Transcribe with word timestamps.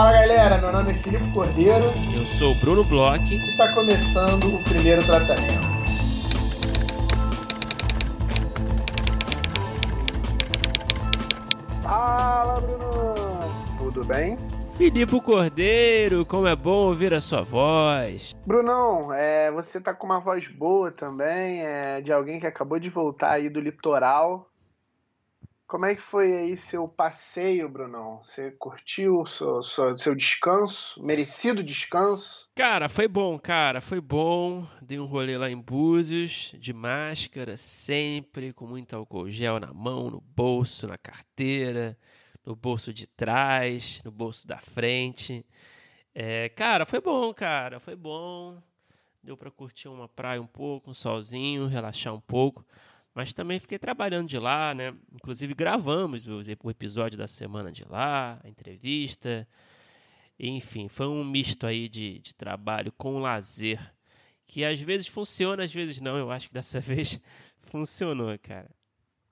Fala 0.00 0.12
galera, 0.12 0.56
meu 0.56 0.72
nome 0.72 0.92
é 0.92 1.02
Filipe 1.02 1.30
Cordeiro. 1.30 1.84
Eu 2.16 2.24
sou 2.24 2.52
o 2.52 2.54
Bruno 2.54 2.82
Bloch. 2.82 3.22
E 3.22 3.50
está 3.50 3.74
começando 3.74 4.54
o 4.54 4.64
primeiro 4.64 5.04
tratamento. 5.04 5.60
Fala 11.82 12.62
Bruno! 12.62 13.14
Tudo 13.76 14.02
bem? 14.06 14.38
Filipe 14.72 15.20
Cordeiro, 15.20 16.24
como 16.24 16.46
é 16.46 16.56
bom 16.56 16.86
ouvir 16.86 17.12
a 17.12 17.20
sua 17.20 17.42
voz. 17.42 18.34
Brunão, 18.46 19.12
é, 19.12 19.50
você 19.50 19.78
tá 19.78 19.92
com 19.92 20.06
uma 20.06 20.18
voz 20.18 20.48
boa 20.48 20.90
também, 20.90 21.60
é, 21.60 22.00
de 22.00 22.10
alguém 22.10 22.40
que 22.40 22.46
acabou 22.46 22.78
de 22.78 22.88
voltar 22.88 23.32
aí 23.32 23.50
do 23.50 23.60
litoral. 23.60 24.49
Como 25.70 25.86
é 25.86 25.94
que 25.94 26.00
foi 26.00 26.36
aí 26.36 26.56
seu 26.56 26.88
passeio, 26.88 27.68
Brunão? 27.68 28.18
Você 28.24 28.50
curtiu 28.50 29.24
seu, 29.24 29.62
seu, 29.62 29.96
seu, 29.96 30.16
descanso? 30.16 31.00
Merecido 31.00 31.62
descanso? 31.62 32.50
Cara, 32.56 32.88
foi 32.88 33.06
bom, 33.06 33.38
cara, 33.38 33.80
foi 33.80 34.00
bom. 34.00 34.66
Dei 34.82 34.98
um 34.98 35.04
rolê 35.04 35.38
lá 35.38 35.48
em 35.48 35.56
Búzios, 35.56 36.56
de 36.58 36.72
máscara, 36.72 37.56
sempre, 37.56 38.52
com 38.52 38.66
muito 38.66 38.96
álcool 38.96 39.30
gel 39.30 39.60
na 39.60 39.72
mão, 39.72 40.10
no 40.10 40.20
bolso, 40.20 40.88
na 40.88 40.98
carteira, 40.98 41.96
no 42.44 42.56
bolso 42.56 42.92
de 42.92 43.06
trás, 43.06 44.02
no 44.04 44.10
bolso 44.10 44.48
da 44.48 44.58
frente. 44.58 45.46
É, 46.12 46.48
cara, 46.48 46.84
foi 46.84 47.00
bom, 47.00 47.32
cara, 47.32 47.78
foi 47.78 47.94
bom. 47.94 48.60
Deu 49.22 49.36
pra 49.36 49.52
curtir 49.52 49.86
uma 49.86 50.08
praia 50.08 50.42
um 50.42 50.48
pouco, 50.48 50.90
um 50.90 50.94
solzinho, 50.94 51.68
relaxar 51.68 52.12
um 52.12 52.20
pouco. 52.20 52.66
Mas 53.14 53.32
também 53.32 53.58
fiquei 53.58 53.78
trabalhando 53.78 54.28
de 54.28 54.38
lá, 54.38 54.72
né? 54.74 54.94
Inclusive 55.12 55.52
gravamos 55.54 56.26
o, 56.28 56.40
episódio 56.70 57.18
da 57.18 57.26
semana 57.26 57.72
de 57.72 57.84
lá, 57.84 58.40
a 58.42 58.48
entrevista. 58.48 59.46
Enfim, 60.38 60.88
foi 60.88 61.06
um 61.06 61.24
misto 61.24 61.66
aí 61.66 61.88
de, 61.88 62.20
de 62.20 62.34
trabalho 62.34 62.92
com 62.92 63.18
lazer. 63.18 63.80
Que 64.46 64.64
às 64.64 64.80
vezes 64.80 65.08
funciona, 65.08 65.64
às 65.64 65.72
vezes 65.72 66.00
não. 66.00 66.16
Eu 66.16 66.30
acho 66.30 66.48
que 66.48 66.54
dessa 66.54 66.78
vez 66.80 67.20
funcionou, 67.58 68.38
cara. 68.38 68.70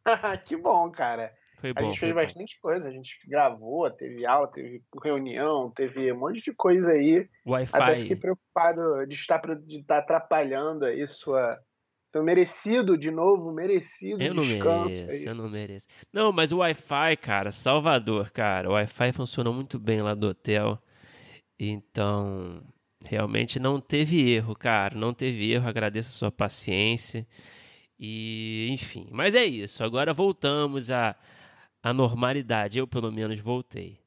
que 0.44 0.56
bom, 0.56 0.90
cara. 0.90 1.32
Foi 1.60 1.72
bom, 1.72 1.80
a 1.80 1.84
gente 1.86 2.00
fez 2.00 2.12
bom. 2.12 2.20
bastante 2.20 2.60
coisa. 2.60 2.88
A 2.88 2.92
gente 2.92 3.18
gravou, 3.26 3.90
teve 3.90 4.26
aula, 4.26 4.48
teve 4.48 4.82
reunião, 5.02 5.70
teve 5.70 6.12
um 6.12 6.18
monte 6.18 6.42
de 6.42 6.52
coisa 6.52 6.92
aí. 6.92 7.28
Wi-Fi. 7.46 7.76
Até 7.76 7.96
fiquei 7.96 8.16
preocupado 8.16 9.06
de 9.06 9.14
estar, 9.14 9.40
de 9.56 9.78
estar 9.78 9.98
atrapalhando 9.98 10.84
aí 10.84 11.06
sua 11.06 11.58
seu 12.10 12.22
merecido, 12.22 12.96
de 12.96 13.10
novo, 13.10 13.52
merecido 13.52 14.22
eu 14.22 14.34
não 14.34 14.42
descanso. 14.42 14.96
Mereço, 14.96 15.12
aí. 15.12 15.24
eu 15.26 15.34
não 15.34 15.48
mereço. 15.48 15.86
Não, 16.12 16.32
mas 16.32 16.52
o 16.52 16.58
Wi-Fi, 16.58 17.16
cara, 17.18 17.50
Salvador, 17.50 18.30
cara, 18.30 18.70
o 18.70 18.72
Wi-Fi 18.72 19.12
funcionou 19.12 19.52
muito 19.52 19.78
bem 19.78 20.00
lá 20.00 20.14
do 20.14 20.28
hotel. 20.28 20.82
Então, 21.58 22.62
realmente 23.04 23.58
não 23.58 23.80
teve 23.80 24.30
erro, 24.30 24.54
cara, 24.54 24.96
não 24.96 25.12
teve 25.12 25.52
erro. 25.52 25.68
Agradeço 25.68 26.08
a 26.08 26.18
sua 26.18 26.32
paciência. 26.32 27.26
E, 27.98 28.68
enfim, 28.70 29.08
mas 29.10 29.34
é 29.34 29.44
isso. 29.44 29.84
Agora 29.84 30.14
voltamos 30.14 30.90
à, 30.90 31.16
à 31.82 31.92
normalidade. 31.92 32.78
Eu, 32.78 32.86
pelo 32.86 33.12
menos, 33.12 33.38
voltei. 33.40 34.00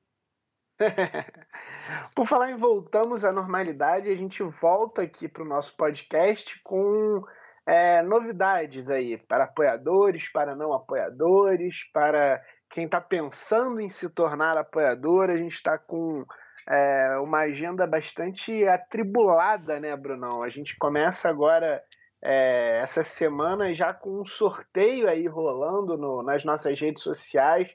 Por 2.16 2.26
falar 2.26 2.52
em 2.52 2.58
voltamos 2.58 3.24
à 3.24 3.32
normalidade, 3.32 4.10
a 4.10 4.16
gente 4.16 4.42
volta 4.42 5.04
aqui 5.04 5.28
para 5.28 5.44
o 5.44 5.48
nosso 5.48 5.76
podcast 5.76 6.60
com 6.64 7.24
é, 7.68 8.02
novidades 8.02 8.90
aí 8.90 9.18
para 9.18 9.46
apoiadores, 9.46 10.32
para 10.32 10.56
não 10.56 10.74
apoiadores, 10.74 11.90
para 11.94 12.42
quem 12.70 12.86
está 12.86 13.00
pensando 13.00 13.80
em 13.80 13.90
se 13.90 14.10
tornar 14.10 14.58
apoiador. 14.58 15.30
A 15.30 15.38
gente 15.38 15.54
está 15.54 15.78
com 15.78 16.26
é, 16.70 17.18
uma 17.18 17.40
agenda 17.40 17.86
bastante 17.86 18.66
atribulada, 18.68 19.80
né, 19.80 19.96
Brunão? 19.96 20.44
A 20.44 20.50
gente 20.50 20.78
começa 20.78 21.30
agora 21.30 21.82
é, 22.24 22.80
essa 22.82 23.04
semana 23.04 23.74
já 23.74 23.94
com 23.94 24.22
um 24.22 24.26
sorteio 24.26 25.08
aí 25.08 25.28
rolando 25.28 25.98
no, 25.98 26.24
nas 26.24 26.46
nossas 26.46 26.80
redes 26.80 27.04
sociais. 27.04 27.74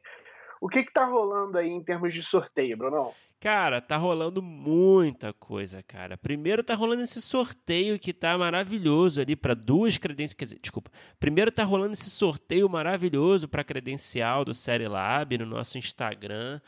O 0.61 0.69
que 0.69 0.79
está 0.81 1.05
rolando 1.05 1.59
aí 1.59 1.69
em 1.69 1.83
termos 1.83 2.13
de 2.15 2.23
sorteio, 2.23 2.77
Brunão? 2.77 3.13
Cara, 3.39 3.81
tá 3.81 3.97
rolando 3.97 4.41
muita 4.41 5.33
coisa, 5.33 5.83
cara. 5.83 6.17
Primeiro 6.17 6.65
tá 6.65 6.75
rolando 6.75 7.03
esse 7.03 7.21
sorteio 7.21 7.99
que 7.99 8.13
tá 8.13 8.37
maravilhoso 8.39 9.21
ali 9.21 9.37
para 9.37 9.55
duas 9.55 9.99
credenciais, 9.99 10.35
quer 10.35 10.45
dizer, 10.47 10.59
desculpa. 10.59 10.91
Primeiro 11.21 11.51
tá 11.51 11.63
rolando 11.63 11.93
esse 11.93 12.09
sorteio 12.09 12.69
maravilhoso 12.69 13.47
para 13.47 13.63
credencial 13.63 14.45
do 14.45 14.55
Série 14.55 14.89
Lab 14.89 15.37
no 15.37 15.45
nosso 15.45 15.77
Instagram, 15.77 16.61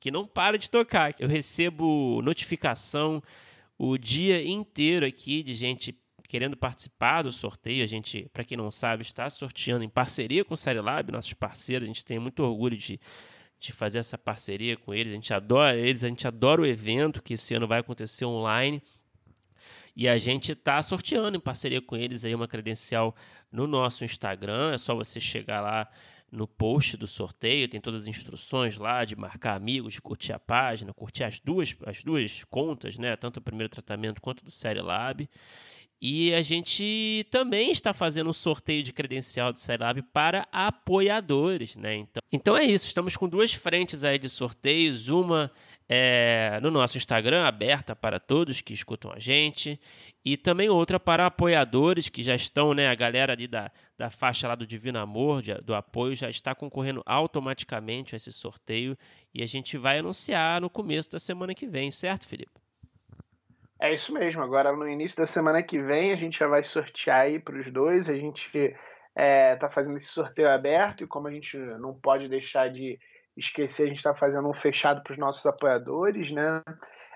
que 0.00 0.10
não 0.10 0.26
para 0.26 0.58
de 0.58 0.68
tocar. 0.68 1.14
Eu 1.20 1.28
recebo 1.28 2.20
notificação 2.22 3.22
o 3.78 3.96
dia 3.96 4.44
inteiro 4.44 5.06
aqui 5.06 5.42
de 5.42 5.54
gente 5.54 5.96
querendo 6.26 6.56
participar 6.56 7.22
do 7.22 7.30
sorteio. 7.30 7.84
A 7.84 7.86
gente, 7.86 8.28
para 8.32 8.44
quem 8.44 8.58
não 8.58 8.70
sabe, 8.70 9.02
está 9.02 9.30
sorteando 9.30 9.84
em 9.84 9.88
parceria 9.88 10.44
com 10.44 10.54
o 10.54 10.56
Série 10.56 10.80
Lab, 10.80 11.12
nossos 11.12 11.32
parceiros. 11.32 11.86
A 11.86 11.88
gente 11.88 12.04
tem 12.04 12.18
muito 12.18 12.42
orgulho 12.42 12.76
de 12.76 13.00
de 13.58 13.72
fazer 13.72 13.98
essa 13.98 14.18
parceria 14.18 14.76
com 14.76 14.92
eles. 14.92 15.12
A 15.12 15.16
gente 15.16 15.32
adora 15.32 15.76
eles, 15.76 16.04
a 16.04 16.08
gente 16.08 16.26
adora 16.26 16.60
o 16.60 16.66
evento 16.66 17.22
que 17.22 17.34
esse 17.34 17.54
ano 17.54 17.66
vai 17.66 17.80
acontecer 17.80 18.24
online. 18.24 18.82
E 19.94 20.06
a 20.08 20.18
gente 20.18 20.52
está 20.52 20.82
sorteando 20.82 21.38
em 21.38 21.40
parceria 21.40 21.80
com 21.80 21.96
eles 21.96 22.24
aí 22.24 22.34
uma 22.34 22.46
credencial 22.46 23.16
no 23.50 23.66
nosso 23.66 24.04
Instagram. 24.04 24.74
É 24.74 24.78
só 24.78 24.94
você 24.94 25.18
chegar 25.18 25.62
lá 25.62 25.88
no 26.30 26.46
post 26.46 26.96
do 26.96 27.06
sorteio, 27.06 27.68
tem 27.68 27.80
todas 27.80 28.02
as 28.02 28.06
instruções 28.06 28.76
lá 28.76 29.04
de 29.04 29.16
marcar 29.16 29.54
amigos, 29.54 29.94
de 29.94 30.02
curtir 30.02 30.32
a 30.32 30.38
página, 30.38 30.92
curtir 30.92 31.24
as 31.24 31.40
duas, 31.40 31.74
as 31.86 32.02
duas 32.02 32.44
contas, 32.44 32.98
né? 32.98 33.16
Tanto 33.16 33.38
o 33.38 33.40
primeiro 33.40 33.70
tratamento 33.70 34.20
quanto 34.20 34.44
do 34.44 34.50
Série 34.50 34.82
Lab. 34.82 35.28
E 36.00 36.34
a 36.34 36.42
gente 36.42 37.26
também 37.30 37.70
está 37.70 37.94
fazendo 37.94 38.28
um 38.28 38.32
sorteio 38.32 38.82
de 38.82 38.92
credencial 38.92 39.50
do 39.50 39.58
Scilab 39.58 40.02
para 40.12 40.46
apoiadores, 40.52 41.74
né? 41.74 41.94
Então, 41.94 42.22
então 42.30 42.56
é 42.56 42.64
isso, 42.64 42.86
estamos 42.86 43.16
com 43.16 43.26
duas 43.26 43.54
frentes 43.54 44.04
aí 44.04 44.18
de 44.18 44.28
sorteios, 44.28 45.08
uma 45.08 45.50
é, 45.88 46.58
no 46.60 46.70
nosso 46.70 46.98
Instagram, 46.98 47.46
aberta 47.46 47.96
para 47.96 48.20
todos 48.20 48.60
que 48.60 48.74
escutam 48.74 49.10
a 49.10 49.18
gente, 49.18 49.80
e 50.22 50.36
também 50.36 50.68
outra 50.68 51.00
para 51.00 51.26
apoiadores 51.26 52.10
que 52.10 52.22
já 52.22 52.34
estão, 52.34 52.74
né? 52.74 52.88
A 52.88 52.94
galera 52.94 53.32
ali 53.32 53.46
da, 53.46 53.70
da 53.96 54.10
faixa 54.10 54.46
lá 54.46 54.54
do 54.54 54.66
Divino 54.66 54.98
Amor, 54.98 55.40
de, 55.40 55.54
do 55.62 55.74
apoio, 55.74 56.14
já 56.14 56.28
está 56.28 56.54
concorrendo 56.54 57.02
automaticamente 57.06 58.14
a 58.14 58.16
esse 58.16 58.32
sorteio, 58.32 58.98
e 59.32 59.42
a 59.42 59.46
gente 59.46 59.78
vai 59.78 60.00
anunciar 60.00 60.60
no 60.60 60.68
começo 60.68 61.10
da 61.10 61.18
semana 61.18 61.54
que 61.54 61.66
vem, 61.66 61.90
certo, 61.90 62.26
Felipe? 62.26 62.65
É 63.86 63.94
isso 63.94 64.12
mesmo. 64.12 64.42
Agora, 64.42 64.72
no 64.74 64.88
início 64.88 65.16
da 65.16 65.26
semana 65.26 65.62
que 65.62 65.80
vem, 65.80 66.12
a 66.12 66.16
gente 66.16 66.40
já 66.40 66.48
vai 66.48 66.60
sortear 66.60 67.20
aí 67.20 67.38
para 67.38 67.56
os 67.56 67.70
dois. 67.70 68.08
A 68.08 68.14
gente 68.14 68.58
está 68.58 69.66
é, 69.66 69.70
fazendo 69.70 69.96
esse 69.96 70.08
sorteio 70.08 70.50
aberto 70.50 71.04
e, 71.04 71.06
como 71.06 71.28
a 71.28 71.30
gente 71.30 71.56
não 71.56 71.94
pode 71.94 72.28
deixar 72.28 72.68
de 72.68 72.98
esquecer, 73.36 73.84
a 73.84 73.86
gente 73.86 73.98
está 73.98 74.12
fazendo 74.12 74.48
um 74.48 74.52
fechado 74.52 75.04
para 75.04 75.12
os 75.12 75.18
nossos 75.18 75.46
apoiadores, 75.46 76.32
né? 76.32 76.62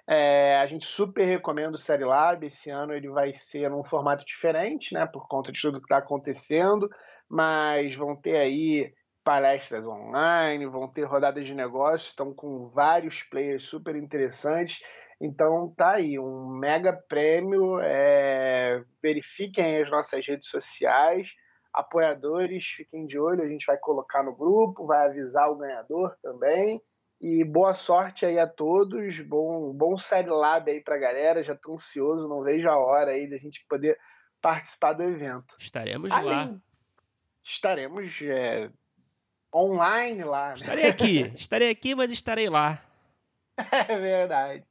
É, 0.06 0.58
a 0.58 0.66
gente 0.66 0.84
super 0.84 1.24
recomenda 1.24 1.72
o 1.72 1.78
Série 1.78 2.04
Lab. 2.04 2.46
Esse 2.46 2.70
ano 2.70 2.94
ele 2.94 3.08
vai 3.08 3.34
ser 3.34 3.68
num 3.68 3.82
formato 3.82 4.24
diferente, 4.24 4.94
né? 4.94 5.06
Por 5.06 5.26
conta 5.26 5.50
de 5.50 5.60
tudo 5.60 5.80
que 5.80 5.86
está 5.86 5.98
acontecendo, 5.98 6.88
mas 7.28 7.96
vão 7.96 8.14
ter 8.14 8.36
aí 8.36 8.94
palestras 9.24 9.88
online, 9.88 10.66
vão 10.66 10.88
ter 10.88 11.02
rodadas 11.02 11.44
de 11.44 11.54
negócios, 11.54 12.10
estão 12.10 12.32
com 12.32 12.68
vários 12.68 13.24
players 13.24 13.64
super 13.64 13.96
interessantes. 13.96 14.80
Então 15.20 15.72
tá 15.76 15.92
aí, 15.92 16.18
um 16.18 16.48
mega 16.48 16.92
prêmio. 16.92 17.78
É... 17.80 18.82
Verifiquem 19.02 19.82
as 19.82 19.90
nossas 19.90 20.26
redes 20.26 20.48
sociais. 20.48 21.34
Apoiadores, 21.72 22.64
fiquem 22.64 23.06
de 23.06 23.18
olho, 23.18 23.42
a 23.42 23.48
gente 23.48 23.64
vai 23.64 23.78
colocar 23.78 24.24
no 24.24 24.34
grupo, 24.34 24.86
vai 24.86 25.06
avisar 25.06 25.48
o 25.50 25.56
ganhador 25.56 26.16
também. 26.20 26.82
E 27.20 27.44
boa 27.44 27.74
sorte 27.74 28.24
aí 28.24 28.38
a 28.38 28.46
todos, 28.46 29.20
bom, 29.20 29.72
bom 29.74 29.96
Série 29.96 30.30
Lab 30.30 30.70
aí 30.70 30.80
pra 30.80 30.96
galera, 30.96 31.42
já 31.42 31.54
tô 31.54 31.74
ansioso, 31.74 32.26
não 32.26 32.42
vejo 32.42 32.66
a 32.66 32.78
hora 32.78 33.10
aí 33.10 33.28
da 33.28 33.36
gente 33.36 33.64
poder 33.68 33.98
participar 34.40 34.94
do 34.94 35.02
evento. 35.02 35.54
Estaremos 35.58 36.10
Além, 36.10 36.30
lá. 36.30 36.60
Estaremos 37.44 38.22
é, 38.22 38.70
online 39.54 40.24
lá. 40.24 40.48
Né? 40.48 40.54
Estarei 40.54 40.86
aqui, 40.86 41.20
estarei 41.36 41.70
aqui, 41.70 41.94
mas 41.94 42.10
estarei 42.10 42.48
lá. 42.48 42.82
É 43.70 43.98
verdade. 43.98 44.64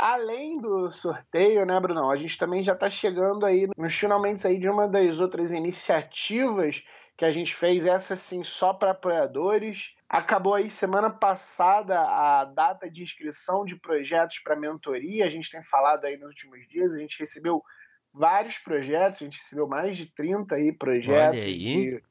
Além 0.00 0.56
do 0.56 0.90
sorteio, 0.90 1.66
né, 1.66 1.78
Brunão? 1.78 2.10
A 2.10 2.16
gente 2.16 2.38
também 2.38 2.62
já 2.62 2.72
está 2.72 2.88
chegando 2.88 3.44
aí 3.44 3.68
nos 3.76 3.94
finalmente 3.94 4.46
aí 4.46 4.58
de 4.58 4.66
uma 4.66 4.88
das 4.88 5.20
outras 5.20 5.52
iniciativas 5.52 6.82
que 7.18 7.24
a 7.26 7.30
gente 7.30 7.54
fez, 7.54 7.84
essa 7.84 8.16
sim 8.16 8.42
só 8.42 8.72
para 8.72 8.92
apoiadores. 8.92 9.94
Acabou 10.08 10.54
aí 10.54 10.70
semana 10.70 11.10
passada 11.10 12.00
a 12.00 12.46
data 12.46 12.90
de 12.90 13.02
inscrição 13.02 13.62
de 13.62 13.76
projetos 13.76 14.38
para 14.38 14.56
mentoria. 14.56 15.26
A 15.26 15.28
gente 15.28 15.50
tem 15.50 15.62
falado 15.64 16.06
aí 16.06 16.16
nos 16.16 16.28
últimos 16.28 16.66
dias, 16.66 16.94
a 16.94 16.98
gente 16.98 17.18
recebeu 17.20 17.62
vários 18.10 18.56
projetos, 18.56 19.20
a 19.20 19.24
gente 19.24 19.38
recebeu 19.38 19.68
mais 19.68 19.98
de 19.98 20.06
30 20.06 20.54
aí 20.54 20.72
projetos 20.72 21.40
aí. 21.40 21.58
de 21.58 22.02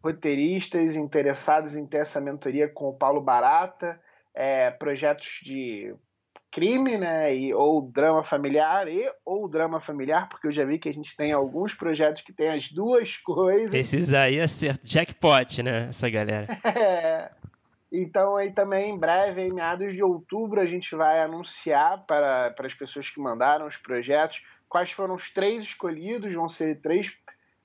roteiristas 0.00 0.94
interessados 0.94 1.74
em 1.74 1.84
ter 1.84 2.02
essa 2.02 2.20
mentoria 2.20 2.68
com 2.68 2.88
o 2.88 2.96
Paulo 2.96 3.20
Barata, 3.20 4.00
é, 4.32 4.70
projetos 4.70 5.40
de 5.42 5.92
crime, 6.50 6.96
né? 6.96 7.34
E, 7.34 7.54
ou 7.54 7.82
drama 7.82 8.22
familiar 8.22 8.88
e 8.88 9.04
ou 9.24 9.48
drama 9.48 9.80
familiar, 9.80 10.28
porque 10.28 10.46
eu 10.46 10.52
já 10.52 10.64
vi 10.64 10.78
que 10.78 10.88
a 10.88 10.92
gente 10.92 11.16
tem 11.16 11.32
alguns 11.32 11.74
projetos 11.74 12.22
que 12.22 12.32
tem 12.32 12.50
as 12.50 12.70
duas 12.70 13.16
coisas. 13.24 13.74
Esses 13.74 14.12
aí 14.12 14.38
é 14.38 14.46
certo. 14.46 14.86
Jackpot, 14.86 15.62
né? 15.62 15.88
Essa 15.88 16.08
galera. 16.08 16.46
é. 16.64 17.30
Então 17.92 18.36
aí 18.36 18.52
também 18.52 18.90
em 18.90 18.98
breve, 18.98 19.42
em 19.42 19.54
meados 19.54 19.94
de 19.94 20.02
outubro, 20.02 20.60
a 20.60 20.66
gente 20.66 20.94
vai 20.96 21.20
anunciar 21.20 22.04
para, 22.06 22.50
para 22.50 22.66
as 22.66 22.74
pessoas 22.74 23.08
que 23.08 23.20
mandaram 23.20 23.66
os 23.66 23.76
projetos 23.76 24.42
quais 24.68 24.90
foram 24.90 25.14
os 25.14 25.30
três 25.30 25.62
escolhidos, 25.62 26.32
vão 26.32 26.48
ser 26.48 26.80
três 26.80 27.16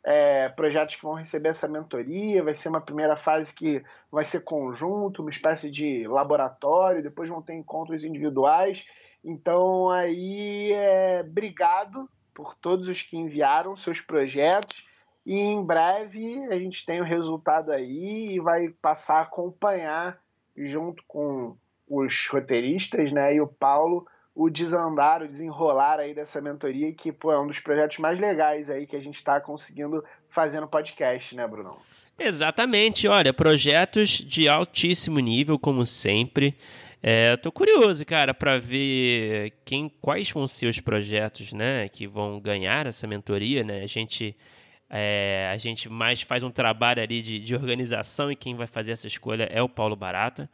é, 0.03 0.49
projetos 0.49 0.95
que 0.95 1.03
vão 1.03 1.13
receber 1.13 1.49
essa 1.49 1.67
mentoria. 1.67 2.43
Vai 2.43 2.55
ser 2.55 2.69
uma 2.69 2.81
primeira 2.81 3.15
fase 3.15 3.53
que 3.53 3.83
vai 4.11 4.23
ser 4.23 4.41
conjunto, 4.41 5.21
uma 5.21 5.29
espécie 5.31 5.69
de 5.69 6.07
laboratório, 6.07 7.03
depois 7.03 7.29
vão 7.29 7.41
ter 7.41 7.53
encontros 7.53 8.03
individuais. 8.03 8.85
Então, 9.23 9.89
aí, 9.89 10.71
é, 10.73 11.21
obrigado 11.21 12.09
por 12.33 12.55
todos 12.55 12.87
os 12.87 13.01
que 13.01 13.17
enviaram 13.17 13.75
seus 13.75 14.01
projetos. 14.01 14.85
E 15.25 15.35
em 15.35 15.63
breve 15.63 16.47
a 16.47 16.57
gente 16.57 16.85
tem 16.85 16.99
o 16.99 17.05
resultado 17.05 17.71
aí 17.71 18.35
e 18.35 18.39
vai 18.39 18.69
passar 18.81 19.17
a 19.17 19.21
acompanhar 19.21 20.19
junto 20.57 21.03
com 21.07 21.55
os 21.87 22.27
roteiristas, 22.27 23.11
né, 23.11 23.35
e 23.35 23.41
o 23.41 23.47
Paulo, 23.47 24.07
o 24.33 24.49
desandar, 24.49 25.21
o 25.21 25.27
desenrolar 25.27 25.99
aí 25.99 26.13
dessa 26.13 26.41
mentoria, 26.41 26.93
que 26.93 27.11
pô, 27.11 27.31
é 27.31 27.39
um 27.39 27.47
dos 27.47 27.59
projetos 27.59 27.97
mais 27.97 28.19
legais 28.19 28.69
aí 28.69 28.87
que 28.87 28.95
a 28.95 29.01
gente 29.01 29.15
está 29.15 29.39
conseguindo 29.41 30.03
fazer 30.29 30.59
no 30.61 30.67
podcast, 30.67 31.35
né, 31.35 31.45
Bruno? 31.47 31.77
Exatamente, 32.17 33.07
olha, 33.07 33.33
projetos 33.33 34.09
de 34.09 34.47
altíssimo 34.47 35.19
nível, 35.19 35.57
como 35.57 35.85
sempre. 35.85 36.55
É, 37.03 37.35
tô 37.35 37.51
curioso, 37.51 38.05
cara, 38.05 38.31
para 38.31 38.59
ver 38.59 39.53
quem, 39.65 39.89
quais 39.99 40.29
vão 40.29 40.47
ser 40.47 40.67
os 40.67 40.79
projetos, 40.79 41.51
né, 41.51 41.89
que 41.89 42.07
vão 42.07 42.39
ganhar 42.39 42.85
essa 42.85 43.07
mentoria, 43.07 43.63
né? 43.63 43.81
A 43.81 43.87
gente, 43.87 44.37
é, 44.87 45.49
a 45.51 45.57
gente 45.57 45.89
mais 45.89 46.21
faz 46.21 46.43
um 46.43 46.51
trabalho 46.51 47.01
ali 47.01 47.23
de, 47.23 47.39
de 47.39 47.55
organização 47.55 48.31
e 48.31 48.35
quem 48.35 48.55
vai 48.55 48.67
fazer 48.67 48.91
essa 48.91 49.07
escolha 49.07 49.49
é 49.51 49.61
o 49.61 49.67
Paulo 49.67 49.95
Barata. 49.95 50.47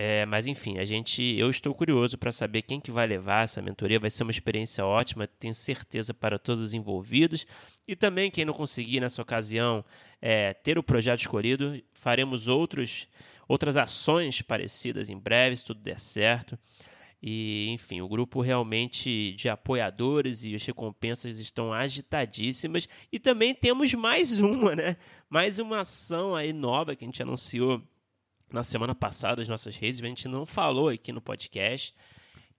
É, 0.00 0.24
mas 0.26 0.46
enfim, 0.46 0.78
a 0.78 0.84
gente, 0.84 1.20
eu 1.36 1.50
estou 1.50 1.74
curioso 1.74 2.16
para 2.16 2.30
saber 2.30 2.62
quem 2.62 2.80
que 2.80 2.92
vai 2.92 3.04
levar 3.04 3.42
essa 3.42 3.60
mentoria. 3.60 3.98
Vai 3.98 4.10
ser 4.10 4.22
uma 4.22 4.30
experiência 4.30 4.86
ótima, 4.86 5.26
tenho 5.26 5.52
certeza 5.52 6.14
para 6.14 6.38
todos 6.38 6.62
os 6.62 6.72
envolvidos 6.72 7.44
e 7.86 7.96
também 7.96 8.30
quem 8.30 8.44
não 8.44 8.54
conseguir 8.54 9.00
nessa 9.00 9.20
ocasião 9.20 9.84
é, 10.22 10.54
ter 10.54 10.78
o 10.78 10.84
projeto 10.84 11.18
escolhido, 11.18 11.82
faremos 11.92 12.46
outros, 12.46 13.08
outras 13.48 13.76
ações 13.76 14.40
parecidas 14.40 15.10
em 15.10 15.18
breve, 15.18 15.56
se 15.56 15.64
tudo 15.64 15.80
der 15.80 15.98
certo. 15.98 16.56
E, 17.20 17.68
enfim, 17.70 18.00
o 18.00 18.06
grupo 18.08 18.40
realmente 18.40 19.32
de 19.32 19.48
apoiadores 19.48 20.44
e 20.44 20.54
as 20.54 20.64
recompensas 20.64 21.40
estão 21.40 21.72
agitadíssimas. 21.72 22.88
E 23.10 23.18
também 23.18 23.52
temos 23.52 23.92
mais 23.94 24.38
uma, 24.38 24.76
né? 24.76 24.96
Mais 25.28 25.58
uma 25.58 25.80
ação 25.80 26.36
aí 26.36 26.52
nova 26.52 26.94
que 26.94 27.04
a 27.04 27.08
gente 27.08 27.20
anunciou 27.20 27.82
na 28.50 28.62
semana 28.62 28.94
passada 28.94 29.42
as 29.42 29.48
nossas 29.48 29.76
redes, 29.76 30.02
a 30.02 30.06
gente 30.06 30.28
não 30.28 30.46
falou 30.46 30.88
aqui 30.88 31.12
no 31.12 31.20
podcast, 31.20 31.94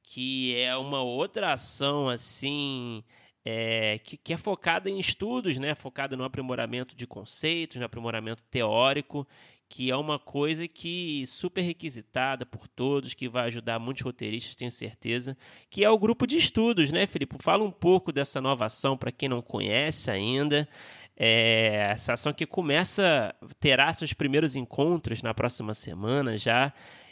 que 0.03 0.55
é 0.55 0.75
uma 0.75 1.01
outra 1.01 1.53
ação 1.53 2.09
assim. 2.09 3.03
É, 3.45 3.97
que, 3.99 4.17
que, 4.17 4.33
é 4.33 4.37
focada 4.37 4.89
em 4.89 4.99
estudos, 4.99 5.57
né? 5.57 5.73
focada 5.73 6.15
no 6.15 6.25
aprimoramento 6.25 6.95
de 6.95 7.07
conceitos, 7.07 7.77
no 7.77 7.85
aprimoramento 7.85 8.43
teórico, 8.43 9.25
que 9.69 9.91
é 9.91 9.95
uma 9.95 10.17
coisa 10.17 10.67
que 10.67 11.23
super 11.27 11.61
requisitada 11.61 12.45
por 12.45 12.67
todos, 12.67 13.13
que 13.13 13.29
vai 13.29 13.45
ajudar 13.47 13.79
muitos 13.79 14.03
roteiristas, 14.03 14.55
tenho 14.55 14.71
certeza, 14.71 15.37
que 15.69 15.83
é 15.83 15.89
o 15.89 15.97
grupo 15.97 16.25
de 16.25 16.35
estudos, 16.35 16.91
né, 16.91 17.05
Felipe? 17.05 17.37
Fala 17.39 17.63
um 17.63 17.71
pouco 17.71 18.11
dessa 18.11 18.41
nova 18.41 18.65
ação 18.65 18.97
para 18.97 19.11
quem 19.11 19.29
não 19.29 19.41
conhece 19.41 20.09
ainda. 20.09 20.67
É, 21.21 21.89
essa 21.91 22.13
ação 22.13 22.31
que 22.31 22.45
começa, 22.45 23.35
terá 23.59 23.91
seus 23.91 24.13
primeiros 24.13 24.55
encontros 24.55 25.21
na 25.21 25.33
próxima 25.33 25.73
semana 25.73 26.37
já. 26.37 26.71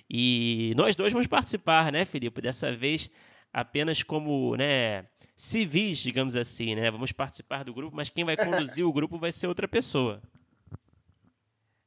E 0.10 0.74
nós 0.78 0.96
dois 0.96 1.12
vamos 1.12 1.28
participar, 1.28 1.92
né, 1.92 2.06
Felipe? 2.06 2.42
Dessa 2.42 2.74
vez 2.74 3.12
apenas 3.52 4.04
como 4.04 4.56
né, 4.56 5.06
civis, 5.36 5.98
digamos 5.98 6.38
assim, 6.38 6.74
né? 6.74 6.90
Vamos 6.90 7.12
participar 7.12 7.66
do 7.66 7.74
grupo, 7.74 7.98
mas 7.98 8.08
quem 8.08 8.24
vai 8.24 8.38
conduzir 8.38 8.86
o 8.86 8.94
grupo 8.94 9.18
vai 9.18 9.32
ser 9.34 9.48
outra 9.48 9.68
pessoa. 9.68 10.22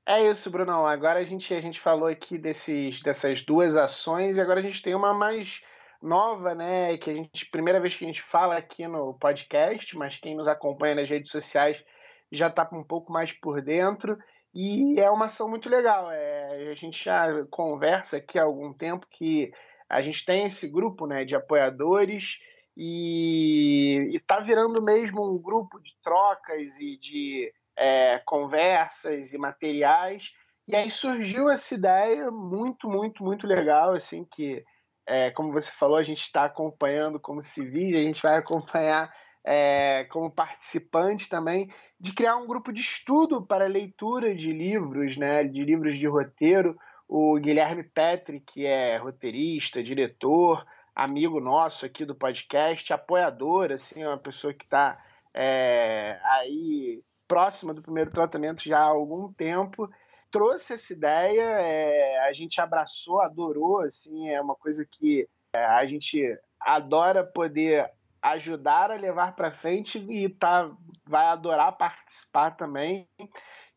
É 0.04 0.28
isso, 0.28 0.50
Brunão. 0.50 0.86
Agora 0.86 1.20
a 1.20 1.24
gente, 1.24 1.54
a 1.54 1.60
gente 1.60 1.80
falou 1.80 2.08
aqui 2.08 2.36
desses, 2.36 3.00
dessas 3.00 3.42
duas 3.42 3.76
ações 3.76 4.36
e 4.36 4.40
agora 4.40 4.60
a 4.60 4.62
gente 4.62 4.82
tem 4.82 4.94
uma 4.94 5.14
mais 5.14 5.62
nova, 6.02 6.54
né? 6.54 6.98
Que 6.98 7.10
a 7.10 7.14
gente, 7.14 7.46
primeira 7.46 7.80
vez 7.80 7.94
que 7.94 8.04
a 8.04 8.08
gente 8.08 8.20
fala 8.20 8.56
aqui 8.56 8.86
no 8.86 9.14
podcast, 9.14 9.96
mas 9.96 10.16
quem 10.16 10.34
nos 10.34 10.48
acompanha 10.48 10.96
nas 10.96 11.08
redes 11.08 11.30
sociais 11.30 11.82
já 12.30 12.48
está 12.48 12.68
um 12.72 12.84
pouco 12.84 13.12
mais 13.12 13.32
por 13.32 13.60
dentro 13.60 14.18
e 14.54 14.98
é 14.98 15.10
uma 15.10 15.26
ação 15.26 15.48
muito 15.48 15.68
legal. 15.68 16.10
É, 16.10 16.70
a 16.70 16.74
gente 16.74 17.04
já 17.04 17.44
conversa 17.50 18.18
aqui 18.18 18.38
há 18.38 18.44
algum 18.44 18.72
tempo 18.72 19.06
que 19.10 19.52
a 19.88 20.00
gente 20.00 20.24
tem 20.24 20.46
esse 20.46 20.68
grupo 20.68 21.06
né, 21.06 21.24
de 21.24 21.34
apoiadores 21.34 22.38
e 22.76 24.10
está 24.14 24.40
virando 24.40 24.80
mesmo 24.82 25.28
um 25.28 25.38
grupo 25.38 25.80
de 25.80 25.96
trocas 26.02 26.78
e 26.78 26.96
de 26.96 27.52
é, 27.76 28.18
conversas 28.20 29.32
e 29.32 29.38
materiais. 29.38 30.32
E 30.68 30.76
aí 30.76 30.90
surgiu 30.90 31.50
essa 31.50 31.74
ideia 31.74 32.30
muito, 32.30 32.88
muito, 32.88 33.24
muito 33.24 33.46
legal, 33.46 33.92
assim, 33.92 34.24
que, 34.24 34.64
é, 35.04 35.30
como 35.32 35.52
você 35.52 35.72
falou, 35.72 35.96
a 35.96 36.02
gente 36.02 36.22
está 36.22 36.44
acompanhando 36.44 37.18
como 37.18 37.42
civis, 37.42 37.96
a 37.96 38.02
gente 38.02 38.22
vai 38.22 38.36
acompanhar 38.36 39.10
é, 39.44 40.04
como 40.10 40.30
participante 40.30 41.28
também, 41.28 41.70
de 41.98 42.12
criar 42.12 42.36
um 42.36 42.46
grupo 42.46 42.72
de 42.72 42.80
estudo 42.80 43.42
para 43.42 43.66
leitura 43.66 44.34
de 44.34 44.52
livros, 44.52 45.16
né, 45.16 45.44
de 45.44 45.64
livros 45.64 45.98
de 45.98 46.06
roteiro. 46.06 46.78
O 47.08 47.38
Guilherme 47.38 47.82
Petri, 47.82 48.40
que 48.40 48.66
é 48.66 48.96
roteirista, 48.96 49.82
diretor, 49.82 50.64
amigo 50.94 51.40
nosso 51.40 51.84
aqui 51.84 52.04
do 52.04 52.14
podcast, 52.14 52.92
apoiador, 52.92 53.72
assim, 53.72 54.02
é 54.02 54.08
uma 54.08 54.18
pessoa 54.18 54.54
que 54.54 54.64
está 54.64 55.02
é, 55.34 56.20
aí 56.24 57.02
próxima 57.26 57.72
do 57.72 57.82
primeiro 57.82 58.10
tratamento 58.10 58.62
já 58.62 58.80
há 58.80 58.84
algum 58.84 59.32
tempo, 59.32 59.88
trouxe 60.30 60.74
essa 60.74 60.92
ideia, 60.92 61.42
é, 61.42 62.18
a 62.28 62.32
gente 62.32 62.60
abraçou, 62.60 63.20
adorou, 63.20 63.80
assim, 63.80 64.28
é 64.28 64.40
uma 64.40 64.54
coisa 64.54 64.84
que 64.84 65.28
é, 65.54 65.64
a 65.64 65.84
gente 65.86 66.20
adora 66.60 67.24
poder 67.24 67.90
ajudar 68.22 68.90
a 68.90 68.96
levar 68.96 69.34
para 69.34 69.52
frente 69.52 69.98
e 69.98 70.28
tá, 70.28 70.70
vai 71.06 71.26
adorar 71.26 71.76
participar 71.76 72.52
também, 72.52 73.08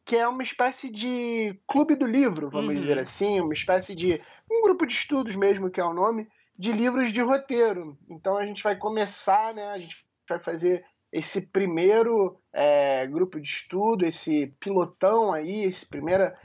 que 0.05 0.15
é 0.15 0.27
uma 0.27 0.43
espécie 0.43 0.91
de 0.91 1.57
clube 1.67 1.95
do 1.95 2.05
livro, 2.05 2.49
vamos 2.49 2.75
uhum. 2.75 2.81
dizer 2.81 2.99
assim, 2.99 3.39
uma 3.39 3.53
espécie 3.53 3.95
de 3.95 4.21
um 4.51 4.61
grupo 4.61 4.85
de 4.85 4.93
estudos 4.93 5.35
mesmo, 5.35 5.69
que 5.69 5.79
é 5.79 5.85
o 5.85 5.93
nome, 5.93 6.27
de 6.57 6.71
livros 6.71 7.11
de 7.11 7.21
roteiro. 7.21 7.97
Então 8.09 8.37
a 8.37 8.45
gente 8.45 8.61
vai 8.61 8.75
começar, 8.75 9.53
né? 9.53 9.69
A 9.69 9.77
gente 9.77 10.05
vai 10.27 10.39
fazer 10.39 10.85
esse 11.11 11.41
primeiro 11.41 12.39
é, 12.51 13.05
grupo 13.07 13.39
de 13.39 13.47
estudo, 13.47 14.05
esse 14.05 14.47
pilotão 14.59 15.31
aí, 15.31 15.63
esse 15.63 15.87
primeira, 15.87 16.35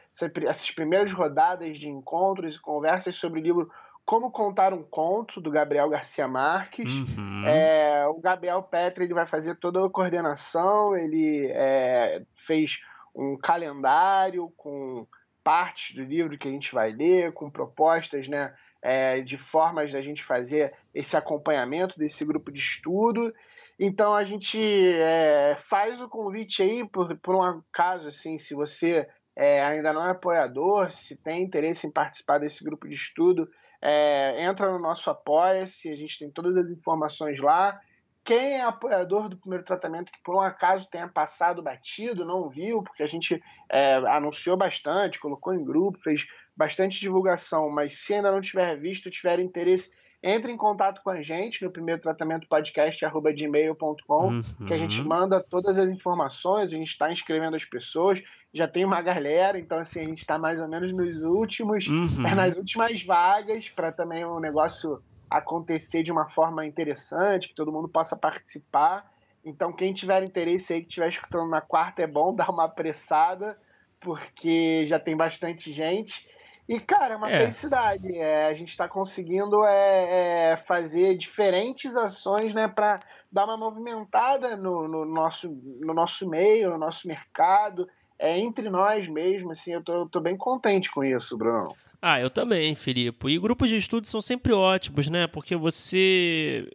essas 0.47 0.71
primeiras 0.71 1.13
rodadas 1.13 1.79
de 1.79 1.89
encontros 1.89 2.57
e 2.57 2.61
conversas 2.61 3.17
sobre 3.17 3.41
o 3.41 3.43
livro 3.43 3.71
como 4.09 4.31
Contar 4.31 4.73
um 4.73 4.83
Conto, 4.83 5.39
do 5.39 5.51
Gabriel 5.51 5.87
Garcia 5.91 6.27
Marques. 6.27 6.91
Uhum. 6.91 7.47
É, 7.47 8.07
o 8.09 8.19
Gabriel 8.19 8.63
Petri 8.63 9.05
ele 9.05 9.13
vai 9.13 9.27
fazer 9.27 9.57
toda 9.57 9.85
a 9.85 9.91
coordenação, 9.91 10.97
ele 10.97 11.47
é, 11.53 12.23
fez 12.35 12.81
um 13.15 13.37
calendário 13.37 14.51
com 14.57 15.07
partes 15.45 15.95
do 15.95 16.03
livro 16.03 16.39
que 16.39 16.49
a 16.49 16.51
gente 16.51 16.73
vai 16.73 16.91
ler, 16.91 17.35
com 17.35 17.51
propostas 17.51 18.27
né, 18.29 18.55
é, 18.81 19.21
de 19.21 19.37
formas 19.37 19.93
da 19.93 20.01
gente 20.01 20.25
fazer 20.25 20.73
esse 20.95 21.15
acompanhamento 21.15 21.99
desse 21.99 22.25
grupo 22.25 22.51
de 22.51 22.61
estudo. 22.61 23.31
Então 23.79 24.15
a 24.15 24.25
gente 24.25 24.59
é, 24.59 25.55
faz 25.59 26.01
o 26.01 26.09
convite 26.09 26.63
aí, 26.63 26.89
por, 26.89 27.15
por 27.19 27.35
um 27.35 27.43
acaso, 27.43 28.09
assim, 28.09 28.39
se 28.39 28.55
você 28.55 29.07
é, 29.37 29.63
ainda 29.63 29.93
não 29.93 30.07
é 30.07 30.13
apoiador, 30.13 30.91
se 30.91 31.15
tem 31.15 31.43
interesse 31.43 31.87
em 31.87 31.91
participar 31.91 32.39
desse 32.39 32.65
grupo 32.65 32.89
de 32.89 32.95
estudo, 32.95 33.47
é, 33.81 34.43
entra 34.45 34.71
no 34.71 34.79
nosso 34.79 35.09
Apoia-se, 35.11 35.91
a 35.91 35.95
gente 35.95 36.19
tem 36.19 36.31
todas 36.31 36.57
as 36.57 36.71
informações 36.71 37.41
lá. 37.41 37.81
Quem 38.25 38.55
é 38.55 38.63
apoiador 38.63 39.29
do 39.29 39.39
primeiro 39.39 39.65
tratamento 39.65 40.13
que 40.13 40.23
por 40.23 40.35
um 40.35 40.41
acaso 40.41 40.89
tenha 40.91 41.09
passado 41.09 41.63
batido, 41.63 42.25
não 42.25 42.49
viu, 42.49 42.83
porque 42.83 43.03
a 43.03 43.07
gente 43.07 43.43
é, 43.71 43.95
anunciou 43.95 44.57
bastante, 44.57 45.19
colocou 45.19 45.55
em 45.55 45.65
grupo, 45.65 45.99
fez 46.01 46.27
bastante 46.55 47.01
divulgação, 47.01 47.71
mas 47.71 47.97
se 47.97 48.15
ainda 48.15 48.31
não 48.31 48.41
tiver 48.41 48.77
visto, 48.77 49.11
tiver 49.11 49.39
interesse 49.39 49.91
entre 50.23 50.51
em 50.51 50.57
contato 50.57 51.01
com 51.03 51.11
a 51.11 51.23
gente 51.23 51.65
no 51.65 51.71
primeiro 51.71 52.01
tratamento 52.01 52.49
podcast 52.49 53.05
gmail.com 53.37 54.27
uhum. 54.27 54.43
que 54.67 54.75
a 54.75 54.79
gente 54.79 55.01
manda 55.03 55.41
todas 55.41 55.79
as 55.79 55.89
informações, 55.89 56.73
a 56.73 56.77
gente 56.77 56.89
está 56.89 57.13
inscrevendo 57.13 57.55
as 57.55 57.65
pessoas, 57.65 58.21
já 58.53 58.67
tem 58.67 58.85
uma 58.85 59.01
galera, 59.01 59.59
então 59.59 59.79
assim, 59.79 60.01
a 60.01 60.05
gente 60.05 60.19
está 60.19 60.39
mais 60.39 60.61
ou 60.61 60.69
menos 60.69 60.93
nos 60.93 61.23
últimos, 61.23 61.87
uhum. 61.87 62.35
nas 62.35 62.57
últimas 62.57 63.03
vagas 63.03 63.69
para 63.69 63.93
também 63.93 64.25
o 64.25 64.41
negócio 64.41 65.01
acontecer 65.31 66.03
de 66.03 66.11
uma 66.11 66.29
forma 66.29 66.65
interessante, 66.65 67.49
que 67.49 67.55
todo 67.55 67.73
mundo 67.73 67.89
possa 67.89 68.17
participar. 68.17 69.11
Então, 69.45 69.73
quem 69.73 69.93
tiver 69.93 70.23
interesse 70.23 70.73
aí, 70.73 70.81
que 70.81 70.89
estiver 70.89 71.09
escutando 71.09 71.49
na 71.49 71.61
quarta, 71.61 72.03
é 72.03 72.07
bom 72.07 72.35
dar 72.37 72.51
uma 72.51 72.65
apressada, 72.65 73.59
porque 74.01 74.85
já 74.85 74.99
tem 74.99 75.17
bastante 75.17 75.71
gente. 75.71 76.27
E, 76.69 76.79
cara, 76.79 77.15
é 77.15 77.17
uma 77.17 77.31
é. 77.31 77.41
felicidade. 77.41 78.15
É, 78.15 78.47
a 78.47 78.53
gente 78.53 78.69
está 78.69 78.87
conseguindo 78.87 79.65
é, 79.65 80.51
é, 80.51 80.57
fazer 80.57 81.17
diferentes 81.17 81.97
ações 81.97 82.53
né, 82.53 82.69
para 82.69 83.01
dar 83.33 83.47
uma 83.47 83.57
movimentada 83.57 84.55
no, 84.55 84.87
no, 84.87 85.07
nosso, 85.07 85.49
no 85.81 85.95
nosso 85.95 86.29
meio, 86.29 86.71
no 86.71 86.79
nosso 86.79 87.09
mercado, 87.09 87.89
é, 88.19 88.39
entre 88.39 88.69
nós 88.69 89.09
mesmo. 89.09 89.53
Assim, 89.53 89.73
eu 89.73 89.83
tô, 89.83 90.07
tô 90.11 90.21
bem 90.21 90.37
contente 90.37 90.91
com 90.91 91.03
isso, 91.03 91.39
Bruno. 91.39 91.75
Ah, 92.03 92.21
eu 92.21 92.29
também, 92.29 92.75
Filipe. 92.75 93.29
E 93.29 93.39
grupos 93.39 93.71
de 93.71 93.77
estudo 93.77 94.07
são 94.07 94.21
sempre 94.21 94.53
ótimos, 94.53 95.09
né? 95.09 95.27
Porque 95.27 95.57
você. 95.57 96.71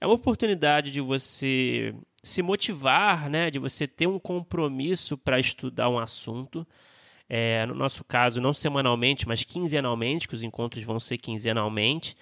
É 0.00 0.06
uma 0.06 0.14
oportunidade 0.14 0.90
de 0.90 1.00
você 1.00 1.94
se 2.22 2.42
motivar, 2.42 3.30
né? 3.30 3.50
De 3.50 3.58
você 3.58 3.86
ter 3.86 4.06
um 4.06 4.18
compromisso 4.18 5.16
para 5.16 5.38
estudar 5.38 5.88
um 5.88 5.98
assunto. 5.98 6.66
É, 7.28 7.66
no 7.66 7.74
nosso 7.74 8.04
caso, 8.04 8.40
não 8.40 8.54
semanalmente, 8.54 9.26
mas 9.26 9.42
quinzenalmente, 9.42 10.28
que 10.28 10.34
os 10.34 10.42
encontros 10.42 10.84
vão 10.84 11.00
ser 11.00 11.18
quinzenalmente. 11.18 12.16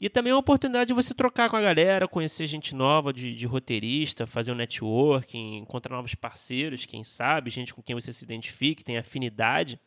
E 0.00 0.08
também 0.08 0.30
é 0.30 0.34
uma 0.34 0.40
oportunidade 0.40 0.88
de 0.88 0.94
você 0.94 1.12
trocar 1.12 1.50
com 1.50 1.56
a 1.56 1.60
galera, 1.60 2.06
conhecer 2.06 2.46
gente 2.46 2.74
nova 2.74 3.12
de, 3.12 3.34
de 3.34 3.46
roteirista, 3.46 4.26
fazer 4.26 4.52
um 4.52 4.54
networking, 4.54 5.56
encontrar 5.56 5.96
novos 5.96 6.14
parceiros, 6.14 6.84
quem 6.84 7.02
sabe, 7.02 7.50
gente 7.50 7.74
com 7.74 7.82
quem 7.82 7.96
você 7.96 8.12
se 8.12 8.24
identifique, 8.24 8.84
tem 8.84 8.96
afinidade. 8.96 9.80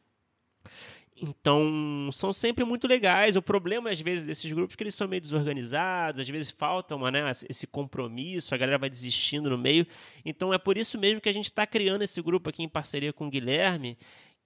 Então, 1.15 2.09
são 2.11 2.33
sempre 2.33 2.65
muito 2.65 2.87
legais. 2.87 3.35
O 3.35 3.41
problema, 3.41 3.91
às 3.91 4.01
vezes, 4.01 4.25
desses 4.25 4.51
grupos 4.51 4.73
é 4.73 4.77
que 4.77 4.83
eles 4.83 4.95
são 4.95 5.07
meio 5.07 5.21
desorganizados, 5.21 6.19
às 6.19 6.27
vezes 6.27 6.51
falta 6.51 6.95
uma, 6.95 7.11
né, 7.11 7.29
esse 7.47 7.67
compromisso, 7.67 8.55
a 8.55 8.57
galera 8.57 8.79
vai 8.79 8.89
desistindo 8.89 9.49
no 9.49 9.57
meio. 9.57 9.85
Então, 10.25 10.53
é 10.53 10.57
por 10.57 10.77
isso 10.77 10.97
mesmo 10.97 11.21
que 11.21 11.29
a 11.29 11.33
gente 11.33 11.45
está 11.45 11.65
criando 11.67 12.01
esse 12.01 12.21
grupo 12.21 12.49
aqui 12.49 12.63
em 12.63 12.69
parceria 12.69 13.13
com 13.13 13.27
o 13.27 13.29
Guilherme 13.29 13.97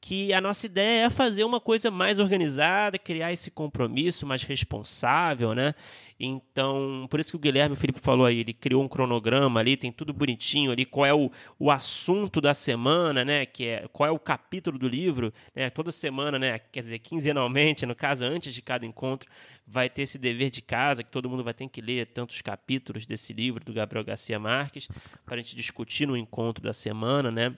que 0.06 0.32
a 0.32 0.40
nossa 0.40 0.68
ideia 0.68 1.08
é 1.08 1.10
fazer 1.10 1.44
uma 1.44 1.60
coisa 1.60 1.90
mais 1.90 2.20
organizada, 2.20 3.00
criar 3.00 3.32
esse 3.32 3.50
compromisso 3.50 4.24
mais 4.24 4.44
responsável, 4.44 5.56
né? 5.56 5.74
Então, 6.20 7.08
por 7.10 7.20
isso 7.20 7.32
que 7.32 7.38
o 7.38 7.40
Guilherme 7.40 7.74
o 7.74 7.76
Felipe 7.76 8.00
falou 8.00 8.28
aí, 8.28 8.42
ele 8.42 8.54
criou 8.54 8.84
um 8.84 8.88
cronograma 8.88 9.60
ali, 9.60 9.76
tem 9.76 9.92
tudo 9.92 10.14
bonitinho 10.14 10.72
ali, 10.72 10.86
qual 10.86 11.08
é 11.08 11.14
o, 11.16 11.32
o 11.58 11.72
assunto 11.72 12.40
da 12.40 12.54
semana, 12.54 13.26
né? 13.26 13.48
Que 13.48 13.66
é, 13.66 13.88
qual 13.92 14.08
é 14.08 14.12
o 14.12 14.20
capítulo 14.20 14.78
do 14.78 14.88
livro, 14.88 15.34
né? 15.56 15.72
Toda 15.72 15.92
semana, 15.92 16.38
né? 16.38 16.60
Quer 16.60 16.82
dizer, 16.82 17.00
quinzenalmente, 17.00 17.84
no 17.88 17.96
caso, 17.96 18.26
antes 18.26 18.54
de 18.54 18.62
cada 18.62 18.86
encontro, 18.86 19.28
vai 19.66 19.90
ter 19.90 20.04
esse 20.04 20.20
dever 20.20 20.52
de 20.52 20.62
casa, 20.62 21.04
que 21.04 21.10
todo 21.10 21.28
mundo 21.28 21.44
vai 21.44 21.56
ter 21.56 21.68
que 21.68 21.82
ler 21.82 22.06
tantos 22.06 22.40
capítulos 22.42 23.08
desse 23.08 23.34
livro 23.34 23.66
do 23.66 23.74
Gabriel 23.74 24.06
Garcia 24.06 24.38
Marques, 24.38 24.88
para 25.26 25.34
a 25.34 25.38
gente 25.40 25.56
discutir 25.56 26.08
no 26.08 26.16
encontro 26.16 26.64
da 26.64 26.74
semana, 26.74 27.32
né? 27.32 27.58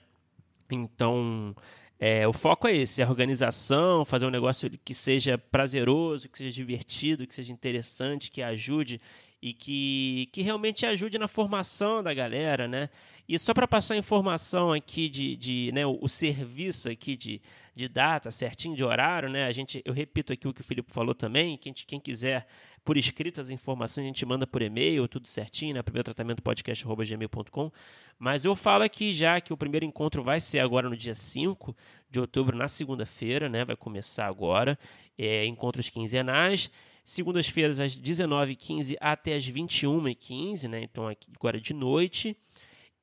Então, 0.70 1.54
é, 2.00 2.28
o 2.28 2.32
foco 2.32 2.68
é 2.68 2.76
esse, 2.76 3.02
a 3.02 3.08
organização, 3.08 4.04
fazer 4.04 4.24
um 4.24 4.30
negócio 4.30 4.70
que 4.84 4.94
seja 4.94 5.36
prazeroso, 5.36 6.28
que 6.28 6.38
seja 6.38 6.54
divertido, 6.54 7.26
que 7.26 7.34
seja 7.34 7.52
interessante, 7.52 8.30
que 8.30 8.40
ajude 8.40 9.00
e 9.42 9.52
que, 9.52 10.28
que 10.32 10.42
realmente 10.42 10.86
ajude 10.86 11.18
na 11.18 11.26
formação 11.26 12.02
da 12.02 12.14
galera, 12.14 12.68
né? 12.68 12.88
E 13.28 13.38
só 13.38 13.52
para 13.52 13.66
passar 13.68 13.96
informação 13.96 14.72
aqui 14.72 15.08
de, 15.08 15.36
de 15.36 15.70
né, 15.72 15.84
o, 15.84 15.98
o, 16.00 16.08
serviço 16.08 16.88
aqui 16.88 17.16
de, 17.16 17.42
de 17.74 17.88
data, 17.88 18.30
certinho 18.30 18.76
de 18.76 18.84
horário, 18.84 19.28
né? 19.28 19.46
A 19.46 19.52
gente, 19.52 19.82
eu 19.84 19.92
repito 19.92 20.32
aqui 20.32 20.46
o 20.46 20.54
que 20.54 20.60
o 20.60 20.64
Filipe 20.64 20.92
falou 20.92 21.14
também, 21.14 21.56
quem, 21.56 21.72
quem 21.72 22.00
quiser 22.00 22.46
por 22.88 22.96
escrito 22.96 23.38
as 23.38 23.50
informações, 23.50 24.04
a 24.04 24.06
gente 24.06 24.24
manda 24.24 24.46
por 24.46 24.62
e-mail, 24.62 25.06
tudo 25.06 25.28
certinho, 25.28 25.74
né? 25.74 25.82
Primeiro 25.82 26.04
tratamento 26.04 26.42
podcast.gmail.com. 26.42 27.70
Mas 28.18 28.46
eu 28.46 28.56
falo 28.56 28.82
aqui 28.82 29.12
já 29.12 29.38
que 29.42 29.52
o 29.52 29.58
primeiro 29.58 29.84
encontro 29.84 30.24
vai 30.24 30.40
ser 30.40 30.60
agora 30.60 30.88
no 30.88 30.96
dia 30.96 31.14
5 31.14 31.76
de 32.08 32.18
outubro, 32.18 32.56
na 32.56 32.66
segunda-feira, 32.66 33.46
né? 33.46 33.62
Vai 33.62 33.76
começar 33.76 34.26
agora. 34.26 34.78
É, 35.18 35.44
encontros 35.44 35.90
quinzenais. 35.90 36.70
Segundas-feiras, 37.04 37.78
às 37.78 37.94
19h15 37.94 38.96
até 39.02 39.34
às 39.34 39.46
21h15, 39.46 40.66
né? 40.66 40.80
Então, 40.80 41.14
agora 41.36 41.60
de 41.60 41.74
noite. 41.74 42.34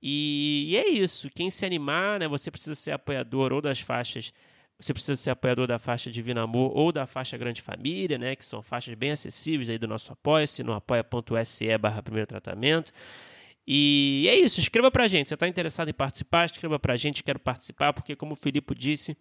E, 0.02 0.66
e 0.70 0.78
é 0.78 0.90
isso. 0.90 1.30
Quem 1.30 1.52
se 1.52 1.64
animar, 1.64 2.22
né? 2.22 2.28
Você 2.28 2.50
precisa 2.50 2.74
ser 2.74 2.90
apoiador 2.90 3.54
ou 3.54 3.62
das 3.62 3.80
faixas 3.80 4.34
você 4.80 4.94
precisa 4.94 5.16
ser 5.16 5.30
apoiador 5.30 5.68
da 5.68 5.80
faixa 5.80 6.12
Divino 6.12 6.42
Amor 6.42 6.72
ou 6.76 6.92
da 6.92 7.06
faixa 7.06 7.38
Grande 7.38 7.62
Família, 7.62 8.18
né, 8.18 8.36
que 8.36 8.44
são 8.44 8.62
faixas 8.62 8.94
bem 8.96 9.12
acessíveis 9.12 9.70
aí 9.70 9.78
do 9.78 9.88
nosso 9.88 10.12
Apoia-se, 10.12 10.64
no 10.64 10.74
apoia.se 10.74 11.78
barra 11.78 12.04
primeiro 12.04 12.28
tratamento. 12.28 12.92
E 13.68 14.28
é 14.30 14.36
isso, 14.36 14.60
escreva 14.60 14.92
pra 14.92 15.08
gente. 15.08 15.30
Você 15.30 15.34
está 15.34 15.48
interessado 15.48 15.90
em 15.90 15.94
participar? 15.94 16.46
Escreva 16.46 16.78
pra 16.78 16.96
gente, 16.96 17.24
quero 17.24 17.40
participar, 17.40 17.94
porque 17.94 18.16
como 18.16 18.34
o 18.34 18.36
Filipe 18.36 18.76
disse, 18.76 19.18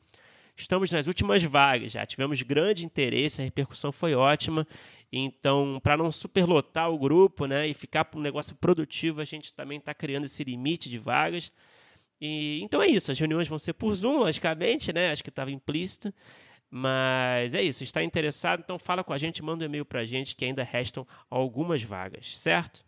estamos 0.56 0.90
nas 0.92 1.06
últimas 1.06 1.42
vagas 1.42 1.92
já. 1.92 2.04
Tivemos 2.04 2.42
grande 2.42 2.84
interesse, 2.84 3.40
a 3.40 3.44
repercussão 3.44 3.90
foi 3.90 4.14
ótima. 4.14 4.66
Então, 5.10 5.78
para 5.82 5.96
não 5.96 6.10
superlotar 6.10 6.90
o 6.90 6.98
grupo 6.98 7.46
né, 7.46 7.68
e 7.68 7.74
ficar 7.74 8.04
para 8.04 8.18
um 8.18 8.22
negócio 8.22 8.54
produtivo, 8.56 9.20
a 9.20 9.24
gente 9.24 9.54
também 9.54 9.78
está 9.78 9.94
criando 9.94 10.24
esse 10.24 10.42
limite 10.44 10.90
de 10.90 10.98
vagas. 10.98 11.50
E, 12.20 12.62
então 12.62 12.82
é 12.82 12.86
isso, 12.86 13.10
as 13.10 13.18
reuniões 13.18 13.48
vão 13.48 13.58
ser 13.58 13.74
por 13.74 13.92
Zoom, 13.92 14.18
logicamente, 14.18 14.92
né? 14.92 15.10
Acho 15.10 15.22
que 15.22 15.30
estava 15.30 15.50
implícito. 15.50 16.12
Mas 16.70 17.54
é 17.54 17.62
isso, 17.62 17.84
está 17.84 18.02
interessado? 18.02 18.60
Então 18.64 18.78
fala 18.78 19.04
com 19.04 19.12
a 19.12 19.18
gente, 19.18 19.42
manda 19.42 19.64
um 19.64 19.66
e-mail 19.66 19.84
para 19.84 20.00
a 20.00 20.04
gente 20.04 20.34
que 20.34 20.44
ainda 20.44 20.64
restam 20.64 21.06
algumas 21.30 21.82
vagas, 21.82 22.38
certo? 22.38 22.84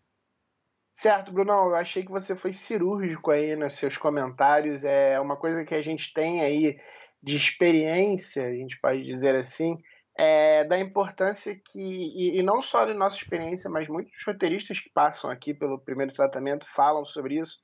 Certo, 0.93 1.31
Brunão, 1.31 1.69
eu 1.69 1.77
achei 1.77 2.03
que 2.03 2.11
você 2.11 2.35
foi 2.35 2.53
cirúrgico 2.53 3.31
aí 3.31 3.55
nos 3.55 3.75
seus 3.75 3.99
comentários. 3.99 4.83
É 4.83 5.21
uma 5.21 5.37
coisa 5.37 5.65
que 5.65 5.75
a 5.75 5.83
gente 5.83 6.13
tem 6.13 6.41
aí 6.41 6.77
de 7.23 7.37
experiência, 7.37 8.47
a 8.47 8.53
gente 8.53 8.81
pode 8.81 9.05
dizer 9.05 9.37
assim, 9.37 9.77
é 10.19 10.65
da 10.65 10.79
importância 10.79 11.55
que, 11.55 11.79
e, 11.79 12.39
e 12.39 12.43
não 12.43 12.63
só 12.63 12.87
da 12.87 12.95
nossa 12.95 13.17
experiência, 13.17 13.69
mas 13.69 13.89
muitos 13.89 14.25
roteiristas 14.27 14.81
que 14.81 14.89
passam 14.89 15.31
aqui 15.31 15.53
pelo 15.53 15.79
primeiro 15.79 16.13
tratamento 16.13 16.67
falam 16.75 17.05
sobre 17.05 17.39
isso, 17.39 17.59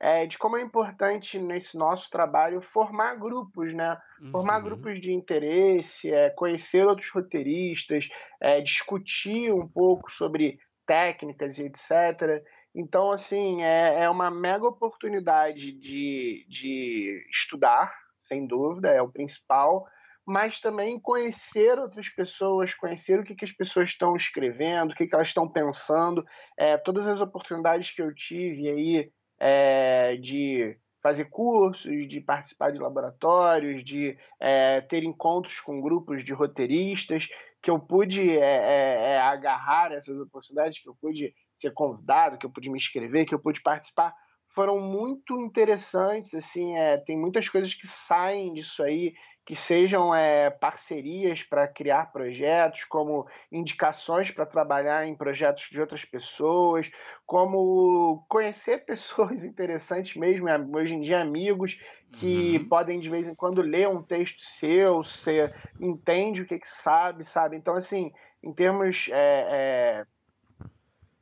é, 0.00 0.26
de 0.26 0.36
como 0.36 0.56
é 0.56 0.62
importante 0.62 1.38
nesse 1.38 1.76
nosso 1.76 2.10
trabalho 2.10 2.60
formar 2.60 3.16
grupos, 3.16 3.72
né? 3.72 3.98
Uhum. 4.20 4.30
Formar 4.30 4.60
grupos 4.60 5.00
de 5.00 5.12
interesse, 5.12 6.12
é, 6.12 6.30
conhecer 6.30 6.86
outros 6.86 7.10
roteiristas, 7.10 8.08
é, 8.40 8.60
discutir 8.60 9.52
um 9.52 9.66
pouco 9.66 10.10
sobre 10.10 10.58
técnicas 10.86 11.58
e 11.58 11.64
etc. 11.64 12.44
Então, 12.74 13.10
assim, 13.10 13.62
é, 13.62 14.04
é 14.04 14.10
uma 14.10 14.30
mega 14.30 14.66
oportunidade 14.66 15.72
de, 15.72 16.46
de 16.48 17.26
estudar, 17.32 17.92
sem 18.18 18.46
dúvida, 18.46 18.90
é 18.90 19.00
o 19.00 19.10
principal, 19.10 19.86
mas 20.26 20.60
também 20.60 21.00
conhecer 21.00 21.78
outras 21.78 22.08
pessoas, 22.10 22.74
conhecer 22.74 23.18
o 23.18 23.24
que, 23.24 23.34
que 23.34 23.44
as 23.44 23.52
pessoas 23.52 23.90
estão 23.90 24.14
escrevendo, 24.14 24.90
o 24.90 24.94
que, 24.94 25.06
que 25.06 25.14
elas 25.14 25.28
estão 25.28 25.48
pensando. 25.48 26.24
É, 26.58 26.76
todas 26.76 27.06
as 27.06 27.20
oportunidades 27.20 27.92
que 27.92 28.02
eu 28.02 28.12
tive 28.12 28.68
aí 28.68 29.10
é, 29.38 30.16
de 30.16 30.76
fazer 31.02 31.26
cursos, 31.26 32.08
de 32.08 32.20
participar 32.20 32.72
de 32.72 32.80
laboratórios, 32.80 33.84
de 33.84 34.18
é, 34.40 34.80
ter 34.80 35.04
encontros 35.04 35.60
com 35.60 35.80
grupos 35.80 36.24
de 36.24 36.32
roteiristas, 36.32 37.28
que 37.62 37.70
eu 37.70 37.78
pude 37.78 38.28
é, 38.28 38.34
é, 38.38 39.12
é, 39.12 39.18
agarrar 39.20 39.92
essas 39.92 40.18
oportunidades, 40.18 40.80
que 40.80 40.88
eu 40.88 40.96
pude 41.00 41.32
ser 41.54 41.72
convidado, 41.72 42.38
que 42.38 42.44
eu 42.44 42.50
pude 42.50 42.68
me 42.70 42.76
inscrever, 42.76 43.24
que 43.24 43.34
eu 43.34 43.38
pude 43.38 43.62
participar, 43.62 44.12
foram 44.52 44.80
muito 44.80 45.40
interessantes. 45.40 46.34
Assim, 46.34 46.76
é, 46.76 46.96
tem 46.96 47.16
muitas 47.16 47.48
coisas 47.48 47.72
que 47.72 47.86
saem 47.86 48.52
disso 48.52 48.82
aí 48.82 49.14
que 49.46 49.54
sejam 49.54 50.12
é, 50.12 50.50
parcerias 50.50 51.40
para 51.40 51.68
criar 51.68 52.10
projetos, 52.10 52.82
como 52.82 53.28
indicações 53.50 54.28
para 54.28 54.44
trabalhar 54.44 55.06
em 55.06 55.14
projetos 55.14 55.68
de 55.70 55.80
outras 55.80 56.04
pessoas, 56.04 56.90
como 57.24 58.26
conhecer 58.28 58.78
pessoas 58.84 59.44
interessantes 59.44 60.16
mesmo, 60.16 60.48
hoje 60.76 60.96
em 60.96 61.00
dia 61.00 61.20
amigos 61.20 61.80
que 62.10 62.58
uhum. 62.58 62.68
podem 62.68 62.98
de 62.98 63.08
vez 63.08 63.28
em 63.28 63.36
quando 63.36 63.62
ler 63.62 63.88
um 63.88 64.02
texto 64.02 64.42
seu, 64.42 64.96
você 64.96 65.52
entende 65.80 66.42
o 66.42 66.46
que, 66.46 66.58
que 66.58 66.68
sabe, 66.68 67.22
sabe? 67.22 67.56
Então, 67.56 67.76
assim, 67.76 68.12
em 68.42 68.52
termos 68.52 69.08
é, 69.12 69.46
é, 69.48 70.06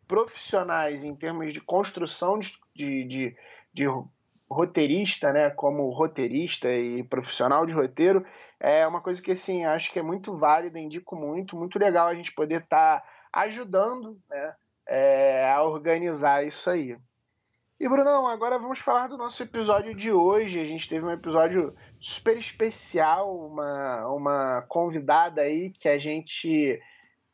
profissionais, 0.08 1.04
em 1.04 1.14
termos 1.14 1.52
de 1.52 1.60
construção 1.60 2.38
de, 2.38 2.58
de, 2.74 3.04
de, 3.04 3.36
de 3.72 3.86
roteirista, 4.54 5.32
né, 5.32 5.50
como 5.50 5.90
roteirista 5.90 6.70
e 6.70 7.02
profissional 7.02 7.66
de 7.66 7.74
roteiro, 7.74 8.24
é 8.60 8.86
uma 8.86 9.00
coisa 9.00 9.20
que 9.20 9.32
assim, 9.32 9.64
acho 9.64 9.92
que 9.92 9.98
é 9.98 10.02
muito 10.02 10.36
válida, 10.36 10.78
indico 10.78 11.16
muito, 11.16 11.56
muito 11.56 11.78
legal 11.78 12.06
a 12.06 12.14
gente 12.14 12.32
poder 12.32 12.62
estar 12.62 13.00
tá 13.00 13.06
ajudando 13.32 14.16
né, 14.30 14.54
é, 14.86 15.50
a 15.52 15.62
organizar 15.62 16.46
isso 16.46 16.70
aí. 16.70 16.96
E 17.78 17.88
Brunão, 17.88 18.26
agora 18.28 18.56
vamos 18.58 18.78
falar 18.78 19.08
do 19.08 19.18
nosso 19.18 19.42
episódio 19.42 19.94
de 19.94 20.12
hoje. 20.12 20.60
A 20.60 20.64
gente 20.64 20.88
teve 20.88 21.04
um 21.04 21.10
episódio 21.10 21.74
super 22.00 22.36
especial, 22.36 23.36
uma, 23.36 24.06
uma 24.08 24.62
convidada 24.68 25.42
aí 25.42 25.70
que 25.70 25.88
a 25.88 25.98
gente 25.98 26.80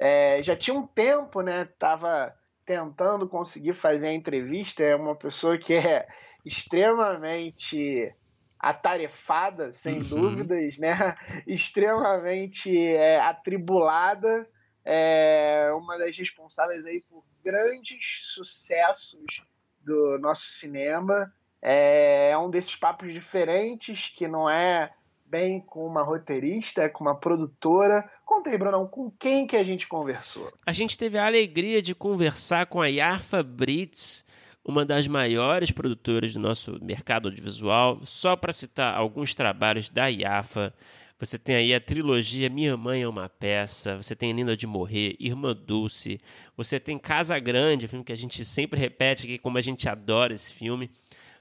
É, 0.02 0.42
já 0.42 0.56
tinha 0.56 0.74
um 0.74 0.86
tempo, 0.86 1.42
né? 1.42 1.66
Tava 1.78 2.34
tentando 2.64 3.28
conseguir 3.28 3.74
fazer 3.74 4.08
a 4.08 4.14
entrevista. 4.14 4.82
É 4.82 4.96
uma 4.96 5.14
pessoa 5.14 5.58
que 5.58 5.74
é 5.74 6.08
extremamente 6.44 8.14
atarefada, 8.58 9.72
sem 9.72 9.98
uhum. 9.98 10.02
dúvidas, 10.02 10.78
né? 10.78 11.16
Extremamente 11.46 12.76
é, 12.76 13.18
atribulada, 13.20 14.48
é 14.84 15.70
uma 15.72 15.98
das 15.98 16.16
responsáveis 16.16 16.84
aí 16.84 17.02
por 17.08 17.24
grandes 17.42 18.20
sucessos 18.34 19.42
do 19.80 20.18
nosso 20.18 20.46
cinema. 20.46 21.32
É, 21.62 22.30
é 22.30 22.38
um 22.38 22.50
desses 22.50 22.76
papos 22.76 23.12
diferentes 23.12 24.08
que 24.08 24.28
não 24.28 24.48
é 24.48 24.92
bem 25.30 25.60
com 25.60 25.86
uma 25.86 26.02
roteirista, 26.02 26.82
é 26.82 26.88
com 26.88 27.04
uma 27.04 27.14
produtora. 27.14 28.10
Conta 28.26 28.50
aí, 28.50 28.58
Brunão, 28.58 28.86
com 28.86 29.10
quem 29.12 29.46
que 29.46 29.56
a 29.56 29.62
gente 29.62 29.86
conversou? 29.86 30.52
A 30.66 30.72
gente 30.72 30.98
teve 30.98 31.16
a 31.16 31.26
alegria 31.26 31.80
de 31.80 31.94
conversar 31.94 32.66
com 32.66 32.80
a 32.80 32.88
Yarfa 32.88 33.42
Brits, 33.42 34.24
uma 34.70 34.84
das 34.84 35.08
maiores 35.08 35.70
produtoras 35.70 36.32
do 36.32 36.40
nosso 36.40 36.78
mercado 36.80 37.28
audiovisual. 37.28 38.00
Só 38.04 38.36
para 38.36 38.52
citar 38.52 38.96
alguns 38.96 39.34
trabalhos 39.34 39.90
da 39.90 40.06
Yafa, 40.06 40.72
você 41.18 41.38
tem 41.38 41.56
aí 41.56 41.74
a 41.74 41.80
trilogia 41.80 42.48
Minha 42.48 42.76
Mãe 42.76 43.02
é 43.02 43.08
uma 43.08 43.28
Peça, 43.28 43.96
você 43.96 44.14
tem 44.14 44.32
Linda 44.32 44.56
de 44.56 44.66
Morrer, 44.66 45.16
Irmã 45.20 45.54
Dulce, 45.54 46.20
você 46.56 46.80
tem 46.80 46.98
Casa 46.98 47.38
Grande, 47.38 47.88
filme 47.88 48.04
que 48.04 48.12
a 48.12 48.16
gente 48.16 48.44
sempre 48.44 48.78
repete 48.78 49.24
aqui 49.24 49.38
como 49.38 49.58
a 49.58 49.60
gente 49.60 49.88
adora 49.88 50.32
esse 50.32 50.52
filme. 50.52 50.88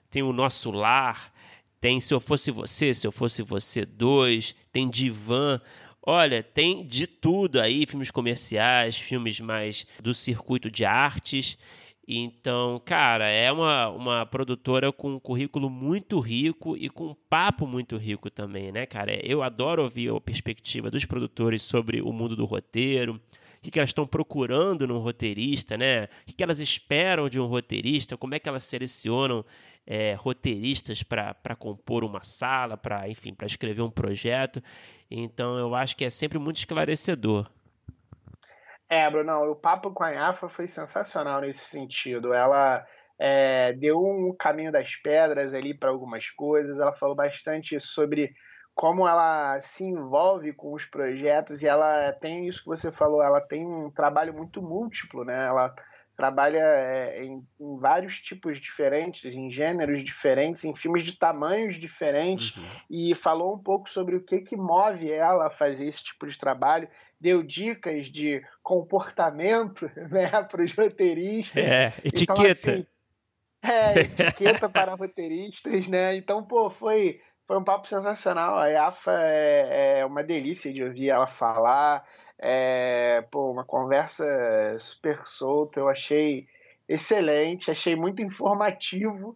Tem 0.09 0.23
O 0.23 0.33
Nosso 0.33 0.71
Lar, 0.71 1.31
tem 1.79 1.99
Se 1.99 2.13
Eu 2.13 2.19
Fosse 2.19 2.51
Você, 2.51 2.93
Se 2.93 3.07
Eu 3.07 3.11
Fosse 3.11 3.43
Você 3.43 3.85
2, 3.85 4.55
tem 4.71 4.89
Divan. 4.89 5.61
Olha, 6.01 6.41
tem 6.41 6.85
de 6.85 7.05
tudo 7.05 7.61
aí, 7.61 7.85
filmes 7.85 8.09
comerciais, 8.09 8.97
filmes 8.97 9.39
mais 9.39 9.85
do 10.01 10.13
circuito 10.13 10.71
de 10.71 10.83
artes. 10.83 11.57
Então, 12.11 12.81
cara, 12.83 13.29
é 13.29 13.51
uma, 13.51 13.87
uma 13.89 14.25
produtora 14.25 14.91
com 14.91 15.13
um 15.13 15.19
currículo 15.19 15.69
muito 15.69 16.19
rico 16.19 16.75
e 16.75 16.89
com 16.89 17.09
um 17.09 17.15
papo 17.29 17.67
muito 17.67 17.97
rico 17.97 18.31
também, 18.31 18.71
né, 18.71 18.87
cara? 18.87 19.23
Eu 19.23 19.43
adoro 19.43 19.83
ouvir 19.83 20.11
a 20.11 20.19
perspectiva 20.19 20.89
dos 20.89 21.05
produtores 21.05 21.61
sobre 21.61 22.01
o 22.01 22.11
mundo 22.11 22.35
do 22.35 22.45
roteiro, 22.45 23.21
o 23.57 23.61
que, 23.61 23.69
que 23.69 23.77
elas 23.77 23.91
estão 23.91 24.07
procurando 24.07 24.87
num 24.87 24.97
roteirista, 24.97 25.77
né? 25.77 26.05
O 26.05 26.25
que, 26.25 26.33
que 26.33 26.41
elas 26.41 26.59
esperam 26.59 27.29
de 27.29 27.39
um 27.39 27.45
roteirista, 27.45 28.17
como 28.17 28.33
é 28.33 28.39
que 28.39 28.49
elas 28.49 28.63
selecionam 28.63 29.45
é, 29.85 30.15
roteiristas 30.15 31.03
para 31.03 31.55
compor 31.59 32.03
uma 32.03 32.23
sala, 32.23 32.75
para, 32.75 33.07
enfim, 33.07 33.35
para 33.35 33.45
escrever 33.45 33.83
um 33.83 33.91
projeto. 33.91 34.63
Então, 35.11 35.59
eu 35.59 35.75
acho 35.75 35.95
que 35.95 36.05
é 36.05 36.09
sempre 36.09 36.39
muito 36.39 36.57
esclarecedor. 36.57 37.47
É, 38.89 39.07
Bruno, 39.09 39.51
o 39.51 39.55
papo 39.55 39.91
com 39.91 40.03
a 40.03 40.09
Yafa 40.09 40.49
foi 40.49 40.67
sensacional 40.67 41.41
nesse 41.41 41.65
sentido. 41.65 42.33
Ela 42.33 42.83
é, 43.19 43.71
deu 43.73 43.99
um 43.99 44.35
caminho 44.35 44.71
das 44.71 44.95
pedras 44.95 45.53
ali 45.53 45.77
para 45.77 45.91
algumas 45.91 46.29
coisas. 46.31 46.79
Ela 46.79 46.91
falou 46.93 47.15
bastante 47.15 47.79
sobre 47.79 48.33
como 48.73 49.07
ela 49.07 49.59
se 49.59 49.83
envolve 49.83 50.53
com 50.53 50.73
os 50.73 50.85
projetos 50.85 51.61
e 51.61 51.67
ela 51.67 52.13
tem 52.13 52.47
isso 52.47 52.61
que 52.61 52.69
você 52.69 52.91
falou. 52.91 53.21
Ela 53.21 53.41
tem 53.41 53.67
um 53.67 53.91
trabalho 53.91 54.33
muito 54.33 54.59
múltiplo, 54.59 55.23
né? 55.23 55.45
Ela 55.45 55.71
trabalha 56.19 56.59
é, 56.59 57.23
em, 57.23 57.41
em, 57.61 57.79
vários 57.79 58.19
tipos 58.19 58.59
diferentes, 58.59 59.33
em 59.33 59.49
gêneros 59.49 60.03
diferentes, 60.03 60.65
em 60.65 60.75
filmes 60.75 61.03
de 61.03 61.17
tamanhos 61.17 61.77
diferentes, 61.77 62.57
uhum. 62.57 62.63
e 62.89 63.15
falou 63.15 63.55
um 63.55 63.57
pouco 63.57 63.89
sobre 63.89 64.17
o 64.17 64.21
que, 64.21 64.41
que 64.41 64.57
move 64.57 65.09
ela 65.09 65.47
a 65.47 65.49
fazer 65.49 65.85
esse 65.85 66.03
tipo 66.03 66.27
de 66.27 66.37
trabalho, 66.37 66.89
deu 67.21 67.41
dicas 67.41 68.07
de 68.07 68.43
comportamento 68.61 69.89
né, 70.11 70.27
para 70.43 70.61
os 70.61 70.73
roteiristas. 70.73 71.63
É, 71.63 71.93
então, 72.03 72.35
etiqueta. 72.35 72.41
Então, 72.43 72.51
assim, 72.51 72.85
é, 73.63 73.99
etiqueta 74.01 74.67
para 74.67 74.95
roteiristas, 74.95 75.87
né? 75.87 76.17
Então, 76.17 76.43
pô, 76.43 76.69
foi, 76.69 77.21
foi 77.49 77.57
um 77.57 77.63
papo 77.63 77.87
sensacional. 77.87 78.59
A 78.59 78.67
Yafa 78.67 79.11
é, 79.23 80.01
é 80.01 80.05
uma 80.05 80.21
delícia 80.21 80.71
de 80.71 80.83
ouvir 80.83 81.09
ela 81.09 81.25
falar. 81.25 82.05
É, 82.37 83.25
pô, 83.31 83.51
uma 83.51 83.65
conversa 83.65 84.23
super 84.77 85.25
solta, 85.25 85.79
eu 85.79 85.89
achei 85.89 86.47
excelente, 86.87 87.71
achei 87.71 87.95
muito 87.95 88.21
informativo. 88.21 89.35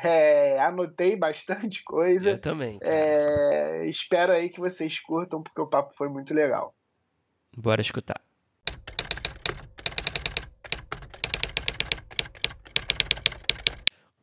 É, 0.00 0.60
anotei 0.60 1.16
bastante 1.16 1.82
coisa. 1.82 2.30
Eu 2.30 2.40
também. 2.40 2.78
É, 2.80 3.84
espero 3.86 4.32
aí 4.32 4.50
que 4.50 4.60
vocês 4.60 5.00
curtam, 5.00 5.42
porque 5.42 5.60
o 5.60 5.66
papo 5.66 5.92
foi 5.96 6.08
muito 6.08 6.32
legal. 6.32 6.72
Bora 7.56 7.80
escutar. 7.80 8.20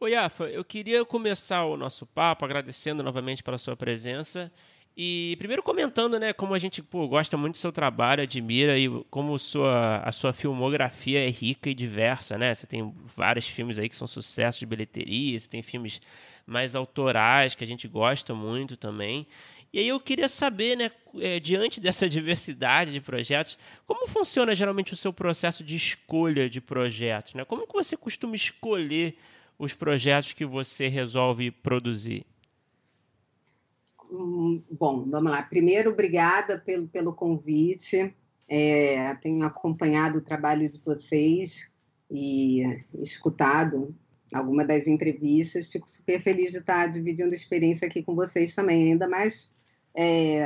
Oi, 0.06 0.14
Afa, 0.14 0.44
eu 0.44 0.64
queria 0.64 1.04
começar 1.04 1.66
o 1.66 1.76
nosso 1.76 2.06
papo 2.06 2.46
agradecendo 2.46 3.02
novamente 3.02 3.42
pela 3.42 3.58
sua 3.58 3.76
presença 3.76 4.52
e 4.96 5.36
primeiro 5.40 5.64
comentando, 5.64 6.20
né, 6.20 6.32
como 6.32 6.54
a 6.54 6.60
gente 6.60 6.84
pô, 6.84 7.08
gosta 7.08 7.36
muito 7.36 7.56
do 7.56 7.58
seu 7.58 7.72
trabalho, 7.72 8.22
admira 8.22 8.78
e 8.78 8.88
como 9.10 9.40
sua, 9.40 10.04
a 10.06 10.12
sua 10.12 10.32
filmografia 10.32 11.28
é 11.28 11.32
rica 11.32 11.72
e 11.72 11.74
diversa, 11.74 12.38
né? 12.38 12.54
Você 12.54 12.68
tem 12.68 12.94
vários 13.18 13.48
filmes 13.48 13.80
aí 13.80 13.90
que 13.90 13.96
são 13.96 14.06
sucessos 14.06 14.60
de 14.60 14.68
bilheteria, 14.68 15.40
você 15.40 15.48
tem 15.48 15.64
filmes 15.64 16.00
mais 16.46 16.76
autorais 16.76 17.56
que 17.56 17.64
a 17.64 17.68
gente 17.68 17.88
gosta 17.88 18.36
muito 18.36 18.78
também. 18.78 19.26
E 19.74 19.80
aí 19.80 19.88
eu 19.88 20.00
queria 20.00 20.30
saber, 20.30 20.78
né, 20.78 20.92
é, 21.20 21.40
diante 21.40 21.82
dessa 21.82 22.08
diversidade 22.08 22.92
de 22.92 23.02
projetos, 23.02 23.58
como 23.88 24.06
funciona 24.06 24.54
geralmente 24.54 24.94
o 24.94 24.96
seu 24.96 25.12
processo 25.12 25.64
de 25.64 25.76
escolha 25.76 26.48
de 26.48 26.62
projetos, 26.62 27.34
né? 27.34 27.44
Como 27.44 27.66
que 27.66 27.74
você 27.74 27.98
costuma 27.98 28.36
escolher 28.36 29.18
os 29.58 29.74
projetos 29.74 30.34
que 30.34 30.46
você 30.46 30.88
resolve 30.88 31.52
produzir? 31.52 32.26
Hum, 34.12 34.62
bom, 34.70 35.10
vamos 35.10 35.32
lá. 35.32 35.42
Primeiro, 35.44 35.92
obrigada 35.92 36.60
pelo, 36.60 36.88
pelo 36.88 37.14
convite. 37.14 38.14
É, 38.48 39.16
tenho 39.16 39.44
acompanhado 39.44 40.20
o 40.20 40.22
trabalho 40.22 40.70
de 40.70 40.80
vocês 40.80 41.68
e 42.12 42.62
escutado 42.94 43.96
algumas 44.34 44.68
das 44.68 44.88
entrevistas. 44.88 45.68
Fico 45.68 45.90
super 45.90 46.20
feliz 46.20 46.52
de 46.52 46.60
estar 46.60 46.88
dividindo 46.88 47.34
experiência 47.34 47.88
aqui 47.88 48.04
com 48.04 48.16
vocês 48.16 48.54
também, 48.54 48.92
ainda 48.92 49.08
mais 49.08 49.50
é, 49.96 50.46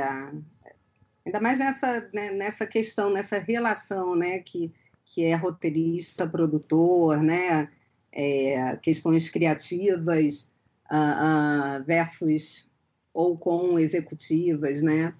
ainda 1.24 1.40
mais 1.40 1.58
nessa, 1.58 2.08
né, 2.14 2.30
nessa 2.30 2.66
questão, 2.66 3.10
nessa 3.10 3.38
relação, 3.38 4.14
né, 4.14 4.38
que, 4.38 4.72
que 5.04 5.24
é 5.24 5.34
roteirista, 5.34 6.26
produtor, 6.26 7.22
né, 7.22 7.68
é, 8.12 8.76
questões 8.76 9.28
criativas 9.28 10.48
uh, 10.90 11.80
uh, 11.80 11.84
versus 11.84 12.68
ou 13.12 13.36
com 13.36 13.78
executivas, 13.78 14.82
né? 14.82 15.14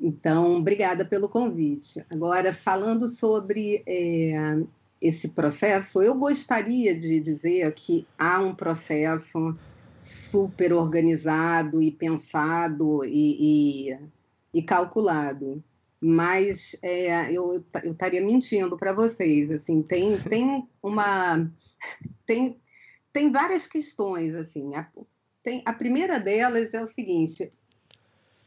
Então, 0.00 0.56
obrigada 0.56 1.04
pelo 1.04 1.28
convite. 1.28 2.04
Agora, 2.10 2.54
falando 2.54 3.08
sobre 3.08 3.82
é, 3.86 4.62
esse 5.00 5.28
processo, 5.28 6.02
eu 6.02 6.14
gostaria 6.14 6.98
de 6.98 7.20
dizer 7.20 7.72
que 7.74 8.06
há 8.18 8.40
um 8.40 8.54
processo 8.54 9.52
super 9.98 10.72
organizado 10.72 11.82
e 11.82 11.90
pensado 11.90 13.04
e, 13.04 13.90
e, 13.90 13.98
e 14.54 14.62
calculado. 14.62 15.62
Mas 16.00 16.74
é, 16.80 17.30
eu, 17.32 17.62
estaria 17.84 18.24
mentindo 18.24 18.76
para 18.76 18.92
vocês. 18.92 19.50
Assim, 19.50 19.82
tem, 19.82 20.18
tem 20.18 20.66
uma. 20.82 21.50
Tem, 22.24 22.56
tem 23.12 23.30
várias 23.30 23.66
questões. 23.66 24.34
assim. 24.34 24.74
A, 24.74 24.88
tem, 25.42 25.62
a 25.66 25.72
primeira 25.72 26.18
delas 26.18 26.72
é 26.72 26.80
o 26.80 26.86
seguinte: 26.86 27.52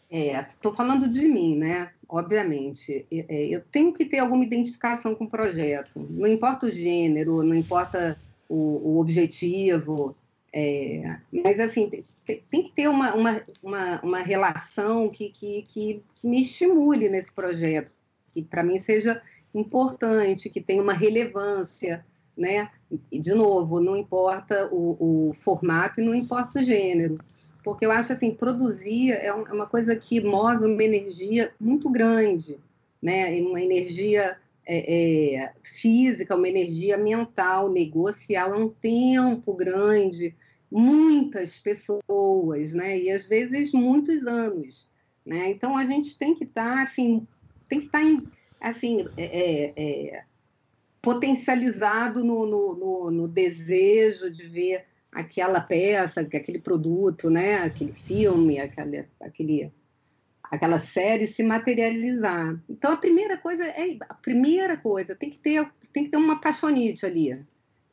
estou 0.09 0.71
é, 0.71 0.75
falando 0.75 1.07
de 1.07 1.27
mim, 1.27 1.57
né? 1.57 1.91
Obviamente, 2.09 3.05
é, 3.11 3.47
eu 3.47 3.61
tenho 3.61 3.93
que 3.93 4.05
ter 4.05 4.19
alguma 4.19 4.43
identificação 4.43 5.13
com 5.13 5.25
o 5.25 5.29
projeto. 5.29 5.99
Não 6.09 6.27
importa 6.27 6.65
o 6.65 6.71
gênero, 6.71 7.43
não 7.43 7.55
importa 7.55 8.19
o, 8.49 8.93
o 8.95 8.99
objetivo, 8.99 10.15
é, 10.51 11.17
mas 11.31 11.59
assim 11.59 12.03
tem, 12.25 12.63
que 12.63 12.71
ter 12.71 12.87
uma, 12.87 13.13
uma, 13.13 13.41
uma, 13.61 14.01
uma 14.01 14.19
relação 14.19 15.09
que, 15.09 15.29
que, 15.29 15.63
que, 15.63 16.03
que 16.15 16.27
me 16.27 16.41
estimule 16.41 17.09
nesse 17.09 17.31
projeto, 17.31 17.91
que 18.29 18.41
para 18.41 18.63
mim 18.63 18.79
seja 18.79 19.21
importante, 19.53 20.49
que 20.49 20.61
tenha 20.61 20.81
uma 20.81 20.93
relevância, 20.93 22.05
né? 22.35 22.69
E, 23.11 23.19
de 23.19 23.33
novo, 23.33 23.79
não 23.79 23.95
importa 23.95 24.67
o, 24.71 25.29
o 25.29 25.33
formato 25.33 25.99
e 25.99 26.03
não 26.03 26.15
importa 26.15 26.59
o 26.59 26.63
gênero, 26.63 27.19
porque 27.63 27.85
eu 27.85 27.91
acho 27.91 28.13
assim, 28.13 28.31
produzir 28.31 29.11
é, 29.11 29.27
é 29.27 29.33
uma 29.33 29.67
coisa 29.67 29.95
que 29.95 30.19
move 30.19 30.65
uma 30.65 30.83
energia 30.83 31.53
muito 31.59 31.89
grande, 31.89 32.57
né? 33.01 33.39
Uma 33.41 33.61
energia 33.61 34.37
é, 34.65 35.35
é, 35.35 35.53
física, 35.61 36.35
uma 36.35 36.47
energia 36.47 36.97
mental, 36.97 37.69
negocial, 37.69 38.53
é 38.53 38.57
um 38.57 38.69
tempo 38.69 39.53
grande, 39.53 40.35
muitas 40.73 41.59
pessoas, 41.59 42.73
né? 42.73 42.97
E 42.97 43.11
às 43.11 43.25
vezes 43.25 43.71
muitos 43.71 44.25
anos, 44.25 44.89
né? 45.23 45.51
Então 45.51 45.77
a 45.77 45.85
gente 45.85 46.17
tem 46.17 46.33
que 46.33 46.45
estar 46.45 46.77
tá, 46.77 46.81
assim, 46.81 47.27
tem 47.69 47.79
que 47.79 47.85
estar 47.85 48.01
tá 48.01 48.21
assim, 48.59 49.07
é, 49.15 49.73
é, 49.75 50.23
potencializado 50.99 52.23
no, 52.23 52.47
no, 52.47 52.75
no, 52.75 53.11
no, 53.11 53.27
desejo 53.27 54.31
de 54.31 54.47
ver 54.47 54.85
aquela 55.11 55.61
peça, 55.61 56.21
aquele 56.21 56.59
produto, 56.59 57.29
né? 57.29 57.57
aquele 57.57 57.93
filme, 57.93 58.59
aquele, 58.59 59.05
aquele, 59.21 59.71
aquela 60.43 60.79
série 60.79 61.27
se 61.27 61.43
materializar. 61.43 62.59
Então 62.67 62.93
a 62.93 62.97
primeira 62.97 63.37
coisa 63.37 63.63
é 63.63 63.95
a 64.09 64.15
primeira 64.15 64.75
coisa 64.75 65.13
tem 65.13 65.29
que 65.29 65.37
ter 65.37 65.69
tem 65.91 66.05
que 66.05 66.09
ter 66.09 66.17
uma 66.17 66.41
paixonite 66.41 67.05
ali 67.05 67.39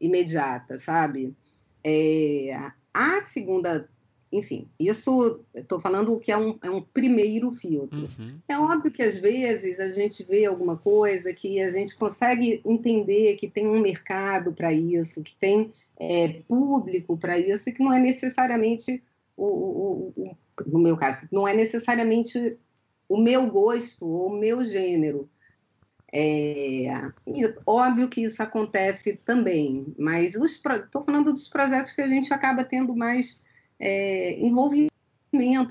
imediata, 0.01 0.79
sabe? 0.79 1.37
É, 1.85 2.71
a 2.93 3.23
segunda 3.23 3.89
enfim, 4.33 4.69
isso 4.79 5.45
estou 5.53 5.81
falando 5.81 6.19
que 6.21 6.31
é 6.31 6.37
um, 6.37 6.57
é 6.63 6.71
um 6.71 6.81
primeiro 6.81 7.51
filtro. 7.51 8.03
Uhum. 8.03 8.39
É 8.49 8.57
óbvio 8.57 8.91
que 8.91 9.03
às 9.03 9.19
vezes 9.19 9.81
a 9.81 9.89
gente 9.89 10.23
vê 10.23 10.45
alguma 10.45 10.77
coisa 10.77 11.33
que 11.33 11.61
a 11.61 11.69
gente 11.71 11.97
consegue 11.97 12.61
entender 12.65 13.35
que 13.35 13.49
tem 13.49 13.67
um 13.67 13.81
mercado 13.81 14.53
para 14.53 14.73
isso, 14.73 15.23
que 15.23 15.35
tem 15.35 15.73
é, 15.99 16.43
público 16.47 17.17
para 17.17 17.39
isso, 17.39 17.69
e 17.69 17.73
que 17.73 17.83
não 17.83 17.93
é 17.93 17.99
necessariamente 17.99 19.03
o, 19.37 19.47
o, 19.47 20.13
o, 20.17 20.37
no 20.65 20.79
meu 20.79 20.97
caso, 20.97 21.27
não 21.33 21.49
é 21.49 21.53
necessariamente 21.53 22.57
o 23.09 23.19
meu 23.19 23.49
gosto 23.49 24.07
ou 24.07 24.29
o 24.29 24.39
meu 24.39 24.65
gênero. 24.65 25.29
É, 26.13 26.91
óbvio 27.65 28.09
que 28.09 28.23
isso 28.23 28.43
acontece 28.43 29.21
também, 29.25 29.95
mas 29.97 30.35
estou 30.35 31.03
falando 31.05 31.33
dos 31.33 31.49
projetos 31.49 31.93
que 31.93 32.03
a 32.03 32.09
gente 32.09 32.35
acaba 32.35 32.65
tendo 32.65 32.97
mais 32.97 33.41
é, 33.79 34.39
envolvimento 34.41 34.91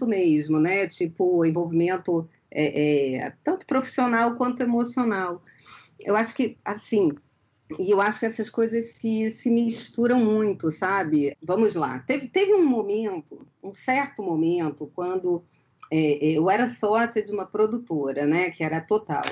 mesmo, 0.08 0.60
né? 0.60 0.88
Tipo, 0.88 1.45
envolvimento 1.45 2.30
é, 2.49 3.17
é, 3.17 3.34
tanto 3.43 3.65
profissional 3.65 4.36
quanto 4.36 4.63
emocional. 4.63 5.43
Eu 6.04 6.15
acho 6.15 6.34
que, 6.34 6.58
assim, 6.63 7.12
e 7.78 7.91
eu 7.91 8.02
acho 8.02 8.19
que 8.19 8.25
essas 8.25 8.49
coisas 8.49 8.93
se, 8.93 9.30
se 9.32 9.49
misturam 9.49 10.19
muito, 10.23 10.71
sabe? 10.71 11.38
Vamos 11.41 11.75
lá. 11.75 11.99
Teve, 11.99 12.28
teve 12.28 12.54
um 12.54 12.65
momento, 12.65 13.45
um 13.62 13.71
certo 13.71 14.23
momento, 14.23 14.89
quando 14.95 15.43
é, 15.91 16.17
eu 16.23 16.49
era 16.49 16.73
sócia 16.73 17.23
de 17.23 17.32
uma 17.32 17.45
produtora, 17.45 18.25
né? 18.25 18.49
Que 18.49 18.63
era 18.63 18.82
Total. 18.82 19.23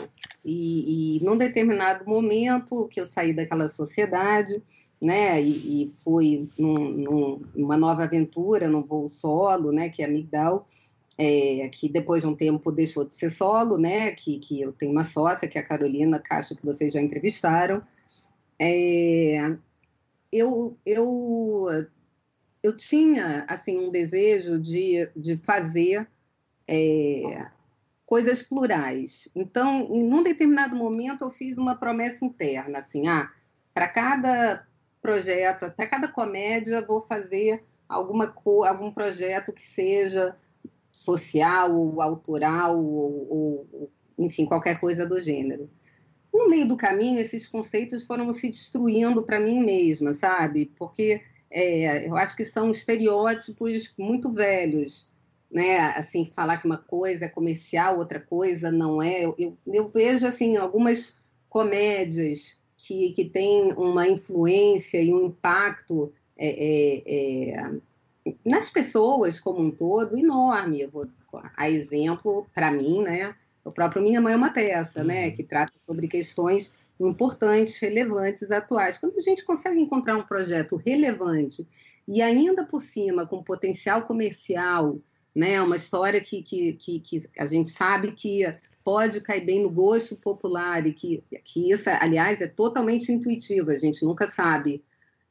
E, 0.48 1.18
e 1.18 1.26
num 1.26 1.38
determinado 1.38 2.10
momento 2.10 2.88
que 2.88 3.02
eu 3.02 3.06
saí 3.06 3.34
daquela 3.34 3.68
sociedade, 3.68 4.64
né? 5.02 5.42
E, 5.42 5.84
e 5.84 5.94
fui 6.02 6.50
num, 6.58 6.90
num, 6.90 7.42
numa 7.54 7.76
nova 7.76 8.06
aventura, 8.06 8.70
num 8.70 8.82
voo 8.82 9.10
solo, 9.10 9.74
né? 9.74 9.90
Que 9.90 10.02
é 10.02 10.08
Migdal, 10.08 10.66
é, 11.18 11.68
que 11.68 11.90
depois 11.90 12.22
de 12.22 12.30
um 12.30 12.36
tempo 12.36 12.72
deixou 12.72 13.04
de 13.04 13.14
ser 13.14 13.30
solo, 13.30 13.78
né? 13.78 14.12
Que, 14.12 14.40
que 14.40 14.62
eu 14.62 14.72
tenho 14.72 14.94
uma 14.94 15.04
sócia, 15.04 15.50
que 15.50 15.58
é 15.58 15.62
a 15.62 15.68
Carolina 15.68 16.18
Caixa, 16.18 16.56
que 16.56 16.66
vocês 16.66 16.94
já 16.94 17.02
entrevistaram. 17.02 17.82
É, 18.58 19.54
eu, 20.32 20.78
eu, 20.86 21.88
eu 22.64 22.74
tinha 22.74 23.46
assim 23.50 23.78
um 23.78 23.92
desejo 23.92 24.58
de, 24.58 25.10
de 25.14 25.36
fazer 25.36 26.08
é, 26.66 27.48
coisas 28.08 28.42
plurais. 28.42 29.28
Então, 29.36 29.94
em 29.94 30.12
um 30.12 30.24
determinado 30.24 30.76
momento, 30.76 31.26
eu 31.26 31.30
fiz 31.30 31.58
uma 31.58 31.76
promessa 31.76 32.24
interna, 32.26 32.80
assim, 32.80 33.06
ah, 33.08 33.30
para 33.74 33.90
cada 33.90 34.66
projeto, 35.02 35.70
para 35.76 35.86
cada 35.86 36.08
comédia, 36.08 36.82
vou 36.82 37.02
fazer 37.02 37.64
alguma 37.88 38.34
algum 38.66 38.92
projeto 38.92 39.54
que 39.54 39.68
seja 39.70 40.36
social, 40.90 41.78
ou 41.78 42.02
autoral, 42.02 42.82
ou, 42.84 43.28
ou, 43.30 43.92
enfim, 44.18 44.46
qualquer 44.46 44.80
coisa 44.80 45.06
do 45.06 45.20
gênero. 45.20 45.70
No 46.34 46.50
meio 46.50 46.68
do 46.68 46.78
caminho, 46.78 47.20
esses 47.20 47.46
conceitos 47.46 48.04
foram 48.04 48.32
se 48.32 48.50
destruindo 48.50 49.22
para 49.24 49.40
mim 49.40 49.64
mesma, 49.64 50.14
sabe? 50.14 50.72
Porque 50.78 51.22
é, 51.52 52.08
eu 52.08 52.16
acho 52.16 52.38
que 52.38 52.46
são 52.46 52.72
estereótipos 52.72 53.94
muito 53.98 54.32
velhos, 54.32 55.12
né? 55.50 55.80
Assim, 55.80 56.26
falar 56.26 56.58
que 56.58 56.66
uma 56.66 56.78
coisa 56.78 57.26
é 57.26 57.30
comercial, 57.30 57.98
outra 57.98 58.20
coisa 58.20 58.72
não 58.72 59.02
é. 59.02 59.26
Eu, 59.26 59.36
eu, 59.38 59.58
eu 59.68 59.88
vejo, 59.88 60.28
assim, 60.28 60.58
algumas 60.58 61.18
comédias 61.50 62.58
que, 62.76 63.12
que 63.12 63.26
tem 63.26 63.74
uma 63.74 64.08
influência 64.08 65.02
e 65.02 65.14
um 65.14 65.26
impacto 65.26 66.14
é, 66.38 66.48
é, 66.48 67.54
é, 67.56 68.36
nas 68.46 68.70
pessoas 68.70 69.40
como 69.40 69.60
um 69.62 69.72
todo 69.72 70.18
enorme. 70.18 70.82
Eu 70.82 70.90
vou, 70.90 71.08
a 71.56 71.70
exemplo, 71.70 72.46
para 72.54 72.72
mim, 72.72 73.02
né, 73.02 73.36
o 73.64 73.72
próprio 73.72 74.02
Minha 74.02 74.22
Mãe 74.22 74.34
é 74.34 74.38
uma 74.38 74.52
peça, 74.52 75.04
né, 75.04 75.28
uhum. 75.28 75.34
que 75.34 75.44
trata 75.44 75.74
sobre 75.86 76.08
questões 76.08 76.74
importantes, 77.00 77.78
relevantes, 77.78 78.50
atuais. 78.52 78.98
Quando 78.98 79.18
a 79.18 79.22
gente 79.22 79.44
consegue 79.44 79.80
encontrar 79.80 80.16
um 80.16 80.24
projeto 80.24 80.76
relevante 80.76 81.68
e 82.08 82.22
ainda 82.22 82.64
por 82.64 82.82
cima 82.82 83.26
com 83.26 83.44
potencial 83.44 84.04
comercial, 84.04 84.98
né, 85.38 85.62
uma 85.62 85.76
história 85.76 86.20
que, 86.20 86.42
que, 86.42 86.74
que, 86.74 87.00
que 87.00 87.22
a 87.38 87.46
gente 87.46 87.70
sabe 87.70 88.12
que 88.14 88.44
pode 88.84 89.22
cair 89.22 89.46
bem 89.46 89.62
no 89.62 89.70
gosto 89.70 90.16
popular 90.16 90.88
e 90.88 90.94
que, 90.94 91.24
que 91.44 91.72
isso, 91.72 91.88
aliás, 92.02 92.42
é 92.42 92.48
totalmente 92.48 93.12
intuitivo, 93.12 93.70
a 93.70 93.78
gente 93.78 94.04
nunca 94.04 94.28
sabe 94.28 94.84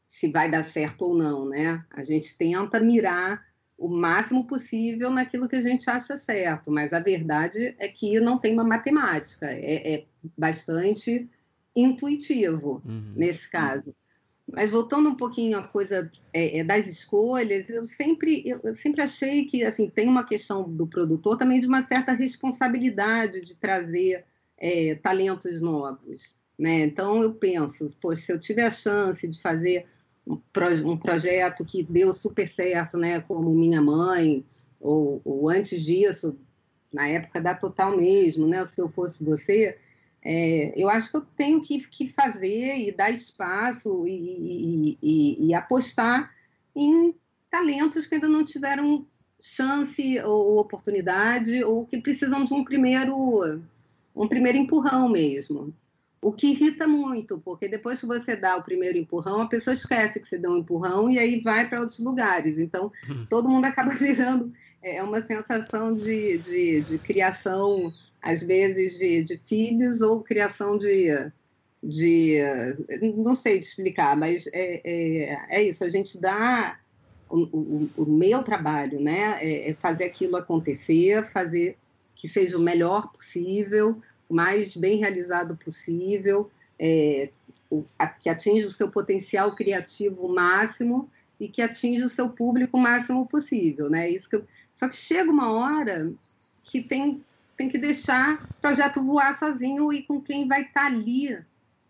se 0.07 0.31
vai 0.31 0.49
dar 0.49 0.63
certo 0.63 1.07
ou 1.07 1.17
não, 1.17 1.49
né? 1.49 1.85
A 1.91 2.05
gente 2.05 2.39
tenta 2.39 2.79
mirar 2.79 3.45
o 3.77 3.89
máximo 3.89 4.47
possível 4.47 5.11
naquilo 5.11 5.49
que 5.49 5.57
a 5.57 5.61
gente 5.61 5.91
acha 5.91 6.17
certo, 6.17 6.71
mas 6.71 6.93
a 6.93 7.01
verdade 7.01 7.75
é 7.77 7.89
que 7.89 8.21
não 8.21 8.39
tem 8.39 8.53
uma 8.53 8.63
matemática, 8.63 9.47
é, 9.47 9.95
é 9.95 10.05
bastante 10.39 11.29
intuitivo 11.75 12.81
uhum. 12.87 13.13
nesse 13.17 13.51
caso. 13.51 13.93
Mas 14.53 14.71
voltando 14.71 15.09
um 15.09 15.17
pouquinho 15.17 15.59
à 15.59 15.63
coisa 15.63 16.11
é, 16.33 16.59
é, 16.59 16.65
das 16.65 16.87
escolhas, 16.87 17.69
eu 17.69 17.85
sempre, 17.85 18.45
eu 18.47 18.77
sempre 18.77 19.03
achei 19.03 19.45
que 19.45 19.65
assim 19.65 19.91
tem 19.91 20.09
uma 20.09 20.25
questão 20.25 20.63
do 20.71 20.87
produtor 20.87 21.37
também 21.37 21.61
de 21.61 21.67
uma 21.67 21.83
certa 21.83 22.13
responsabilidade 22.13 23.41
de 23.41 23.57
trazer 23.57 24.25
é, 24.57 24.95
talentos 24.95 25.61
novos. 25.61 26.37
Né? 26.57 26.85
Então 26.85 27.23
eu 27.23 27.35
penso, 27.35 27.93
se 28.15 28.33
eu 28.33 28.39
tiver 28.39 28.67
a 28.67 28.71
chance 28.71 29.27
de 29.27 29.41
fazer 29.41 29.85
um, 30.27 30.37
pro, 30.53 30.69
um 30.89 30.97
projeto 30.97 31.65
que 31.65 31.83
deu 31.83 32.13
super 32.13 32.47
certo, 32.47 32.97
né, 32.97 33.21
como 33.21 33.51
Minha 33.51 33.83
Mãe, 33.83 34.45
ou, 34.81 35.21
ou 35.25 35.49
antes 35.49 35.83
disso, 35.83 36.39
na 36.93 37.09
época 37.09 37.41
da 37.41 37.55
Total 37.55 37.97
mesmo, 37.97 38.47
né, 38.47 38.65
se 38.65 38.81
eu 38.81 38.89
fosse 38.89 39.23
você, 39.23 39.77
é, 40.29 40.73
eu 40.77 40.91
acho 40.91 41.09
que 41.09 41.17
eu 41.17 41.21
tenho 41.37 41.63
que, 41.63 41.79
que 41.87 42.09
fazer 42.09 42.79
e 42.79 42.91
dar 42.91 43.13
espaço 43.13 44.05
e, 44.09 44.11
e, 44.11 44.99
e, 45.01 45.47
e, 45.47 45.55
apostar 45.55 46.35
em 46.75 47.15
talentos 47.49 48.07
que 48.07 48.17
ainda 48.17 48.29
não 48.29 48.45
tiveram 48.45 49.07
chance 49.41 50.19
ou 50.23 50.59
oportunidade 50.59 51.63
ou 51.63 51.87
que 51.87 52.01
precisam 52.01 52.43
de 52.43 52.53
um 52.53 52.65
primeiro 52.65 53.63
um 54.17 54.27
primeiro 54.27 54.59
empurrão 54.59 55.09
mesmo. 55.09 55.73
O 56.21 56.33
que 56.33 56.49
irrita 56.49 56.89
muito, 56.89 57.39
porque 57.39 57.69
depois 57.69 58.01
que 58.01 58.07
você 58.07 58.35
dá 58.35 58.57
o 58.57 58.65
primeiro 58.65 58.99
empurrão, 58.99 59.43
a 59.43 59.47
pessoa 59.47 59.75
esquece 59.75 60.19
que 60.19 60.27
você 60.27 60.37
deu 60.37 60.51
um 60.51 60.57
empurrão 60.57 61.09
e 61.09 61.21
aí 61.21 61.41
vai 61.41 61.69
para 61.69 61.79
outros 61.79 62.01
lugares. 62.01 62.59
Então, 62.59 62.91
hum. 63.09 63.27
todo 63.31 63.49
mundo 63.49 63.67
acaba 63.67 63.91
virando. 63.95 64.53
É 64.83 65.01
uma 65.05 65.23
sensação 65.23 65.95
de, 65.95 66.39
de, 66.39 66.81
de 66.81 66.99
criação 66.99 67.93
às 68.27 68.43
vezes 68.43 68.99
de, 68.99 69.23
de 69.23 69.39
filhos 69.47 70.01
ou 70.01 70.21
criação 70.21 70.77
de, 70.77 71.09
de 71.81 72.41
não 73.17 73.37
sei 73.37 73.61
te 73.61 73.69
explicar, 73.69 74.17
mas 74.17 74.49
é, 74.49 74.81
é, 74.85 75.47
é, 75.49 75.63
isso, 75.63 75.85
a 75.85 75.89
gente 75.89 76.21
dá 76.21 76.77
o, 77.31 77.39
o, 77.39 77.91
o 77.99 78.05
meu 78.05 78.43
trabalho, 78.43 79.01
né? 79.01 79.39
É, 79.41 79.71
é, 79.71 79.75
fazer 79.75 80.05
aquilo 80.05 80.37
acontecer, 80.37 81.25
fazer 81.27 81.77
que 82.17 82.29
seja 82.29 82.59
o 82.59 82.61
melhor 82.61 83.13
possível, 83.13 84.03
o 84.29 84.35
mais 84.35 84.77
bem 84.77 84.99
realizado 84.99 85.57
possível, 85.57 86.51
é, 86.81 87.31
o, 87.71 87.85
a, 87.97 88.09
que 88.09 88.29
atinja 88.29 88.67
o 88.67 88.71
seu 88.73 88.91
potencial 88.91 89.55
criativo 89.55 90.29
máximo 90.29 91.09
e 91.39 91.47
que 91.47 91.63
atinja 91.63 92.07
o 92.07 92.09
seu 92.09 92.29
público 92.29 92.77
o 92.77 92.81
máximo 92.81 93.25
possível, 93.25 93.89
né? 93.89 94.11
Isso 94.11 94.29
que 94.29 94.35
eu, 94.35 94.45
só 94.75 94.89
que 94.89 94.97
chega 94.97 95.31
uma 95.31 95.53
hora 95.53 96.13
que 96.65 96.83
tem 96.83 97.23
tem 97.57 97.69
que 97.69 97.79
deixar 97.79 98.45
o 98.45 98.61
projeto 98.61 99.05
voar 99.05 99.39
sozinho 99.39 99.93
e 99.93 100.03
com 100.03 100.21
quem 100.21 100.47
vai 100.47 100.63
estar 100.63 100.83
tá 100.83 100.87
ali 100.87 101.37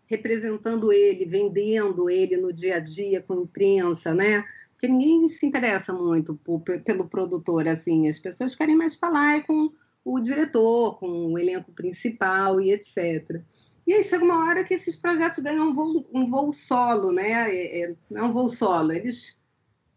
representando 0.07 0.91
ele, 0.91 1.25
vendendo 1.25 2.09
ele 2.09 2.37
no 2.37 2.51
dia 2.51 2.77
a 2.77 2.79
dia 2.79 3.21
com 3.21 3.41
imprensa, 3.41 4.13
né? 4.13 4.43
Porque 4.71 4.87
ninguém 4.87 5.27
se 5.27 5.45
interessa 5.45 5.91
muito 5.91 6.35
por, 6.35 6.61
pelo 6.61 7.09
produtor, 7.09 7.67
assim. 7.67 8.07
As 8.07 8.17
pessoas 8.17 8.55
querem 8.55 8.75
mais 8.75 8.95
falar 8.95 9.45
com 9.45 9.71
o 10.05 10.19
diretor, 10.19 10.97
com 10.99 11.33
o 11.33 11.37
elenco 11.37 11.71
principal 11.73 12.61
e 12.61 12.71
etc. 12.71 13.41
E 13.85 13.93
aí 13.93 14.03
chega 14.03 14.23
uma 14.23 14.45
hora 14.45 14.63
que 14.63 14.73
esses 14.73 14.95
projetos 14.95 15.39
ganham 15.39 15.69
um 15.69 15.73
voo, 15.73 16.07
um 16.13 16.29
voo 16.29 16.53
solo, 16.53 17.11
né? 17.11 17.49
É, 17.49 17.81
é, 17.81 17.95
não 18.09 18.21
é 18.21 18.23
um 18.23 18.33
voo 18.33 18.49
solo, 18.49 18.93
eles... 18.93 19.35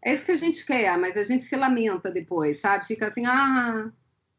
É 0.03 0.13
isso 0.13 0.25
que 0.25 0.31
a 0.31 0.37
gente 0.37 0.65
quer, 0.65 0.97
mas 0.97 1.15
a 1.15 1.23
gente 1.23 1.43
se 1.43 1.55
lamenta 1.55 2.09
depois, 2.09 2.59
sabe? 2.59 2.87
Fica 2.87 3.07
assim, 3.07 3.25
ah, 3.27 3.91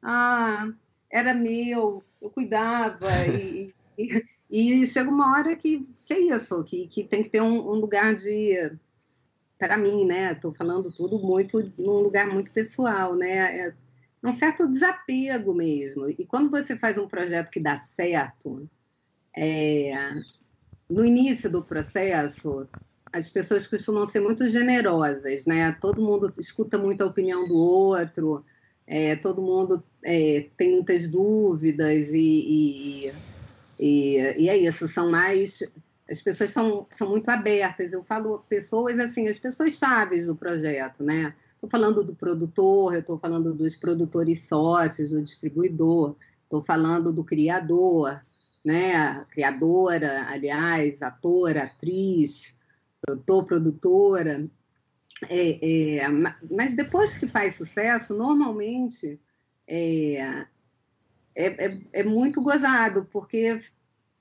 ah, 0.03 0.73
era 1.13 1.35
meu, 1.35 2.03
eu 2.21 2.31
cuidava 2.31 3.09
e, 3.29 3.73
E, 3.99 4.83
e, 4.83 4.87
chega 4.87 5.09
uma 5.09 5.37
hora 5.37 5.57
que, 5.57 5.89
que 6.03 6.13
é 6.13 6.21
isso, 6.21 6.63
que, 6.65 6.87
que 6.87 7.05
tem 7.05 7.23
que 7.23 7.31
ter 7.31 7.41
um, 7.41 7.71
um 7.71 7.75
lugar 7.75 8.15
de 8.15 8.73
para 9.59 9.79
mim, 9.79 10.05
né? 10.05 10.33
Estou 10.33 10.53
falando 10.53 10.91
tudo 10.91 11.19
muito 11.21 11.73
num 11.79 12.01
lugar 12.01 12.27
muito 12.27 12.51
pessoal, 12.51 13.15
né? 13.15 13.69
É 13.69 13.75
um 14.23 14.33
certo 14.33 14.69
desapego 14.69 15.55
mesmo. 15.55 16.09
E 16.09 16.27
quando 16.27 16.51
você 16.51 16.77
faz 16.77 16.99
um 16.99 17.07
projeto 17.07 17.51
que 17.51 17.61
dá 17.61 17.79
certo, 17.79 18.69
é, 19.37 19.95
no 20.91 21.05
início 21.05 21.49
do 21.49 21.63
processo, 21.63 22.69
as 23.13 23.31
pessoas 23.31 23.67
costumam 23.67 24.05
ser 24.05 24.21
muito 24.21 24.49
generosas, 24.49 25.47
né? 25.47 25.73
Todo 25.81 26.03
mundo 26.03 26.33
escuta 26.39 26.77
muito 26.77 27.03
a 27.03 27.07
opinião 27.07 27.47
do 27.47 27.57
outro, 27.57 28.45
é, 28.87 29.17
todo 29.17 29.43
mundo 29.43 29.83
é, 30.05 30.49
tem 30.57 30.73
muitas 30.73 31.07
dúvidas 31.07 32.09
e, 32.09 32.17
e, 33.09 33.13
e, 33.79 34.17
e 34.39 34.49
é 34.49 34.57
isso. 34.57 34.87
São 34.89 35.11
mais 35.11 35.63
as 36.13 36.21
pessoas 36.21 36.51
são, 36.51 36.87
são 36.91 37.09
muito 37.09 37.29
abertas. 37.31 37.93
Eu 37.93 38.05
falo 38.05 38.41
pessoas 38.49 38.99
assim, 38.99 39.29
as 39.29 39.39
pessoas 39.39 39.79
chaves 39.79 40.27
do 40.27 40.37
projeto, 40.37 41.03
né? 41.03 41.35
Estou 41.55 41.71
falando 41.71 42.05
do 42.05 42.15
produtor, 42.15 42.97
estou 42.97 43.19
falando 43.19 43.55
dos 43.55 43.77
produtores 43.77 44.47
sócios, 44.47 45.11
do 45.11 45.23
distribuidor, 45.23 46.17
estou 46.43 46.61
falando 46.61 47.13
do 47.13 47.25
criador, 47.25 48.21
né? 48.65 49.25
Criadora, 49.31 50.27
aliás, 50.29 51.01
atora, 51.03 51.65
atriz, 51.65 52.55
produtor, 53.01 53.45
produtora. 53.45 54.47
É, 55.29 56.01
é, 56.01 56.09
mas 56.51 56.75
depois 56.75 57.17
que 57.17 57.29
faz 57.29 57.55
sucesso, 57.55 58.15
normalmente 58.15 59.21
é, 59.67 60.47
é, 61.35 61.67
é, 61.67 61.79
é 61.93 62.05
muito 62.05 62.43
gozado, 62.43 63.07
porque 63.11 63.61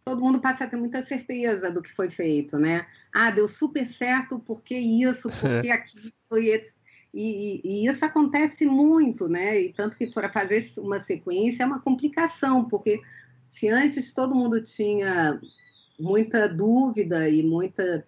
todo 0.03 0.21
mundo 0.21 0.39
passa 0.39 0.63
a 0.63 0.67
ter 0.67 0.77
muita 0.77 1.03
certeza 1.03 1.71
do 1.71 1.81
que 1.81 1.93
foi 1.93 2.09
feito, 2.09 2.57
né? 2.57 2.85
Ah, 3.13 3.31
deu 3.31 3.47
super 3.47 3.85
certo, 3.85 4.39
porque 4.39 4.75
isso, 4.75 5.29
porque 5.39 5.69
aquilo, 5.69 6.11
e, 6.31 6.69
e, 7.13 7.61
e, 7.63 7.87
isso 7.87 8.05
acontece 8.05 8.65
muito, 8.65 9.27
né? 9.27 9.59
E 9.59 9.73
tanto 9.73 9.97
que 9.97 10.07
para 10.07 10.31
fazer 10.31 10.71
uma 10.77 10.99
sequência 10.99 11.63
é 11.63 11.65
uma 11.65 11.81
complicação, 11.81 12.65
porque 12.65 13.01
se 13.49 13.67
antes 13.67 14.13
todo 14.13 14.35
mundo 14.35 14.61
tinha 14.61 15.39
muita 15.99 16.47
dúvida 16.47 17.29
e 17.29 17.43
muita 17.43 18.07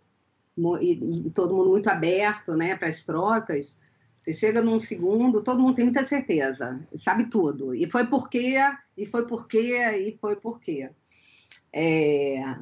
e, 0.82 1.28
e 1.28 1.30
todo 1.32 1.56
mundo 1.56 1.70
muito 1.70 1.88
aberto, 1.88 2.56
né, 2.56 2.76
para 2.76 2.88
as 2.88 3.04
trocas, 3.04 3.78
você 4.22 4.32
chega 4.32 4.62
num 4.62 4.80
segundo, 4.80 5.44
todo 5.44 5.62
mundo 5.62 5.76
tem 5.76 5.86
muita 5.86 6.06
certeza, 6.06 6.80
sabe 6.96 7.26
tudo. 7.26 7.76
E 7.76 7.89
foi 7.89 8.06
porque, 8.08 8.58
e 8.98 9.06
foi 9.06 9.28
porque, 9.28 9.76
e 9.78 10.18
foi 10.20 10.36
porque. 10.38 10.89
É, 11.74 12.56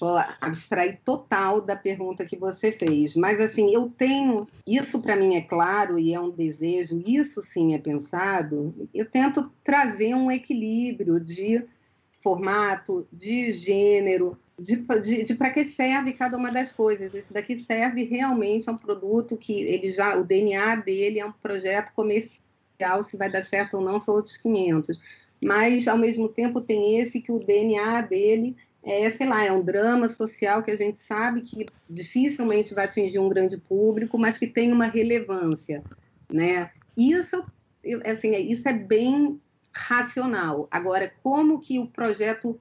tô 0.00 0.16
abstrair 0.40 0.98
total 1.04 1.60
da 1.60 1.76
pergunta 1.76 2.24
que 2.24 2.36
você 2.36 2.72
fez, 2.72 3.14
mas 3.14 3.38
assim, 3.38 3.72
eu 3.72 3.90
tenho, 3.90 4.48
isso 4.66 4.98
para 5.00 5.14
mim 5.14 5.36
é 5.36 5.42
claro 5.42 5.98
e 5.98 6.14
é 6.14 6.18
um 6.20 6.30
desejo, 6.30 7.02
isso 7.06 7.42
sim 7.42 7.74
é 7.74 7.78
pensado, 7.78 8.74
eu 8.94 9.04
tento 9.04 9.52
trazer 9.62 10.14
um 10.14 10.30
equilíbrio 10.30 11.20
de 11.20 11.64
formato, 12.22 13.06
de 13.12 13.52
gênero, 13.52 14.38
de, 14.60 14.76
de, 14.76 15.24
de 15.24 15.34
para 15.34 15.50
que 15.50 15.64
serve 15.64 16.12
cada 16.12 16.36
uma 16.36 16.52
das 16.52 16.70
coisas. 16.70 17.14
Esse 17.14 17.32
daqui 17.32 17.56
serve 17.58 18.04
realmente 18.04 18.68
a 18.68 18.72
um 18.72 18.76
produto 18.76 19.36
que 19.36 19.60
ele 19.62 19.88
já, 19.88 20.16
o 20.16 20.24
DNA 20.24 20.76
dele 20.76 21.20
é 21.20 21.26
um 21.26 21.32
projeto 21.32 21.92
comercial, 21.94 23.02
se 23.02 23.16
vai 23.16 23.30
dar 23.30 23.42
certo 23.42 23.78
ou 23.78 23.82
não 23.82 23.98
são 24.00 24.14
outros 24.14 24.36
500 24.36 24.98
mas 25.40 25.88
ao 25.88 25.96
mesmo 25.96 26.28
tempo 26.28 26.60
tem 26.60 26.98
esse 26.98 27.20
que 27.20 27.32
o 27.32 27.38
DNA 27.38 28.02
dele 28.02 28.56
é, 28.82 29.08
sei 29.10 29.26
lá, 29.26 29.44
é 29.44 29.52
um 29.52 29.62
drama 29.62 30.08
social 30.08 30.62
que 30.62 30.70
a 30.70 30.76
gente 30.76 30.98
sabe 30.98 31.42
que 31.42 31.66
dificilmente 31.88 32.74
vai 32.74 32.86
atingir 32.86 33.18
um 33.18 33.28
grande 33.28 33.58
público, 33.58 34.18
mas 34.18 34.38
que 34.38 34.46
tem 34.46 34.72
uma 34.72 34.86
relevância, 34.86 35.82
né? 36.30 36.70
Isso, 36.96 37.44
assim, 38.06 38.34
isso 38.36 38.66
é 38.68 38.72
bem 38.72 39.38
racional. 39.72 40.66
Agora, 40.70 41.12
como 41.22 41.60
que 41.60 41.78
o 41.78 41.86
projeto 41.86 42.58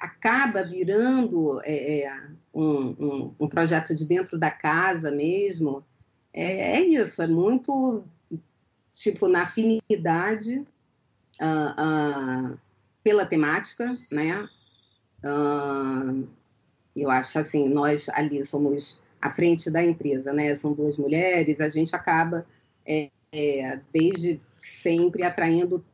acaba 0.00 0.62
virando 0.62 1.60
é, 1.64 2.00
é 2.00 2.22
um, 2.54 2.94
um, 2.98 3.34
um, 3.40 3.48
projeto 3.48 3.94
de 3.94 4.06
dentro 4.06 4.38
da 4.38 4.50
casa 4.50 5.10
mesmo, 5.10 5.84
é, 6.32 6.78
é 6.78 6.80
isso, 6.80 7.22
é 7.22 7.26
muito 7.26 8.04
tipo 8.92 9.28
na 9.28 9.42
afinidade 9.42 10.64
uh, 11.40 12.52
uh, 12.52 12.58
pela 13.02 13.24
temática, 13.24 13.96
né? 14.10 14.48
Uh, 15.24 16.28
eu 16.96 17.10
acho 17.10 17.38
assim, 17.38 17.68
nós 17.68 18.08
ali 18.08 18.44
somos 18.44 19.00
à 19.20 19.30
frente 19.30 19.70
da 19.70 19.82
empresa, 19.82 20.32
né? 20.32 20.54
São 20.54 20.72
duas 20.72 20.96
mulheres, 20.96 21.60
a 21.60 21.68
gente 21.68 21.94
acaba 21.94 22.46
é, 22.84 23.10
é, 23.32 23.80
desde 23.92 24.40
sempre 24.58 25.22
atraindo 25.22 25.84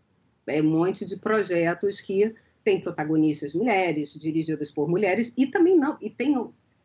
é, 0.46 0.60
um 0.62 0.70
monte 0.70 1.04
de 1.04 1.16
projetos 1.16 2.00
que 2.00 2.34
tem 2.64 2.80
protagonistas 2.80 3.54
mulheres, 3.54 4.14
dirigidos 4.14 4.70
por 4.70 4.88
mulheres, 4.88 5.32
e 5.36 5.46
também 5.46 5.76
não, 5.76 5.98
e 6.00 6.08
tem, 6.08 6.34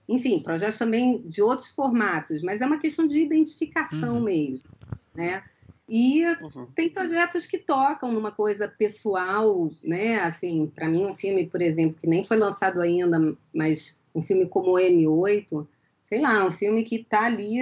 enfim, 0.08 0.40
projetos 0.42 0.78
também 0.78 1.22
de 1.22 1.42
outros 1.42 1.70
formatos, 1.70 2.44
mas 2.44 2.62
é 2.62 2.66
uma 2.66 2.78
questão 2.78 3.08
de 3.08 3.20
identificação 3.20 4.18
uhum. 4.18 4.24
mesmo, 4.24 4.68
né? 5.16 5.42
E 5.88 6.24
uhum. 6.24 6.68
tem 6.76 6.88
projetos 6.88 7.48
que 7.48 7.58
tocam 7.58 8.12
numa 8.12 8.32
coisa 8.32 8.68
pessoal, 8.68 9.72
né? 9.84 10.20
Assim, 10.20 10.68
para 10.68 10.88
mim 10.88 11.06
um 11.06 11.16
filme, 11.16 11.48
por 11.48 11.62
exemplo, 11.62 11.98
que 11.98 12.06
nem 12.06 12.24
foi 12.24 12.38
lançado 12.38 12.80
ainda, 12.80 13.36
mas 13.52 13.98
um 14.14 14.22
filme 14.22 14.48
como 14.48 14.74
o 14.74 14.80
M8, 14.80 15.66
sei 16.04 16.22
lá, 16.22 16.46
um 16.46 16.52
filme 16.52 16.84
que 16.84 16.98
está 16.98 17.26
ali 17.26 17.60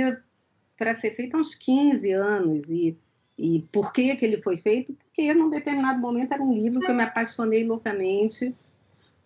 para 0.77 0.95
ser 0.95 1.12
feito 1.12 1.36
há 1.36 1.39
uns 1.39 1.56
15 1.56 2.12
anos 2.12 2.65
e 2.69 2.97
e 3.38 3.62
por 3.71 3.93
que, 3.93 4.15
que 4.15 4.26
ele 4.26 4.41
foi 4.41 4.58
feito? 4.58 4.93
Porque 4.93 5.34
num 5.34 5.50
determinado 5.50 6.00
momento 6.00 6.34
era 6.34 6.43
um 6.43 6.54
livro 6.54 6.80
que 6.80 6.89
eu 6.89 6.95
me 6.95 7.04
apaixonei 7.04 7.63
loucamente 7.63 8.56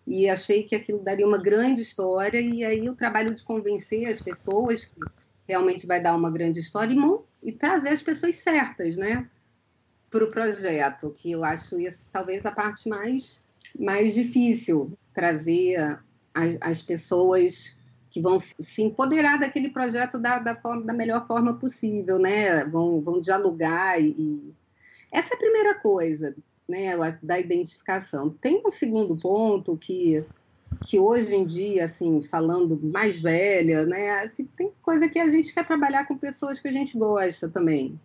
e 0.06 0.28
achei 0.28 0.62
que 0.62 0.74
aquilo 0.74 0.98
daria 0.98 1.26
uma 1.26 1.38
grande 1.38 1.80
história 1.80 2.38
e 2.40 2.62
aí 2.62 2.88
o 2.90 2.94
trabalho 2.94 3.34
de 3.34 3.42
convencer 3.42 4.06
as 4.06 4.20
pessoas 4.20 4.84
que 4.84 5.00
realmente 5.48 5.86
vai 5.86 6.02
dar 6.02 6.14
uma 6.14 6.30
grande 6.30 6.60
história 6.60 6.94
e, 6.94 7.48
e 7.48 7.52
trazer 7.52 7.90
as 7.90 8.02
pessoas 8.02 8.36
certas, 8.36 8.96
né, 8.96 9.28
para 10.10 10.24
o 10.24 10.30
projeto, 10.30 11.10
que 11.10 11.32
eu 11.32 11.42
acho 11.42 11.80
isso 11.80 12.10
talvez 12.12 12.44
a 12.44 12.52
parte 12.52 12.88
mais, 12.88 13.42
mais 13.78 14.12
difícil, 14.12 14.92
trazer 15.14 15.98
as, 16.34 16.58
as 16.60 16.82
pessoas 16.82 17.74
que 18.12 18.20
vão 18.20 18.38
se 18.38 18.82
empoderar 18.82 19.38
daquele 19.38 19.70
projeto 19.70 20.18
da, 20.18 20.38
da, 20.38 20.54
forma, 20.54 20.82
da 20.82 20.92
melhor 20.92 21.26
forma 21.26 21.54
possível, 21.54 22.18
né, 22.18 22.62
vão, 22.66 23.00
vão 23.00 23.22
dialogar 23.22 23.98
e, 23.98 24.10
e... 24.10 24.54
essa 25.10 25.32
é 25.32 25.36
a 25.36 25.40
primeira 25.40 25.74
coisa, 25.76 26.36
né, 26.68 26.92
da 27.22 27.40
identificação. 27.40 28.28
Tem 28.28 28.62
um 28.64 28.70
segundo 28.70 29.18
ponto 29.18 29.78
que 29.78 30.22
que 30.84 30.98
hoje 30.98 31.34
em 31.34 31.44
dia, 31.44 31.84
assim, 31.84 32.22
falando 32.22 32.80
mais 32.82 33.20
velha, 33.20 33.84
né, 33.84 34.24
assim, 34.24 34.44
tem 34.56 34.72
coisa 34.82 35.06
que 35.08 35.18
a 35.18 35.28
gente 35.28 35.52
quer 35.52 35.66
trabalhar 35.66 36.06
com 36.06 36.16
pessoas 36.16 36.58
que 36.58 36.66
a 36.66 36.72
gente 36.72 36.96
gosta 36.96 37.46
também, 37.48 38.00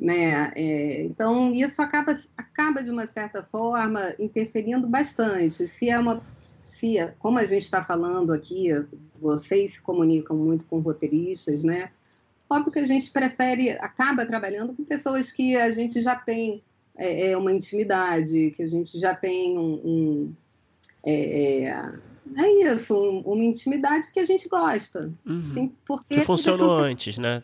né? 0.00 0.50
É, 0.56 1.04
então 1.04 1.52
isso 1.52 1.82
acaba 1.82 2.18
acaba 2.34 2.82
de 2.82 2.90
uma 2.90 3.06
certa 3.06 3.42
forma 3.42 4.14
interferindo 4.18 4.88
bastante. 4.88 5.66
Se 5.66 5.90
é 5.90 5.98
uma 5.98 6.22
se 6.62 6.96
como 7.18 7.38
a 7.38 7.44
gente 7.44 7.62
está 7.62 7.84
falando 7.84 8.32
aqui, 8.32 8.68
vocês 9.20 9.74
se 9.74 9.80
comunicam 9.82 10.36
muito 10.36 10.64
com 10.64 10.80
roteiristas, 10.80 11.62
né? 11.62 11.90
Óbvio 12.48 12.72
que 12.72 12.78
a 12.78 12.86
gente 12.86 13.10
prefere 13.10 13.72
acaba 13.72 14.24
trabalhando 14.24 14.72
com 14.72 14.84
pessoas 14.84 15.30
que 15.30 15.54
a 15.54 15.70
gente 15.70 16.00
já 16.00 16.16
tem 16.16 16.62
é, 16.96 17.32
é 17.32 17.36
uma 17.36 17.52
intimidade, 17.52 18.52
que 18.56 18.62
a 18.62 18.68
gente 18.68 18.98
já 18.98 19.14
tem 19.14 19.58
um, 19.58 19.72
um 19.84 20.34
é, 21.04 21.64
é, 21.64 21.92
é 22.36 22.72
isso, 22.72 22.94
um, 22.94 23.20
uma 23.20 23.44
intimidade 23.44 24.10
que 24.10 24.20
a 24.20 24.24
gente 24.24 24.48
gosta. 24.48 25.12
Uhum. 25.26 25.42
Sim, 25.42 25.72
porque 25.84 26.16
que 26.16 26.24
funcionou 26.24 26.78
antes, 26.78 27.18
né? 27.18 27.42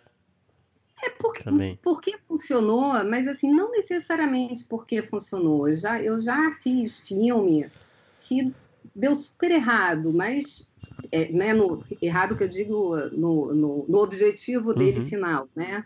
É 1.03 1.11
porque, 1.11 1.45
Também. 1.45 1.79
porque 1.83 2.17
funcionou, 2.27 3.05
mas 3.05 3.29
assim, 3.29 3.53
não 3.53 3.71
necessariamente 3.71 4.65
porque 4.65 5.03
funcionou. 5.03 5.69
Eu 5.69 5.77
já, 5.77 6.01
eu 6.01 6.19
já 6.19 6.53
fiz 6.53 7.01
filme 7.01 7.71
que 8.21 8.53
deu 8.95 9.15
super 9.17 9.51
errado, 9.51 10.13
mas 10.13 10.69
é, 11.13 11.31
né, 11.31 11.53
no, 11.53 11.83
errado 12.01 12.37
que 12.37 12.45
eu 12.45 12.49
digo 12.49 12.97
no, 13.13 13.53
no, 13.53 13.87
no 13.89 13.99
objetivo 13.99 14.75
dele 14.75 15.01
uhum. 15.01 15.07
final, 15.07 15.49
né? 15.55 15.85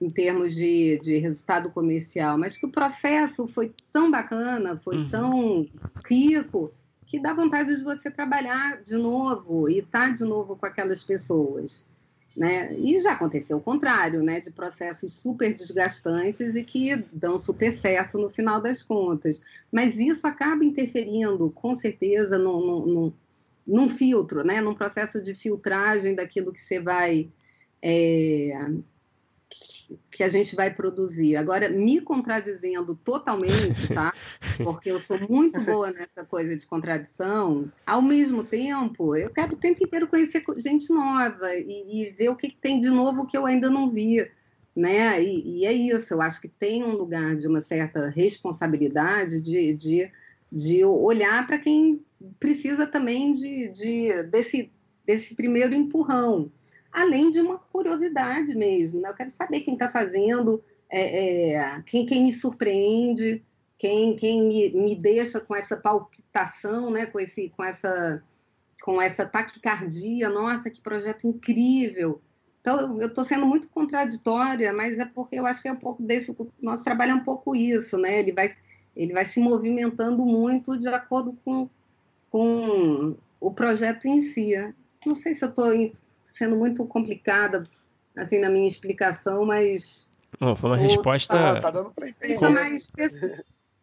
Em 0.00 0.08
termos 0.08 0.54
de, 0.54 0.98
de 1.02 1.18
resultado 1.18 1.70
comercial, 1.70 2.38
mas 2.38 2.56
que 2.56 2.64
o 2.66 2.70
processo 2.70 3.46
foi 3.46 3.72
tão 3.92 4.10
bacana, 4.10 4.76
foi 4.76 4.96
uhum. 4.96 5.08
tão 5.10 5.68
rico, 6.08 6.72
que 7.06 7.20
dá 7.20 7.34
vontade 7.34 7.76
de 7.76 7.82
você 7.82 8.10
trabalhar 8.10 8.82
de 8.82 8.96
novo 8.96 9.68
e 9.68 9.78
estar 9.78 10.08
tá 10.08 10.14
de 10.14 10.24
novo 10.24 10.56
com 10.56 10.64
aquelas 10.64 11.04
pessoas. 11.04 11.86
Né? 12.36 12.72
E 12.78 12.98
já 13.00 13.12
aconteceu 13.12 13.56
o 13.56 13.60
contrário, 13.60 14.22
né? 14.22 14.40
de 14.40 14.50
processos 14.50 15.12
super 15.14 15.52
desgastantes 15.52 16.54
e 16.54 16.62
que 16.62 16.96
dão 17.12 17.38
super 17.38 17.72
certo 17.72 18.18
no 18.18 18.30
final 18.30 18.60
das 18.60 18.82
contas. 18.82 19.42
Mas 19.70 19.98
isso 19.98 20.26
acaba 20.26 20.64
interferindo, 20.64 21.50
com 21.50 21.74
certeza, 21.74 22.38
num, 22.38 22.86
num, 22.86 23.12
num 23.66 23.88
filtro, 23.88 24.44
né? 24.44 24.60
num 24.60 24.74
processo 24.74 25.20
de 25.20 25.34
filtragem 25.34 26.14
daquilo 26.14 26.52
que 26.52 26.60
você 26.60 26.78
vai 26.78 27.28
é, 27.82 28.52
que 30.10 30.22
a 30.22 30.28
gente 30.28 30.54
vai 30.54 30.72
produzir. 30.72 31.36
Agora, 31.36 31.68
me 31.68 32.00
contradizendo 32.00 32.94
totalmente, 32.96 33.88
tá? 33.92 34.12
Porque 34.62 34.90
eu 34.90 35.00
sou 35.00 35.18
muito 35.28 35.60
boa 35.62 35.90
nessa 35.90 36.24
coisa 36.24 36.56
de 36.56 36.66
contradição. 36.66 37.70
Ao 37.86 38.02
mesmo 38.02 38.44
tempo, 38.44 39.16
eu 39.16 39.30
quero 39.30 39.54
o 39.54 39.56
tempo 39.56 39.82
inteiro 39.82 40.08
conhecer 40.08 40.44
gente 40.58 40.92
nova 40.92 41.54
e, 41.54 42.06
e 42.06 42.10
ver 42.10 42.28
o 42.28 42.36
que, 42.36 42.50
tem 42.50 42.80
de 42.80 42.90
novo 42.90 43.26
que 43.26 43.36
eu 43.36 43.46
ainda 43.46 43.68
não 43.70 43.90
vi. 43.90 44.28
Né? 44.74 45.22
E, 45.22 45.60
e 45.60 45.66
é 45.66 45.72
isso, 45.72 46.14
eu 46.14 46.22
acho 46.22 46.40
que 46.40 46.48
tem 46.48 46.84
um 46.84 46.92
lugar 46.92 47.34
de 47.36 47.46
uma 47.46 47.60
certa 47.60 48.08
responsabilidade 48.08 49.40
de, 49.40 49.74
de, 49.74 50.10
de 50.50 50.84
olhar 50.84 51.44
para 51.46 51.58
quem 51.58 52.04
precisa 52.38 52.86
também 52.86 53.32
de, 53.32 53.68
de, 53.68 54.22
desse, 54.24 54.70
desse 55.04 55.34
primeiro 55.34 55.74
empurrão 55.74 56.52
além 56.92 57.30
de 57.30 57.40
uma 57.40 57.58
curiosidade 57.58 58.54
mesmo. 58.54 59.00
Né? 59.00 59.08
Eu 59.08 59.14
quero 59.14 59.30
saber 59.30 59.60
quem 59.60 59.74
está 59.74 59.88
fazendo, 59.88 60.62
é, 60.88 61.52
é, 61.54 61.82
quem, 61.86 62.04
quem 62.04 62.24
me 62.24 62.32
surpreende, 62.32 63.42
quem, 63.78 64.14
quem 64.16 64.42
me, 64.42 64.70
me 64.70 64.94
deixa 64.94 65.40
com 65.40 65.54
essa 65.54 65.76
palpitação, 65.76 66.90
né? 66.90 67.06
com, 67.06 67.18
esse, 67.20 67.48
com, 67.50 67.64
essa, 67.64 68.22
com 68.82 69.00
essa 69.00 69.24
taquicardia. 69.24 70.28
Nossa, 70.28 70.70
que 70.70 70.80
projeto 70.80 71.26
incrível! 71.26 72.20
Então, 72.60 73.00
eu 73.00 73.08
estou 73.08 73.24
sendo 73.24 73.46
muito 73.46 73.68
contraditória, 73.68 74.72
mas 74.72 74.98
é 74.98 75.06
porque 75.06 75.36
eu 75.36 75.46
acho 75.46 75.62
que 75.62 75.68
é 75.68 75.72
um 75.72 75.76
pouco 75.76 76.02
desse. 76.02 76.34
Nosso 76.60 76.84
trabalho 76.84 77.12
é 77.12 77.14
um 77.14 77.24
pouco 77.24 77.56
isso, 77.56 77.96
né? 77.96 78.18
Ele 78.20 78.32
vai, 78.32 78.54
ele 78.94 79.14
vai 79.14 79.24
se 79.24 79.40
movimentando 79.40 80.26
muito 80.26 80.78
de 80.78 80.86
acordo 80.88 81.32
com, 81.42 81.70
com 82.30 83.16
o 83.40 83.50
projeto 83.50 84.06
em 84.06 84.20
si. 84.20 84.52
Não 85.06 85.14
sei 85.14 85.34
se 85.34 85.42
eu 85.42 85.48
estou 85.48 85.72
sendo 86.32 86.56
muito 86.56 86.84
complicada 86.86 87.64
assim 88.16 88.38
na 88.38 88.48
minha 88.48 88.68
explicação, 88.68 89.44
mas 89.44 90.08
oh, 90.40 90.54
foi 90.54 90.70
uma 90.70 90.76
resposta 90.76 91.36
tá, 91.36 91.60
tá 91.60 91.70
dando 91.70 91.90
pra 91.90 92.08
entender. 92.08 92.48
mais, 92.48 92.88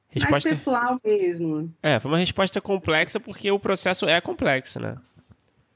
resposta... 0.09 0.31
mais 0.31 0.43
pessoal 0.43 0.99
mesmo. 1.03 1.73
É, 1.81 1.99
foi 1.99 2.11
uma 2.11 2.17
resposta 2.17 2.61
complexa 2.61 3.19
porque 3.19 3.49
o 3.51 3.59
processo 3.59 4.05
é 4.07 4.19
complexo, 4.21 4.79
né? 4.79 4.97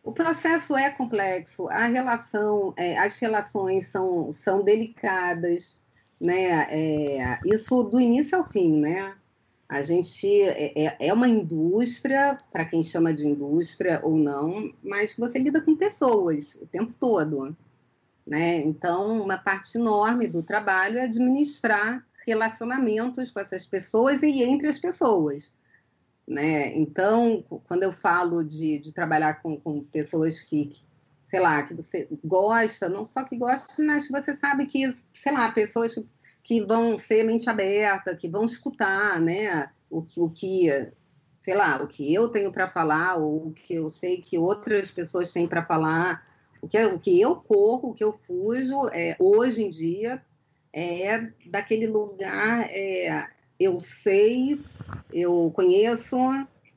O 0.03 0.12
processo 0.12 0.75
é 0.75 0.89
complexo, 0.89 1.67
a 1.69 1.86
relação, 1.86 2.73
é, 2.75 2.97
as 2.97 3.19
relações 3.19 3.88
são, 3.88 4.31
são 4.34 4.63
delicadas, 4.63 5.79
né? 6.19 6.67
É, 6.71 7.39
isso 7.45 7.84
do 7.84 7.99
início 7.99 8.38
ao 8.38 8.43
fim, 8.43 8.79
né? 8.79 9.13
A 9.71 9.81
gente 9.84 10.27
é, 10.41 10.88
é, 10.88 10.97
é 11.07 11.13
uma 11.13 11.29
indústria, 11.29 12.38
para 12.51 12.65
quem 12.65 12.84
chama 12.84 13.13
de 13.13 13.25
indústria 13.25 14.01
ou 14.03 14.17
não, 14.17 14.69
mas 14.84 15.15
você 15.15 15.39
lida 15.39 15.62
com 15.62 15.77
pessoas 15.77 16.55
o 16.55 16.67
tempo 16.67 16.93
todo. 16.99 17.55
Né? 18.27 18.57
Então, 18.65 19.21
uma 19.21 19.38
parte 19.38 19.77
enorme 19.77 20.27
do 20.27 20.43
trabalho 20.43 20.99
é 20.99 21.03
administrar 21.03 22.05
relacionamentos 22.27 23.31
com 23.31 23.39
essas 23.39 23.65
pessoas 23.65 24.21
e 24.21 24.43
entre 24.43 24.67
as 24.67 24.77
pessoas. 24.77 25.53
Né? 26.27 26.77
Então, 26.77 27.41
quando 27.65 27.84
eu 27.84 27.93
falo 27.93 28.43
de, 28.43 28.77
de 28.77 28.91
trabalhar 28.91 29.41
com, 29.41 29.57
com 29.57 29.86
pessoas 29.86 30.41
que, 30.41 30.84
sei 31.23 31.39
lá, 31.39 31.63
que 31.63 31.73
você 31.73 32.10
gosta, 32.25 32.89
não 32.89 33.05
só 33.05 33.23
que 33.23 33.38
gosta, 33.38 33.81
mas 33.81 34.05
que 34.05 34.12
você 34.12 34.36
sabe 34.36 34.65
que, 34.65 34.93
sei 35.13 35.31
lá, 35.31 35.49
pessoas 35.49 35.93
que 35.93 36.05
que 36.43 36.62
vão 36.62 36.97
ser 36.97 37.23
mente 37.23 37.49
aberta, 37.49 38.15
que 38.15 38.27
vão 38.27 38.45
escutar, 38.45 39.19
né? 39.19 39.69
O 39.89 40.01
que, 40.01 40.19
o 40.19 40.30
que 40.30 40.91
sei 41.43 41.56
lá, 41.56 41.82
o 41.82 41.88
que 41.88 42.13
eu 42.13 42.30
tenho 42.30 42.51
para 42.51 42.67
falar, 42.67 43.17
ou 43.17 43.47
o 43.47 43.51
que 43.51 43.75
eu 43.75 43.89
sei 43.89 44.21
que 44.21 44.38
outras 44.38 44.91
pessoas 44.91 45.32
têm 45.34 45.47
para 45.47 45.63
falar, 45.63 46.25
o 46.62 46.67
que, 46.67 46.77
o 46.86 46.99
que 46.99 47.19
eu 47.19 47.36
corro, 47.36 47.89
o 47.89 47.93
que 47.93 48.04
eu 48.04 48.13
fujo, 48.27 48.88
é, 48.93 49.15
hoje 49.19 49.63
em 49.63 49.69
dia, 49.69 50.21
é 50.71 51.32
daquele 51.47 51.88
lugar, 51.88 52.67
é, 52.69 53.27
eu 53.60 53.80
sei, 53.80 54.60
eu 55.12 55.51
conheço, 55.56 56.17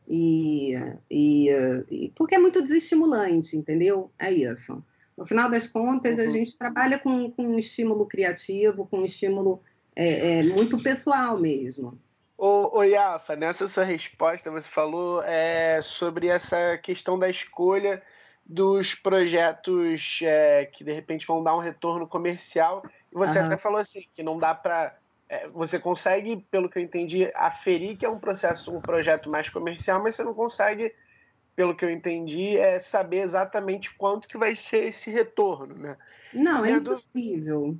e, 0.09 0.75
e, 1.11 1.49
e, 1.91 2.13
porque 2.15 2.35
é 2.35 2.39
muito 2.39 2.63
desestimulante, 2.63 3.57
entendeu? 3.57 4.11
É 4.19 4.33
isso. 4.33 4.83
No 5.17 5.25
final 5.25 5.49
das 5.49 5.67
contas, 5.67 6.19
uhum. 6.19 6.25
a 6.25 6.29
gente 6.29 6.59
trabalha 6.59 6.99
com, 6.99 7.31
com 7.31 7.47
um 7.47 7.59
estímulo 7.59 8.07
criativo, 8.07 8.87
com 8.87 9.01
um 9.01 9.05
estímulo 9.05 9.63
é, 9.95 10.39
é, 10.39 10.43
muito 10.43 10.77
pessoal 10.83 11.39
mesmo. 11.39 11.99
Ô, 12.37 12.79
ô 12.79 12.83
Iafa, 12.83 13.37
nessa 13.37 13.69
sua 13.69 13.85
resposta, 13.85 14.51
você 14.51 14.69
falou 14.69 15.23
é, 15.23 15.81
sobre 15.81 16.27
essa 16.27 16.77
questão 16.79 17.19
da 17.19 17.31
escolha 17.31 18.03
dos 18.45 18.95
projetos 18.95 20.19
é, 20.23 20.67
que 20.67 20.85
de 20.85 20.93
repente 20.93 21.27
vão 21.27 21.43
dar 21.43 21.57
um 21.57 21.61
retorno 21.61 22.07
comercial. 22.07 22.85
E 23.11 23.15
você 23.15 23.39
uhum. 23.39 23.47
até 23.47 23.57
falou 23.57 23.79
assim 23.79 24.05
que 24.15 24.23
não 24.23 24.39
dá 24.39 24.53
para 24.55 24.97
é, 25.29 25.49
você 25.49 25.79
consegue, 25.79 26.45
pelo 26.51 26.69
que 26.69 26.79
eu 26.79 26.83
entendi, 26.83 27.31
aferir 27.35 27.97
que 27.97 28.05
é 28.05 28.09
um 28.09 28.19
processo, 28.19 28.75
um 28.75 28.81
projeto 28.81 29.31
mais 29.31 29.49
comercial, 29.49 30.03
mas 30.03 30.17
você 30.17 30.23
não 30.23 30.35
consegue 30.35 30.93
pelo 31.57 31.77
que 31.77 31.85
eu 31.85 31.91
entendi, 31.91 32.57
é 32.57 32.79
saber 32.79 33.23
exatamente 33.23 33.95
quanto 33.95 34.29
que 34.29 34.37
vai 34.37 34.57
ser 34.57 34.89
esse 34.89 35.11
retorno, 35.11 35.75
né? 35.75 35.97
Não, 36.33 36.65
é 36.65 36.73
impossível. 36.73 37.79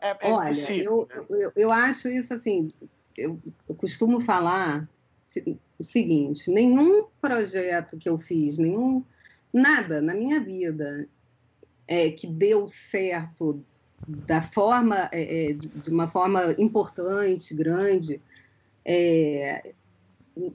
É, 0.00 0.08
é 0.08 0.32
Olha, 0.32 0.50
impossível, 0.50 1.08
eu, 1.10 1.20
né? 1.20 1.44
eu, 1.44 1.52
eu, 1.54 1.72
acho 1.72 2.08
isso 2.08 2.34
assim, 2.34 2.68
eu, 3.16 3.38
eu 3.68 3.74
costumo 3.74 4.20
falar 4.20 4.88
o 5.78 5.84
seguinte, 5.84 6.50
nenhum 6.50 7.06
projeto 7.20 7.96
que 7.96 8.08
eu 8.08 8.18
fiz, 8.18 8.58
nenhum, 8.58 9.04
nada 9.52 10.02
na 10.02 10.14
minha 10.14 10.40
vida 10.40 11.08
é, 11.86 12.10
que 12.10 12.26
deu 12.26 12.68
certo 12.68 13.64
da 14.06 14.42
forma, 14.42 15.08
é, 15.12 15.50
é 15.50 15.52
de 15.52 15.90
uma 15.90 16.08
forma 16.08 16.54
importante, 16.58 17.54
grande, 17.54 18.20
é, 18.84 19.74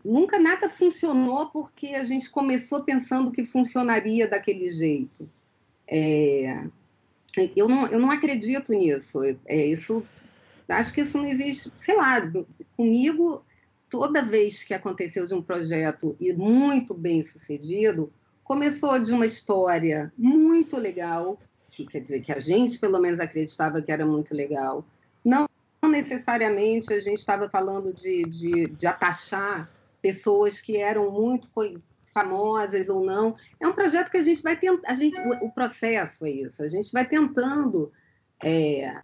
nunca 0.04 0.40
nada 0.40 0.70
funcionou 0.70 1.48
porque 1.48 1.88
a 1.88 2.04
gente 2.04 2.30
começou 2.30 2.84
pensando 2.84 3.32
que 3.32 3.46
funcionaria 3.46 4.28
daquele 4.28 4.70
jeito. 4.70 5.30
É, 5.88 6.66
eu, 7.56 7.68
não, 7.70 7.88
eu 7.88 8.00
não 8.00 8.12
acredito 8.12 8.74
nisso. 8.74 9.20
É, 9.46 9.66
isso, 9.66 10.06
acho 10.68 10.94
que 10.94 11.02
isso 11.02 11.18
não 11.18 11.26
existe. 11.26 11.72
Sei 11.76 11.96
lá, 11.96 12.22
comigo, 12.76 13.44
toda 13.90 14.22
vez 14.22 14.64
que 14.64 14.74
aconteceu 14.74 15.26
de 15.26 15.34
um 15.34 15.42
projeto 15.42 16.16
e 16.20 16.34
muito 16.34 16.94
bem 16.94 17.22
sucedido, 17.24 18.12
começou 18.44 18.98
de 19.00 19.14
uma 19.14 19.26
história 19.26 20.12
muito 20.18 20.78
legal, 20.78 21.40
que 21.70 21.86
quer 21.86 22.02
dizer 22.02 22.22
que 22.22 22.32
a 22.32 22.40
gente 22.40 22.80
pelo 22.80 23.00
menos 23.00 23.20
acreditava 23.20 23.82
que 23.82 23.92
era 23.92 24.06
muito 24.06 24.34
legal. 24.34 24.86
Necessariamente 25.88 26.94
a 26.94 27.00
gente 27.00 27.20
estava 27.20 27.50
falando 27.50 27.94
de, 27.94 28.24
de, 28.24 28.68
de 28.68 28.88
atachar 28.88 29.70
pessoas 30.02 30.62
que 30.62 30.78
eram 30.78 31.12
muito 31.12 31.50
famosas 32.14 32.90
ou 32.90 33.06
não. 33.06 33.36
É 33.60 33.68
um 33.68 33.74
projeto 33.74 34.10
que 34.10 34.18
a 34.18 34.24
gente 34.24 34.42
vai 34.42 34.58
gente, 34.96 35.20
o, 35.20 35.46
o 35.46 35.52
processo 35.52 36.26
é 36.26 36.32
isso, 36.32 36.64
a 36.64 36.68
gente 36.68 36.92
vai 36.92 37.06
tentando 37.06 37.92
é, 38.44 39.02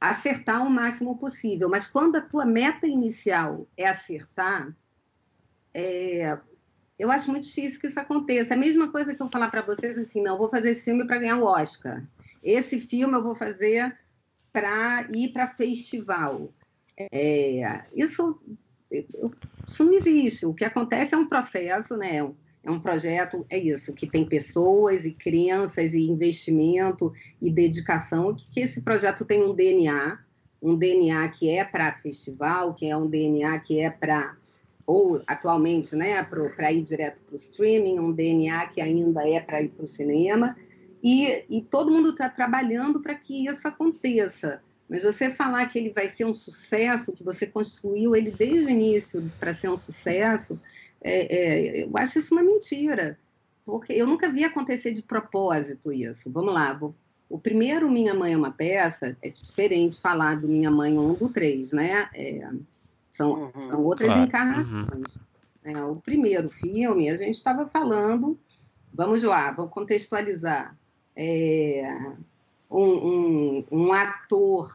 acertar 0.00 0.66
o 0.66 0.70
máximo 0.70 1.16
possível, 1.16 1.68
mas 1.68 1.86
quando 1.86 2.16
a 2.16 2.20
tua 2.20 2.44
meta 2.44 2.86
inicial 2.86 3.66
é 3.76 3.86
acertar, 3.86 4.74
é, 5.72 6.38
eu 6.98 7.10
acho 7.10 7.30
muito 7.30 7.44
difícil 7.44 7.80
que 7.80 7.86
isso 7.86 7.98
aconteça. 7.98 8.54
É 8.54 8.56
a 8.56 8.60
mesma 8.60 8.90
coisa 8.90 9.14
que 9.14 9.22
eu 9.22 9.28
falar 9.28 9.50
para 9.50 9.62
vocês 9.62 9.98
assim, 9.98 10.22
não, 10.22 10.38
vou 10.38 10.50
fazer 10.50 10.70
esse 10.70 10.84
filme 10.84 11.06
para 11.06 11.18
ganhar 11.18 11.38
o 11.38 11.44
Oscar. 11.44 12.04
Esse 12.42 12.78
filme 12.78 13.14
eu 13.14 13.22
vou 13.22 13.34
fazer 13.34 13.96
para 14.54 15.08
ir 15.10 15.32
para 15.32 15.48
festival. 15.48 16.54
É, 16.96 17.82
isso, 17.92 18.40
isso 18.88 19.84
não 19.84 19.92
existe. 19.92 20.46
O 20.46 20.54
que 20.54 20.64
acontece 20.64 21.12
é 21.12 21.18
um 21.18 21.28
processo, 21.28 21.96
né? 21.96 22.18
É 22.62 22.70
um 22.70 22.78
projeto, 22.78 23.44
é 23.50 23.58
isso, 23.58 23.92
que 23.92 24.06
tem 24.06 24.24
pessoas 24.24 25.04
e 25.04 25.10
crianças 25.10 25.92
e 25.92 26.08
investimento 26.08 27.12
e 27.42 27.50
dedicação, 27.50 28.34
que 28.34 28.60
esse 28.60 28.80
projeto 28.80 29.24
tem 29.24 29.42
um 29.42 29.54
DNA, 29.54 30.18
um 30.62 30.76
DNA 30.76 31.28
que 31.30 31.50
é 31.50 31.64
para 31.64 31.92
festival, 31.96 32.72
que 32.72 32.86
é 32.86 32.96
um 32.96 33.10
DNA 33.10 33.58
que 33.58 33.80
é 33.80 33.90
para 33.90 34.36
ou 34.86 35.22
atualmente, 35.26 35.96
né, 35.96 36.22
para 36.22 36.70
ir 36.70 36.82
direto 36.82 37.22
para 37.22 37.32
o 37.32 37.36
streaming, 37.36 37.98
um 37.98 38.12
DNA 38.12 38.66
que 38.66 38.82
ainda 38.82 39.26
é 39.26 39.40
para 39.40 39.62
ir 39.62 39.70
para 39.70 39.84
o 39.84 39.88
cinema, 39.88 40.54
e, 41.04 41.44
e 41.50 41.60
todo 41.60 41.90
mundo 41.90 42.08
está 42.08 42.30
trabalhando 42.30 42.98
para 42.98 43.14
que 43.14 43.46
isso 43.46 43.68
aconteça. 43.68 44.62
Mas 44.88 45.02
você 45.02 45.28
falar 45.28 45.66
que 45.66 45.78
ele 45.78 45.90
vai 45.90 46.08
ser 46.08 46.24
um 46.24 46.32
sucesso, 46.32 47.12
que 47.12 47.22
você 47.22 47.46
construiu 47.46 48.16
ele 48.16 48.30
desde 48.30 48.64
o 48.64 48.70
início 48.70 49.30
para 49.38 49.52
ser 49.52 49.68
um 49.68 49.76
sucesso, 49.76 50.58
é, 51.02 51.82
é, 51.82 51.84
eu 51.84 51.90
acho 51.98 52.18
isso 52.18 52.34
uma 52.34 52.42
mentira. 52.42 53.18
Porque 53.66 53.92
eu 53.92 54.06
nunca 54.06 54.30
vi 54.30 54.44
acontecer 54.44 54.92
de 54.92 55.02
propósito 55.02 55.92
isso. 55.92 56.30
Vamos 56.30 56.54
lá, 56.54 56.72
vou 56.72 56.94
o 57.28 57.38
primeiro 57.38 57.90
Minha 57.90 58.14
Mãe 58.14 58.34
é 58.34 58.36
uma 58.36 58.52
Peça 58.52 59.16
é 59.20 59.28
diferente 59.28 60.00
falar 60.00 60.40
do 60.40 60.46
Minha 60.46 60.70
Mãe 60.70 60.96
1 60.96 61.14
do 61.14 61.28
3, 61.28 61.72
né? 61.72 62.08
É, 62.14 62.48
são, 63.10 63.32
uhum, 63.32 63.68
são 63.68 63.84
outras 63.84 64.08
claro. 64.08 64.24
encarnações. 64.26 65.16
Uhum. 65.16 65.22
É, 65.64 65.82
o 65.82 65.96
primeiro 65.96 66.50
filme, 66.50 67.10
a 67.10 67.16
gente 67.16 67.34
estava 67.34 67.66
falando, 67.66 68.38
vamos 68.92 69.22
lá, 69.22 69.50
vamos 69.50 69.72
contextualizar. 69.72 70.76
É, 71.16 71.96
um, 72.70 72.82
um, 72.82 73.64
um, 73.70 73.92
ator, 73.92 74.70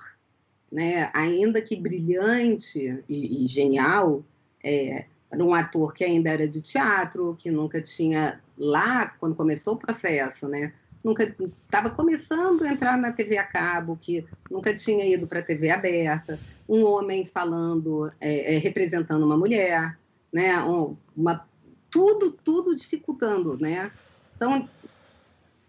né, 0.72 1.10
ainda 1.14 1.62
que 1.62 1.76
brilhante 1.76 3.04
e, 3.08 3.44
e 3.44 3.48
genial, 3.48 4.24
é, 4.64 5.06
era 5.32 5.44
um 5.44 5.54
ator 5.54 5.94
que 5.94 6.04
ainda 6.04 6.30
era 6.30 6.48
de 6.48 6.62
teatro, 6.62 7.36
que 7.38 7.52
nunca 7.52 7.82
tinha, 7.82 8.42
lá, 8.58 9.08
quando 9.20 9.36
começou 9.36 9.74
o 9.74 9.78
processo, 9.78 10.48
né, 10.48 10.74
nunca 11.04 11.24
estava 11.24 11.90
começando 11.90 12.64
a 12.64 12.72
entrar 12.72 12.98
na 12.98 13.12
TV 13.12 13.38
a 13.38 13.44
cabo, 13.44 13.98
que 14.00 14.26
nunca 14.50 14.74
tinha 14.74 15.06
ido 15.06 15.28
para 15.28 15.40
a 15.40 15.44
TV 15.44 15.70
aberta, 15.70 16.40
um 16.68 16.84
homem 16.84 17.26
falando, 17.26 18.12
é, 18.20 18.56
é, 18.56 18.58
representando 18.58 19.26
uma 19.26 19.38
mulher, 19.38 19.98
né? 20.32 20.62
Um, 20.64 20.96
uma, 21.16 21.46
tudo, 21.90 22.32
tudo 22.32 22.76
dificultando, 22.76 23.58
né? 23.58 23.92
Então, 24.36 24.70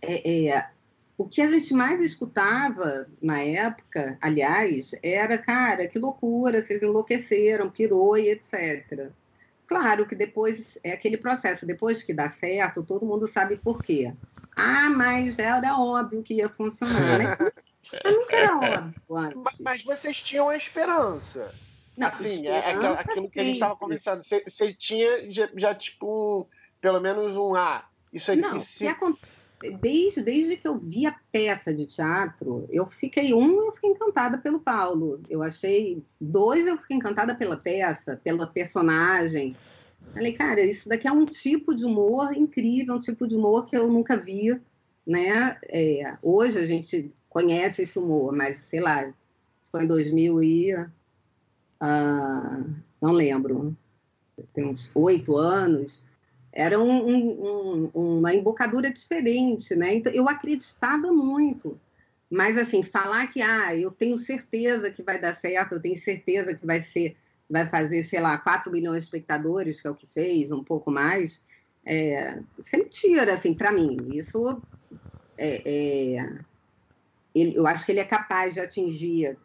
é, 0.02 0.48
é, 0.48 0.70
o 1.16 1.28
que 1.28 1.42
a 1.42 1.46
gente 1.46 1.74
mais 1.74 2.00
escutava 2.00 3.06
na 3.20 3.40
época, 3.40 4.16
aliás, 4.20 4.92
era, 5.02 5.36
cara, 5.36 5.86
que 5.86 5.98
loucura, 5.98 6.62
vocês 6.62 6.82
enlouqueceram, 6.82 7.70
pirou 7.70 8.16
e 8.16 8.30
etc. 8.30 9.10
Claro 9.66 10.06
que 10.06 10.14
depois 10.14 10.78
é 10.82 10.92
aquele 10.92 11.16
processo, 11.16 11.66
depois 11.66 12.02
que 12.02 12.14
dá 12.14 12.28
certo, 12.28 12.82
todo 12.82 13.06
mundo 13.06 13.28
sabe 13.28 13.56
por 13.56 13.82
quê. 13.82 14.12
Ah, 14.56 14.90
mas 14.90 15.38
era 15.38 15.78
óbvio 15.78 16.22
que 16.22 16.34
ia 16.34 16.48
funcionar. 16.48 17.18
Né? 17.18 17.36
nunca 18.04 18.36
era 18.36 18.56
óbvio 18.56 19.16
antes. 19.16 19.60
Mas 19.60 19.84
vocês 19.84 20.20
tinham 20.20 20.48
a 20.48 20.56
esperança. 20.56 21.54
Não, 21.96 22.08
assim, 22.08 22.46
é, 22.46 22.50
é 22.50 22.70
aquilo, 22.72 22.92
aquilo 22.94 23.30
que 23.30 23.40
a 23.40 23.44
gente 23.44 23.54
estava 23.54 23.76
conversando. 23.76 24.22
Você, 24.22 24.42
você 24.46 24.72
tinha 24.72 25.30
já, 25.30 25.48
já, 25.54 25.74
tipo, 25.74 26.48
pelo 26.80 27.00
menos 27.00 27.36
um 27.36 27.54
A. 27.54 27.76
Ah, 27.76 27.84
isso 28.12 28.32
aqui 28.32 28.40
Não, 28.40 28.58
se... 28.58 28.86
desde, 29.68 30.22
desde 30.22 30.56
que 30.56 30.66
eu 30.66 30.78
vi 30.78 31.06
a 31.06 31.14
peça 31.30 31.72
de 31.72 31.84
teatro, 31.84 32.66
eu 32.70 32.86
fiquei 32.86 33.34
um, 33.34 33.60
eu 33.66 33.72
fiquei 33.72 33.90
encantada 33.90 34.38
pelo 34.38 34.60
Paulo. 34.60 35.20
Eu 35.28 35.42
achei 35.42 36.02
dois, 36.20 36.66
eu 36.66 36.78
fiquei 36.78 36.96
encantada 36.96 37.34
pela 37.34 37.56
peça, 37.56 38.18
pela 38.24 38.46
personagem. 38.46 39.54
Falei, 40.14 40.32
cara, 40.32 40.60
isso 40.62 40.88
daqui 40.88 41.06
é 41.06 41.12
um 41.12 41.26
tipo 41.26 41.74
de 41.74 41.84
humor 41.84 42.32
incrível, 42.34 42.94
um 42.94 43.00
tipo 43.00 43.28
de 43.28 43.36
humor 43.36 43.66
que 43.66 43.76
eu 43.76 43.88
nunca 43.88 44.16
vi, 44.16 44.58
né? 45.06 45.58
É, 45.64 46.16
hoje 46.22 46.58
a 46.58 46.64
gente 46.64 47.12
conhece 47.28 47.82
esse 47.82 47.98
humor, 47.98 48.32
mas 48.32 48.58
sei 48.60 48.80
lá, 48.80 49.12
foi 49.70 49.84
em 49.84 49.86
2000 49.86 50.42
e 50.42 50.74
uh, 50.74 50.88
não 53.00 53.12
lembro, 53.12 53.76
tem 54.52 54.64
uns 54.64 54.90
oito 54.94 55.36
anos, 55.36 56.02
era 56.52 56.80
um, 56.80 57.08
um, 57.08 57.90
uma 57.94 58.34
embocadura 58.34 58.90
diferente, 58.92 59.74
né? 59.76 59.94
Então 59.94 60.12
eu 60.12 60.28
acreditava 60.28 61.12
muito, 61.12 61.80
mas 62.28 62.58
assim 62.58 62.82
falar 62.82 63.26
que 63.28 63.40
ah, 63.40 63.74
eu 63.76 63.90
tenho 63.90 64.18
certeza 64.18 64.90
que 64.90 65.02
vai 65.02 65.20
dar 65.20 65.34
certo, 65.34 65.72
eu 65.74 65.80
tenho 65.80 65.98
certeza 65.98 66.54
que 66.54 66.66
vai 66.66 66.80
ser 66.80 67.16
vai 67.48 67.66
fazer, 67.66 68.04
sei 68.04 68.20
lá, 68.20 68.38
4 68.38 68.70
milhões 68.70 68.98
de 68.98 69.04
espectadores, 69.06 69.80
que 69.80 69.88
é 69.88 69.90
o 69.90 69.94
que 69.96 70.06
fez, 70.06 70.52
um 70.52 70.62
pouco 70.62 70.88
mais, 70.88 71.42
é, 71.84 72.38
é 72.72 72.76
mentira, 72.76 73.34
assim, 73.34 73.52
para 73.52 73.72
mim. 73.72 74.06
Isso 74.08 74.62
é, 75.36 76.16
é 76.16 76.34
ele, 77.34 77.56
eu 77.56 77.66
acho 77.66 77.84
que 77.84 77.92
ele 77.92 78.00
é 78.00 78.04
capaz 78.04 78.54
de 78.54 78.60
atingir 78.60 79.36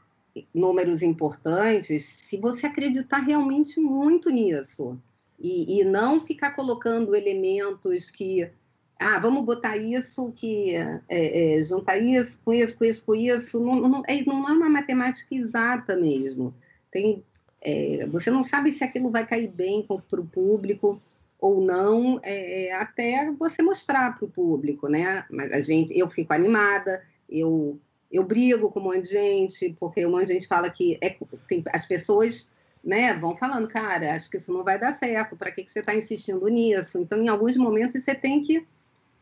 números 0.53 1.01
importantes 1.01 2.03
se 2.03 2.37
você 2.37 2.67
acreditar 2.67 3.19
realmente 3.19 3.79
muito 3.79 4.29
nisso 4.29 5.01
e, 5.39 5.79
e 5.79 5.83
não 5.83 6.19
ficar 6.19 6.51
colocando 6.51 7.15
elementos 7.15 8.09
que 8.09 8.49
ah, 8.97 9.19
vamos 9.19 9.43
botar 9.43 9.75
isso, 9.75 10.31
que 10.31 10.73
é, 10.73 11.01
é, 11.09 11.61
juntar 11.61 11.97
isso 11.97 12.39
com 12.45 12.53
isso, 12.53 12.77
com 12.77 12.85
isso, 12.85 13.05
com 13.05 13.15
isso. 13.15 13.59
Não, 13.59 13.75
não, 13.75 14.03
é, 14.07 14.23
não 14.23 14.47
é 14.47 14.53
uma 14.53 14.69
matemática 14.69 15.35
exata 15.35 15.95
mesmo. 15.97 16.53
Tem 16.91 17.23
é, 17.61 18.05
você 18.07 18.29
não 18.29 18.43
sabe 18.43 18.71
se 18.71 18.83
aquilo 18.83 19.09
vai 19.09 19.25
cair 19.25 19.47
bem 19.47 19.81
para 19.83 20.21
o 20.21 20.25
público 20.25 21.01
ou 21.39 21.61
não, 21.61 22.19
é, 22.23 22.71
até 22.73 23.31
você 23.31 23.61
mostrar 23.61 24.15
para 24.15 24.25
o 24.25 24.29
público, 24.29 24.87
né? 24.87 25.25
Mas 25.29 25.51
a 25.51 25.59
gente, 25.59 25.97
eu 25.97 26.09
fico 26.09 26.31
animada, 26.31 27.03
eu 27.29 27.79
eu 28.11 28.23
brigo 28.23 28.71
com 28.71 28.79
um 28.79 28.83
monte 28.83 29.01
de 29.01 29.09
gente, 29.09 29.75
porque 29.79 30.05
um 30.05 30.11
monte 30.11 30.27
de 30.27 30.33
gente 30.33 30.47
fala 30.47 30.69
que 30.69 30.97
é, 31.01 31.17
tem, 31.47 31.63
as 31.73 31.85
pessoas 31.85 32.47
né, 32.85 33.15
vão 33.15 33.35
falando, 33.35 33.67
cara, 33.67 34.13
acho 34.13 34.29
que 34.29 34.37
isso 34.37 34.53
não 34.53 34.63
vai 34.63 34.79
dar 34.79 34.93
certo, 34.93 35.35
para 35.35 35.51
que, 35.51 35.63
que 35.63 35.71
você 35.71 35.79
está 35.79 35.95
insistindo 35.95 36.47
nisso? 36.47 36.99
Então, 36.99 37.19
em 37.19 37.27
alguns 37.27 37.57
momentos, 37.57 38.03
você 38.03 38.13
tem 38.13 38.41
que 38.41 38.65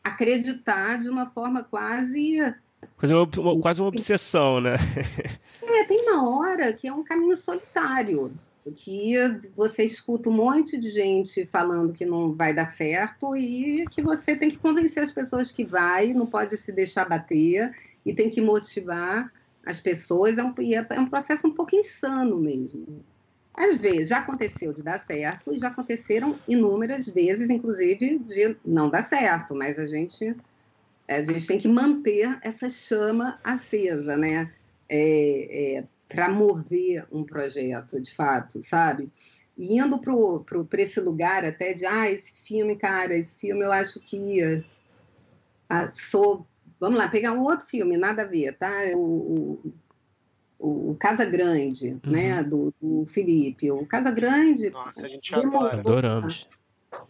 acreditar 0.03 0.99
de 0.99 1.09
uma 1.09 1.28
forma 1.28 1.64
quase. 1.64 2.39
Quase 2.97 3.14
uma, 3.14 3.61
quase 3.61 3.82
uma 3.82 3.88
obsessão, 3.88 4.59
né? 4.59 4.76
É, 5.66 5.86
tem 5.86 6.01
uma 6.01 6.30
hora 6.30 6.72
que 6.74 6.88
é 6.88 6.93
um 6.93 7.05
caminho 7.05 7.36
solitário, 7.38 8.38
que 8.76 9.16
você 9.55 9.84
escuta 9.84 10.30
um 10.30 10.34
monte 10.34 10.78
de 10.78 10.89
gente 10.89 11.45
falando 11.45 11.93
que 11.93 12.05
não 12.05 12.34
vai 12.34 12.53
dar 12.53 12.66
certo 12.66 13.36
e 13.36 13.86
que 13.89 14.01
você 14.01 14.36
tem 14.36 14.51
que 14.51 14.59
convencer 14.59 15.01
as 15.01 15.11
pessoas 15.11 15.51
que 15.51 15.64
vai, 15.64 16.14
não 16.14 16.26
pode 16.26 16.57
se 16.57 16.72
deixar 16.72 17.07
bater 17.07 17.74
e 18.05 18.14
tem 18.14 18.30
que 18.30 18.41
motivar 18.41 19.32
as 19.66 19.80
pessoas. 19.80 20.38
É 20.38 20.43
um, 20.43 20.53
é, 20.59 20.95
é 20.95 20.99
um 20.99 21.09
processo 21.09 21.47
um 21.47 21.51
pouco 21.51 21.76
insano 21.76 22.38
mesmo. 22.38 23.03
Às 23.54 23.78
vezes 23.78 24.10
já 24.10 24.20
aconteceu 24.20 24.74
de 24.74 24.84
dar 24.84 24.99
certo 24.99 25.54
e 25.54 25.58
já 25.58 25.68
aconteceram 25.68 26.39
inúmeras 26.47 27.08
vezes, 27.08 27.49
inclusive, 27.49 28.20
de 28.20 28.58
não 28.66 28.89
dar 28.89 29.04
certo, 29.04 29.56
mas 29.56 29.78
a 29.78 29.86
gente, 29.86 30.36
a 31.08 31.22
gente 31.22 31.45
tem 31.45 31.60
que 31.60 31.68
manter 31.68 32.38
essa 32.41 32.68
chama 32.68 33.39
acesa, 33.43 34.18
né? 34.18 34.51
é, 34.89 35.78
é, 35.78 35.88
para 36.08 36.30
mover 36.30 37.08
um 37.12 37.24
projeto, 37.26 37.99
de 37.99 38.14
fato, 38.14 38.62
sabe? 38.64 39.12
E 39.58 39.80
indo 39.80 39.99
para 39.99 40.82
esse 40.82 40.99
lugar 40.99 41.43
até 41.45 41.74
de, 41.74 41.86
ah, 41.86 42.10
esse 42.10 42.34
filme, 42.34 42.76
cara, 42.76 43.16
esse 43.16 43.39
filme 43.39 43.64
eu 43.64 43.72
acho 43.72 43.99
que 43.99 44.64
ah, 45.70 45.91
sou... 45.93 46.47
Vamos 46.80 46.97
lá, 46.99 47.08
pegar 47.08 47.32
um 47.32 47.41
outro 47.43 47.66
filme, 47.66 47.97
nada 47.97 48.24
a 48.24 48.26
ver, 48.26 48.58
tá? 48.58 48.72
O, 48.95 48.99
o, 48.99 49.74
o 50.64 50.95
Casa 50.97 51.26
Grande, 51.26 51.99
uhum. 52.05 52.11
né, 52.11 52.41
do, 52.41 52.74
do, 52.82 53.05
Felipe. 53.05 53.70
O 53.70 53.86
Casa 53.86 54.09
Grande... 54.09 54.70
Nossa, 54.70 55.05
a 55.05 55.09
gente 55.09 55.36
demorou, 55.36 55.68
Adoramos. 55.68 56.47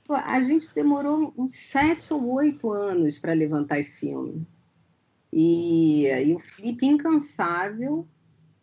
A 0.10 0.42
gente 0.42 0.74
demorou 0.74 1.34
uns 1.38 1.56
sete 1.56 2.12
ou 2.14 2.34
oito 2.34 2.72
anos 2.72 3.20
para 3.20 3.34
levantar 3.34 3.78
esse 3.78 4.00
filme. 4.00 4.48
E, 5.32 6.08
e 6.08 6.34
o 6.34 6.40
Felipe 6.40 6.88
incansável, 6.88 8.08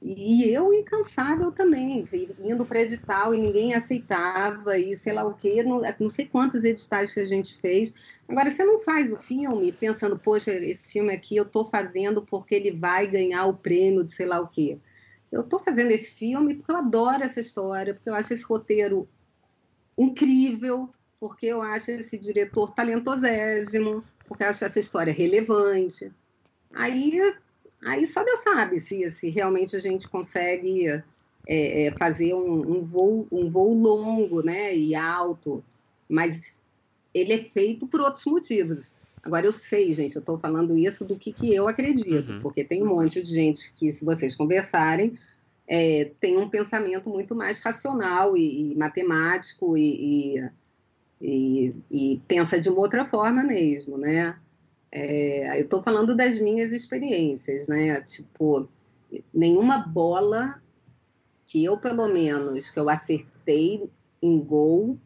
e 0.03 0.51
eu 0.51 0.73
incansável 0.73 1.53
também, 1.53 2.05
indo 2.39 2.65
para 2.65 2.81
edital 2.81 3.35
e 3.35 3.39
ninguém 3.39 3.75
aceitava, 3.75 4.79
e 4.79 4.97
sei 4.97 5.13
lá 5.13 5.25
o 5.25 5.35
quê, 5.35 5.63
não, 5.63 5.83
não, 5.99 6.09
sei 6.09 6.25
quantos 6.27 6.65
editais 6.65 7.13
que 7.13 7.21
a 7.21 7.25
gente 7.27 7.59
fez. 7.59 7.93
Agora, 8.27 8.51
você 8.51 8.65
não 8.65 8.79
faz 8.81 9.13
o 9.13 9.19
filme 9.19 9.73
pensando, 9.73 10.19
poxa, 10.19 10.53
esse 10.53 10.91
filme 10.91 11.13
aqui 11.13 11.37
eu 11.37 11.45
estou 11.45 11.69
fazendo 11.69 12.23
porque 12.23 12.55
ele 12.55 12.71
vai 12.71 13.07
ganhar 13.07 13.45
o 13.45 13.55
prêmio 13.55 14.03
de 14.03 14.13
sei 14.13 14.25
lá 14.25 14.41
o 14.41 14.49
quê. 14.49 14.79
Eu 15.31 15.43
estou 15.43 15.61
fazendo 15.61 15.91
esse 15.91 16.15
filme 16.15 16.55
porque 16.55 16.73
eu 16.73 16.77
adoro 16.77 17.23
essa 17.23 17.41
história, 17.41 17.93
porque 17.93 18.09
eu 18.09 18.15
acho 18.15 18.33
esse 18.33 18.43
roteiro 18.43 19.07
incrível, 19.99 20.89
porque 21.21 21.47
eu 21.47 21.61
acho 21.61 21.91
esse 21.91 22.17
diretor 22.17 22.71
talentosésimo, 22.71 24.03
porque 24.25 24.45
eu 24.45 24.49
acho 24.49 24.65
essa 24.65 24.81
história 24.81 25.13
relevante. 25.13 26.11
Aí, 26.73 27.21
aí 27.85 28.07
só 28.07 28.23
Deus 28.25 28.41
sabe 28.41 28.81
se, 28.81 29.11
se 29.11 29.29
realmente 29.29 29.75
a 29.77 29.79
gente 29.79 30.09
consegue 30.09 30.89
é, 30.89 31.87
é, 31.87 31.91
fazer 31.93 32.35
um, 32.35 32.79
um, 32.79 32.85
voo, 32.85 33.27
um 33.31 33.49
voo 33.49 33.75
longo 33.75 34.43
né, 34.43 34.75
e 34.77 34.95
alto, 34.95 35.65
mas 36.09 36.61
ele 37.15 37.33
é 37.33 37.45
feito 37.45 37.87
por 37.87 38.01
outros 38.01 38.25
motivos. 38.25 38.93
Agora, 39.23 39.45
eu 39.45 39.53
sei, 39.53 39.93
gente, 39.93 40.17
eu 40.17 40.21
estou 40.21 40.39
falando 40.39 40.77
isso 40.77 41.05
do 41.05 41.17
que, 41.17 41.33
que 41.33 41.55
eu 41.55 41.69
acredito, 41.69 42.33
uhum. 42.33 42.39
porque 42.39 42.65
tem 42.65 42.83
um 42.83 42.87
monte 42.87 43.21
de 43.21 43.29
gente 43.29 43.73
que, 43.77 43.93
se 43.93 44.05
vocês 44.05 44.35
conversarem, 44.35 45.19
é, 45.69 46.11
tem 46.19 46.39
um 46.39 46.49
pensamento 46.49 47.11
muito 47.11 47.35
mais 47.35 47.61
racional 47.61 48.37
e, 48.37 48.73
e 48.73 48.75
matemático 48.75 49.77
e, 49.77 50.37
e, 50.37 50.51
e, 51.21 51.75
e 51.91 52.23
pensa 52.27 52.59
de 52.59 52.69
uma 52.71 52.81
outra 52.81 53.05
forma 53.05 53.43
mesmo, 53.43 53.99
né? 53.99 54.37
É, 54.93 55.59
eu 55.59 55.65
estou 55.65 55.83
falando 55.83 56.17
das 56.17 56.39
minhas 56.39 56.73
experiências, 56.73 57.69
né? 57.69 58.01
Tipo, 58.03 58.69
nenhuma 59.33 59.79
bola 59.79 60.61
que 61.47 61.65
eu, 61.65 61.77
pelo 61.77 62.09
menos, 62.09 62.71
que 62.71 62.79
eu 62.79 62.89
acertei 62.89 63.91
em 64.23 64.39
gol 64.39 64.99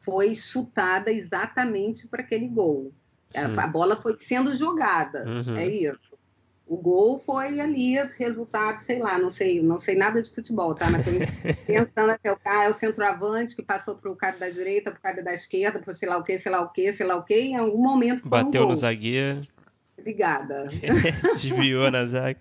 foi 0.00 0.34
chutada 0.34 1.12
exatamente 1.12 2.08
para 2.08 2.22
aquele 2.22 2.48
gol. 2.48 2.92
A, 3.34 3.64
a, 3.64 3.66
bola 3.66 4.00
foi 4.00 4.16
sendo 4.18 4.54
jogada, 4.54 5.24
uhum. 5.26 5.56
é 5.56 5.66
isso. 5.66 6.18
O 6.66 6.76
gol 6.76 7.18
foi 7.18 7.60
ali, 7.60 7.96
resultado, 8.16 8.80
sei 8.80 8.98
lá, 8.98 9.18
não 9.18 9.30
sei, 9.30 9.60
não 9.60 9.78
sei 9.78 9.94
nada 9.94 10.22
de 10.22 10.30
futebol, 10.30 10.74
tá? 10.74 10.88
Mas 10.90 11.04
pensando 11.66 12.10
até 12.12 12.32
o 12.32 12.36
cara, 12.36 12.64
é 12.64 12.68
o 12.70 12.72
centroavante 12.72 13.54
que 13.54 13.62
passou 13.62 13.96
para 13.96 14.10
o 14.10 14.16
cara 14.16 14.38
da 14.38 14.48
direita, 14.48 14.90
para 14.90 14.98
o 14.98 15.02
cara 15.02 15.22
da 15.22 15.34
esquerda, 15.34 15.80
para 15.80 15.92
sei 15.92 16.08
lá 16.08 16.16
o 16.16 16.22
que, 16.22 16.38
sei 16.38 16.52
lá 16.52 16.62
o 16.62 16.72
que, 16.72 16.92
sei 16.92 17.06
lá 17.06 17.16
o 17.16 17.24
que, 17.24 17.34
em 17.34 17.56
algum 17.56 17.82
momento 17.82 18.22
foi 18.22 18.30
Bateu 18.30 18.64
um 18.64 18.68
no 18.68 18.76
zagueiro. 18.76 19.42
Obrigada. 19.98 20.68
Desviou 21.40 21.90
na 21.90 22.06
zaga. 22.06 22.40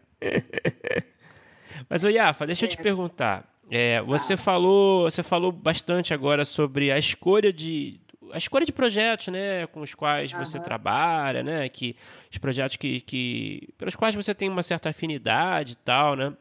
Mas, 1.89 2.03
o 2.03 2.09
Iafa, 2.09 2.45
deixa 2.45 2.65
eu 2.65 2.69
te 2.69 2.79
é. 2.79 2.81
perguntar. 2.81 3.51
É, 3.73 4.01
você 4.01 4.33
ah. 4.33 4.37
falou, 4.37 5.09
você 5.09 5.23
falou 5.23 5.49
bastante 5.49 6.13
agora 6.13 6.43
sobre 6.43 6.91
a 6.91 6.99
escolha 6.99 7.53
de 7.53 8.00
a 8.33 8.37
escolha 8.37 8.65
de 8.65 8.71
projetos, 8.71 9.27
né, 9.27 9.67
com 9.67 9.81
os 9.81 9.93
quais 9.93 10.33
uhum. 10.33 10.39
você 10.39 10.59
trabalha, 10.59 11.43
né, 11.43 11.69
que 11.69 11.95
os 12.31 12.37
projetos 12.37 12.75
que, 12.77 13.01
que 13.01 13.69
pelos 13.77 13.95
quais 13.95 14.15
você 14.15 14.33
tem 14.33 14.49
uma 14.49 14.63
certa 14.63 14.89
afinidade 14.89 15.73
e 15.73 15.75
tal, 15.77 16.15
né. 16.15 16.33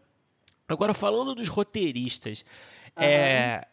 Agora 0.69 0.95
falando 0.95 1.35
dos 1.35 1.49
roteiristas, 1.49 2.45
uhum. 2.97 3.03
é, 3.03 3.67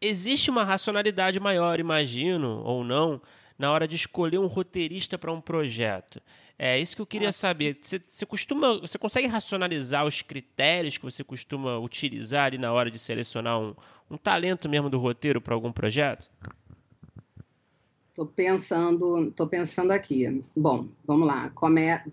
existe 0.00 0.50
uma 0.50 0.64
racionalidade 0.64 1.40
maior, 1.40 1.80
imagino, 1.80 2.62
ou 2.64 2.84
não, 2.84 3.20
na 3.58 3.70
hora 3.70 3.88
de 3.88 3.96
escolher 3.96 4.38
um 4.38 4.46
roteirista 4.46 5.16
para 5.16 5.32
um 5.32 5.40
projeto. 5.40 6.20
É 6.58 6.78
isso 6.78 6.94
que 6.94 7.02
eu 7.02 7.06
queria 7.06 7.32
saber. 7.32 7.76
Você, 7.80 8.00
você, 8.04 8.24
costuma, 8.24 8.78
você 8.78 8.96
consegue 8.96 9.26
racionalizar 9.26 10.04
os 10.04 10.22
critérios 10.22 10.96
que 10.96 11.04
você 11.04 11.24
costuma 11.24 11.78
utilizar 11.78 12.46
ali 12.46 12.58
na 12.58 12.72
hora 12.72 12.90
de 12.90 12.98
selecionar 12.98 13.58
um, 13.58 13.74
um 14.10 14.16
talento 14.16 14.68
mesmo 14.68 14.88
do 14.88 14.98
roteiro 14.98 15.40
para 15.40 15.54
algum 15.54 15.72
projeto? 15.72 16.30
Estou 18.14 18.26
pensando, 18.26 19.32
tô 19.32 19.44
pensando 19.48 19.90
aqui. 19.90 20.40
Bom, 20.56 20.86
vamos 21.04 21.26
lá. 21.26 21.50
Como 21.50 21.80
é, 21.80 22.04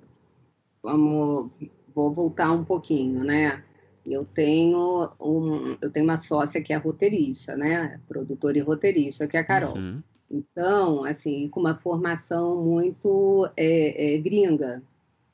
vamos, 0.82 1.52
vou 1.94 2.12
voltar 2.12 2.52
um 2.52 2.66
pouquinho, 2.66 3.24
né? 3.24 3.64
Eu 4.04 4.26
tenho 4.26 5.12
um, 5.22 5.78
eu 5.80 5.92
tenho 5.92 6.04
uma 6.04 6.18
sócia 6.18 6.60
que 6.60 6.74
é 6.74 6.76
roteirista, 6.76 7.56
né? 7.56 8.02
Produtora 8.08 8.58
e 8.58 8.62
roteirista, 8.62 9.28
que 9.28 9.38
é 9.38 9.42
a 9.42 9.44
Carol. 9.44 9.78
Uhum. 9.78 10.02
Então, 10.32 11.04
assim, 11.04 11.48
com 11.50 11.60
uma 11.60 11.76
formação 11.76 12.66
muito 12.66 13.48
é, 13.56 14.16
é, 14.16 14.18
gringa, 14.18 14.82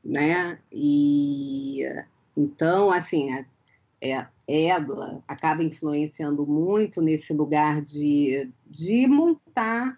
né? 0.04 0.60
E 0.70 1.86
então, 2.36 2.92
assim, 2.92 3.32
a, 3.32 3.46
é, 4.02 4.28
ela 4.46 5.24
acaba 5.26 5.64
influenciando 5.64 6.46
muito 6.46 7.02
nesse 7.02 7.32
lugar 7.32 7.82
de, 7.82 8.52
de 8.70 9.08
montar 9.08 9.98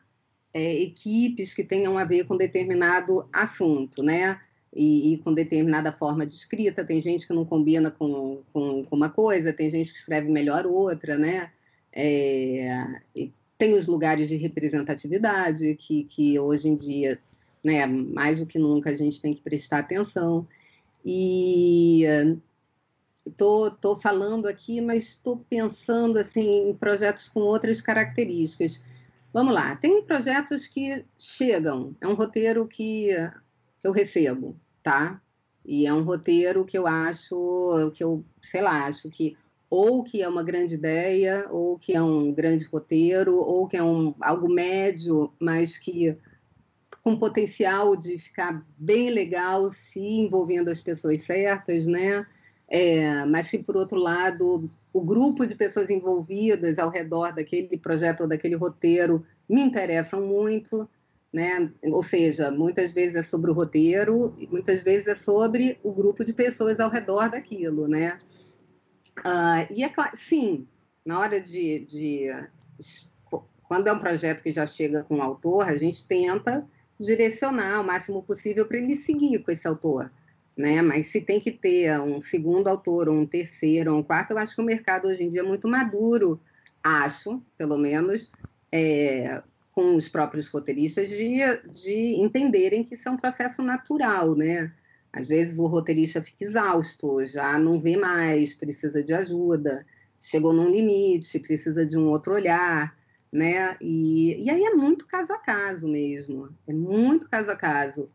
é, 0.60 0.82
equipes 0.82 1.53
que 1.53 1.64
tenham 1.64 1.97
a 1.97 2.03
ver 2.03 2.26
com 2.26 2.36
determinado 2.36 3.26
assunto, 3.32 4.03
né? 4.03 4.39
E, 4.76 5.14
e, 5.14 5.18
com 5.20 5.34
determinada 5.34 5.91
forma 5.91 6.28
de 6.28 6.34
escrita. 6.34 6.84
Tem 6.84 6.99
gente 6.99 7.26
que 7.26 7.34
não 7.34 7.45
combina 7.45 7.89
com, 7.89 8.41
com, 8.51 8.84
com 8.84 8.95
uma 8.95 9.10
coisa, 9.10 9.53
tem 9.53 9.70
gente 9.70 9.91
que 9.91 9.97
escreve 9.97 10.30
melhor 10.30 10.68
outra, 10.68 11.18
né? 11.18 11.49
É, 11.93 12.86
tem 13.57 13.74
os 13.74 13.88
lugares 13.88 14.28
de 14.28 14.36
representatividade 14.36 15.76
que, 15.76 16.03
que 16.03 16.38
hoje 16.38 16.68
em 16.68 16.76
dia, 16.76 17.18
né, 17.64 17.86
mais 17.88 18.39
do 18.39 18.45
que 18.45 18.60
nunca, 18.60 18.89
a 18.91 18.95
gente 18.95 19.22
tem 19.22 19.34
que 19.34 19.41
prestar 19.41 19.80
atenção. 19.80 20.45
E 21.03 22.03
tô, 23.38 23.72
tô 23.72 23.95
falando 23.95 24.45
aqui, 24.45 24.82
mas 24.82 25.10
estou 25.10 25.38
pensando 25.49 26.20
assim, 26.20 26.70
em 26.70 26.74
projetos 26.76 27.30
com 27.30 27.39
outras 27.39 27.82
características 27.82 28.82
Vamos 29.32 29.53
lá, 29.53 29.75
tem 29.75 30.03
projetos 30.03 30.65
que 30.65 31.05
chegam, 31.17 31.95
é 32.01 32.07
um 32.07 32.15
roteiro 32.15 32.67
que, 32.67 33.09
que 33.80 33.88
eu 33.88 33.91
recebo, 33.91 34.59
tá? 34.82 35.21
E 35.63 35.86
é 35.86 35.93
um 35.93 36.03
roteiro 36.03 36.65
que 36.65 36.77
eu 36.77 36.88
acho, 36.88 37.91
que 37.93 38.03
eu, 38.03 38.25
sei 38.41 38.61
lá, 38.61 38.86
acho 38.86 39.09
que 39.09 39.38
ou 39.69 40.03
que 40.03 40.21
é 40.23 40.27
uma 40.27 40.41
grande 40.41 40.73
ideia, 40.73 41.45
ou 41.51 41.77
que 41.77 41.95
é 41.95 42.01
um 42.01 42.34
grande 42.34 42.65
roteiro, 42.65 43.36
ou 43.36 43.67
que 43.67 43.77
é 43.77 43.84
um, 43.84 44.15
algo 44.19 44.49
médio, 44.49 45.32
mas 45.39 45.77
que 45.77 46.17
com 47.03 47.15
potencial 47.15 47.95
de 47.95 48.17
ficar 48.17 48.65
bem 48.77 49.11
legal 49.11 49.69
se 49.69 49.99
envolvendo 49.99 50.69
as 50.69 50.82
pessoas 50.82 51.21
certas, 51.21 51.86
né? 51.86 52.25
É, 52.67 53.25
mas 53.25 53.49
que, 53.49 53.59
por 53.59 53.77
outro 53.77 53.97
lado, 53.97 54.69
o 55.00 55.02
grupo 55.02 55.47
de 55.47 55.56
pessoas 55.56 55.89
envolvidas 55.89 56.78
ao 56.78 56.89
redor 56.89 57.34
daquele 57.34 57.78
projeto 57.78 58.22
ou 58.22 58.28
daquele 58.28 58.56
roteiro 58.56 59.26
me 59.47 59.62
interessam 59.62 60.22
muito, 60.22 60.89
né? 61.32 61.72
Ou 61.84 62.04
seja, 62.04 62.52
muitas 62.52 62.91
vezes 62.91 63.16
é 63.16 63.24
sobre 63.24 63.50
o 63.50 63.54
roteiro, 63.54 64.36
muitas 64.52 64.82
vezes 64.82 65.08
é 65.08 65.16
sobre 65.16 65.80
o 65.84 65.93
grupo 65.93 66.26
de 66.26 66.34
pessoas 66.34 66.82
ao 66.82 66.89
redor 66.89 67.30
daquilo, 67.32 67.88
né? 67.88 68.18
Uh, 69.20 69.74
e 69.74 69.84
é 69.84 69.89
claro, 69.89 70.12
sim, 70.16 70.68
na 71.06 71.18
hora 71.18 71.39
de, 71.39 71.86
de, 71.86 72.28
quando 73.64 73.88
é 73.88 73.93
um 73.93 74.00
projeto 74.00 74.43
que 74.43 74.52
já 74.52 74.66
chega 74.66 75.04
com 75.04 75.16
o 75.16 75.22
autor, 75.22 75.68
a 75.68 75.76
gente 75.76 76.06
tenta 76.06 76.68
direcionar 77.00 77.80
o 77.80 77.86
máximo 77.86 78.22
possível 78.22 78.66
para 78.66 78.78
ele 78.78 78.97
seguir 78.97 79.39
com 79.39 79.52
esse 79.52 79.66
autor 79.66 80.12
né? 80.60 80.82
Mas 80.82 81.05
se 81.05 81.22
tem 81.22 81.39
que 81.39 81.51
ter 81.51 81.97
um 82.01 82.20
segundo 82.20 82.68
autor, 82.68 83.07
um 83.07 83.26
terceiro, 83.26 83.95
um 83.95 84.03
quarto, 84.03 84.32
eu 84.32 84.38
acho 84.38 84.55
que 84.55 84.62
o 84.62 84.66
mercado 84.66 85.07
hoje 85.07 85.24
em 85.24 85.30
dia 85.30 85.39
é 85.39 85.43
muito 85.43 85.70
maduro, 85.70 86.38
acho, 86.84 87.41
pelo 87.57 87.78
menos, 87.78 88.30
é, 88.70 89.41
com 89.72 89.95
os 89.95 90.10
próprios 90.10 90.49
roteiristas, 90.49 91.07
de, 91.07 91.39
de 91.72 92.16
entenderem 92.20 92.84
que 92.84 92.95
isso 92.95 93.07
é 93.07 93.12
um 93.12 93.16
processo 93.16 93.64
natural, 93.64 94.36
né? 94.36 94.70
Às 95.14 95.30
vezes 95.30 95.57
o 95.57 95.66
roteirista 95.66 96.22
fica 96.22 96.43
exausto, 96.43 97.26
já 97.26 97.57
não 97.57 97.80
vê 97.80 97.95
mais, 97.95 98.53
precisa 98.53 99.01
de 99.01 99.14
ajuda, 99.14 99.86
chegou 100.20 100.51
num 100.51 100.70
limite, 100.70 101.39
precisa 101.39 101.86
de 101.86 101.97
um 101.97 102.10
outro 102.10 102.34
olhar, 102.34 102.93
né? 103.32 103.78
E, 103.80 104.43
e 104.43 104.49
aí 104.49 104.62
é 104.62 104.74
muito 104.74 105.07
caso 105.07 105.32
a 105.32 105.38
caso 105.38 105.88
mesmo, 105.88 106.49
é 106.68 106.74
muito 106.74 107.30
caso 107.30 107.49
a 107.49 107.55
caso 107.55 108.10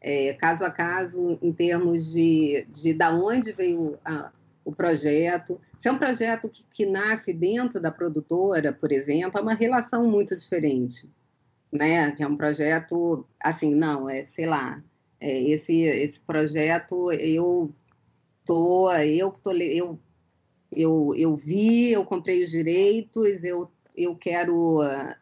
é, 0.00 0.32
caso 0.32 0.64
a 0.64 0.70
caso, 0.70 1.38
em 1.42 1.52
termos 1.52 2.10
de, 2.10 2.66
de 2.70 2.94
da 2.94 3.14
onde 3.14 3.52
veio 3.52 3.98
a, 4.04 4.32
o 4.64 4.72
projeto. 4.72 5.60
Se 5.78 5.88
é 5.88 5.92
um 5.92 5.98
projeto 5.98 6.48
que, 6.48 6.64
que, 6.70 6.86
nasce 6.86 7.32
dentro 7.32 7.80
da 7.80 7.90
produtora, 7.90 8.72
por 8.72 8.90
exemplo, 8.90 9.38
é 9.38 9.42
uma 9.42 9.54
relação 9.54 10.06
muito 10.06 10.34
diferente, 10.34 11.10
né? 11.70 12.12
Que 12.12 12.22
é 12.22 12.26
um 12.26 12.36
projeto, 12.36 13.26
assim, 13.38 13.74
não, 13.74 14.08
é, 14.08 14.24
sei 14.24 14.46
lá, 14.46 14.82
é, 15.20 15.42
esse, 15.42 15.82
esse 15.82 16.20
projeto 16.20 17.12
eu 17.12 17.74
tô, 18.44 18.90
eu 18.92 19.32
tô, 19.32 19.52
eu, 19.52 19.98
eu, 20.72 21.14
eu 21.14 21.36
vi, 21.36 21.92
eu 21.92 22.04
comprei 22.04 22.42
os 22.42 22.50
direitos, 22.50 23.44
eu, 23.44 23.70
eu 23.94 24.16
quero, 24.16 24.82
é, 24.82 25.18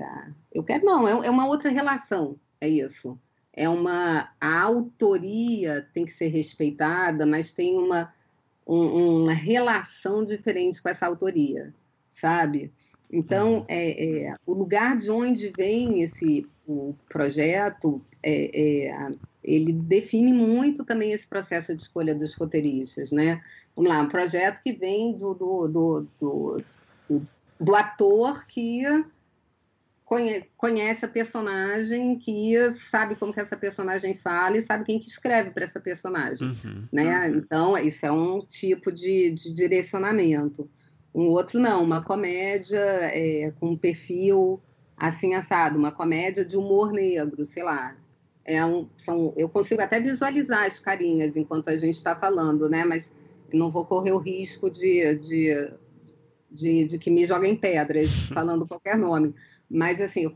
é, 0.00 0.30
eu 0.52 0.64
quero, 0.64 0.84
não, 0.84 1.06
é, 1.06 1.26
é 1.26 1.30
uma 1.30 1.46
outra 1.46 1.70
relação, 1.70 2.38
é 2.60 2.68
isso 2.68 3.18
é 3.58 3.68
uma 3.68 4.30
a 4.40 4.60
autoria 4.62 5.86
tem 5.92 6.04
que 6.04 6.12
ser 6.12 6.28
respeitada, 6.28 7.26
mas 7.26 7.52
tem 7.52 7.76
uma 7.76 8.12
um, 8.66 9.22
uma 9.22 9.32
relação 9.32 10.24
diferente 10.24 10.80
com 10.80 10.88
essa 10.88 11.06
autoria, 11.06 11.74
sabe? 12.08 12.70
Então, 13.10 13.60
uhum. 13.60 13.64
é, 13.68 14.26
é, 14.26 14.34
o 14.46 14.52
lugar 14.52 14.96
de 14.98 15.10
onde 15.10 15.50
vem 15.56 16.02
esse 16.02 16.46
o 16.66 16.94
projeto, 17.08 18.00
é, 18.22 18.88
é, 18.88 19.10
ele 19.42 19.72
define 19.72 20.34
muito 20.34 20.84
também 20.84 21.12
esse 21.12 21.26
processo 21.26 21.74
de 21.74 21.80
escolha 21.80 22.14
dos 22.14 22.34
roteiristas, 22.34 23.10
né? 23.10 23.42
Vamos 23.74 23.90
lá, 23.90 24.02
um 24.02 24.08
projeto 24.08 24.60
que 24.60 24.72
vem 24.72 25.14
do, 25.14 25.32
do, 25.32 25.68
do, 25.68 26.06
do, 26.20 26.62
do, 27.08 27.26
do 27.58 27.74
ator 27.74 28.46
que 28.46 28.82
conhece 30.56 31.04
a 31.04 31.08
personagem, 31.08 32.18
que 32.18 32.54
sabe 32.72 33.14
como 33.14 33.32
que 33.32 33.40
essa 33.40 33.56
personagem 33.56 34.14
fala 34.14 34.56
e 34.56 34.62
sabe 34.62 34.84
quem 34.84 34.98
que 34.98 35.06
escreve 35.08 35.50
para 35.50 35.64
essa 35.64 35.78
personagem, 35.78 36.48
uhum. 36.48 36.84
né? 36.90 37.28
Então, 37.28 37.76
isso 37.76 38.06
é 38.06 38.10
um 38.10 38.40
tipo 38.40 38.90
de, 38.90 39.30
de, 39.32 39.52
direcionamento. 39.52 40.68
Um 41.14 41.28
outro 41.28 41.60
não, 41.60 41.84
uma 41.84 42.02
comédia 42.02 42.80
é, 42.80 43.52
com 43.60 43.70
um 43.70 43.76
perfil 43.76 44.58
assim 44.96 45.34
assado, 45.34 45.78
uma 45.78 45.92
comédia 45.92 46.44
de 46.44 46.56
humor 46.56 46.90
negro, 46.90 47.44
sei 47.44 47.62
lá. 47.62 47.94
É 48.46 48.64
um, 48.64 48.88
são, 48.96 49.34
eu 49.36 49.48
consigo 49.48 49.82
até 49.82 50.00
visualizar 50.00 50.64
as 50.64 50.78
carinhas 50.78 51.36
enquanto 51.36 51.68
a 51.68 51.76
gente 51.76 51.96
está 51.96 52.16
falando, 52.16 52.66
né? 52.66 52.82
Mas 52.82 53.12
não 53.52 53.70
vou 53.70 53.84
correr 53.84 54.12
o 54.12 54.18
risco 54.18 54.70
de, 54.70 55.14
de, 55.16 55.70
de, 56.50 56.84
de 56.86 56.98
que 56.98 57.10
me 57.10 57.26
joguem 57.26 57.54
pedras 57.54 58.10
falando 58.32 58.66
qualquer 58.66 58.96
nome. 58.96 59.34
Mas, 59.70 60.00
assim, 60.00 60.32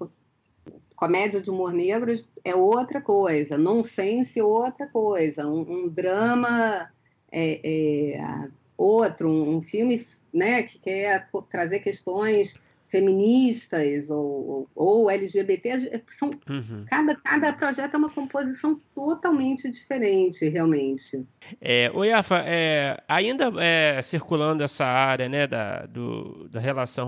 comédia 0.94 1.40
de 1.40 1.50
humor 1.50 1.72
negro 1.72 2.12
é 2.44 2.54
outra 2.54 3.00
coisa, 3.00 3.58
nonsense 3.58 4.38
é 4.38 4.44
outra 4.44 4.86
coisa, 4.86 5.46
um, 5.46 5.60
um 5.68 5.88
drama 5.88 6.88
é, 7.30 7.60
é, 7.64 8.48
outro, 8.76 9.28
um, 9.28 9.56
um, 9.56 9.62
filme 9.62 10.06
né, 10.32 10.62
que 10.62 10.78
quer 10.78 11.28
trazer 11.50 11.80
questões 11.80 12.56
feministas 12.88 14.10
ou, 14.10 14.68
ou, 14.76 15.10
LGBT, 15.10 16.04
são, 16.06 16.28
uhum. 16.48 16.84
cada, 16.86 17.16
cada 17.16 17.52
projeto 17.54 17.94
é 17.94 17.96
uma 17.96 18.10
composição 18.10 18.78
totalmente 18.94 19.70
diferente, 19.70 20.46
realmente. 20.46 21.24
É, 21.58 21.90
o 21.94 22.04
Iafa, 22.04 22.44
é, 22.46 23.02
ainda 23.08 23.50
é, 23.58 24.00
circulando 24.02 24.62
essa 24.62 24.84
área 24.84 25.26
né, 25.26 25.46
da, 25.46 25.86
do, 25.86 26.46
da 26.50 26.60
relação 26.60 27.06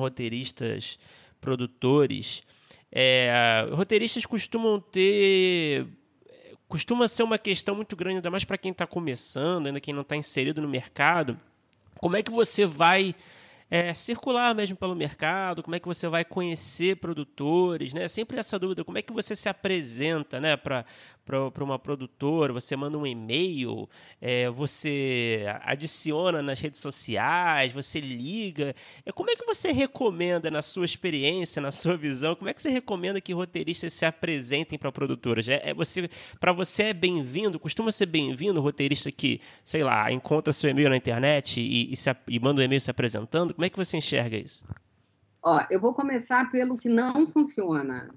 roteiristas-produtores, 1.44 2.42
é, 2.90 3.68
roteiristas 3.72 4.24
costumam 4.24 4.80
ter 4.80 5.86
costuma 6.66 7.06
ser 7.06 7.22
uma 7.22 7.38
questão 7.38 7.76
muito 7.76 7.94
grande, 7.94 8.16
ainda 8.16 8.30
mais 8.30 8.44
para 8.44 8.58
quem 8.58 8.72
está 8.72 8.86
começando, 8.86 9.66
ainda 9.66 9.80
quem 9.80 9.94
não 9.94 10.00
está 10.02 10.16
inserido 10.16 10.60
no 10.60 10.68
mercado. 10.68 11.38
Como 12.00 12.16
é 12.16 12.22
que 12.22 12.32
você 12.32 12.66
vai 12.66 13.14
é, 13.70 13.94
circular 13.94 14.54
mesmo 14.54 14.76
pelo 14.76 14.94
mercado, 14.94 15.62
como 15.62 15.76
é 15.76 15.78
que 15.78 15.86
você 15.86 16.08
vai 16.08 16.24
conhecer 16.24 16.96
produtores, 16.96 17.92
né? 17.92 18.08
Sempre 18.08 18.38
essa 18.38 18.58
dúvida, 18.58 18.84
como 18.84 18.98
é 18.98 19.02
que 19.02 19.12
você 19.12 19.36
se 19.36 19.48
apresenta, 19.48 20.40
né, 20.40 20.56
para 20.56 20.84
uma 21.60 21.78
produtora, 21.78 22.52
você 22.52 22.76
manda 22.76 22.98
um 22.98 23.06
e-mail, 23.06 23.88
é, 24.20 24.50
você 24.50 25.44
adiciona 25.62 26.42
nas 26.42 26.60
redes 26.60 26.80
sociais, 26.80 27.72
você 27.72 28.00
liga. 28.00 28.74
É, 29.04 29.12
como 29.12 29.30
é 29.30 29.36
que 29.36 29.46
você 29.46 29.72
recomenda, 29.72 30.50
na 30.50 30.62
sua 30.62 30.84
experiência, 30.84 31.62
na 31.62 31.70
sua 31.70 31.96
visão, 31.96 32.34
como 32.34 32.50
é 32.50 32.54
que 32.54 32.60
você 32.60 32.68
recomenda 32.68 33.20
que 33.20 33.32
roteiristas 33.32 33.92
se 33.92 34.04
apresentem 34.04 34.78
para 34.78 34.92
produtoras? 34.92 35.48
É, 35.48 35.70
é 35.70 35.74
você, 35.74 36.08
para 36.38 36.52
você 36.52 36.84
é 36.84 36.92
bem-vindo, 36.92 37.58
costuma 37.58 37.90
ser 37.90 38.06
bem-vindo 38.06 38.60
roteirista 38.60 39.10
que, 39.10 39.40
sei 39.62 39.82
lá, 39.82 40.12
encontra 40.12 40.52
seu 40.52 40.68
e-mail 40.68 40.90
na 40.90 40.96
internet 40.96 41.60
e, 41.60 41.92
e, 41.92 41.96
se, 41.96 42.14
e 42.28 42.38
manda 42.38 42.60
um 42.60 42.64
e-mail 42.64 42.80
se 42.80 42.90
apresentando? 42.90 43.54
Como 43.54 43.64
é 43.64 43.70
que 43.70 43.76
você 43.76 43.96
enxerga 43.96 44.36
isso? 44.36 44.64
Ó, 45.42 45.62
eu 45.70 45.80
vou 45.80 45.92
começar 45.92 46.50
pelo 46.50 46.76
que 46.76 46.88
não 46.88 47.26
funciona 47.26 48.08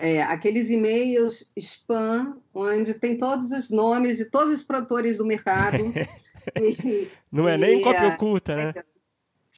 é, 0.00 0.22
aqueles 0.22 0.70
e-mails 0.70 1.44
spam, 1.56 2.38
onde 2.54 2.94
tem 2.94 3.16
todos 3.18 3.50
os 3.50 3.70
nomes 3.70 4.16
de 4.16 4.24
todos 4.24 4.54
os 4.54 4.62
produtores 4.62 5.18
do 5.18 5.26
mercado. 5.26 5.76
e, 6.56 7.08
não 7.30 7.48
é 7.48 7.56
nem 7.56 7.82
cópia 7.82 8.08
oculta, 8.08 8.56
né? 8.56 8.72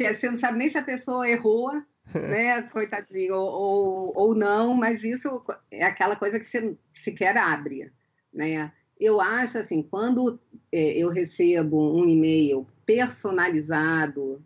É, 0.01 0.14
você 0.14 0.28
não 0.28 0.36
sabe 0.36 0.59
nem 0.59 0.68
se 0.68 0.76
a 0.76 0.82
pessoa 0.82 1.28
errou, 1.28 1.72
né, 2.12 2.62
coitadinho, 2.62 3.36
ou, 3.36 3.53
ou, 3.53 4.12
ou, 4.16 4.34
não, 4.34 4.74
mas 4.74 5.05
isso 5.05 5.45
é 5.70 5.84
aquela 5.84 6.16
coisa 6.16 6.38
que 6.38 6.45
você 6.45 6.76
sequer 6.93 7.36
abre, 7.36 7.93
né? 8.32 8.72
Eu 8.99 9.20
acho 9.20 9.59
assim, 9.59 9.82
quando 9.82 10.40
é, 10.70 10.99
eu 10.99 11.09
recebo 11.09 11.97
um 11.97 12.09
e-mail 12.09 12.66
personalizado, 12.84 14.45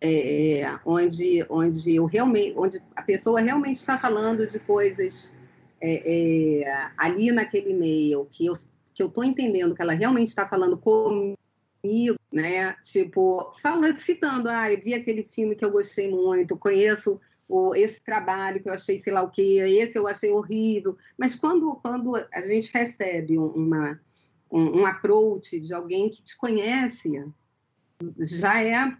é, 0.00 0.60
é, 0.60 0.80
onde, 0.84 1.44
onde, 1.48 1.94
eu 1.94 2.06
realmente, 2.06 2.54
onde 2.56 2.82
a 2.94 3.02
pessoa 3.02 3.40
realmente 3.40 3.76
está 3.76 3.98
falando 3.98 4.46
de 4.46 4.58
coisas 4.58 5.32
é, 5.80 6.62
é, 6.62 6.90
ali 6.96 7.30
naquele 7.30 7.70
e-mail 7.70 8.26
que 8.30 8.46
eu 8.46 8.54
que 8.96 9.02
eu 9.02 9.08
estou 9.08 9.22
entendendo 9.22 9.74
que 9.74 9.82
ela 9.82 9.92
realmente 9.92 10.28
está 10.28 10.48
falando 10.48 10.78
comigo, 10.78 12.18
né? 12.32 12.74
Tipo, 12.82 13.52
fala 13.60 13.92
citando, 13.92 14.48
ah, 14.48 14.72
eu 14.72 14.80
vi 14.80 14.94
aquele 14.94 15.22
filme 15.22 15.54
que 15.54 15.62
eu 15.62 15.70
gostei 15.70 16.10
muito, 16.10 16.56
conheço 16.56 17.20
o, 17.46 17.74
esse 17.74 18.02
trabalho 18.02 18.62
que 18.62 18.70
eu 18.70 18.72
achei 18.72 18.98
sei 18.98 19.12
lá 19.12 19.22
o 19.22 19.30
que, 19.30 19.58
esse 19.58 19.98
eu 19.98 20.08
achei 20.08 20.30
horrível. 20.30 20.96
Mas 21.18 21.34
quando, 21.34 21.74
quando 21.76 22.16
a 22.16 22.40
gente 22.40 22.70
recebe 22.72 23.36
uma, 23.36 24.00
um, 24.50 24.80
um 24.80 24.86
approach 24.86 25.60
de 25.60 25.74
alguém 25.74 26.08
que 26.08 26.22
te 26.22 26.34
conhece, 26.34 27.22
já 28.18 28.62
é 28.62 28.96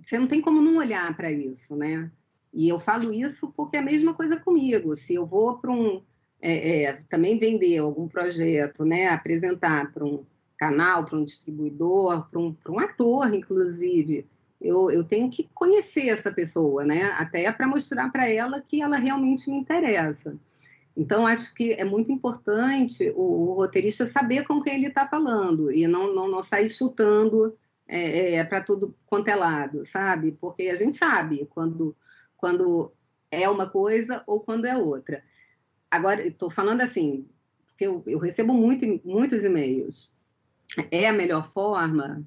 você 0.00 0.18
não 0.18 0.26
tem 0.26 0.40
como 0.40 0.60
não 0.60 0.76
olhar 0.76 1.16
para 1.16 1.30
isso, 1.30 1.76
né? 1.76 2.10
E 2.52 2.68
eu 2.68 2.78
falo 2.78 3.12
isso 3.12 3.52
porque 3.56 3.76
é 3.76 3.80
a 3.80 3.84
mesma 3.84 4.14
coisa 4.14 4.36
comigo. 4.38 4.94
Se 4.96 5.14
eu 5.14 5.24
vou 5.24 5.58
para 5.58 5.70
um 5.70 6.02
é, 6.40 6.82
é, 6.82 6.92
também 7.08 7.38
vender 7.38 7.78
algum 7.78 8.08
projeto, 8.08 8.84
né, 8.84 9.08
apresentar 9.08 9.92
para 9.92 10.04
um 10.04 10.24
canal, 10.58 11.04
para 11.04 11.16
um 11.16 11.24
distribuidor, 11.24 12.28
para 12.28 12.40
um, 12.40 12.56
um 12.68 12.78
ator, 12.78 13.32
inclusive, 13.32 14.26
eu, 14.60 14.90
eu 14.90 15.04
tenho 15.04 15.30
que 15.30 15.48
conhecer 15.54 16.08
essa 16.08 16.30
pessoa, 16.30 16.84
né? 16.84 17.04
Até 17.16 17.50
para 17.50 17.66
mostrar 17.66 18.10
para 18.10 18.28
ela 18.28 18.60
que 18.60 18.82
ela 18.82 18.96
realmente 18.96 19.50
me 19.50 19.56
interessa. 19.56 20.36
Então, 20.96 21.26
acho 21.26 21.54
que 21.54 21.72
é 21.72 21.84
muito 21.84 22.12
importante 22.12 23.10
o, 23.16 23.22
o 23.22 23.54
roteirista 23.54 24.04
saber 24.04 24.44
com 24.46 24.60
quem 24.60 24.74
ele 24.74 24.88
está 24.88 25.06
falando 25.06 25.72
e 25.72 25.86
não, 25.86 26.14
não, 26.14 26.28
não 26.28 26.42
sair 26.42 26.68
chutando 26.68 27.56
é, 27.92 28.34
é 28.36 28.44
para 28.44 28.62
tudo 28.62 28.94
quanto 29.06 29.28
é 29.28 29.34
lado, 29.34 29.84
sabe? 29.84 30.32
Porque 30.40 30.64
a 30.64 30.74
gente 30.74 30.96
sabe 30.96 31.46
quando, 31.50 31.94
quando 32.36 32.92
é 33.30 33.48
uma 33.48 33.68
coisa 33.68 34.22
ou 34.26 34.40
quando 34.40 34.64
é 34.64 34.76
outra. 34.76 35.22
Agora, 35.90 36.26
estou 36.26 36.48
falando 36.48 36.80
assim, 36.80 37.26
porque 37.66 37.86
eu, 37.86 38.02
eu 38.06 38.18
recebo 38.18 38.54
muito, 38.54 39.00
muitos 39.04 39.44
e-mails. 39.44 40.10
É 40.90 41.08
a 41.08 41.12
melhor 41.12 41.50
forma? 41.50 42.26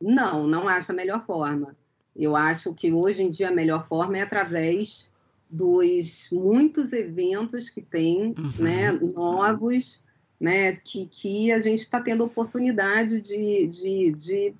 Não, 0.00 0.46
não 0.46 0.68
acho 0.68 0.90
a 0.90 0.94
melhor 0.94 1.24
forma. 1.24 1.70
Eu 2.16 2.34
acho 2.34 2.74
que 2.74 2.92
hoje 2.92 3.22
em 3.22 3.28
dia 3.28 3.48
a 3.48 3.54
melhor 3.54 3.86
forma 3.86 4.18
é 4.18 4.22
através 4.22 5.12
dos 5.48 6.28
muitos 6.32 6.92
eventos 6.92 7.70
que 7.70 7.80
tem, 7.80 8.34
uhum. 8.36 8.52
né, 8.58 8.92
novos, 8.92 10.02
né, 10.40 10.72
que, 10.72 11.06
que 11.06 11.52
a 11.52 11.58
gente 11.58 11.80
está 11.80 12.00
tendo 12.00 12.24
oportunidade 12.24 13.20
de, 13.20 13.68
de, 13.68 14.12
de 14.12 14.54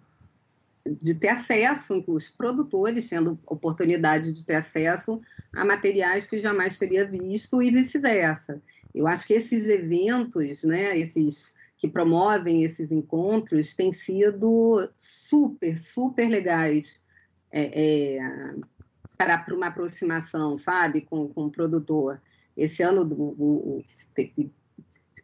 de 0.87 1.15
ter 1.15 1.29
acesso, 1.29 2.05
os 2.07 2.29
produtores 2.29 3.09
tendo 3.09 3.39
oportunidade 3.47 4.33
de 4.33 4.45
ter 4.45 4.57
acesso 4.57 5.21
a 5.55 5.65
materiais 5.65 6.27
que 6.27 6.39
jamais 6.39 6.79
teria 6.79 7.07
visto 7.07 7.63
e 7.63 7.71
vice-versa. 7.71 8.63
Eu 8.95 9.07
acho 9.07 9.27
que 9.27 9.35
esses 9.35 9.67
eventos, 9.67 10.63
né, 10.63 10.97
esses 10.99 11.55
que 11.77 11.89
promovem 11.89 12.63
esses 12.63 12.93
encontros, 12.93 13.75
têm 13.75 13.93
sido 13.93 14.89
super, 14.97 15.77
super 15.77 16.29
legais 16.29 17.01
é, 17.51 18.17
é, 18.17 18.55
para, 19.17 19.39
para 19.39 19.55
uma 19.55 19.67
aproximação, 19.67 20.57
sabe, 20.57 21.01
com, 21.01 21.29
com 21.29 21.47
o 21.47 21.51
produtor. 21.51 22.21
Esse 22.57 22.83
ano, 22.83 23.03
o, 23.03 23.79
o, 23.79 23.85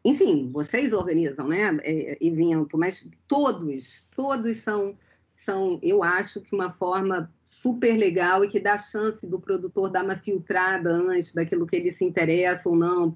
enfim, 0.05 0.51
vocês 0.51 0.93
organizam, 0.93 1.47
né, 1.47 1.77
é, 1.83 2.19
evento, 2.21 2.77
mas 2.79 3.09
todos, 3.29 4.09
todos 4.17 4.57
são 4.57 4.97
são, 5.31 5.79
eu 5.83 6.03
acho 6.03 6.41
que 6.41 6.55
uma 6.55 6.71
forma 6.71 7.33
super 7.45 7.97
legal 7.97 8.45
e 8.45 8.49
que 8.49 8.61
dá 8.61 8.77
chance 8.77 9.27
do 9.27 9.41
produtor 9.41 9.91
dar 9.91 10.05
uma 10.05 10.17
filtrada 10.17 10.91
antes 10.91 11.33
daquilo 11.33 11.67
que 11.67 11.77
ele 11.77 11.93
se 11.93 12.05
interessa 12.05 12.69
ou 12.69 12.77
não, 12.77 13.11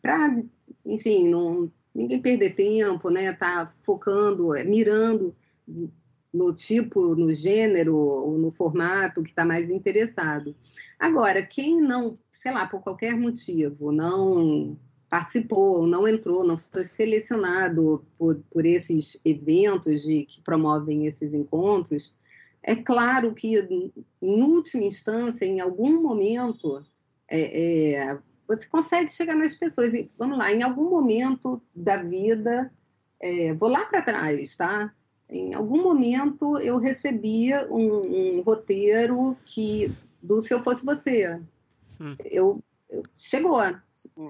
para, 0.00 0.42
enfim, 0.84 1.28
não, 1.28 1.70
ninguém 1.94 2.20
perder 2.20 2.54
tempo, 2.54 3.10
né? 3.10 3.32
Tá 3.32 3.66
focando, 3.80 4.54
é, 4.54 4.64
mirando 4.64 5.34
no 6.32 6.54
tipo, 6.54 7.16
no 7.16 7.32
gênero 7.32 7.96
ou 7.96 8.38
no 8.38 8.50
formato 8.50 9.22
que 9.22 9.30
está 9.30 9.44
mais 9.44 9.68
interessado. 9.68 10.54
Agora, 10.98 11.44
quem 11.44 11.80
não, 11.80 12.18
sei 12.30 12.52
lá, 12.52 12.66
por 12.66 12.80
qualquer 12.80 13.16
motivo, 13.16 13.90
não 13.90 14.78
participou, 15.10 15.86
não 15.86 16.06
entrou, 16.06 16.44
não 16.44 16.56
foi 16.56 16.84
selecionado 16.84 18.04
por, 18.16 18.40
por 18.50 18.64
esses 18.64 19.20
eventos 19.24 20.02
de, 20.02 20.24
que 20.24 20.40
promovem 20.40 21.06
esses 21.06 21.34
encontros, 21.34 22.14
é 22.62 22.76
claro 22.76 23.34
que, 23.34 23.58
em 24.22 24.42
última 24.42 24.84
instância, 24.84 25.44
em 25.44 25.60
algum 25.60 26.00
momento, 26.00 26.84
é, 27.28 28.00
é, 28.02 28.18
você 28.46 28.66
consegue 28.66 29.10
chegar 29.10 29.34
nas 29.34 29.56
pessoas. 29.56 29.94
E, 29.94 30.10
vamos 30.18 30.38
lá, 30.38 30.52
em 30.52 30.62
algum 30.62 30.88
momento 30.88 31.60
da 31.74 32.02
vida, 32.02 32.70
é, 33.18 33.54
vou 33.54 33.68
lá 33.68 33.86
para 33.86 34.02
trás, 34.02 34.56
tá? 34.56 34.92
Em 35.28 35.54
algum 35.54 35.82
momento 35.82 36.58
eu 36.58 36.78
recebia 36.78 37.66
um, 37.70 38.38
um 38.38 38.40
roteiro 38.42 39.36
que 39.44 39.92
do 40.22 40.40
Se 40.40 40.52
Eu 40.52 40.60
Fosse 40.60 40.84
Você. 40.84 41.40
Hum. 42.00 42.16
Eu, 42.24 42.62
eu, 42.90 43.02
chegou, 43.14 43.60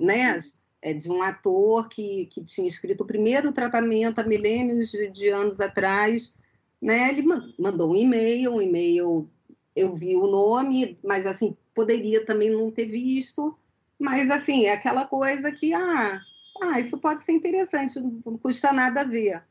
né? 0.01 0.39
É, 0.83 0.95
de 0.95 1.11
um 1.11 1.23
ator 1.23 1.89
que, 1.89 2.27
que 2.27 2.43
tinha 2.43 2.69
escrito 2.69 3.03
o 3.03 3.07
primeiro 3.07 3.53
tratamento 3.53 4.19
há 4.19 4.25
milênios 4.25 4.91
de, 4.91 5.09
de 5.09 5.29
anos 5.29 5.61
atrás. 5.61 6.35
Né? 6.81 7.09
Ele 7.09 7.23
mandou 7.59 7.93
um 7.93 7.97
e-mail, 7.97 8.55
um 8.55 8.63
e-mail, 8.63 9.29
eu 9.77 9.93
vi 9.93 10.17
o 10.17 10.27
nome, 10.27 10.97
mas 11.05 11.27
assim, 11.27 11.57
poderia 11.75 12.25
também 12.25 12.51
não 12.51 12.71
ter 12.71 12.87
visto, 12.87 13.57
mas 13.99 14.31
assim, 14.31 14.67
é 14.67 14.73
aquela 14.73 15.05
coisa 15.07 15.53
que, 15.53 15.75
ah, 15.75 16.21
ah 16.63 16.81
isso 16.81 16.99
pode 16.99 17.23
ser 17.23 17.33
interessante, 17.33 18.01
não 18.01 18.39
custa 18.39 18.73
nada 18.73 19.05
ver. 19.05 19.43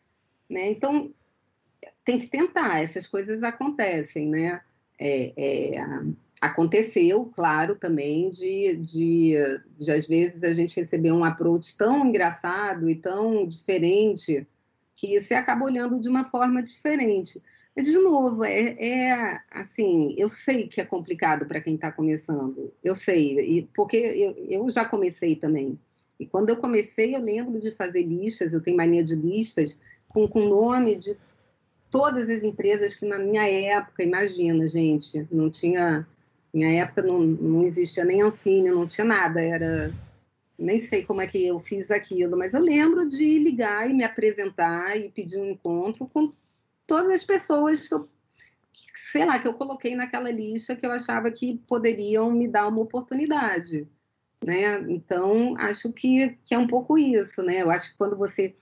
Né? 0.50 0.72
Então, 0.72 1.14
tem 2.04 2.18
que 2.18 2.28
tentar, 2.28 2.82
essas 2.82 3.06
coisas 3.08 3.44
acontecem, 3.44 4.28
né? 4.28 4.62
É, 4.98 5.34
é, 5.38 5.86
aconteceu, 6.42 7.26
claro, 7.26 7.76
também 7.76 8.30
de, 8.30 8.76
de, 8.78 9.36
de, 9.78 9.92
às 9.92 10.08
vezes 10.08 10.44
a 10.44 10.52
gente 10.54 10.80
receber 10.80 11.12
um 11.12 11.24
approach 11.24 11.76
tão 11.78 12.08
engraçado 12.08 12.90
e 12.90 12.96
tão 12.96 13.46
diferente 13.46 14.48
que 14.96 15.20
você 15.20 15.34
acaba 15.34 15.66
olhando 15.66 16.00
de 16.00 16.10
uma 16.10 16.26
forma 16.26 16.62
diferente. 16.62 17.42
de 17.76 17.98
novo, 17.98 18.44
é, 18.44 18.76
é, 18.78 19.40
assim, 19.52 20.14
eu 20.18 20.28
sei 20.28 20.68
que 20.68 20.82
é 20.82 20.86
complicado 20.86 21.46
para 21.46 21.62
quem 21.62 21.76
está 21.76 21.92
começando, 21.92 22.74
eu 22.84 22.94
sei, 22.94 23.40
e, 23.40 23.62
porque 23.74 23.98
eu, 23.98 24.36
eu 24.50 24.70
já 24.70 24.84
comecei 24.86 25.36
também. 25.36 25.80
E 26.20 26.26
quando 26.26 26.50
eu 26.50 26.58
comecei, 26.58 27.16
eu 27.16 27.22
lembro 27.22 27.60
de 27.60 27.72
fazer 27.72 28.04
listas, 28.04 28.52
eu 28.52 28.62
tenho 28.62 28.76
mania 28.76 29.04
de 29.04 29.16
listas, 29.16 29.80
com 30.10 30.30
o 30.34 30.50
nome 30.50 30.96
de 30.98 31.16
todas 31.90 32.30
as 32.30 32.44
empresas 32.44 32.94
que 32.94 33.06
na 33.06 33.18
minha 33.18 33.48
época, 33.50 34.04
imagina, 34.04 34.68
gente, 34.68 35.28
não 35.32 35.50
tinha. 35.50 36.06
Minha 36.54 36.84
época 36.84 37.04
não, 37.04 37.20
não 37.20 37.64
existia 37.64 38.04
nem 38.04 38.22
Ancine, 38.22 38.72
não 38.72 38.88
tinha 38.88 39.06
nada, 39.06 39.42
era. 39.42 39.94
Nem 40.58 40.80
sei 40.80 41.06
como 41.06 41.22
é 41.22 41.28
que 41.28 41.46
eu 41.46 41.60
fiz 41.60 41.90
aquilo, 41.90 42.38
mas 42.38 42.54
eu 42.54 42.60
lembro 42.60 43.08
de 43.08 43.40
ligar 43.40 43.90
e 43.90 43.94
me 43.94 44.04
apresentar 44.04 44.98
e 44.98 45.10
pedir 45.10 45.40
um 45.40 45.50
encontro 45.50 46.06
com 46.08 46.30
todas 46.86 47.12
as 47.12 47.24
pessoas 47.24 47.88
que 47.88 47.94
eu, 47.94 48.10
sei 49.12 49.26
lá, 49.26 49.40
que 49.40 49.48
eu 49.48 49.54
coloquei 49.54 49.96
naquela 49.96 50.30
lista 50.30 50.76
que 50.76 50.86
eu 50.86 50.92
achava 50.92 51.32
que 51.32 51.58
poderiam 51.66 52.30
me 52.32 52.46
dar 52.46 52.68
uma 52.68 52.82
oportunidade, 52.82 53.88
né? 54.44 54.82
Então, 54.90 55.56
acho 55.58 55.94
que, 55.94 56.38
que 56.44 56.54
é 56.54 56.58
um 56.58 56.68
pouco 56.68 56.98
isso, 56.98 57.42
né? 57.42 57.62
Eu 57.62 57.72
acho 57.72 57.92
que 57.92 57.98
quando 57.98 58.18
você 58.18 58.54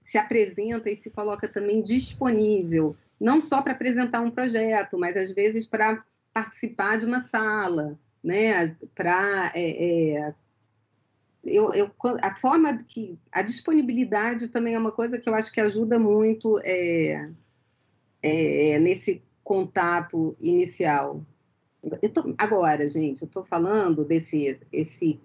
se 0.00 0.18
apresenta 0.18 0.88
e 0.88 0.94
se 0.94 1.10
coloca 1.10 1.48
também 1.48 1.82
disponível, 1.82 2.96
não 3.18 3.40
só 3.40 3.62
para 3.62 3.72
apresentar 3.72 4.20
um 4.20 4.30
projeto, 4.30 4.98
mas 4.98 5.16
às 5.16 5.30
vezes 5.30 5.66
para 5.66 6.04
participar 6.34 6.98
de 6.98 7.06
uma 7.06 7.20
sala, 7.20 7.98
né? 8.22 8.76
Para 8.94 9.52
é, 9.54 10.16
é, 10.18 10.34
eu, 11.44 11.72
eu, 11.72 11.90
a 12.20 12.34
forma 12.34 12.76
que 12.76 13.18
a 13.30 13.40
disponibilidade 13.42 14.48
também 14.48 14.74
é 14.74 14.78
uma 14.78 14.92
coisa 14.92 15.18
que 15.18 15.28
eu 15.28 15.34
acho 15.34 15.52
que 15.52 15.60
ajuda 15.60 15.98
muito 15.98 16.60
é, 16.64 17.30
é, 18.22 18.78
nesse 18.80 19.22
contato 19.44 20.36
inicial. 20.40 21.24
Tô, 22.12 22.34
agora, 22.36 22.88
gente, 22.88 23.22
eu 23.22 23.26
estou 23.26 23.44
falando 23.44 24.04
desse 24.04 24.58
esse, 24.72 25.20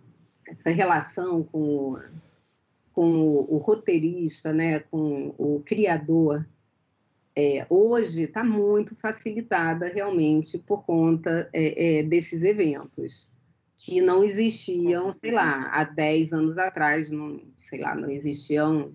essa 0.45 0.69
relação 0.69 1.43
com 1.43 1.97
com 2.91 3.21
o, 3.21 3.55
o 3.55 3.57
roteirista, 3.59 4.51
né, 4.51 4.79
com 4.79 5.33
o 5.37 5.61
criador, 5.65 6.45
é, 7.35 7.65
hoje 7.69 8.23
está 8.23 8.43
muito 8.43 8.95
facilitada 8.95 9.87
realmente 9.87 10.57
por 10.57 10.85
conta 10.85 11.49
é, 11.53 11.99
é, 11.99 12.03
desses 12.03 12.43
eventos 12.43 13.29
que 13.77 14.01
não 14.01 14.23
existiam, 14.23 15.13
sei 15.13 15.31
lá, 15.31 15.69
há 15.71 15.85
10 15.85 16.33
anos 16.33 16.57
atrás, 16.57 17.09
não, 17.09 17.41
sei 17.57 17.79
lá, 17.79 17.95
não 17.95 18.09
existiam. 18.09 18.93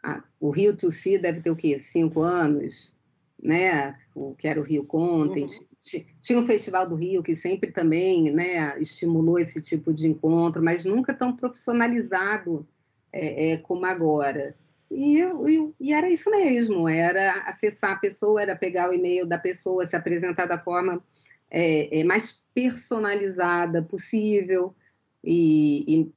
Ah, 0.00 0.22
o 0.38 0.50
Rio 0.50 0.76
to 0.76 0.92
See 0.92 1.18
deve 1.18 1.40
ter 1.40 1.50
o 1.50 1.56
quê? 1.56 1.80
Cinco 1.80 2.22
anos, 2.22 2.94
né? 3.42 3.96
O 4.14 4.32
que 4.36 4.46
era 4.46 4.60
o 4.60 4.62
Rio 4.62 4.84
Content. 4.84 5.50
Uhum. 5.50 6.04
Tinha 6.20 6.38
o 6.38 6.46
Festival 6.46 6.88
do 6.88 6.94
Rio, 6.94 7.20
que 7.20 7.34
sempre 7.34 7.72
também 7.72 8.30
né, 8.32 8.80
estimulou 8.80 9.40
esse 9.40 9.60
tipo 9.60 9.92
de 9.92 10.06
encontro, 10.06 10.62
mas 10.62 10.84
nunca 10.84 11.12
tão 11.12 11.34
profissionalizado 11.34 12.64
é, 13.12 13.50
é, 13.50 13.56
como 13.56 13.86
agora. 13.86 14.54
E, 14.90 15.20
e, 15.20 15.72
e, 15.80 15.92
era 15.92 16.08
isso 16.08 16.30
mesmo, 16.30 16.88
era 16.88 17.40
acessar 17.40 17.92
a 17.92 17.98
pessoa, 17.98 18.40
era 18.40 18.54
pegar 18.54 18.88
o 18.88 18.94
e-mail 18.94 19.26
da 19.26 19.38
pessoa, 19.38 19.84
se 19.84 19.96
apresentar 19.96 20.46
da 20.46 20.58
forma 20.58 21.02
é, 21.50 22.00
é 22.00 22.04
mais 22.04 22.40
personalizada 22.54 23.82
possível 23.82 24.74
e, 25.22 25.84
e, 25.88 26.12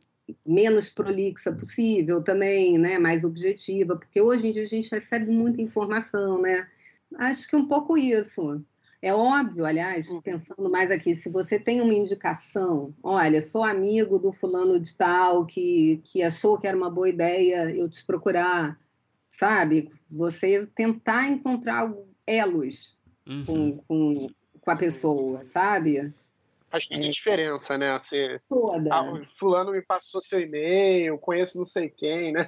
menos 0.45 0.89
prolixa 0.89 1.51
possível 1.51 2.23
também, 2.23 2.77
né, 2.77 2.99
mais 2.99 3.23
objetiva, 3.23 3.95
porque 3.95 4.21
hoje 4.21 4.47
em 4.47 4.51
dia 4.51 4.63
a 4.63 4.67
gente 4.67 4.91
recebe 4.91 5.31
muita 5.31 5.61
informação, 5.61 6.41
né? 6.41 6.67
Acho 7.15 7.47
que 7.47 7.55
um 7.55 7.67
pouco 7.67 7.97
isso. 7.97 8.63
É 9.01 9.13
óbvio, 9.13 9.65
aliás, 9.65 10.09
uhum. 10.09 10.21
pensando 10.21 10.69
mais 10.69 10.91
aqui, 10.91 11.15
se 11.15 11.29
você 11.29 11.57
tem 11.57 11.79
uma 11.79 11.93
indicação, 11.93 12.93
olha, 13.01 13.41
sou 13.41 13.63
amigo 13.63 14.19
do 14.19 14.33
fulano 14.33 14.77
de 14.77 14.93
tal 14.93 15.45
que, 15.45 16.01
que 16.03 16.21
achou 16.21 16.59
que 16.59 16.67
era 16.67 16.75
uma 16.75 16.89
boa 16.89 17.07
ideia 17.07 17.73
eu 17.73 17.89
te 17.89 18.05
procurar, 18.05 18.77
sabe? 19.29 19.89
Você 20.11 20.67
tentar 20.67 21.27
encontrar 21.27 21.93
elos 22.27 22.97
uhum. 23.25 23.45
com, 23.45 23.77
com, 23.87 24.27
com 24.59 24.71
a 24.71 24.75
pessoa, 24.75 25.45
sabe? 25.45 26.13
Faz 26.69 26.85
toda 26.85 27.05
é, 27.05 27.09
diferença, 27.09 27.77
né? 27.77 27.97
Você, 27.97 28.35
toda. 28.49 28.93
Ah, 28.93 29.25
fulano 29.37 29.71
me 29.71 29.81
passou 29.81 30.21
seu 30.21 30.41
e-mail, 30.41 31.17
conheço 31.17 31.57
não 31.57 31.65
sei 31.65 31.89
quem, 31.89 32.33
né? 32.33 32.45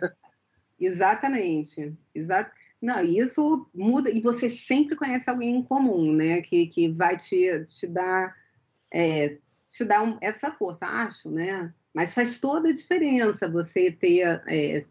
Exatamente. 0.77 1.95
Exato. 2.13 2.51
Não, 2.81 3.03
isso 3.03 3.69
muda, 3.73 4.09
e 4.09 4.19
você 4.19 4.49
sempre 4.49 4.95
conhece 4.95 5.29
alguém 5.29 5.57
em 5.57 5.63
comum, 5.63 6.11
né? 6.13 6.41
Que, 6.41 6.65
que 6.65 6.89
vai 6.89 7.15
te, 7.15 7.63
te 7.65 7.85
dar, 7.85 8.35
é, 8.91 9.37
te 9.69 9.85
dar 9.85 10.01
um, 10.01 10.17
essa 10.19 10.51
força, 10.51 10.87
acho, 10.87 11.29
né? 11.29 11.71
Mas 11.93 12.13
faz 12.15 12.39
toda 12.39 12.69
a 12.69 12.73
diferença 12.73 13.47
você 13.47 13.91
ter, 13.91 14.41
é, 14.47 14.83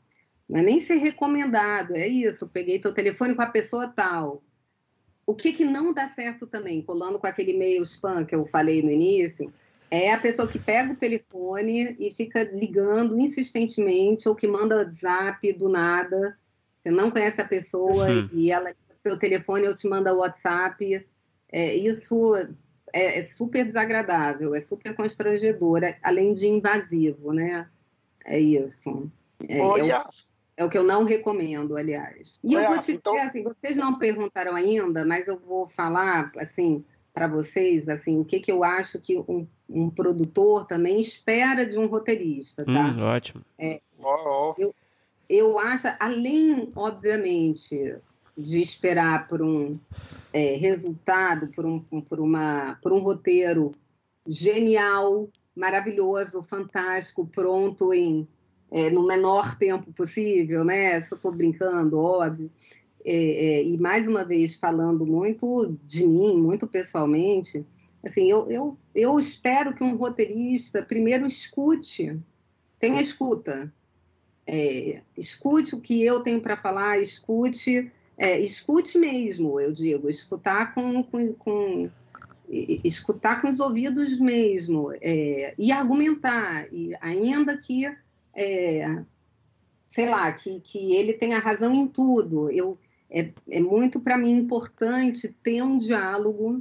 não 0.49 0.61
é 0.61 0.63
nem 0.63 0.79
ser 0.79 0.97
recomendado, 0.97 1.97
é 1.97 2.07
isso, 2.07 2.47
peguei 2.47 2.79
teu 2.79 2.95
telefone 2.95 3.35
com 3.35 3.43
a 3.43 3.47
pessoa 3.47 3.89
tal. 3.89 4.43
O 5.27 5.35
que, 5.35 5.53
que 5.53 5.65
não 5.65 5.93
dá 5.93 6.07
certo 6.07 6.47
também, 6.47 6.83
colando 6.83 7.19
com 7.19 7.27
aquele 7.27 7.53
e-mail 7.53 7.83
spam 7.83 8.25
que 8.25 8.35
eu 8.35 8.47
falei 8.47 8.83
no 8.83 8.91
início, 8.91 9.53
é 9.91 10.13
a 10.13 10.21
pessoa 10.21 10.47
que 10.47 10.59
pega 10.59 10.93
o 10.93 10.97
telefone 10.97 11.97
e 11.99 12.13
fica 12.13 12.45
ligando 12.45 13.19
insistentemente 13.19 14.29
ou 14.29 14.37
que 14.37 14.47
manda 14.47 14.77
WhatsApp 14.77 15.53
do 15.55 15.69
nada 15.69 16.39
você 16.81 16.91
não 16.91 17.11
conhece 17.11 17.41
a 17.41 17.45
pessoa 17.45 18.09
uhum. 18.09 18.31
e 18.33 18.51
ela 18.51 18.75
pelo 19.03 19.19
telefone 19.19 19.69
ou 19.69 19.75
te 19.75 19.87
manda 19.87 20.15
WhatsApp. 20.15 21.07
É, 21.53 21.75
isso 21.75 22.35
é, 22.93 23.19
é, 23.19 23.23
super 23.23 23.65
desagradável, 23.65 24.55
é 24.55 24.61
super 24.61 24.95
constrangedor, 24.95 25.83
é, 25.83 25.99
além 26.03 26.33
de 26.33 26.49
invasivo, 26.49 27.33
né? 27.33 27.69
É 28.25 28.39
isso. 28.39 29.11
É, 29.49 29.61
Olha. 29.61 29.93
É 29.93 29.99
o, 29.99 30.11
é 30.59 30.65
o 30.65 30.71
que 30.71 30.79
eu 30.79 30.85
não 30.85 31.05
recomendo, 31.05 31.77
aliás. 31.77 32.39
E 32.43 32.57
Olha, 32.57 32.65
eu 32.65 32.71
vou 32.71 32.79
te 32.81 32.93
então... 32.93 33.13
dizer 33.15 33.27
assim, 33.27 33.43
vocês 33.43 33.77
não 33.77 33.99
perguntaram 33.99 34.55
ainda, 34.55 35.05
mas 35.05 35.27
eu 35.27 35.39
vou 35.39 35.69
falar 35.69 36.31
assim 36.39 36.85
para 37.13 37.27
vocês 37.27 37.89
assim 37.89 38.21
o 38.21 38.25
que, 38.25 38.39
que 38.39 38.53
eu 38.53 38.63
acho 38.63 39.01
que 39.01 39.19
um, 39.19 39.47
um 39.69 39.91
produtor 39.91 40.67
também 40.67 41.01
espera 41.01 41.67
de 41.67 41.79
um 41.79 41.87
roteirista, 41.87 42.65
tá? 42.65 42.73
Hum, 42.73 43.03
ótimo. 43.03 43.45
É, 43.59 43.81
oh, 43.99 44.15
oh. 44.27 44.55
Eu, 44.59 44.75
eu 45.31 45.61
acho, 45.61 45.87
além, 46.01 46.73
obviamente, 46.75 47.97
de 48.37 48.61
esperar 48.61 49.29
por 49.29 49.41
um 49.41 49.79
é, 50.33 50.57
resultado, 50.57 51.47
por 51.49 51.65
um, 51.65 51.81
por, 51.81 52.19
uma, 52.19 52.77
por 52.83 52.93
um 52.93 52.99
roteiro 52.99 53.73
genial, 54.27 55.29
maravilhoso, 55.55 56.43
fantástico, 56.43 57.25
pronto 57.27 57.95
em 57.95 58.27
é, 58.73 58.91
no 58.91 59.07
menor 59.07 59.57
tempo 59.57 59.93
possível, 59.93 60.65
né? 60.65 61.01
Só 61.01 61.17
estou 61.17 61.33
brincando, 61.33 61.99
óbvio. 61.99 62.51
É, 63.05 63.15
é, 63.15 63.65
e 63.65 63.79
mais 63.79 64.07
uma 64.09 64.25
vez 64.25 64.57
falando 64.57 65.07
muito 65.07 65.77
de 65.87 66.07
mim, 66.07 66.37
muito 66.37 66.67
pessoalmente, 66.67 67.65
assim, 68.05 68.31
eu, 68.31 68.51
eu, 68.51 68.79
eu 68.95 69.19
espero 69.19 69.75
que 69.75 69.83
um 69.83 69.97
roteirista 69.97 70.83
primeiro 70.83 71.25
escute, 71.25 72.19
tenha 72.79 73.01
escuta, 73.01 73.73
é, 74.53 75.01
escute 75.17 75.77
o 75.77 75.81
que 75.81 76.03
eu 76.03 76.21
tenho 76.21 76.41
para 76.41 76.57
falar, 76.57 76.99
escute, 76.99 77.89
é, 78.19 78.41
escute 78.41 78.99
mesmo, 78.99 79.61
eu 79.61 79.73
digo, 79.73 80.11
escutar 80.11 80.75
com, 80.75 81.05
com, 81.05 81.33
com 81.35 81.91
escutar 82.49 83.41
com 83.41 83.49
os 83.49 83.61
ouvidos 83.61 84.19
mesmo 84.19 84.93
é, 85.01 85.55
e 85.57 85.71
argumentar, 85.71 86.67
e 86.73 86.93
ainda 87.01 87.57
que 87.57 87.87
é, 88.35 89.05
sei 89.87 90.09
lá, 90.09 90.33
que, 90.33 90.59
que 90.59 90.97
ele 90.97 91.13
tenha 91.13 91.39
razão 91.39 91.73
em 91.73 91.87
tudo. 91.87 92.51
Eu, 92.51 92.77
é, 93.09 93.31
é 93.49 93.61
muito 93.61 94.01
para 94.01 94.19
mim 94.19 94.37
importante 94.37 95.33
ter 95.45 95.63
um 95.63 95.79
diálogo 95.79 96.61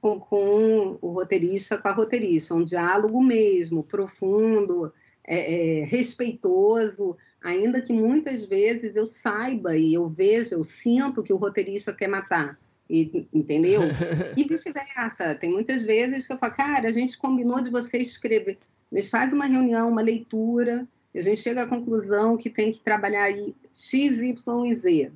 com, 0.00 0.18
com, 0.18 0.98
o 1.02 1.12
roteirista, 1.12 1.76
com 1.76 1.88
a 1.88 1.92
roteirista, 1.92 2.54
um 2.54 2.64
diálogo 2.64 3.22
mesmo, 3.22 3.82
profundo, 3.82 4.90
é, 5.32 5.80
é, 5.80 5.84
respeitoso, 5.84 7.16
ainda 7.40 7.80
que 7.80 7.92
muitas 7.92 8.44
vezes 8.44 8.96
eu 8.96 9.06
saiba 9.06 9.76
e 9.76 9.94
eu 9.94 10.08
veja, 10.08 10.56
eu 10.56 10.64
sinto 10.64 11.22
que 11.22 11.32
o 11.32 11.36
roteirista 11.36 11.92
quer 11.92 12.08
matar. 12.08 12.58
E, 12.88 13.28
entendeu? 13.32 13.82
E 14.36 14.42
vice-versa. 14.42 15.36
Tem 15.36 15.52
muitas 15.52 15.82
vezes 15.82 16.26
que 16.26 16.32
eu 16.32 16.38
falo, 16.38 16.52
cara, 16.54 16.88
a 16.88 16.90
gente 16.92 17.16
combinou 17.16 17.60
de 17.60 17.70
você 17.70 17.98
escrever. 17.98 18.58
A 18.90 18.96
gente 18.96 19.08
faz 19.08 19.32
uma 19.32 19.46
reunião, 19.46 19.88
uma 19.88 20.02
leitura, 20.02 20.88
e 21.14 21.20
a 21.20 21.22
gente 21.22 21.40
chega 21.40 21.62
à 21.62 21.68
conclusão 21.68 22.36
que 22.36 22.50
tem 22.50 22.72
que 22.72 22.80
trabalhar 22.80 23.22
aí 23.22 23.54
X, 23.72 24.18
Y 24.18 24.66
e 24.66 24.74
Z. 24.74 25.12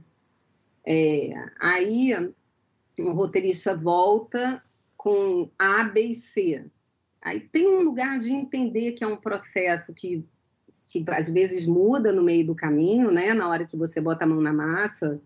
É, 0.87 1.33
aí 1.59 2.13
o 3.01 3.11
roteirista 3.11 3.75
volta 3.75 4.63
com 4.97 5.51
A, 5.59 5.83
B 5.83 6.03
e 6.03 6.15
C. 6.15 6.65
Aí 7.25 7.41
tem 7.41 7.67
um 7.67 7.81
lugar 7.81 8.21
de 8.21 8.31
entender 8.31 8.93
que 8.93 9.03
é 9.03 9.07
um 9.07 9.17
processo 9.17 9.95
que, 9.95 10.23
que 10.87 11.03
às 11.09 11.31
vezes 11.31 11.67
muda 11.67 12.13
no 12.13 12.23
meio 12.23 12.47
do 12.47 12.55
caminho, 12.55 13.11
né? 13.11 13.33
Na 13.33 13.49
hora 13.49 13.65
que 13.65 13.79
você 13.79 13.99
bota 13.99 14.25
a 14.25 14.29
mão 14.29 14.43
na 14.43 14.53
massa. 14.53 15.23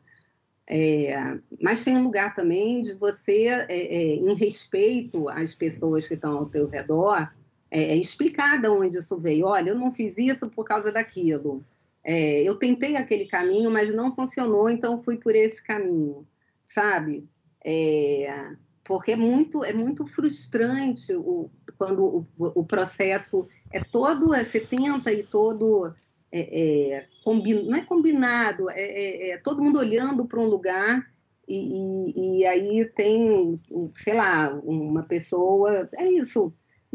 É, 0.71 1.39
mas 1.61 1.83
tem 1.83 1.97
um 1.97 2.05
lugar 2.05 2.35
também 2.35 2.83
de 2.83 2.95
você, 2.95 3.47
é, 3.47 3.67
é, 3.69 4.15
em 4.15 4.35
respeito 4.35 5.29
às 5.29 5.55
pessoas 5.55 6.07
que 6.07 6.15
estão 6.15 6.37
ao 6.37 6.47
teu 6.47 6.69
redor, 6.69 7.33
é, 7.71 7.95
é, 7.95 7.97
explicar 7.97 8.61
de 8.61 8.69
onde 8.69 8.99
isso 8.99 9.19
veio. 9.19 9.47
Olha, 9.47 9.71
eu 9.71 9.79
não 9.79 9.91
fiz 9.91 10.19
isso 10.19 10.49
por 10.49 10.65
causa 10.65 10.93
daquilo. 10.93 11.65
É, 12.05 12.43
eu 12.43 12.55
tentei 12.55 12.97
aquele 12.97 13.27
caminho, 13.27 13.71
mas 13.71 13.93
não 13.93 14.15
funcionou, 14.15 14.71
então 14.71 15.03
fui 15.03 15.17
por 15.17 15.35
esse 15.35 15.61
caminho, 15.63 16.25
sabe? 16.65 17.29
É, 17.65 18.53
porque 18.85 19.13
é 19.13 19.17
muito, 19.17 19.65
é 19.65 19.73
muito 19.73 20.07
frustrante 20.07 21.13
o, 21.15 21.51
quando 21.79 22.05
o, 22.05 22.27
o 22.39 22.65
processo 22.65 23.47
é 23.73 23.83
todo, 23.83 24.29
você 24.29 24.61
tenta 24.61 25.13
e 25.13 25.23
todo 25.23 25.95
é, 26.31 27.01
é, 27.01 27.07
não 27.25 27.77
é 27.77 27.85
combinado, 27.85 28.69
é, 28.71 28.81
é, 28.81 29.31
é 29.31 29.39
todo 29.39 29.63
mundo 29.63 29.79
olhando 29.79 30.27
para 30.27 30.41
um 30.41 30.47
lugar 30.47 31.09
e, 31.47 31.57
e, 31.57 32.41
e, 32.41 32.47
aí 32.47 32.85
tem, 32.95 33.59
sei 33.95 34.13
lá, 34.13 34.53
uma 34.63 35.03
pessoa, 35.03 35.89
é 35.95 36.07
isso, 36.07 36.53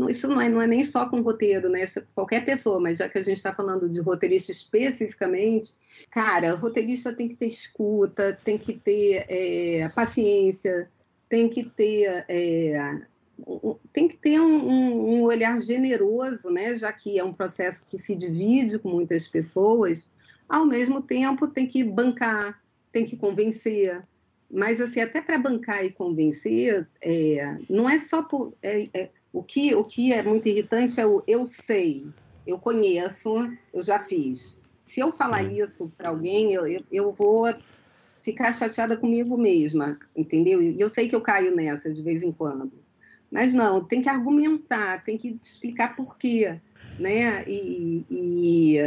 isso 0.09 0.27
não 0.27 0.39
é, 0.39 0.47
não 0.47 0.61
é 0.61 0.67
nem 0.67 0.85
só 0.85 1.09
com 1.09 1.21
roteiro, 1.21 1.69
né? 1.69 1.83
É 1.83 2.03
qualquer 2.13 2.43
pessoa, 2.43 2.79
mas 2.79 2.99
já 2.99 3.09
que 3.09 3.17
a 3.17 3.21
gente 3.21 3.37
está 3.37 3.51
falando 3.51 3.89
de 3.89 3.99
roteirista 3.99 4.51
especificamente, 4.51 5.73
cara, 6.11 6.53
roteirista 6.53 7.11
tem 7.13 7.27
que 7.27 7.35
ter 7.35 7.47
escuta, 7.47 8.37
tem 8.43 8.59
que 8.59 8.73
ter 8.73 9.25
é, 9.27 9.89
paciência, 9.89 10.87
tem 11.27 11.49
que 11.49 11.63
ter 11.63 12.23
é, 12.27 13.07
tem 13.91 14.07
que 14.07 14.15
ter 14.15 14.39
um, 14.39 14.69
um, 14.69 15.15
um, 15.15 15.21
olhar 15.23 15.59
generoso, 15.61 16.49
né? 16.49 16.75
Já 16.75 16.91
que 16.91 17.19
é 17.19 17.23
um 17.23 17.33
processo 17.33 17.83
que 17.85 17.99
se 17.99 18.15
divide 18.15 18.79
com 18.79 18.89
muitas 18.89 19.27
pessoas, 19.27 20.07
ao 20.47 20.65
mesmo 20.65 21.01
tempo 21.01 21.47
tem 21.47 21.67
que 21.67 21.83
bancar, 21.83 22.61
tem 22.91 23.05
que 23.05 23.17
convencer. 23.17 24.03
Mas 24.49 24.79
assim, 24.79 25.01
até 25.01 25.21
para 25.21 25.37
bancar 25.37 25.83
e 25.83 25.91
convencer, 25.91 26.87
é, 27.01 27.57
não 27.69 27.89
é 27.89 27.99
só 27.99 28.21
por 28.21 28.53
é, 28.61 28.87
é, 28.93 29.09
o 29.31 29.41
que 29.43 29.73
o 29.73 29.83
que 29.83 30.13
é 30.13 30.21
muito 30.21 30.47
irritante 30.47 30.99
é 30.99 31.05
o 31.05 31.23
eu 31.27 31.45
sei, 31.45 32.05
eu 32.45 32.59
conheço, 32.59 33.51
eu 33.73 33.81
já 33.81 33.99
fiz. 33.99 34.59
Se 34.81 34.99
eu 34.99 35.11
falar 35.11 35.43
uhum. 35.43 35.63
isso 35.63 35.91
para 35.97 36.09
alguém, 36.09 36.53
eu, 36.53 36.67
eu, 36.67 36.83
eu 36.91 37.11
vou 37.11 37.53
ficar 38.21 38.51
chateada 38.51 38.95
comigo 38.95 39.37
mesma, 39.37 39.97
entendeu? 40.15 40.61
E 40.61 40.79
eu 40.79 40.89
sei 40.89 41.07
que 41.07 41.15
eu 41.15 41.21
caio 41.21 41.55
nessa 41.55 41.91
de 41.91 42.01
vez 42.01 42.21
em 42.21 42.31
quando. 42.31 42.82
Mas 43.33 43.51
não, 43.51 43.83
tem 43.83 43.99
que 43.99 44.07
argumentar, 44.07 45.03
tem 45.03 45.17
que 45.17 45.35
explicar 45.41 45.95
por 45.95 46.15
quê, 46.19 46.61
né? 46.99 47.43
E, 47.47 48.05
e, 48.07 48.77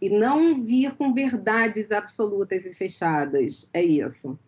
e 0.00 0.08
não 0.08 0.62
vir 0.64 0.94
com 0.94 1.12
verdades 1.12 1.90
absolutas 1.90 2.64
e 2.64 2.72
fechadas. 2.72 3.68
É 3.74 3.82
isso, 3.82 4.38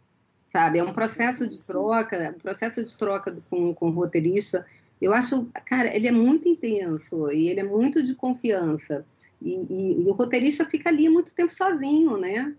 sabe? 0.46 0.78
É 0.78 0.84
um 0.84 0.92
processo 0.92 1.48
de 1.48 1.60
troca, 1.62 2.32
um 2.36 2.38
processo 2.38 2.84
de 2.84 2.96
troca 2.96 3.36
com, 3.50 3.74
com 3.74 3.88
o 3.88 3.92
roteirista. 3.92 4.64
Eu 5.02 5.12
acho, 5.12 5.48
cara, 5.66 5.96
ele 5.96 6.06
é 6.06 6.12
muito 6.12 6.48
intenso 6.48 7.32
e 7.32 7.48
ele 7.48 7.58
é 7.58 7.64
muito 7.64 8.04
de 8.04 8.14
confiança. 8.14 9.04
E, 9.42 9.50
e, 9.68 10.02
e 10.04 10.08
o 10.08 10.12
roteirista 10.12 10.64
fica 10.64 10.90
ali 10.90 11.08
muito 11.08 11.34
tempo 11.34 11.52
sozinho, 11.52 12.16
né? 12.16 12.54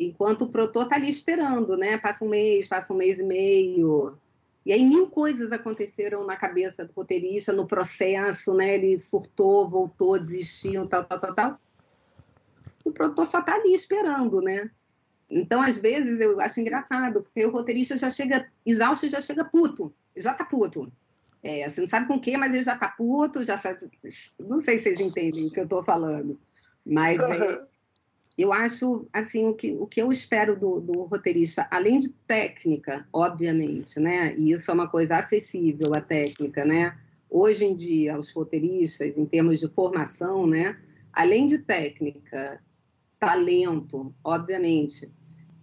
Enquanto 0.00 0.42
o 0.42 0.48
produtor 0.48 0.82
está 0.82 0.96
ali 0.96 1.08
esperando, 1.08 1.76
né? 1.76 1.96
Passa 1.96 2.24
um 2.24 2.28
mês, 2.28 2.66
passa 2.66 2.92
um 2.92 2.96
mês 2.96 3.20
e 3.20 3.22
meio, 3.22 4.18
e 4.64 4.72
aí 4.72 4.82
mil 4.82 5.08
coisas 5.08 5.52
aconteceram 5.52 6.24
na 6.24 6.36
cabeça 6.36 6.84
do 6.84 6.92
roteirista, 6.92 7.52
no 7.52 7.66
processo, 7.66 8.54
né? 8.54 8.74
Ele 8.74 8.98
surtou, 8.98 9.68
voltou, 9.68 10.18
desistiu, 10.18 10.86
tal, 10.86 11.04
tal, 11.04 11.20
tal, 11.20 11.34
tal. 11.34 11.60
O 12.84 12.92
produtor 12.92 13.26
só 13.26 13.40
está 13.40 13.54
ali 13.54 13.74
esperando, 13.74 14.40
né? 14.40 14.70
Então, 15.28 15.60
às 15.60 15.78
vezes, 15.78 16.20
eu 16.20 16.40
acho 16.40 16.60
engraçado, 16.60 17.22
porque 17.22 17.44
o 17.44 17.50
roteirista 17.50 17.96
já 17.96 18.08
chega 18.08 18.50
exausto, 18.64 19.08
já 19.08 19.20
chega 19.20 19.44
puto, 19.44 19.94
já 20.16 20.32
tá 20.32 20.44
puto. 20.44 20.90
É, 21.42 21.68
você 21.68 21.80
não 21.82 21.88
sabe 21.88 22.06
com 22.06 22.14
o 22.14 22.20
quê, 22.20 22.36
mas 22.38 22.54
ele 22.54 22.62
já 22.62 22.76
tá 22.76 22.88
puto, 22.88 23.44
já 23.44 23.58
sabe... 23.58 23.90
Não 24.38 24.60
sei 24.60 24.78
se 24.78 24.84
vocês 24.84 25.00
entendem 25.00 25.46
o 25.46 25.50
que 25.50 25.60
eu 25.60 25.64
estou 25.64 25.82
falando. 25.82 26.40
Mas 26.86 27.18
é, 27.20 27.62
eu 28.36 28.52
acho, 28.52 29.06
assim, 29.12 29.46
o 29.46 29.54
que, 29.54 29.72
o 29.72 29.86
que 29.86 30.02
eu 30.02 30.10
espero 30.10 30.58
do, 30.58 30.80
do, 30.80 31.04
roteirista, 31.04 31.68
além 31.70 32.00
de 32.00 32.08
técnica, 32.26 33.06
obviamente, 33.12 34.00
né? 34.00 34.34
E 34.36 34.50
isso 34.50 34.70
é 34.70 34.74
uma 34.74 34.88
coisa 34.88 35.16
acessível, 35.16 35.92
a 35.94 36.00
técnica, 36.00 36.64
né? 36.64 36.98
Hoje 37.30 37.64
em 37.64 37.76
dia, 37.76 38.18
os 38.18 38.30
roteiristas, 38.32 39.16
em 39.16 39.24
termos 39.24 39.60
de 39.60 39.68
formação, 39.68 40.46
né? 40.46 40.76
Além 41.12 41.46
de 41.46 41.58
técnica, 41.58 42.60
talento, 43.20 44.12
obviamente, 44.24 45.10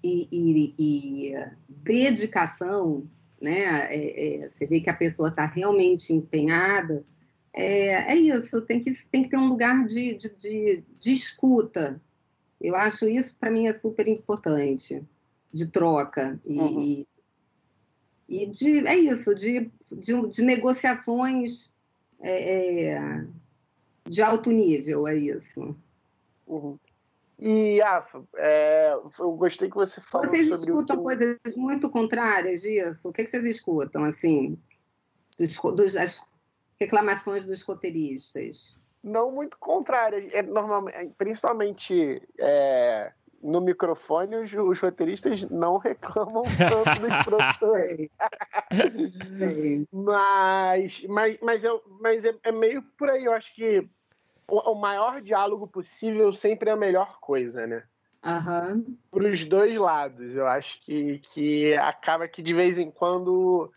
e, 0.01 0.27
e, 0.31 0.75
e 0.79 1.33
dedicação, 1.67 3.05
né? 3.41 3.93
É, 3.93 4.43
é, 4.43 4.49
você 4.49 4.65
vê 4.65 4.79
que 4.79 4.89
a 4.89 4.95
pessoa 4.95 5.27
está 5.27 5.45
realmente 5.45 6.13
empenhada, 6.13 7.05
é, 7.53 8.13
é, 8.13 8.15
isso, 8.15 8.61
tem 8.61 8.79
que, 8.79 8.93
tem 9.11 9.23
que 9.23 9.29
ter 9.29 9.37
um 9.37 9.49
lugar 9.49 9.85
de, 9.85 10.13
de, 10.13 10.33
de, 10.35 10.83
de 10.97 11.11
escuta, 11.11 12.01
eu 12.61 12.75
acho 12.75 13.07
isso, 13.07 13.35
para 13.37 13.49
mim, 13.49 13.67
é 13.67 13.73
super 13.73 14.07
importante, 14.07 15.03
de 15.51 15.67
troca. 15.67 16.39
E, 16.45 16.59
uhum. 16.59 17.05
e 18.29 18.45
de, 18.45 18.87
é 18.87 18.95
isso, 18.95 19.33
de, 19.35 19.71
de, 19.91 20.29
de 20.29 20.41
negociações 20.43 21.73
é, 22.21 22.93
é, 22.93 23.27
de 24.07 24.21
alto 24.21 24.51
nível, 24.51 25.07
é 25.07 25.15
isso. 25.17 25.75
Uhum. 26.47 26.77
E, 27.39 27.81
Afa, 27.81 28.23
é, 28.35 28.93
eu 28.93 29.31
gostei 29.31 29.67
que 29.67 29.75
você 29.75 29.99
falou 29.99 30.29
vocês 30.29 30.47
sobre... 30.47 30.59
Vocês 30.59 30.69
escutam 30.69 31.01
coisas 31.01 31.55
muito 31.55 31.89
contrárias 31.89 32.61
disso? 32.61 33.09
O 33.09 33.11
que, 33.11 33.23
que 33.23 33.31
vocês 33.31 33.47
escutam, 33.47 34.05
assim, 34.05 34.57
dos, 35.39 35.57
dos, 35.75 35.95
as 35.95 36.21
reclamações 36.79 37.43
dos 37.43 37.63
roteiristas? 37.63 38.79
Não 39.03 39.31
muito 39.31 39.57
contrária. 39.57 40.27
É, 40.31 40.41
normalmente, 40.41 40.95
é, 40.95 41.09
principalmente 41.17 42.21
é, 42.39 43.11
no 43.41 43.61
microfone, 43.61 44.35
os, 44.37 44.53
os, 44.53 44.79
roteiristas 44.79 45.49
não 45.49 45.77
reclamam 45.79 46.43
tanto 46.57 47.01
dos 47.01 47.23
produtores. 47.25 48.09
mas, 49.91 51.03
mas, 51.07 51.37
mas, 51.41 51.63
eu, 51.63 51.81
mas 51.99 52.25
é, 52.25 52.33
é, 52.43 52.51
meio 52.51 52.81
por 52.97 53.09
aí. 53.09 53.25
Eu 53.25 53.33
acho 53.33 53.53
que 53.55 53.87
o, 54.47 54.71
o, 54.71 54.75
maior 54.75 55.21
diálogo 55.21 55.67
possível 55.67 56.31
sempre 56.31 56.69
é 56.69 56.73
a 56.73 56.77
melhor 56.77 57.19
coisa, 57.19 57.65
né? 57.65 57.83
Uhum. 58.23 58.97
Para 59.09 59.29
os 59.29 59.43
dois 59.45 59.77
lados. 59.77 60.35
Eu 60.35 60.45
acho 60.45 60.79
que, 60.81 61.19
que 61.19 61.73
acaba 61.73 62.27
que 62.27 62.41
de 62.41 62.53
vez 62.53 62.77
em 62.77 62.91
quando 62.91 63.71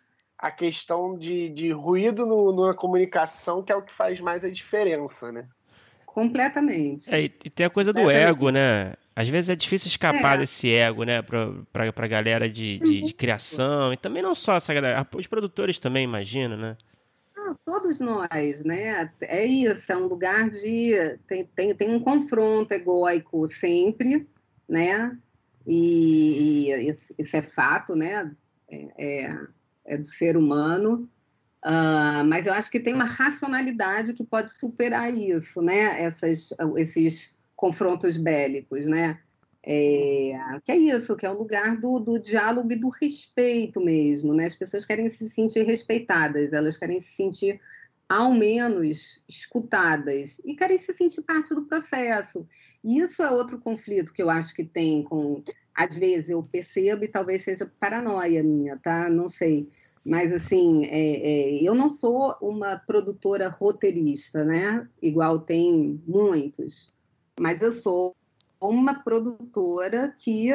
a 0.44 0.50
questão 0.50 1.16
de, 1.16 1.48
de 1.48 1.72
ruído 1.72 2.26
no, 2.26 2.66
na 2.66 2.74
comunicação, 2.74 3.62
que 3.62 3.72
é 3.72 3.76
o 3.76 3.80
que 3.80 3.90
faz 3.90 4.20
mais 4.20 4.44
a 4.44 4.50
diferença, 4.50 5.32
né? 5.32 5.48
Completamente. 6.04 7.12
É, 7.12 7.22
e 7.22 7.30
tem 7.30 7.64
a 7.64 7.70
coisa 7.70 7.94
do 7.94 8.10
é, 8.10 8.24
ego, 8.24 8.50
né? 8.50 8.92
Às 9.16 9.26
vezes 9.26 9.48
é 9.48 9.56
difícil 9.56 9.88
escapar 9.88 10.34
é. 10.34 10.40
desse 10.40 10.70
ego, 10.70 11.02
né? 11.04 11.22
Pra, 11.22 11.50
pra, 11.72 11.92
pra 11.94 12.06
galera 12.06 12.46
de, 12.46 12.78
de, 12.78 13.04
de, 13.04 13.14
criação. 13.14 13.90
E 13.94 13.96
também 13.96 14.22
não 14.22 14.34
só 14.34 14.56
essa 14.56 14.74
galera, 14.74 15.08
os 15.16 15.26
produtores 15.26 15.78
também, 15.78 16.04
imagino, 16.04 16.58
né? 16.58 16.76
Ah, 17.34 17.54
todos 17.64 17.98
nós, 18.00 18.62
né? 18.64 19.10
É 19.22 19.46
isso, 19.46 19.90
é 19.90 19.96
um 19.96 20.06
lugar 20.08 20.50
de. 20.50 21.18
Tem, 21.26 21.46
tem, 21.46 21.74
tem 21.74 21.90
um 21.90 22.00
confronto 22.00 22.74
egóico 22.74 23.48
sempre, 23.48 24.28
né? 24.68 25.16
E, 25.66 26.68
e 26.70 26.90
isso, 26.90 27.14
isso, 27.18 27.34
é 27.34 27.40
fato, 27.40 27.96
né? 27.96 28.30
É, 28.70 29.24
é 29.24 29.38
é 29.84 29.96
do 29.96 30.06
ser 30.06 30.36
humano, 30.36 31.08
uh, 31.64 32.24
mas 32.26 32.46
eu 32.46 32.52
acho 32.52 32.70
que 32.70 32.80
tem 32.80 32.94
uma 32.94 33.04
racionalidade 33.04 34.12
que 34.12 34.24
pode 34.24 34.52
superar 34.52 35.12
isso, 35.12 35.60
né? 35.60 36.02
Essas, 36.02 36.50
esses 36.76 37.34
confrontos 37.56 38.16
bélicos, 38.16 38.86
né? 38.86 39.18
É, 39.66 40.34
que 40.62 40.72
é 40.72 40.76
isso, 40.76 41.16
que 41.16 41.24
é 41.24 41.30
o 41.30 41.38
lugar 41.38 41.78
do, 41.78 41.98
do 41.98 42.18
diálogo 42.18 42.70
e 42.70 42.76
do 42.76 42.90
respeito 42.90 43.80
mesmo, 43.80 44.34
né? 44.34 44.44
As 44.44 44.54
pessoas 44.54 44.84
querem 44.84 45.08
se 45.08 45.28
sentir 45.28 45.64
respeitadas, 45.64 46.52
elas 46.52 46.76
querem 46.76 47.00
se 47.00 47.12
sentir 47.12 47.60
ao 48.06 48.32
menos 48.34 49.22
escutadas 49.26 50.38
e 50.44 50.54
querem 50.54 50.76
se 50.76 50.92
sentir 50.92 51.22
parte 51.22 51.54
do 51.54 51.62
processo. 51.62 52.46
E 52.82 52.98
isso 52.98 53.22
é 53.22 53.30
outro 53.30 53.58
conflito 53.58 54.12
que 54.12 54.22
eu 54.22 54.28
acho 54.28 54.54
que 54.54 54.64
tem 54.64 55.02
com 55.02 55.42
às 55.74 55.96
vezes 55.96 56.30
eu 56.30 56.42
percebo 56.42 57.04
e 57.04 57.08
talvez 57.08 57.42
seja 57.42 57.70
paranoia 57.80 58.42
minha, 58.42 58.78
tá? 58.78 59.08
Não 59.10 59.28
sei. 59.28 59.68
Mas, 60.04 60.32
assim, 60.32 60.84
é, 60.84 60.90
é, 60.90 61.62
eu 61.62 61.74
não 61.74 61.88
sou 61.88 62.36
uma 62.40 62.76
produtora 62.76 63.48
roteirista, 63.48 64.44
né? 64.44 64.86
Igual 65.02 65.40
tem 65.40 66.00
muitos. 66.06 66.92
Mas 67.40 67.60
eu 67.60 67.72
sou 67.72 68.14
uma 68.60 69.02
produtora 69.02 70.14
que 70.18 70.50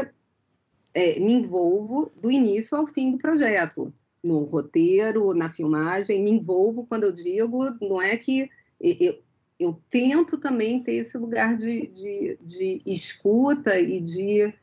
é, 0.93 1.19
me 1.19 1.33
envolvo 1.33 2.11
do 2.15 2.31
início 2.31 2.77
ao 2.77 2.87
fim 2.87 3.11
do 3.11 3.17
projeto. 3.17 3.93
No 4.23 4.43
roteiro, 4.43 5.33
na 5.33 5.49
filmagem, 5.49 6.23
me 6.23 6.31
envolvo 6.31 6.85
quando 6.85 7.05
eu 7.05 7.11
digo, 7.11 7.69
não 7.81 8.01
é 8.01 8.15
que 8.17 8.49
eu, 8.79 9.19
eu 9.59 9.81
tento 9.89 10.37
também 10.37 10.81
ter 10.83 10.95
esse 10.95 11.17
lugar 11.17 11.57
de, 11.57 11.87
de, 11.87 12.37
de 12.41 12.81
escuta 12.85 13.79
e 13.79 13.99
de 13.99 14.53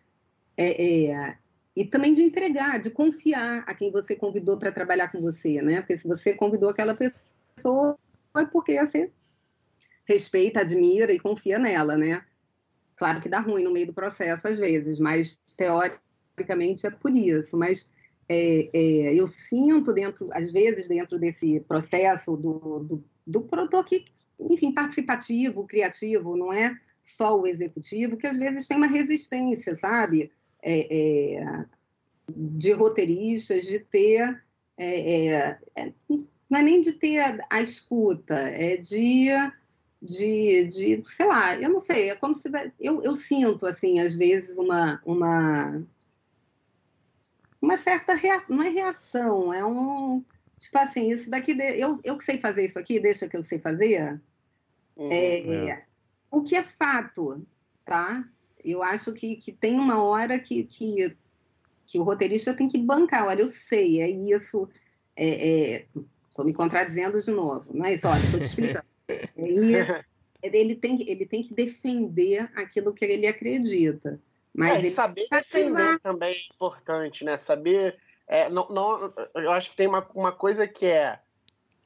é, 0.56 1.06
é, 1.06 1.38
e 1.76 1.84
também 1.84 2.14
de 2.14 2.22
entregar, 2.22 2.80
de 2.80 2.90
confiar 2.90 3.62
a 3.66 3.74
quem 3.74 3.90
você 3.90 4.16
convidou 4.16 4.58
para 4.58 4.72
trabalhar 4.72 5.08
com 5.08 5.20
você, 5.20 5.60
né? 5.60 5.80
Porque 5.80 5.96
se 5.98 6.08
você 6.08 6.32
convidou 6.32 6.70
aquela 6.70 6.94
pessoa, 6.94 7.98
é 8.36 8.44
porque 8.46 8.80
você 8.80 9.10
respeita, 10.06 10.60
admira 10.60 11.12
e 11.12 11.20
confia 11.20 11.58
nela, 11.58 11.96
né? 11.98 12.24
Claro 12.96 13.20
que 13.20 13.28
dá 13.28 13.40
ruim 13.40 13.62
no 13.62 13.72
meio 13.72 13.88
do 13.88 13.92
processo 13.92 14.48
às 14.48 14.58
vezes, 14.58 14.98
mas 14.98 15.38
teoricamente 15.56 16.86
é 16.86 16.90
por 16.90 17.14
isso. 17.14 17.56
Mas 17.58 17.90
é, 18.26 18.70
é, 18.72 19.14
eu 19.14 19.26
sinto 19.26 19.92
dentro, 19.92 20.28
às 20.32 20.50
vezes, 20.50 20.88
dentro 20.88 21.18
desse 21.18 21.60
processo 21.60 22.36
do, 22.36 22.78
do, 22.80 23.04
do 23.26 23.42
produtor 23.42 23.84
que, 23.84 24.06
enfim, 24.40 24.72
participativo, 24.72 25.66
criativo, 25.66 26.36
não 26.36 26.52
é 26.52 26.74
só 27.02 27.38
o 27.38 27.46
executivo, 27.46 28.16
que 28.16 28.26
às 28.26 28.36
vezes 28.36 28.66
tem 28.66 28.76
uma 28.76 28.86
resistência, 28.86 29.74
sabe? 29.74 30.32
É, 30.62 31.34
é 31.34 31.64
de 32.28 32.72
roteiristas, 32.72 33.64
de 33.64 33.78
ter. 33.78 34.42
É, 34.76 35.58
é, 35.76 35.92
não 36.50 36.58
é 36.58 36.62
nem 36.62 36.80
de 36.80 36.92
ter 36.92 37.18
a, 37.20 37.38
a 37.50 37.62
escuta, 37.62 38.34
é 38.34 38.76
de 38.76 39.28
de, 40.00 40.64
de, 40.68 41.02
sei 41.06 41.26
lá, 41.26 41.56
eu 41.56 41.70
não 41.70 41.80
sei, 41.80 42.10
é 42.10 42.14
como 42.14 42.34
se 42.34 42.50
eu, 42.78 43.02
eu 43.02 43.14
sinto 43.14 43.66
assim 43.66 43.98
às 43.98 44.14
vezes 44.14 44.56
uma 44.56 45.00
uma 45.04 45.82
uma 47.60 47.78
certa 47.78 48.14
reação, 48.14 48.56
não 48.56 48.62
é 48.62 48.68
reação, 48.68 49.52
é 49.52 49.64
um 49.64 50.22
tipo 50.58 50.78
assim, 50.78 51.10
isso 51.10 51.30
daqui 51.30 51.56
eu, 51.58 51.98
eu 52.04 52.16
que 52.18 52.24
sei 52.24 52.38
fazer 52.38 52.64
isso 52.64 52.78
aqui, 52.78 53.00
deixa 53.00 53.28
que 53.28 53.36
eu 53.36 53.42
sei 53.42 53.58
fazer. 53.58 54.20
Uhum, 54.96 55.12
é, 55.12 55.70
é. 55.70 55.86
O 56.30 56.42
que 56.42 56.54
é 56.54 56.62
fato, 56.62 57.46
tá? 57.84 58.28
Eu 58.66 58.82
acho 58.82 59.12
que, 59.12 59.36
que 59.36 59.52
tem 59.52 59.78
uma 59.78 60.02
hora 60.02 60.38
que, 60.38 60.64
que, 60.64 61.16
que 61.86 61.98
o 61.98 62.02
roteirista 62.02 62.52
tem 62.52 62.68
que 62.68 62.78
bancar. 62.78 63.26
Olha, 63.26 63.40
eu 63.40 63.46
sei, 63.46 64.00
é 64.00 64.08
isso. 64.10 64.68
Estou 65.16 65.16
é, 65.16 66.42
é, 66.42 66.44
me 66.44 66.52
contradizendo 66.52 67.22
de 67.22 67.30
novo, 67.30 67.66
mas 67.72 68.02
olha, 68.04 68.22
estou 68.24 68.40
te 68.40 68.46
explicando. 68.46 68.86
Ele, 69.36 70.58
ele, 70.58 70.74
tem, 70.74 71.00
ele 71.08 71.24
tem 71.24 71.42
que 71.42 71.54
defender 71.54 72.50
aquilo 72.56 72.92
que 72.92 73.04
ele 73.04 73.26
acredita. 73.26 74.20
Mas 74.52 74.84
é, 74.84 74.88
saber 74.88 75.26
defender 75.30 76.00
também 76.00 76.34
é 76.34 76.54
importante, 76.54 77.24
né? 77.24 77.36
Saber. 77.36 77.96
É, 78.26 78.48
não, 78.48 78.68
não, 78.68 79.14
eu 79.36 79.52
acho 79.52 79.70
que 79.70 79.76
tem 79.76 79.86
uma, 79.86 80.06
uma 80.14 80.32
coisa 80.32 80.66
que 80.66 80.86
é 80.86 81.20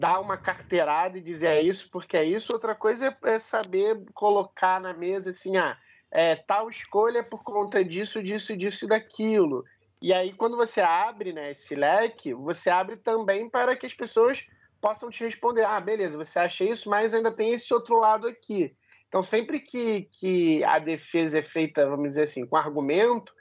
dar 0.01 0.19
uma 0.19 0.39
carteirada 0.39 1.19
e 1.19 1.21
dizer 1.21 1.49
é 1.49 1.61
isso 1.61 1.91
porque 1.91 2.17
é 2.17 2.25
isso, 2.25 2.55
outra 2.55 2.75
coisa 2.75 3.09
é, 3.23 3.35
é 3.35 3.39
saber 3.39 4.01
colocar 4.15 4.81
na 4.81 4.95
mesa 4.95 5.29
assim, 5.29 5.59
ah, 5.59 5.77
é, 6.11 6.37
tal 6.37 6.69
escolha 6.69 7.23
por 7.23 7.43
conta 7.43 7.85
disso, 7.85 8.23
disso, 8.23 8.57
disso 8.57 8.85
e 8.85 8.89
daquilo. 8.89 9.65
E 10.03 10.13
aí, 10.13 10.33
quando 10.33 10.57
você 10.57 10.81
abre 10.81 11.33
né, 11.33 11.51
esse 11.51 11.75
leque, 11.75 12.33
você 12.33 12.71
abre 12.71 12.97
também 12.97 13.49
para 13.49 13.77
que 13.77 13.87
as 13.87 13.95
pessoas 13.95 14.45
possam 14.81 15.11
te 15.11 15.23
responder: 15.23 15.65
ah, 15.65 15.81
beleza, 15.81 16.17
você 16.17 16.39
acha 16.39 16.65
isso, 16.65 16.89
mas 16.89 17.15
ainda 17.15 17.31
tem 17.31 17.53
esse 17.53 17.73
outro 17.73 17.99
lado 17.99 18.27
aqui. 18.27 18.75
Então, 19.09 19.23
sempre 19.23 19.61
que, 19.61 20.03
que 20.13 20.65
a 20.65 20.79
defesa 20.79 21.41
é 21.41 21.43
feita, 21.43 21.89
vamos 21.89 22.11
dizer 22.11 22.23
assim, 22.23 22.47
com 22.47 22.57
argumento, 22.57 23.33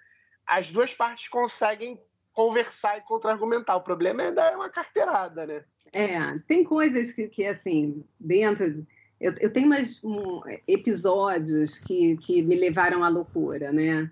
as 0.45 0.72
duas 0.72 0.93
partes 0.93 1.28
conseguem 1.28 2.01
conversar 2.34 2.97
e 2.97 3.01
contra-argumentar. 3.01 3.76
O 3.76 3.84
problema 3.84 4.24
é 4.24 4.32
dar 4.32 4.55
uma 4.55 4.70
carteirada, 4.70 5.45
né? 5.45 5.63
É, 5.93 6.17
tem 6.47 6.63
coisas 6.63 7.11
que, 7.11 7.28
que 7.28 7.45
assim, 7.45 8.03
dentro. 8.20 8.74
De... 8.74 8.88
Eu, 9.20 9.34
eu 9.39 9.51
tenho 9.51 9.67
mais 9.67 10.01
um, 10.03 10.41
episódios 10.67 11.78
que, 11.78 12.15
que 12.17 12.41
me 12.41 12.55
levaram 12.55 13.03
à 13.03 13.09
loucura, 13.09 13.72
né? 13.72 14.09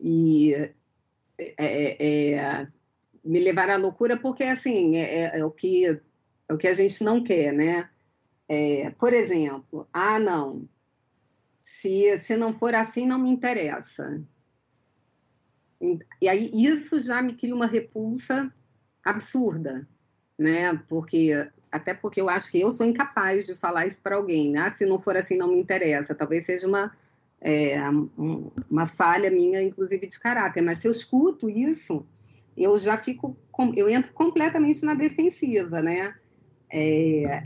E 0.00 0.54
é, 1.38 1.54
é, 1.58 2.32
é 2.34 2.68
me 3.22 3.40
levaram 3.40 3.74
à 3.74 3.76
loucura 3.76 4.16
porque, 4.16 4.44
assim, 4.44 4.96
é, 4.96 5.24
é, 5.24 5.38
é 5.40 5.44
o 5.44 5.50
que 5.50 6.00
é 6.48 6.54
o 6.54 6.56
que 6.56 6.68
a 6.68 6.74
gente 6.74 7.02
não 7.02 7.22
quer, 7.22 7.52
né? 7.52 7.90
É, 8.48 8.90
por 8.90 9.12
exemplo, 9.12 9.88
ah, 9.92 10.18
não, 10.18 10.68
se, 11.60 12.16
se 12.20 12.36
não 12.36 12.54
for 12.54 12.74
assim, 12.74 13.04
não 13.04 13.18
me 13.18 13.30
interessa. 13.30 14.22
E 16.22 16.28
aí 16.28 16.50
isso 16.54 17.00
já 17.00 17.20
me 17.20 17.34
cria 17.34 17.54
uma 17.54 17.66
repulsa 17.66 18.52
absurda, 19.04 19.86
né? 20.38 20.74
Porque 20.88 21.32
até 21.76 21.94
porque 21.94 22.20
eu 22.20 22.28
acho 22.28 22.50
que 22.50 22.60
eu 22.60 22.70
sou 22.70 22.86
incapaz 22.86 23.46
de 23.46 23.54
falar 23.54 23.86
isso 23.86 24.00
para 24.02 24.16
alguém. 24.16 24.56
Ah, 24.56 24.70
se 24.70 24.84
não 24.84 24.98
for 24.98 25.16
assim, 25.16 25.36
não 25.36 25.48
me 25.48 25.60
interessa. 25.60 26.14
Talvez 26.14 26.44
seja 26.44 26.66
uma 26.66 26.92
é, 27.40 27.78
uma 28.70 28.86
falha 28.86 29.30
minha, 29.30 29.62
inclusive 29.62 30.06
de 30.06 30.18
caráter. 30.18 30.62
Mas 30.62 30.78
se 30.78 30.88
eu 30.88 30.90
escuto 30.90 31.48
isso, 31.48 32.04
eu 32.56 32.78
já 32.78 32.96
fico, 32.96 33.36
eu 33.76 33.88
entro 33.88 34.12
completamente 34.12 34.84
na 34.84 34.94
defensiva, 34.94 35.82
né? 35.82 36.14
É, 36.72 37.42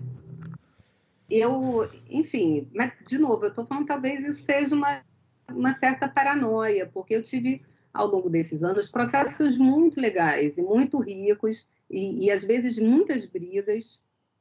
eu, 1.30 1.88
enfim, 2.08 2.68
mas 2.74 2.92
de 3.06 3.18
novo, 3.18 3.44
eu 3.44 3.50
estou 3.50 3.66
falando 3.66 3.86
talvez 3.86 4.26
isso 4.26 4.44
seja 4.44 4.74
uma, 4.74 5.02
uma 5.48 5.74
certa 5.74 6.08
paranoia, 6.08 6.86
porque 6.86 7.14
eu 7.14 7.22
tive 7.22 7.62
ao 7.92 8.06
longo 8.06 8.30
desses 8.30 8.62
anos 8.62 8.88
processos 8.88 9.58
muito 9.58 10.00
legais 10.00 10.56
e 10.56 10.62
muito 10.62 11.00
ricos 11.00 11.68
e, 11.90 12.24
e 12.24 12.30
às 12.30 12.44
vezes 12.44 12.78
muitas 12.78 13.26
brigas, 13.26 14.00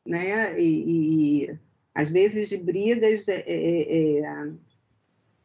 né? 0.09 0.59
E, 0.59 1.43
e 1.43 1.59
às 1.93 2.09
vezes 2.09 2.49
de 2.49 2.57
brigas 2.57 3.27
é, 3.27 3.43
é, 3.45 4.19
é, 4.19 4.51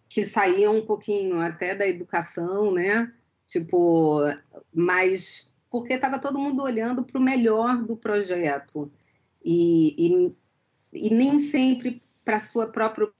que 0.09 0.25
saíam 0.25 0.77
um 0.77 0.87
pouquinho 0.87 1.39
até 1.41 1.75
da 1.75 1.87
educação, 1.87 2.73
né? 2.73 3.13
Tipo, 3.47 4.23
mas 4.73 5.53
porque 5.71 5.95
estava 5.95 6.19
todo 6.19 6.39
mundo 6.39 6.63
olhando 6.63 7.05
para 7.05 7.19
o 7.19 7.23
melhor 7.23 7.83
do 7.85 7.97
projeto 7.97 8.91
e, 9.45 10.33
e, 10.93 11.07
e 11.07 11.15
nem 11.15 11.41
sempre 11.41 12.01
para 12.25 12.39
sua 12.39 12.69
própria 12.69 13.13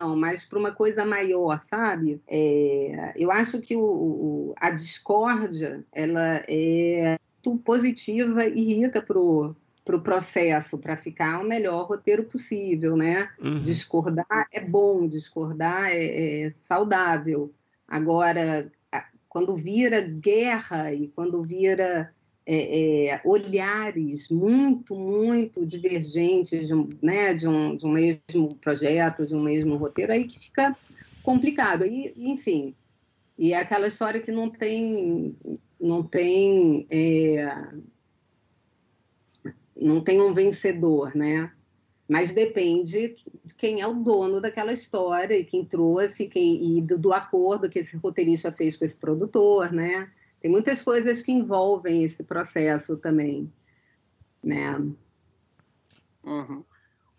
não, 0.00 0.16
mas 0.16 0.44
para 0.44 0.58
uma 0.58 0.70
coisa 0.70 1.04
maior, 1.04 1.60
sabe? 1.60 2.22
É, 2.28 3.12
eu 3.16 3.32
acho 3.32 3.60
que 3.60 3.74
o, 3.74 3.82
o, 3.82 4.54
a 4.56 4.70
discórdia 4.70 5.84
ela 5.92 6.40
é 6.48 7.18
muito 7.44 7.62
positiva 7.64 8.44
e 8.46 8.62
rica 8.62 9.02
para 9.02 9.18
o 9.18 9.56
pro 9.88 10.02
processo, 10.02 10.76
para 10.76 10.98
ficar 10.98 11.40
o 11.40 11.48
melhor 11.48 11.86
roteiro 11.86 12.22
possível, 12.24 12.94
né? 12.94 13.30
Uhum. 13.40 13.62
Discordar 13.62 14.46
é 14.52 14.60
bom, 14.60 15.08
discordar 15.08 15.88
é, 15.88 16.42
é 16.42 16.50
saudável. 16.50 17.50
Agora, 17.88 18.70
quando 19.30 19.56
vira 19.56 20.02
guerra 20.02 20.92
e 20.92 21.08
quando 21.08 21.42
vira 21.42 22.12
é, 22.44 23.06
é, 23.12 23.20
olhares 23.24 24.28
muito, 24.28 24.94
muito 24.94 25.64
divergentes 25.64 26.66
de 26.66 26.74
um, 26.74 26.90
né, 27.02 27.32
de, 27.32 27.48
um, 27.48 27.74
de 27.74 27.86
um 27.86 27.90
mesmo 27.90 28.54
projeto, 28.56 29.24
de 29.24 29.34
um 29.34 29.42
mesmo 29.42 29.74
roteiro, 29.76 30.12
aí 30.12 30.24
que 30.24 30.38
fica 30.38 30.76
complicado. 31.22 31.86
E, 31.86 32.12
enfim, 32.14 32.74
e 33.38 33.54
é 33.54 33.56
aquela 33.56 33.86
história 33.86 34.20
que 34.20 34.30
não 34.30 34.50
tem, 34.50 35.34
não 35.80 36.02
tem, 36.02 36.86
é, 36.90 37.70
não 39.80 40.02
tem 40.02 40.20
um 40.20 40.34
vencedor, 40.34 41.14
né? 41.14 41.52
Mas 42.08 42.32
depende 42.32 43.14
de 43.44 43.54
quem 43.54 43.80
é 43.80 43.86
o 43.86 43.94
dono 43.94 44.40
daquela 44.40 44.72
história 44.72 45.36
e 45.36 45.44
quem 45.44 45.64
trouxe, 45.64 46.26
quem, 46.26 46.78
e 46.78 46.80
do, 46.80 46.98
do 46.98 47.12
acordo 47.12 47.68
que 47.68 47.78
esse 47.78 47.96
roteirista 47.96 48.50
fez 48.50 48.76
com 48.76 48.84
esse 48.84 48.96
produtor, 48.96 49.70
né? 49.72 50.10
Tem 50.40 50.50
muitas 50.50 50.80
coisas 50.80 51.20
que 51.20 51.32
envolvem 51.32 52.02
esse 52.02 52.24
processo 52.24 52.96
também, 52.96 53.52
né? 54.42 54.78
Uhum. 56.24 56.64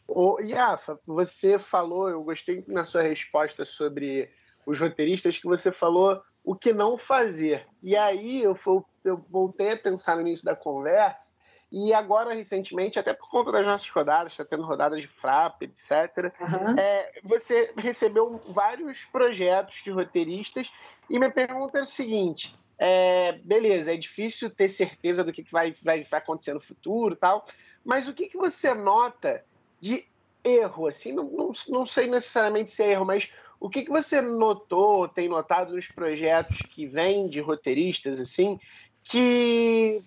O 0.07 0.39
Iafa, 0.41 0.99
você 1.05 1.59
falou, 1.59 2.09
eu 2.09 2.23
gostei 2.23 2.63
na 2.67 2.83
sua 2.83 3.03
resposta 3.03 3.63
sobre 3.63 4.29
os 4.65 4.79
roteiristas 4.79 5.37
que 5.37 5.45
você 5.45 5.71
falou 5.71 6.19
o 6.43 6.55
que 6.55 6.73
não 6.73 6.97
fazer. 6.97 7.65
E 7.83 7.95
aí 7.95 8.41
eu, 8.41 8.55
eu 9.03 9.23
voltei 9.29 9.73
a 9.73 9.77
pensar 9.77 10.15
no 10.15 10.21
início 10.21 10.45
da 10.45 10.55
conversa 10.55 11.31
e 11.71 11.93
agora, 11.93 12.33
recentemente, 12.33 12.97
até 12.97 13.13
por 13.13 13.29
conta 13.29 13.51
das 13.51 13.65
nossas 13.65 13.89
rodadas, 13.89 14.33
está 14.33 14.43
tendo 14.43 14.63
rodadas 14.63 15.01
de 15.01 15.07
FRAP, 15.07 15.63
etc., 15.63 16.33
uhum. 16.39 16.75
é, 16.79 17.11
você 17.23 17.71
recebeu 17.77 18.41
vários 18.47 19.05
projetos 19.05 19.81
de 19.83 19.91
roteiristas 19.91 20.71
e 21.07 21.19
minha 21.19 21.31
pergunta 21.31 21.77
é 21.77 21.83
o 21.83 21.87
seguinte: 21.87 22.57
é, 22.77 23.33
beleza, 23.43 23.93
é 23.93 23.97
difícil 23.97 24.49
ter 24.49 24.67
certeza 24.67 25.23
do 25.23 25.31
que 25.31 25.43
vai, 25.51 25.75
vai, 25.83 26.03
vai 26.03 26.19
acontecer 26.19 26.53
no 26.53 26.61
futuro 26.61 27.15
tal, 27.15 27.45
mas 27.85 28.07
o 28.07 28.13
que, 28.13 28.27
que 28.27 28.37
você 28.37 28.73
nota 28.73 29.43
de 29.79 30.05
erro? 30.43 30.87
Assim, 30.87 31.13
não, 31.13 31.25
não, 31.25 31.51
não 31.67 31.85
sei 31.85 32.07
necessariamente 32.07 32.71
se 32.71 32.81
é 32.81 32.93
erro, 32.93 33.05
mas 33.05 33.31
o 33.59 33.69
que, 33.69 33.83
que 33.83 33.91
você 33.91 34.21
notou, 34.21 35.07
tem 35.07 35.27
notado 35.27 35.73
nos 35.73 35.87
projetos 35.87 36.61
que 36.61 36.87
vêm 36.87 37.27
de 37.27 37.41
roteiristas, 37.41 38.19
assim, 38.19 38.59
que 39.03 40.01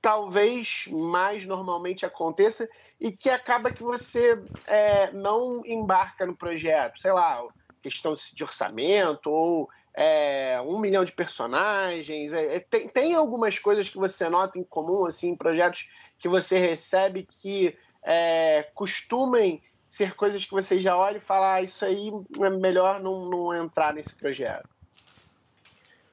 talvez 0.00 0.84
mais 0.90 1.44
normalmente 1.44 2.06
aconteça 2.06 2.68
e 3.00 3.12
que 3.12 3.28
acaba 3.28 3.70
que 3.70 3.82
você 3.82 4.42
é, 4.66 5.10
não 5.12 5.62
embarca 5.64 6.26
no 6.26 6.36
projeto, 6.36 7.00
sei 7.00 7.12
lá, 7.12 7.42
questão 7.82 8.14
de 8.14 8.44
orçamento 8.44 9.30
ou 9.30 9.68
é, 9.94 10.60
um 10.64 10.78
milhão 10.78 11.04
de 11.04 11.12
personagens? 11.12 12.32
É, 12.32 12.56
é, 12.56 12.60
tem, 12.60 12.88
tem 12.88 13.14
algumas 13.14 13.58
coisas 13.58 13.88
que 13.88 13.96
você 13.96 14.28
nota 14.28 14.58
em 14.58 14.64
comum, 14.64 15.06
assim, 15.06 15.36
projetos 15.36 15.88
que 16.18 16.28
você 16.28 16.58
recebe 16.58 17.26
que 17.40 17.76
é, 18.02 18.68
costumem 18.74 19.62
ser 19.88 20.14
coisas 20.14 20.44
que 20.44 20.52
você 20.52 20.78
já 20.78 20.96
olha 20.96 21.16
e 21.16 21.20
fala, 21.20 21.54
ah, 21.54 21.62
isso 21.62 21.84
aí 21.84 22.10
é 22.40 22.50
melhor 22.50 23.00
não, 23.00 23.28
não 23.28 23.54
entrar 23.54 23.92
nesse 23.92 24.14
projeto? 24.14 24.68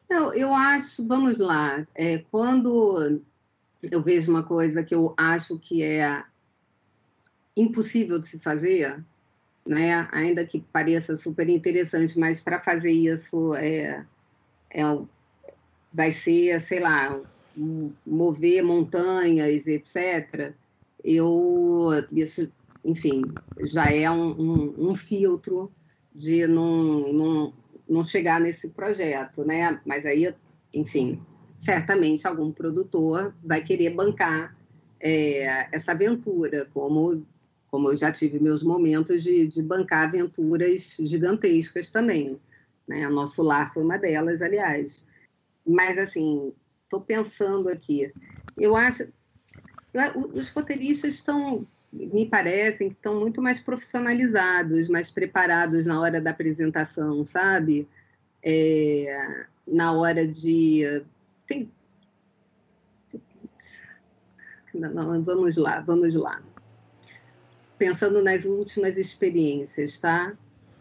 Não, 0.10 0.34
eu 0.34 0.54
acho, 0.54 1.06
vamos 1.06 1.38
lá, 1.38 1.84
é, 1.94 2.20
quando 2.32 3.22
eu 3.82 4.02
vejo 4.02 4.32
uma 4.32 4.44
coisa 4.44 4.84
que 4.84 4.96
eu 4.96 5.14
acho 5.18 5.58
que 5.60 5.84
é 5.84 6.24
impossível 7.56 8.20
de 8.20 8.28
se 8.28 8.40
fazer, 8.40 9.04
né? 9.66 10.08
ainda 10.12 10.46
que 10.46 10.60
pareça 10.60 11.18
super 11.18 11.50
interessante, 11.50 12.18
mas 12.18 12.40
para 12.40 12.60
fazer 12.60 12.92
isso 12.92 13.54
é, 13.56 14.06
é, 14.72 14.82
vai 15.94 16.12
ser, 16.12 16.62
sei 16.62 16.80
lá, 16.80 17.20
mover 18.06 18.64
montanhas, 18.64 19.66
etc. 19.68 20.54
Eu, 21.04 21.90
isso, 22.12 22.52
enfim, 22.86 23.24
já 23.62 23.92
é 23.92 24.10
um, 24.10 24.32
um, 24.40 24.90
um 24.90 24.96
filtro 24.96 25.72
de 26.14 26.46
não, 26.48 27.14
não, 27.14 27.54
não 27.90 28.04
chegar 28.04 28.40
nesse 28.40 28.70
projeto, 28.70 29.44
né? 29.44 29.82
Mas 29.86 30.06
aí, 30.06 30.34
enfim, 30.74 31.20
certamente 31.58 32.28
algum 32.28 32.52
produtor 32.52 33.36
vai 33.44 33.64
querer 33.64 33.90
bancar 33.90 34.56
é, 35.00 35.68
essa 35.76 35.92
aventura, 35.92 36.68
como 36.74 37.26
como 37.70 37.90
eu 37.90 37.96
já 37.96 38.12
tive 38.12 38.40
meus 38.40 38.64
momentos 38.64 39.22
de, 39.22 39.48
de 39.48 39.62
bancar 39.62 40.08
aventuras 40.08 40.96
gigantescas 41.00 41.92
também. 41.92 42.40
Né? 42.88 43.08
O 43.08 43.12
nosso 43.12 43.44
lar 43.44 43.74
foi 43.74 43.84
uma 43.84 43.98
delas, 43.98 44.42
aliás. 44.42 45.06
Mas, 45.66 45.98
assim, 45.98 46.54
estou 46.84 47.02
pensando 47.02 47.68
aqui. 47.68 48.12
Eu 48.58 48.76
acho. 48.76 49.08
Eu, 49.94 50.32
os 50.34 50.50
roteiristas 50.50 51.16
estão, 51.16 51.68
me 51.92 52.26
parecem, 52.26 52.90
que 52.90 52.96
estão 52.96 53.20
muito 53.20 53.42
mais 53.42 53.60
profissionalizados, 53.60 54.88
mais 54.88 55.12
preparados 55.12 55.86
na 55.86 56.00
hora 56.00 56.22
da 56.22 56.32
apresentação, 56.32 57.26
sabe? 57.26 57.88
É, 58.42 59.46
na 59.68 59.92
hora 59.92 60.26
de. 60.26 61.04
Tem, 61.48 61.72
não, 64.74 65.24
vamos 65.24 65.56
lá, 65.58 65.80
vamos 65.82 66.14
lá 66.14 66.44
pensando 67.78 68.22
nas 68.24 68.44
últimas 68.44 68.98
experiências, 68.98 70.00
tá? 70.00 70.36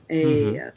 É, 0.08 0.24
uhum. 0.24 0.72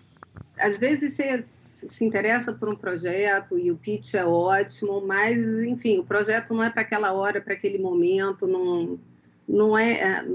Às 0.58 0.78
vezes 0.78 1.14
você 1.14 1.42
se 1.42 2.04
interessa 2.04 2.52
por 2.52 2.68
um 2.68 2.76
projeto 2.76 3.58
e 3.58 3.72
o 3.72 3.78
pitch 3.78 4.16
é 4.16 4.26
ótimo, 4.26 5.02
mas, 5.06 5.38
enfim, 5.62 6.00
o 6.00 6.04
projeto 6.04 6.54
não 6.54 6.64
é 6.64 6.70
para 6.70 6.82
aquela 6.82 7.14
hora, 7.14 7.40
para 7.40 7.54
aquele 7.54 7.78
momento, 7.78 8.46
não, 8.46 9.00
não 9.48 9.78
é, 9.78 9.92
é 9.94 10.26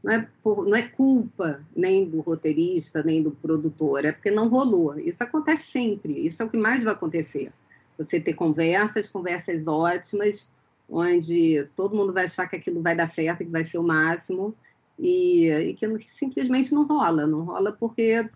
não 0.00 0.12
é, 0.12 0.28
por, 0.40 0.64
não 0.64 0.76
é 0.76 0.82
culpa 0.82 1.60
nem 1.74 2.08
do 2.08 2.20
roteirista, 2.20 3.02
nem 3.02 3.20
do 3.20 3.32
produtor, 3.32 4.04
é 4.04 4.12
porque 4.12 4.30
não 4.30 4.48
rolou. 4.48 4.96
Isso 4.96 5.22
acontece 5.24 5.72
sempre, 5.72 6.24
isso 6.24 6.40
é 6.40 6.46
o 6.46 6.48
que 6.48 6.56
mais 6.56 6.84
vai 6.84 6.92
acontecer. 6.92 7.52
Você 7.98 8.20
ter 8.20 8.34
conversas, 8.34 9.08
conversas 9.08 9.66
ótimas, 9.66 10.50
onde 10.88 11.68
todo 11.76 11.96
mundo 11.96 12.12
vai 12.12 12.24
achar 12.24 12.46
que 12.46 12.56
aquilo 12.56 12.80
vai 12.80 12.96
dar 12.96 13.06
certo, 13.06 13.44
que 13.44 13.50
vai 13.50 13.64
ser 13.64 13.78
o 13.78 13.82
máximo, 13.82 14.54
e, 14.98 15.48
e 15.48 15.74
que 15.74 15.98
simplesmente 15.98 16.72
não 16.72 16.86
rola. 16.86 17.26
Não 17.26 17.44
rola 17.44 17.72
porque, 17.72 18.28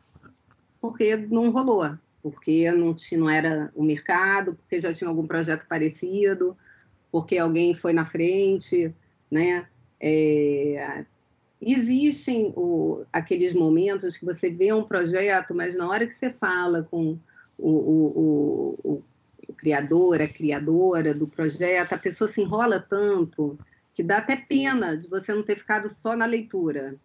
porque 0.81 1.17
não 1.17 1.51
rolou, 1.51 1.97
porque 2.23 2.71
não, 2.73 2.95
tinha, 2.95 3.21
não 3.21 3.31
era 3.31 3.73
o 3.75 3.83
mercado, 3.83 4.55
porque 4.55 4.81
já 4.81 4.93
tinha 4.93 5.09
algum 5.09 5.27
projeto 5.27 5.67
parecido, 5.67 6.57
porque 7.11 7.39
alguém 7.39 7.73
foi 7.73 7.93
na 7.93 8.05
frente, 8.05 8.95
né? 9.31 9.67
É, 10.01 11.05
existem 11.61 12.53
o, 12.57 13.05
aqueles 13.13 13.55
momentos 13.55 14.17
que 14.17 14.25
você 14.25 14.51
vê 14.51 14.73
um 14.73 14.85
projeto, 14.85 15.55
mas 15.55 15.77
na 15.77 15.89
hora 15.89 16.07
que 16.07 16.15
você 16.15 16.31
fala 16.31 16.83
com 16.83 17.19
o, 17.57 17.71
o, 17.71 18.79
o, 18.83 19.03
o 19.53 19.55
criador, 19.55 20.21
a 20.21 20.29
criadora 20.29 21.15
do 21.15 21.29
projeto, 21.29 21.93
a 21.93 21.99
pessoa 21.99 22.29
se 22.29 22.41
enrola 22.41 22.81
tanto 22.81 23.59
que 23.93 24.03
dá 24.03 24.19
até 24.19 24.37
pena 24.37 24.97
de 24.97 25.09
você 25.09 25.33
não 25.35 25.43
ter 25.43 25.57
ficado 25.57 25.89
só 25.89 26.17
na 26.17 26.25
leitura, 26.25 26.97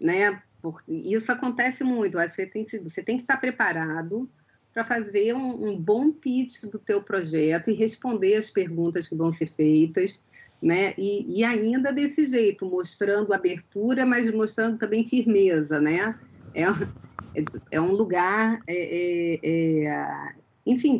né? 0.00 0.42
Porque 0.60 0.92
isso 0.92 1.32
acontece 1.32 1.82
muito. 1.82 2.18
Você 2.18 2.46
tem 2.46 2.64
que, 2.64 2.78
você 2.78 3.02
tem 3.02 3.16
que 3.16 3.22
estar 3.22 3.38
preparado 3.38 4.28
para 4.72 4.84
fazer 4.84 5.34
um, 5.34 5.70
um, 5.70 5.80
bom 5.80 6.12
pitch 6.12 6.62
do 6.62 6.78
teu 6.78 7.02
projeto 7.02 7.70
e 7.70 7.74
responder 7.74 8.34
as 8.34 8.50
perguntas 8.50 9.08
que 9.08 9.14
vão 9.14 9.30
ser 9.30 9.46
feitas, 9.46 10.22
né? 10.60 10.94
E, 10.98 11.40
e 11.40 11.44
ainda 11.44 11.92
desse 11.92 12.24
jeito, 12.26 12.66
mostrando 12.66 13.32
abertura, 13.32 14.04
mas 14.04 14.30
mostrando 14.30 14.78
também 14.78 15.06
firmeza, 15.06 15.80
né? 15.80 16.18
É, 16.54 16.64
é, 16.64 17.44
é 17.72 17.80
um 17.80 17.92
lugar, 17.92 18.60
é, 18.66 18.74
é, 18.74 19.86
é, 19.86 20.34
enfim, 20.66 20.98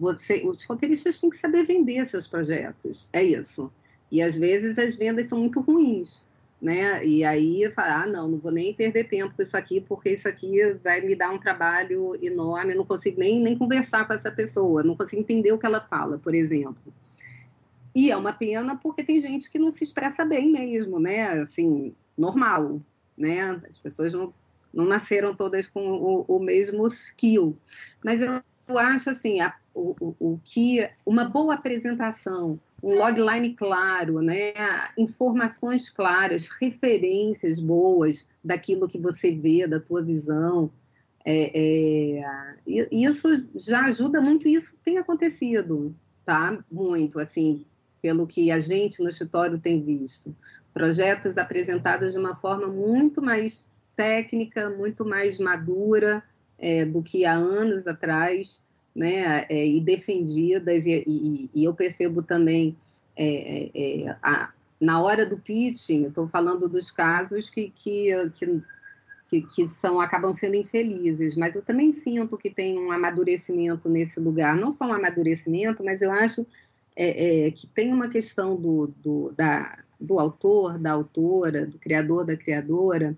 você, 0.00 0.42
os 0.46 0.64
roteiristas 0.64 1.20
têm 1.20 1.28
que 1.28 1.36
saber 1.36 1.62
vender 1.64 2.06
seus 2.06 2.26
projetos, 2.26 3.06
é 3.12 3.22
isso. 3.22 3.70
E 4.10 4.22
às 4.22 4.34
vezes 4.34 4.78
as 4.78 4.96
vendas 4.96 5.28
são 5.28 5.38
muito 5.38 5.60
ruins, 5.60 6.24
né? 6.60 7.04
E 7.04 7.22
aí 7.22 7.70
fala, 7.70 8.04
ah, 8.04 8.06
não, 8.06 8.26
não 8.26 8.38
vou 8.38 8.50
nem 8.50 8.72
perder 8.72 9.04
tempo 9.04 9.36
com 9.36 9.42
isso 9.42 9.56
aqui, 9.56 9.78
porque 9.82 10.08
isso 10.08 10.26
aqui 10.26 10.72
vai 10.82 11.02
me 11.02 11.14
dar 11.14 11.30
um 11.30 11.38
trabalho 11.38 12.18
enorme, 12.24 12.72
eu 12.72 12.78
não 12.78 12.86
consigo 12.86 13.20
nem, 13.20 13.40
nem 13.42 13.56
conversar 13.56 14.06
com 14.06 14.14
essa 14.14 14.32
pessoa, 14.32 14.82
não 14.82 14.96
consigo 14.96 15.20
entender 15.20 15.52
o 15.52 15.58
que 15.58 15.66
ela 15.66 15.82
fala, 15.82 16.18
por 16.18 16.34
exemplo. 16.34 16.92
E 17.94 18.10
é 18.10 18.16
uma 18.16 18.32
pena 18.32 18.76
porque 18.76 19.04
tem 19.04 19.20
gente 19.20 19.50
que 19.50 19.58
não 19.58 19.70
se 19.70 19.84
expressa 19.84 20.24
bem 20.24 20.50
mesmo, 20.50 20.98
né? 20.98 21.40
Assim, 21.40 21.94
normal, 22.16 22.80
né? 23.18 23.60
As 23.68 23.78
pessoas 23.78 24.14
não, 24.14 24.32
não 24.72 24.86
nasceram 24.86 25.34
todas 25.34 25.68
com 25.68 25.86
o, 25.86 26.24
o 26.26 26.38
mesmo 26.38 26.86
skill. 26.86 27.54
Mas 28.02 28.22
eu 28.22 28.78
acho, 28.78 29.10
assim, 29.10 29.40
a, 29.40 29.54
o, 29.74 29.94
o, 30.00 30.16
o 30.18 30.40
que 30.42 30.88
uma 31.04 31.24
boa 31.24 31.54
apresentação, 31.54 32.58
um 32.82 32.94
logline 32.94 33.54
claro, 33.54 34.20
né? 34.20 34.52
informações 34.96 35.90
claras, 35.90 36.48
referências 36.48 37.60
boas 37.60 38.26
daquilo 38.42 38.88
que 38.88 38.98
você 38.98 39.34
vê, 39.34 39.66
da 39.66 39.78
tua 39.78 40.02
visão. 40.02 40.70
É, 41.24 42.20
é, 42.20 42.56
isso 42.90 43.28
já 43.54 43.84
ajuda 43.84 44.20
muito, 44.20 44.48
isso 44.48 44.74
tem 44.82 44.96
acontecido, 44.96 45.94
tá? 46.24 46.64
Muito, 46.70 47.18
assim, 47.18 47.66
pelo 48.00 48.26
que 48.26 48.50
a 48.50 48.58
gente 48.58 49.02
no 49.02 49.08
escritório 49.08 49.58
tem 49.58 49.82
visto. 49.82 50.34
Projetos 50.72 51.36
apresentados 51.36 52.12
de 52.12 52.18
uma 52.18 52.34
forma 52.34 52.68
muito 52.68 53.20
mais 53.20 53.66
técnica, 53.94 54.70
muito 54.70 55.04
mais 55.04 55.38
madura 55.38 56.22
é, 56.58 56.86
do 56.86 57.02
que 57.02 57.26
há 57.26 57.34
anos 57.34 57.86
atrás 57.86 58.62
né, 58.94 59.46
é, 59.48 59.66
e 59.66 59.80
defendidas, 59.80 60.84
e, 60.84 61.04
e, 61.06 61.50
e, 61.54 61.64
eu 61.64 61.74
percebo 61.74 62.22
também 62.22 62.76
é, 63.16 63.70
é, 63.74 64.04
é 64.04 64.16
a, 64.22 64.52
na 64.80 65.00
hora 65.00 65.24
do 65.24 65.38
pitching, 65.38 66.06
estou 66.06 66.26
falando 66.26 66.68
dos 66.68 66.90
casos 66.90 67.48
que, 67.48 67.70
que, 67.70 68.10
que, 69.28 69.42
que, 69.42 69.68
são, 69.68 70.00
acabam 70.00 70.32
sendo 70.32 70.56
infelizes, 70.56 71.36
mas 71.36 71.54
eu 71.54 71.62
também 71.62 71.92
sinto 71.92 72.36
que 72.36 72.50
tem 72.50 72.78
um 72.78 72.90
amadurecimento 72.90 73.88
nesse 73.88 74.18
lugar, 74.18 74.56
não 74.56 74.72
só 74.72 74.86
um 74.86 74.92
amadurecimento, 74.92 75.84
mas 75.84 76.02
eu 76.02 76.10
acho 76.10 76.46
é, 76.96 77.46
é, 77.46 77.50
que 77.50 77.66
tem 77.68 77.92
uma 77.92 78.08
questão 78.08 78.56
do, 78.56 78.88
do, 79.02 79.32
da, 79.36 79.78
do 80.00 80.18
autor, 80.18 80.78
da 80.78 80.92
autora, 80.92 81.66
do 81.66 81.78
criador, 81.78 82.24
da 82.24 82.36
criadora, 82.36 83.16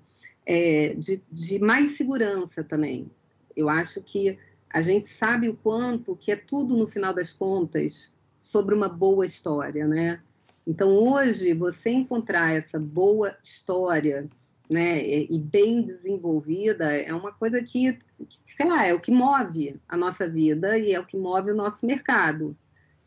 de, 0.99 1.23
de 1.31 1.59
mais 1.61 1.91
segurança 1.91 2.65
também. 2.65 3.09
Eu 3.57 3.69
acho 3.69 4.03
que 4.03 4.37
a 4.73 4.81
gente 4.81 5.07
sabe 5.07 5.49
o 5.49 5.57
quanto 5.57 6.17
que 6.17 6.33
é 6.33 6.37
tudo, 6.37 6.77
no 6.77 6.87
final 6.87 7.13
das 7.13 7.33
contas, 7.33 8.13
sobre 8.39 8.75
uma 8.75 8.89
boa 8.89 9.27
história, 9.27 9.87
né? 9.87 10.21
Então, 10.67 10.91
hoje, 10.91 11.53
você 11.55 11.91
encontrar 11.91 12.55
essa 12.55 12.79
boa 12.79 13.37
história 13.43 14.29
né, 14.73 15.05
e 15.05 15.39
bem 15.39 15.83
desenvolvida 15.83 16.97
é 16.97 17.13
uma 17.13 17.33
coisa 17.33 17.63
que, 17.63 17.99
sei 18.47 18.67
lá, 18.67 18.87
é 18.87 18.95
o 18.95 19.01
que 19.01 19.11
move 19.11 19.79
a 19.89 19.97
nossa 19.97 20.27
vida 20.29 20.79
e 20.79 20.95
é 20.95 21.01
o 21.01 21.05
que 21.05 21.17
move 21.17 21.51
o 21.51 21.57
nosso 21.57 21.85
mercado. 21.85 22.57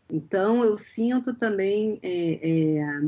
Então, 0.10 0.64
eu 0.64 0.78
sinto 0.78 1.34
também 1.34 1.98
é, 2.04 2.80
é, 2.82 3.02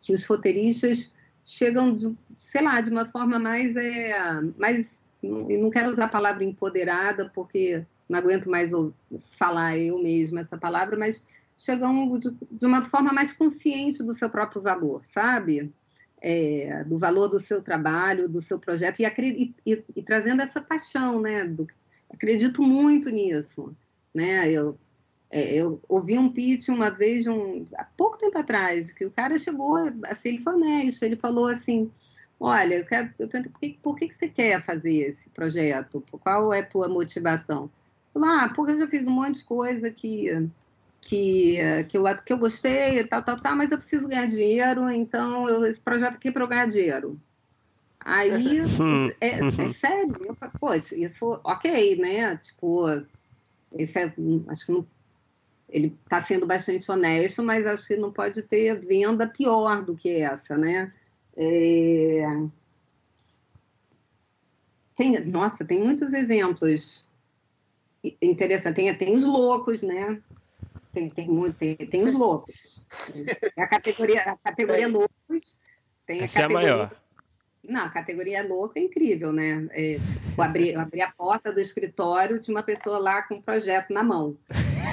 que 0.00 0.12
os 0.12 0.24
roteiristas 0.24 1.12
chegam, 1.44 1.94
de, 1.94 2.12
sei 2.34 2.62
lá, 2.62 2.80
de 2.80 2.90
uma 2.90 3.04
forma 3.04 3.38
mais, 3.38 3.76
é, 3.76 4.16
mais 4.58 5.00
não 5.22 5.70
quero 5.70 5.90
usar 5.90 6.06
a 6.06 6.08
palavra 6.08 6.42
empoderada, 6.42 7.30
porque 7.32 7.86
não 8.08 8.18
aguento 8.18 8.50
mais 8.50 8.70
falar 9.30 9.78
eu 9.78 10.02
mesma 10.02 10.40
essa 10.40 10.58
palavra, 10.58 10.96
mas 10.96 11.24
chegam 11.56 12.18
de, 12.18 12.30
de 12.50 12.66
uma 12.66 12.82
forma 12.82 13.12
mais 13.12 13.32
consciente 13.32 14.02
do 14.02 14.12
seu 14.12 14.28
próprio 14.28 14.60
valor, 14.60 15.04
sabe? 15.04 15.72
É, 16.20 16.84
do 16.84 16.98
valor 16.98 17.28
do 17.28 17.40
seu 17.40 17.62
trabalho, 17.62 18.28
do 18.28 18.40
seu 18.40 18.58
projeto, 18.58 19.00
e, 19.00 19.04
e, 19.06 19.54
e, 19.66 19.84
e, 19.96 20.02
trazendo 20.02 20.42
essa 20.42 20.60
paixão, 20.60 21.20
né? 21.20 21.44
Do, 21.44 21.66
acredito 22.10 22.62
muito 22.62 23.10
nisso, 23.10 23.74
né? 24.14 24.48
Eu, 24.50 24.78
é, 25.30 25.54
eu 25.54 25.80
ouvi 25.88 26.18
um 26.18 26.30
pitch 26.30 26.68
uma 26.68 26.90
vez, 26.90 27.26
um, 27.26 27.64
há 27.76 27.84
pouco 27.84 28.18
tempo 28.18 28.38
atrás, 28.38 28.92
que 28.92 29.04
o 29.04 29.10
cara 29.10 29.38
chegou, 29.38 29.76
assim, 30.04 30.28
ele 30.28 30.40
foi 30.40 30.54
honesto, 30.54 31.02
ele 31.02 31.16
falou 31.16 31.46
assim, 31.46 31.90
olha, 32.38 32.74
eu 32.74 32.86
quero, 32.86 33.12
eu 33.18 33.28
perguntei, 33.28 33.52
por, 33.52 33.60
que, 33.60 33.78
por 33.82 33.96
que, 33.96 34.12
você 34.12 34.28
quer 34.28 34.60
fazer 34.60 34.94
esse 34.94 35.28
projeto? 35.30 36.04
Qual 36.10 36.52
é 36.52 36.60
a 36.60 36.66
tua 36.66 36.88
motivação? 36.88 37.70
Lá, 38.14 38.48
porque 38.50 38.72
eu 38.72 38.78
já 38.78 38.86
fiz 38.86 39.06
um 39.06 39.10
monte 39.10 39.38
de 39.38 39.44
coisa 39.44 39.90
que, 39.90 40.48
que, 41.00 41.56
que, 41.88 41.96
eu, 41.96 42.04
que 42.24 42.32
eu 42.32 42.38
gostei, 42.38 43.04
tal, 43.04 43.22
tal, 43.22 43.40
tal, 43.40 43.56
mas 43.56 43.70
eu 43.70 43.78
preciso 43.78 44.08
ganhar 44.08 44.26
dinheiro, 44.26 44.90
então 44.90 45.48
eu, 45.48 45.64
esse 45.64 45.80
projeto 45.80 46.16
aqui 46.16 46.28
é 46.28 46.32
para 46.32 46.44
eu 46.44 46.48
ganhar 46.48 46.66
dinheiro. 46.66 47.18
Aí, 48.04 48.58
é, 49.20 49.38
é 49.38 49.68
sério, 49.72 50.14
eu 50.24 50.34
falei, 50.34 50.54
pô, 50.58 50.74
isso, 50.74 51.40
ok, 51.44 51.96
né? 51.96 52.36
Tipo, 52.36 52.86
esse 53.72 53.98
é, 53.98 54.12
acho 54.48 54.66
que 54.66 54.72
não, 54.72 54.86
ele 55.72 55.96
está 56.04 56.20
sendo 56.20 56.46
bastante 56.46 56.90
honesto, 56.90 57.42
mas 57.42 57.66
acho 57.66 57.86
que 57.86 57.96
não 57.96 58.12
pode 58.12 58.42
ter 58.42 58.78
venda 58.78 59.26
pior 59.26 59.82
do 59.82 59.96
que 59.96 60.20
essa, 60.20 60.56
né? 60.56 60.92
É... 61.36 62.24
Tem, 64.94 65.24
nossa, 65.24 65.64
tem 65.64 65.82
muitos 65.82 66.12
exemplos 66.12 67.08
interessantes. 68.20 68.82
Tem, 68.84 68.94
tem 68.94 69.14
os 69.14 69.24
loucos, 69.24 69.82
né? 69.82 70.20
Tem, 70.92 71.08
tem, 71.08 71.28
muito, 71.28 71.56
tem, 71.56 71.74
tem 71.74 72.02
os 72.02 72.12
loucos. 72.12 72.82
A 73.56 73.66
categoria, 73.66 74.22
a 74.22 74.36
categoria 74.36 74.88
loucos. 74.88 75.58
Tem 76.06 76.20
a 76.20 76.24
Essa 76.24 76.42
categoria, 76.42 76.68
é 76.68 76.72
a 76.72 76.76
maior. 76.76 77.02
Não, 77.64 77.82
a 77.82 77.88
categoria 77.88 78.46
louca 78.46 78.78
é 78.78 78.82
incrível, 78.82 79.32
né? 79.32 79.68
É, 79.70 79.94
tipo, 79.94 80.42
abrir, 80.42 80.76
abrir 80.76 81.02
a 81.02 81.12
porta 81.12 81.52
do 81.52 81.60
escritório, 81.60 82.40
tinha 82.40 82.54
uma 82.54 82.62
pessoa 82.62 82.98
lá 82.98 83.22
com 83.22 83.36
um 83.36 83.42
projeto 83.42 83.92
na 83.92 84.02
mão. 84.02 84.36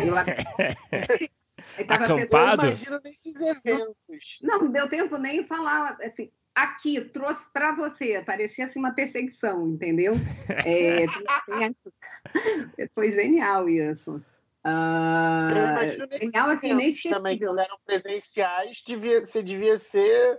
Eu, 0.05 0.13
Acampado? 1.87 2.65
Imagina 2.65 2.99
nesses 3.03 3.39
eventos. 3.41 4.39
Não, 4.41 4.59
não 4.59 4.71
deu 4.71 4.89
tempo 4.89 5.17
nem 5.17 5.45
falar 5.45 5.97
assim. 6.01 6.29
Aqui, 6.59 6.99
trouxe 7.01 7.45
para 7.53 7.73
você. 7.73 8.21
Parecia 8.21 8.65
assim 8.65 8.79
uma 8.79 8.91
perseguição, 8.91 9.67
entendeu? 9.67 10.13
É, 10.65 11.05
foi 12.93 13.11
genial 13.11 13.69
isso. 13.69 14.21
Uh, 14.65 16.19
genial, 16.19 16.49
assim, 16.49 16.73
nem 16.73 16.93
também, 16.93 17.39
quando 17.39 17.59
eram 17.59 17.77
presenciais, 17.85 18.83
devia, 18.85 19.25
você 19.25 19.41
devia 19.41 19.77
ser 19.77 20.37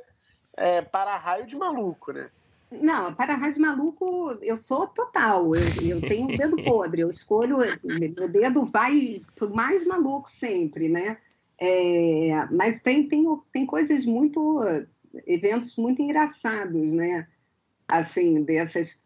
é, 0.56 0.82
para-raio 0.82 1.47
de 1.47 1.56
maluco, 1.56 2.12
né? 2.12 2.28
Não, 2.70 3.14
para-raio 3.14 3.55
de 3.55 3.60
maluco, 3.60 4.38
eu 4.42 4.59
sou 4.59 4.86
total. 4.86 5.56
Eu, 5.56 5.62
eu 5.82 6.01
tenho 6.02 6.24
um 6.24 6.36
dedo 6.36 6.56
podre. 6.62 7.01
Eu 7.01 7.10
escolho, 7.10 7.56
meu 7.82 8.28
dedo 8.28 8.66
vai 8.66 9.16
pro 9.34 9.55
mais 9.55 9.86
maluco 9.86 10.30
sempre, 10.30 10.88
né? 10.88 11.16
É, 11.59 12.47
mas 12.51 12.78
tem, 12.80 13.09
tem, 13.09 13.24
tem 13.52 13.66
coisas 13.66 14.05
muito, 14.05 14.62
eventos 15.26 15.76
muito 15.76 16.02
engraçados, 16.02 16.92
né? 16.92 17.26
Assim, 17.88 18.42
dessas. 18.42 19.00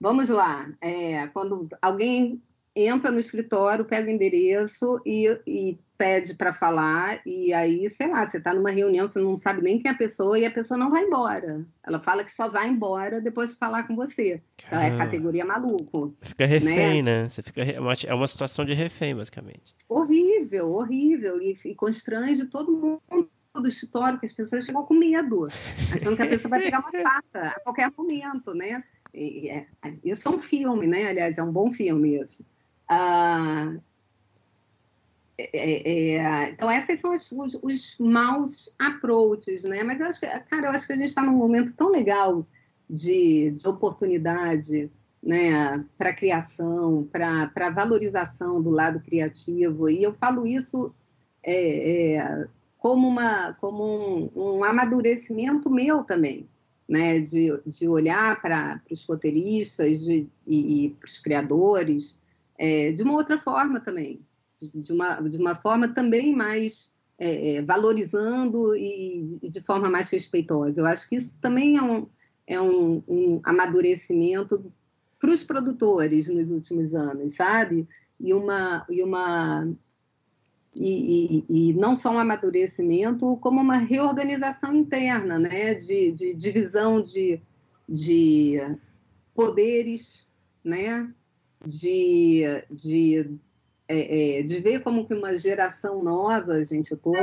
Vamos 0.00 0.30
lá, 0.30 0.72
é, 0.80 1.26
quando 1.28 1.68
alguém 1.82 2.42
entra 2.74 3.10
no 3.10 3.18
escritório, 3.18 3.84
pega 3.84 4.08
o 4.08 4.10
endereço 4.10 5.00
e, 5.04 5.26
e 5.46 5.78
pede 5.98 6.32
para 6.32 6.50
falar, 6.50 7.20
e 7.26 7.52
aí, 7.52 7.90
sei 7.90 8.08
lá, 8.08 8.24
você 8.24 8.38
está 8.38 8.54
numa 8.54 8.70
reunião, 8.70 9.06
você 9.06 9.18
não 9.18 9.36
sabe 9.36 9.60
nem 9.60 9.78
quem 9.78 9.90
é 9.90 9.92
a 9.92 9.98
pessoa 9.98 10.38
e 10.38 10.46
a 10.46 10.50
pessoa 10.50 10.78
não 10.78 10.88
vai 10.88 11.04
embora. 11.04 11.66
Ela 11.86 11.98
fala 11.98 12.24
que 12.24 12.32
só 12.32 12.48
vai 12.48 12.68
embora 12.68 13.20
depois 13.20 13.50
de 13.50 13.58
falar 13.58 13.82
com 13.82 13.94
você. 13.94 14.40
Então, 14.66 14.80
é 14.80 14.96
categoria 14.96 15.44
maluco. 15.44 16.14
Fica 16.22 16.46
refém, 16.46 17.02
né? 17.02 17.24
né? 17.24 17.28
Você 17.28 17.42
fica 17.42 17.62
é 17.62 17.78
uma, 17.78 17.92
é 18.06 18.14
uma 18.14 18.26
situação 18.26 18.64
de 18.64 18.72
refém, 18.72 19.14
basicamente. 19.14 19.74
Horrível, 19.86 20.70
horrível. 20.70 21.38
E, 21.42 21.54
e 21.66 21.74
constrange 21.74 22.46
todo 22.46 22.72
mundo 22.72 23.30
do 23.54 23.66
escritório, 23.66 24.18
que 24.18 24.26
as 24.26 24.32
pessoas 24.32 24.64
chegam 24.64 24.84
com 24.84 24.94
medo, 24.94 25.48
achando 25.92 26.16
que 26.16 26.22
a 26.22 26.28
pessoa 26.28 26.50
vai 26.50 26.62
pegar 26.62 26.80
uma 26.80 26.90
faca 27.02 27.48
a 27.48 27.60
qualquer 27.60 27.90
momento, 27.96 28.54
né? 28.54 28.84
E, 29.12 29.50
é, 29.50 29.66
isso 30.04 30.28
é 30.28 30.30
um 30.30 30.38
filme, 30.38 30.86
né? 30.86 31.08
Aliás, 31.08 31.36
é 31.36 31.42
um 31.42 31.50
bom 31.50 31.72
filme 31.72 32.20
isso. 32.20 32.44
Ah, 32.88 33.74
é, 35.36 35.50
é, 35.52 36.16
é, 36.16 36.50
então, 36.50 36.70
esses 36.70 37.00
são 37.00 37.12
os, 37.12 37.32
os, 37.32 37.58
os, 37.62 37.96
maus 37.98 38.74
approaches, 38.78 39.64
né? 39.64 39.82
Mas, 39.82 39.98
eu 39.98 40.06
acho 40.06 40.20
que, 40.20 40.26
cara, 40.26 40.68
eu 40.68 40.70
acho 40.70 40.86
que 40.86 40.92
a 40.92 40.96
gente 40.96 41.08
está 41.08 41.22
num 41.22 41.32
momento 41.32 41.74
tão 41.74 41.90
legal 41.90 42.46
de, 42.88 43.50
de 43.50 43.68
oportunidade 43.68 44.90
né, 45.22 45.84
para 45.98 46.14
criação, 46.14 47.08
para 47.10 47.70
valorização 47.70 48.62
do 48.62 48.70
lado 48.70 49.00
criativo. 49.00 49.88
E 49.88 50.02
eu 50.02 50.12
falo 50.12 50.46
isso 50.46 50.94
é, 51.42 52.14
é, 52.14 52.48
como, 52.80 53.06
uma, 53.06 53.52
como 53.60 53.84
um, 53.84 54.30
um, 54.34 54.64
amadurecimento 54.64 55.70
meu 55.70 56.02
também, 56.02 56.48
né, 56.88 57.20
de, 57.20 57.52
de 57.66 57.86
olhar 57.86 58.40
para 58.40 58.80
os 58.90 59.04
roteiristas 59.04 60.00
de, 60.00 60.26
e, 60.46 60.86
e 60.86 60.90
para 60.90 61.06
os 61.06 61.20
criadores 61.20 62.18
é, 62.58 62.90
de 62.90 63.02
uma 63.02 63.12
outra 63.12 63.38
forma 63.38 63.80
também, 63.80 64.20
de, 64.58 64.92
uma, 64.92 65.20
de 65.20 65.36
uma 65.36 65.54
forma 65.54 65.88
também 65.88 66.34
mais 66.34 66.90
é, 67.18 67.56
é 67.56 67.62
valorizando 67.62 68.74
e 68.74 69.38
de, 69.42 69.48
de, 69.50 69.60
forma 69.60 69.90
mais 69.90 70.08
respeitosa. 70.08 70.80
Eu 70.80 70.86
acho 70.86 71.06
que 71.06 71.16
isso 71.16 71.38
também 71.38 71.76
é 71.76 71.82
um, 71.82 72.06
é 72.46 72.60
um, 72.60 73.02
um 73.06 73.40
amadurecimento 73.44 74.72
para 75.18 75.30
os 75.30 75.44
produtores 75.44 76.28
nos 76.28 76.50
últimos 76.50 76.94
anos, 76.94 77.34
sabe? 77.34 77.86
E 78.18 78.32
uma, 78.32 78.86
e 78.88 79.02
uma 79.02 79.70
e, 80.74 81.44
e, 81.48 81.70
e, 81.70 81.74
não 81.74 81.96
só 81.96 82.10
um 82.12 82.18
amadurecimento, 82.18 83.36
como 83.38 83.60
uma 83.60 83.76
reorganização 83.76 84.74
interna, 84.74 85.38
né? 85.38 85.74
de, 85.74 86.12
divisão 86.34 87.02
de, 87.02 87.40
de 87.88 88.58
poderes, 89.34 90.26
né? 90.64 91.12
de, 91.66 92.42
de, 92.70 93.38
é, 93.88 94.38
é, 94.38 94.42
de 94.42 94.60
ver 94.60 94.82
como 94.82 95.06
que 95.06 95.14
uma 95.14 95.36
geração 95.36 96.02
nova, 96.02 96.64
gente, 96.64 96.92
eu 96.92 96.98
tô, 96.98 97.14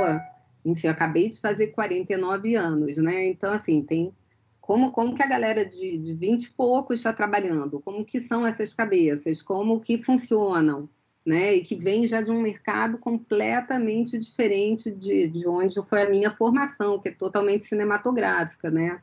enfim, 0.63 0.87
acabei 0.87 1.29
de 1.29 1.39
fazer 1.39 1.67
49 1.67 2.55
anos, 2.55 2.97
né? 2.97 3.27
Então, 3.27 3.51
assim, 3.53 3.81
tem 3.81 4.13
como, 4.59 4.91
como 4.91 5.15
que 5.15 5.23
a 5.23 5.27
galera 5.27 5.65
de, 5.65 5.97
de 5.97 6.13
20 6.13 6.43
e 6.43 6.51
poucos 6.51 6.97
está 6.97 7.13
trabalhando, 7.13 7.79
como 7.79 8.03
que 8.03 8.19
são 8.19 8.45
essas 8.45 8.73
cabeças, 8.73 9.41
como 9.41 9.79
que 9.79 9.97
funcionam, 9.97 10.89
né? 11.27 11.55
E 11.55 11.61
que 11.61 11.75
vem 11.75 12.07
já 12.07 12.21
de 12.21 12.31
um 12.31 12.41
mercado 12.41 12.97
completamente 12.97 14.17
diferente 14.17 14.89
de, 14.89 15.27
de 15.27 15.45
onde 15.45 15.75
foi 15.85 16.03
a 16.03 16.09
minha 16.09 16.31
formação, 16.31 16.97
que 16.97 17.09
é 17.09 17.11
totalmente 17.11 17.65
cinematográfica, 17.65 18.71
né? 18.71 19.01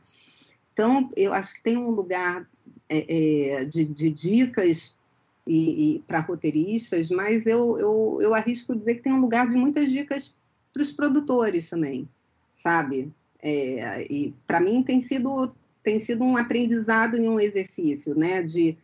Então, 0.73 1.11
eu 1.15 1.31
acho 1.33 1.53
que 1.53 1.61
tem 1.61 1.77
um 1.77 1.91
lugar 1.91 2.49
é, 2.89 3.59
é, 3.59 3.65
de, 3.65 3.85
de, 3.85 4.09
dicas 4.09 4.97
e, 5.45 5.97
e 5.97 5.99
para 5.99 6.19
roteiristas, 6.19 7.11
mas 7.11 7.45
eu, 7.45 7.77
eu, 7.77 8.17
eu 8.19 8.33
arrisco 8.33 8.75
dizer 8.75 8.95
que 8.95 9.03
tem 9.03 9.13
um 9.13 9.21
lugar 9.21 9.47
de 9.47 9.55
muitas 9.55 9.91
dicas 9.91 10.33
para 10.73 10.81
os 10.81 10.91
produtores 10.91 11.69
também, 11.69 12.09
sabe? 12.51 13.13
É, 13.39 14.11
e 14.11 14.33
para 14.47 14.59
mim 14.59 14.81
tem 14.81 14.99
sido 14.99 15.53
tem 15.83 15.99
sido 15.99 16.23
um 16.23 16.35
aprendizado 16.35 17.15
e 17.15 17.29
um 17.29 17.39
exercício, 17.39 18.15
né? 18.15 18.41
De, 18.41 18.75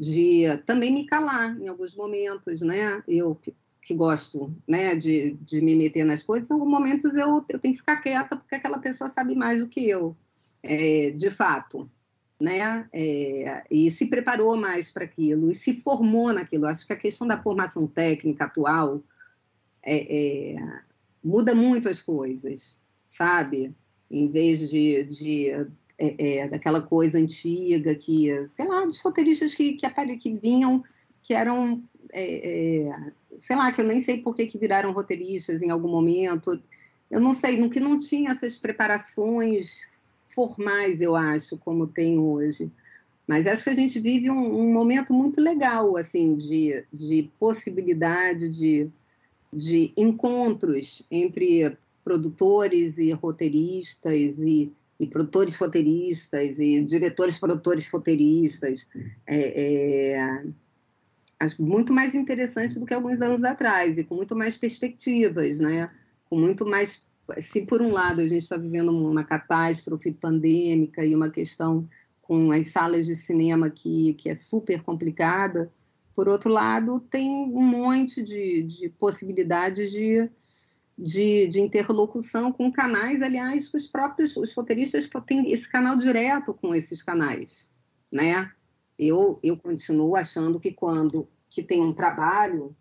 de 0.00 0.44
também 0.64 0.90
me 0.90 1.04
calar 1.04 1.60
em 1.60 1.68
alguns 1.68 1.94
momentos, 1.94 2.62
né? 2.62 3.02
Eu 3.06 3.34
que, 3.34 3.54
que 3.82 3.94
gosto, 3.94 4.50
né? 4.66 4.96
De, 4.96 5.32
de 5.42 5.60
me 5.60 5.76
meter 5.76 6.04
nas 6.04 6.22
coisas, 6.22 6.48
em 6.48 6.54
alguns 6.54 6.70
momentos 6.70 7.14
eu, 7.14 7.44
eu 7.48 7.58
tenho 7.58 7.74
que 7.74 7.80
ficar 7.80 7.98
quieta 7.98 8.34
porque 8.34 8.54
aquela 8.54 8.78
pessoa 8.78 9.10
sabe 9.10 9.34
mais 9.34 9.60
do 9.60 9.68
que 9.68 9.88
eu, 9.88 10.16
é, 10.62 11.10
de 11.10 11.28
fato 11.28 11.90
né? 12.40 12.88
É, 12.90 13.64
e 13.70 13.90
se 13.90 14.06
preparou 14.06 14.56
mais 14.56 14.90
para 14.90 15.04
aquilo 15.04 15.50
e 15.50 15.54
se 15.54 15.74
formou 15.74 16.32
naquilo. 16.32 16.66
Acho 16.66 16.86
que 16.86 16.92
a 16.92 16.96
questão 16.96 17.26
da 17.26 17.40
formação 17.40 17.86
técnica 17.86 18.46
atual 18.46 19.02
é, 19.82 20.54
é, 20.54 20.82
muda 21.22 21.54
muito 21.54 21.88
as 21.88 22.00
coisas, 22.00 22.78
sabe? 23.04 23.74
Em 24.10 24.28
vez 24.28 24.70
de, 24.70 25.04
de 25.04 25.66
é, 26.00 26.38
é, 26.38 26.48
daquela 26.48 26.80
coisa 26.80 27.18
antiga 27.18 27.94
que, 27.94 28.46
sei 28.48 28.66
lá, 28.66 28.86
dos 28.86 28.98
roteiristas 29.00 29.54
que, 29.54 29.74
que, 29.74 30.16
que 30.16 30.32
vinham, 30.32 30.82
que 31.22 31.34
eram, 31.34 31.82
é, 32.10 32.90
sei 33.38 33.54
lá, 33.54 33.70
que 33.70 33.82
eu 33.82 33.86
nem 33.86 34.00
sei 34.00 34.16
por 34.16 34.34
que, 34.34 34.46
que 34.46 34.56
viraram 34.56 34.92
roteiristas 34.92 35.60
em 35.60 35.68
algum 35.68 35.90
momento. 35.90 36.58
Eu 37.10 37.20
não 37.20 37.34
sei, 37.34 37.58
no 37.58 37.68
que 37.68 37.78
não 37.78 37.98
tinha 37.98 38.30
essas 38.30 38.56
preparações 38.56 39.80
formais, 40.24 41.02
eu 41.02 41.14
acho, 41.14 41.58
como 41.58 41.86
tem 41.86 42.18
hoje. 42.18 42.70
Mas 43.26 43.46
acho 43.46 43.62
que 43.62 43.70
a 43.70 43.74
gente 43.74 44.00
vive 44.00 44.30
um, 44.30 44.60
um 44.60 44.72
momento 44.72 45.12
muito 45.12 45.38
legal, 45.38 45.98
assim, 45.98 46.34
de, 46.34 46.82
de 46.90 47.30
possibilidade 47.38 48.48
de, 48.48 48.88
de 49.52 49.92
encontros 49.96 51.02
entre 51.10 51.76
produtores 52.02 52.96
e 52.96 53.12
roteiristas 53.12 54.38
e, 54.38 54.72
e 55.00 55.06
produtores 55.06 55.56
roteiristas 55.56 56.58
e 56.58 56.84
diretores 56.84 57.38
produtores 57.38 57.88
roteiristas 57.88 58.86
é, 59.26 60.12
é, 60.12 60.42
muito 61.58 61.90
mais 61.90 62.14
interessante 62.14 62.78
do 62.78 62.84
que 62.84 62.92
alguns 62.92 63.22
anos 63.22 63.42
atrás 63.42 63.96
e 63.96 64.04
com 64.04 64.14
muito 64.14 64.36
mais 64.36 64.58
perspectivas, 64.58 65.58
né? 65.58 65.90
Com 66.28 66.38
muito 66.38 66.66
mais 66.66 67.02
se 67.38 67.62
por 67.62 67.80
um 67.80 67.92
lado 67.92 68.20
a 68.20 68.26
gente 68.26 68.42
está 68.42 68.58
vivendo 68.58 68.92
uma 68.92 69.24
catástrofe 69.24 70.12
pandêmica 70.12 71.04
e 71.04 71.14
uma 71.14 71.30
questão 71.30 71.88
com 72.20 72.52
as 72.52 72.68
salas 72.68 73.06
de 73.06 73.16
cinema 73.16 73.70
que, 73.70 74.14
que 74.14 74.28
é 74.28 74.34
super 74.34 74.82
complicada, 74.82 75.72
por 76.14 76.28
outro 76.28 76.50
lado, 76.50 77.00
tem 77.00 77.28
um 77.30 77.62
monte 77.62 78.22
de, 78.22 78.62
de 78.62 78.88
possibilidades 78.90 79.90
de, 79.90 80.28
de, 81.02 81.48
de, 81.48 81.60
interlocução 81.60 82.52
com 82.52 82.70
canais, 82.70 83.22
aliás, 83.22 83.72
os 83.72 83.86
próprios 83.86 84.36
os 84.36 84.52
roteiristas 84.52 85.08
têm 85.26 85.50
esse 85.50 85.68
canal 85.68 85.96
direto 85.96 86.52
com 86.52 86.74
esses 86.74 87.02
canais, 87.02 87.68
né? 88.12 88.50
Eu, 88.98 89.40
eu 89.42 89.56
continuo 89.56 90.14
achando 90.14 90.60
que 90.60 90.72
quando 90.72 91.26
que 91.48 91.62
tem 91.62 91.80
um 91.80 91.94
trabalho 91.94 92.76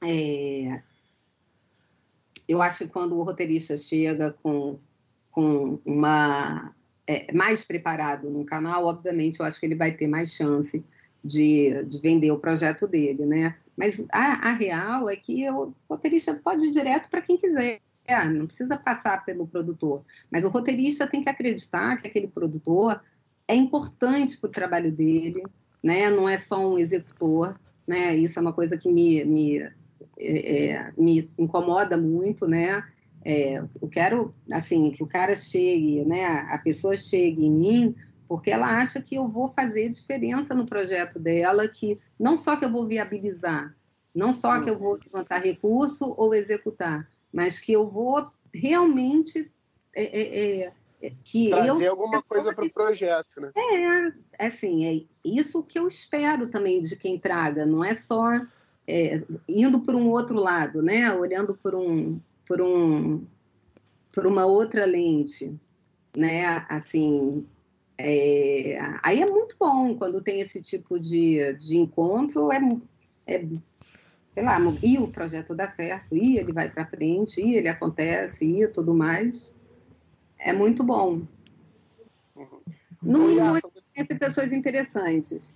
é, 0.00 0.82
eu 2.48 2.60
acho 2.60 2.78
que 2.78 2.88
quando 2.88 3.16
o 3.16 3.22
roteirista 3.22 3.76
chega 3.76 4.32
com, 4.42 4.78
com 5.30 5.78
uma 5.84 6.74
é, 7.06 7.32
mais 7.32 7.64
preparado 7.64 8.28
no 8.28 8.44
canal, 8.44 8.84
obviamente 8.86 9.40
eu 9.40 9.46
acho 9.46 9.58
que 9.58 9.66
ele 9.66 9.74
vai 9.74 9.92
ter 9.92 10.06
mais 10.06 10.32
chance 10.32 10.84
de, 11.24 11.84
de 11.84 12.00
vender 12.00 12.30
o 12.30 12.38
projeto 12.38 12.86
dele, 12.86 13.24
né? 13.24 13.56
Mas 13.76 14.04
a, 14.12 14.50
a 14.50 14.52
real 14.52 15.08
é 15.08 15.16
que 15.16 15.48
o 15.50 15.74
roteirista 15.88 16.34
pode 16.34 16.66
ir 16.66 16.70
direto 16.70 17.08
para 17.08 17.22
quem 17.22 17.36
quiser, 17.36 17.80
não 18.32 18.46
precisa 18.46 18.76
passar 18.76 19.24
pelo 19.24 19.46
produtor. 19.46 20.04
Mas 20.30 20.44
o 20.44 20.48
roteirista 20.48 21.06
tem 21.06 21.22
que 21.22 21.28
acreditar 21.28 21.96
que 21.96 22.06
aquele 22.06 22.28
produtor 22.28 23.02
é 23.48 23.54
importante 23.54 24.38
para 24.38 24.48
o 24.48 24.52
trabalho 24.52 24.92
dele, 24.92 25.42
né? 25.82 26.10
Não 26.10 26.28
é 26.28 26.38
só 26.38 26.72
um 26.72 26.78
executor, 26.78 27.58
né? 27.86 28.14
Isso 28.16 28.38
é 28.38 28.42
uma 28.42 28.52
coisa 28.52 28.76
que 28.76 28.90
me, 28.90 29.24
me 29.24 29.58
é, 30.18 30.66
é, 30.66 30.92
me 30.96 31.30
incomoda 31.38 31.96
muito, 31.96 32.46
né? 32.46 32.84
É, 33.24 33.58
eu 33.80 33.88
quero, 33.88 34.34
assim, 34.52 34.90
que 34.90 35.02
o 35.02 35.06
cara 35.06 35.34
chegue, 35.34 36.04
né? 36.04 36.24
A 36.24 36.58
pessoa 36.58 36.96
chegue 36.96 37.46
em 37.46 37.50
mim 37.50 37.94
porque 38.32 38.50
ela 38.50 38.78
acha 38.78 38.98
que 39.02 39.14
eu 39.14 39.28
vou 39.28 39.50
fazer 39.50 39.90
diferença 39.90 40.54
no 40.54 40.64
projeto 40.64 41.20
dela, 41.20 41.68
que 41.68 42.00
não 42.18 42.34
só 42.34 42.56
que 42.56 42.64
eu 42.64 42.72
vou 42.72 42.86
viabilizar, 42.86 43.76
não 44.14 44.32
só 44.32 44.58
que 44.58 44.70
eu 44.70 44.78
vou 44.78 44.98
levantar 45.04 45.36
recurso 45.36 46.14
ou 46.16 46.34
executar, 46.34 47.06
mas 47.30 47.58
que 47.58 47.74
eu 47.74 47.86
vou 47.86 48.30
realmente 48.54 49.52
é, 49.94 50.02
é, 50.02 50.72
é, 51.02 51.12
que 51.22 51.50
trazer 51.50 51.88
eu, 51.88 51.90
alguma 51.90 52.22
coisa 52.22 52.54
para 52.54 52.64
o 52.64 52.70
projeto, 52.70 53.38
né? 53.38 53.52
É, 53.54 54.46
assim, 54.46 54.86
é 54.86 55.04
isso 55.22 55.62
que 55.62 55.78
eu 55.78 55.86
espero 55.86 56.46
também 56.46 56.80
de 56.80 56.96
quem 56.96 57.18
traga, 57.18 57.66
não 57.66 57.84
é 57.84 57.94
só 57.94 58.40
é, 58.88 59.22
indo 59.46 59.80
por 59.80 59.94
um 59.94 60.08
outro 60.08 60.38
lado, 60.38 60.80
né? 60.80 61.12
Olhando 61.12 61.54
por 61.54 61.74
um, 61.74 62.18
por 62.48 62.62
um, 62.62 63.26
por 64.10 64.26
uma 64.26 64.46
outra 64.46 64.86
lente, 64.86 65.54
né? 66.16 66.64
Assim, 66.70 67.46
é, 67.98 68.78
aí 69.02 69.22
é 69.22 69.26
muito 69.26 69.56
bom 69.58 69.94
quando 69.96 70.22
tem 70.22 70.40
esse 70.40 70.60
tipo 70.60 70.98
de, 70.98 71.52
de 71.54 71.76
encontro, 71.76 72.50
é, 72.50 72.58
é 73.26 73.46
sei 74.34 74.42
lá, 74.42 74.58
e 74.82 74.98
o 74.98 75.08
projeto 75.08 75.54
dá 75.54 75.68
certo, 75.68 76.16
e 76.16 76.38
ele 76.38 76.52
vai 76.52 76.70
para 76.70 76.86
frente, 76.86 77.40
e 77.40 77.56
ele 77.56 77.68
acontece, 77.68 78.44
e 78.44 78.66
tudo 78.68 78.94
mais. 78.94 79.52
É 80.38 80.52
muito 80.52 80.82
bom. 80.82 81.22
Uhum. 82.34 82.60
No 83.02 83.18
mínimo, 83.26 83.60
conhece 83.94 84.14
pessoas 84.14 84.52
interessantes. 84.52 85.54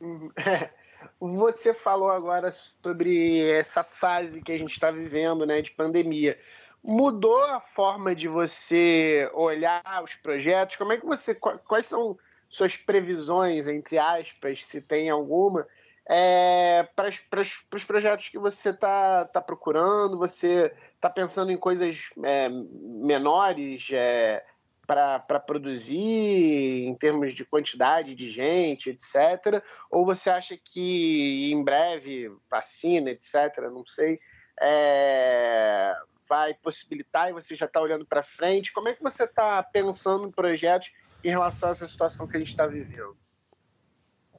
Uhum. 0.00 0.30
Você 1.20 1.74
falou 1.74 2.10
agora 2.10 2.50
sobre 2.50 3.40
essa 3.50 3.84
fase 3.84 4.42
que 4.42 4.52
a 4.52 4.58
gente 4.58 4.72
está 4.72 4.90
vivendo, 4.90 5.46
né, 5.46 5.60
de 5.60 5.70
pandemia. 5.70 6.36
Mudou 6.82 7.42
a 7.44 7.60
forma 7.60 8.14
de 8.14 8.28
você 8.28 9.30
olhar 9.34 9.82
os 10.02 10.14
projetos? 10.14 10.76
Como 10.76 10.92
é 10.92 10.96
que 10.98 11.06
você. 11.06 11.34
Quais 11.34 11.86
são 11.86 12.16
suas 12.48 12.76
previsões, 12.76 13.66
entre 13.68 13.98
aspas, 13.98 14.64
se 14.64 14.80
tem 14.80 15.10
alguma, 15.10 15.66
é, 16.08 16.88
para 16.96 17.40
os 17.40 17.84
projetos 17.84 18.28
que 18.30 18.38
você 18.38 18.70
está 18.70 19.24
tá 19.26 19.40
procurando? 19.40 20.18
Você 20.18 20.72
está 20.94 21.10
pensando 21.10 21.52
em 21.52 21.58
coisas 21.58 22.10
é, 22.24 22.48
menores? 22.48 23.88
É, 23.92 24.44
para 24.88 25.38
produzir 25.38 26.86
em 26.86 26.94
termos 26.94 27.34
de 27.34 27.44
quantidade 27.44 28.14
de 28.14 28.30
gente, 28.30 28.88
etc. 28.88 29.62
Ou 29.90 30.02
você 30.02 30.30
acha 30.30 30.56
que 30.56 31.52
em 31.52 31.62
breve, 31.62 32.32
vacina, 32.50 33.10
etc., 33.10 33.68
não 33.70 33.84
sei, 33.86 34.18
é, 34.58 35.94
vai 36.28 36.54
possibilitar 36.54 37.28
e 37.28 37.32
você 37.32 37.54
já 37.54 37.66
está 37.66 37.80
olhando 37.80 38.04
para 38.06 38.22
frente? 38.22 38.72
Como 38.72 38.88
é 38.88 38.94
que 38.94 39.02
você 39.02 39.24
está 39.24 39.62
pensando 39.62 40.26
em 40.26 40.30
projetos 40.30 40.92
em 41.24 41.30
relação 41.30 41.68
a 41.68 41.72
essa 41.72 41.88
situação 41.88 42.26
que 42.26 42.36
a 42.36 42.40
gente 42.40 42.50
está 42.50 42.66
vivendo? 42.66 43.16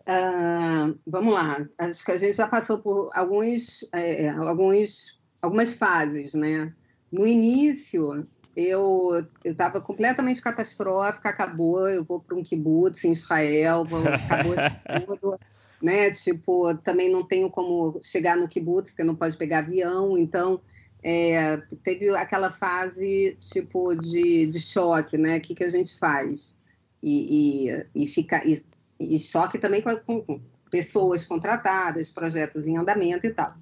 Uh, 0.01 0.97
vamos 1.05 1.33
lá, 1.33 1.67
acho 1.77 2.03
que 2.03 2.11
a 2.11 2.17
gente 2.17 2.35
já 2.35 2.47
passou 2.47 2.79
por 2.79 3.11
alguns, 3.13 3.87
é, 3.93 4.29
alguns, 4.29 5.19
algumas 5.39 5.75
fases, 5.75 6.33
né? 6.33 6.73
No 7.11 7.27
início, 7.27 8.27
eu 8.55 9.25
estava 9.45 9.79
completamente 9.79 10.41
catastrófica, 10.41 11.29
acabou, 11.29 11.87
eu 11.87 12.03
vou 12.03 12.19
para 12.19 12.35
um 12.35 12.43
kibutz 12.43 13.03
em 13.03 13.11
Israel, 13.11 13.85
vou, 13.85 14.01
acabou 14.07 14.55
tudo, 15.05 15.39
né? 15.81 16.09
Tipo, 16.11 16.75
também 16.77 17.11
não 17.11 17.23
tenho 17.23 17.49
como 17.49 17.99
chegar 18.01 18.35
no 18.35 18.47
kibutz, 18.47 18.91
porque 18.91 19.03
não 19.03 19.15
pode 19.15 19.37
pegar 19.37 19.59
avião, 19.59 20.17
então 20.17 20.59
é, 21.01 21.57
teve 21.83 22.09
aquela 22.09 22.49
fase 22.49 23.37
tipo 23.39 23.95
de, 23.95 24.47
de 24.47 24.59
choque, 24.59 25.17
né? 25.17 25.37
O 25.37 25.41
que, 25.41 25.55
que 25.55 25.63
a 25.63 25.69
gente 25.69 25.97
faz? 25.97 26.57
E, 27.01 27.69
e, 27.69 28.03
e, 28.03 28.07
fica, 28.07 28.43
e, 28.45 28.63
e 28.99 29.17
choque 29.17 29.57
também 29.57 29.81
com, 29.81 30.21
com 30.21 30.41
pessoas 30.69 31.25
contratadas, 31.25 32.09
projetos 32.09 32.67
em 32.67 32.77
andamento 32.77 33.25
e 33.25 33.33
tal. 33.33 33.55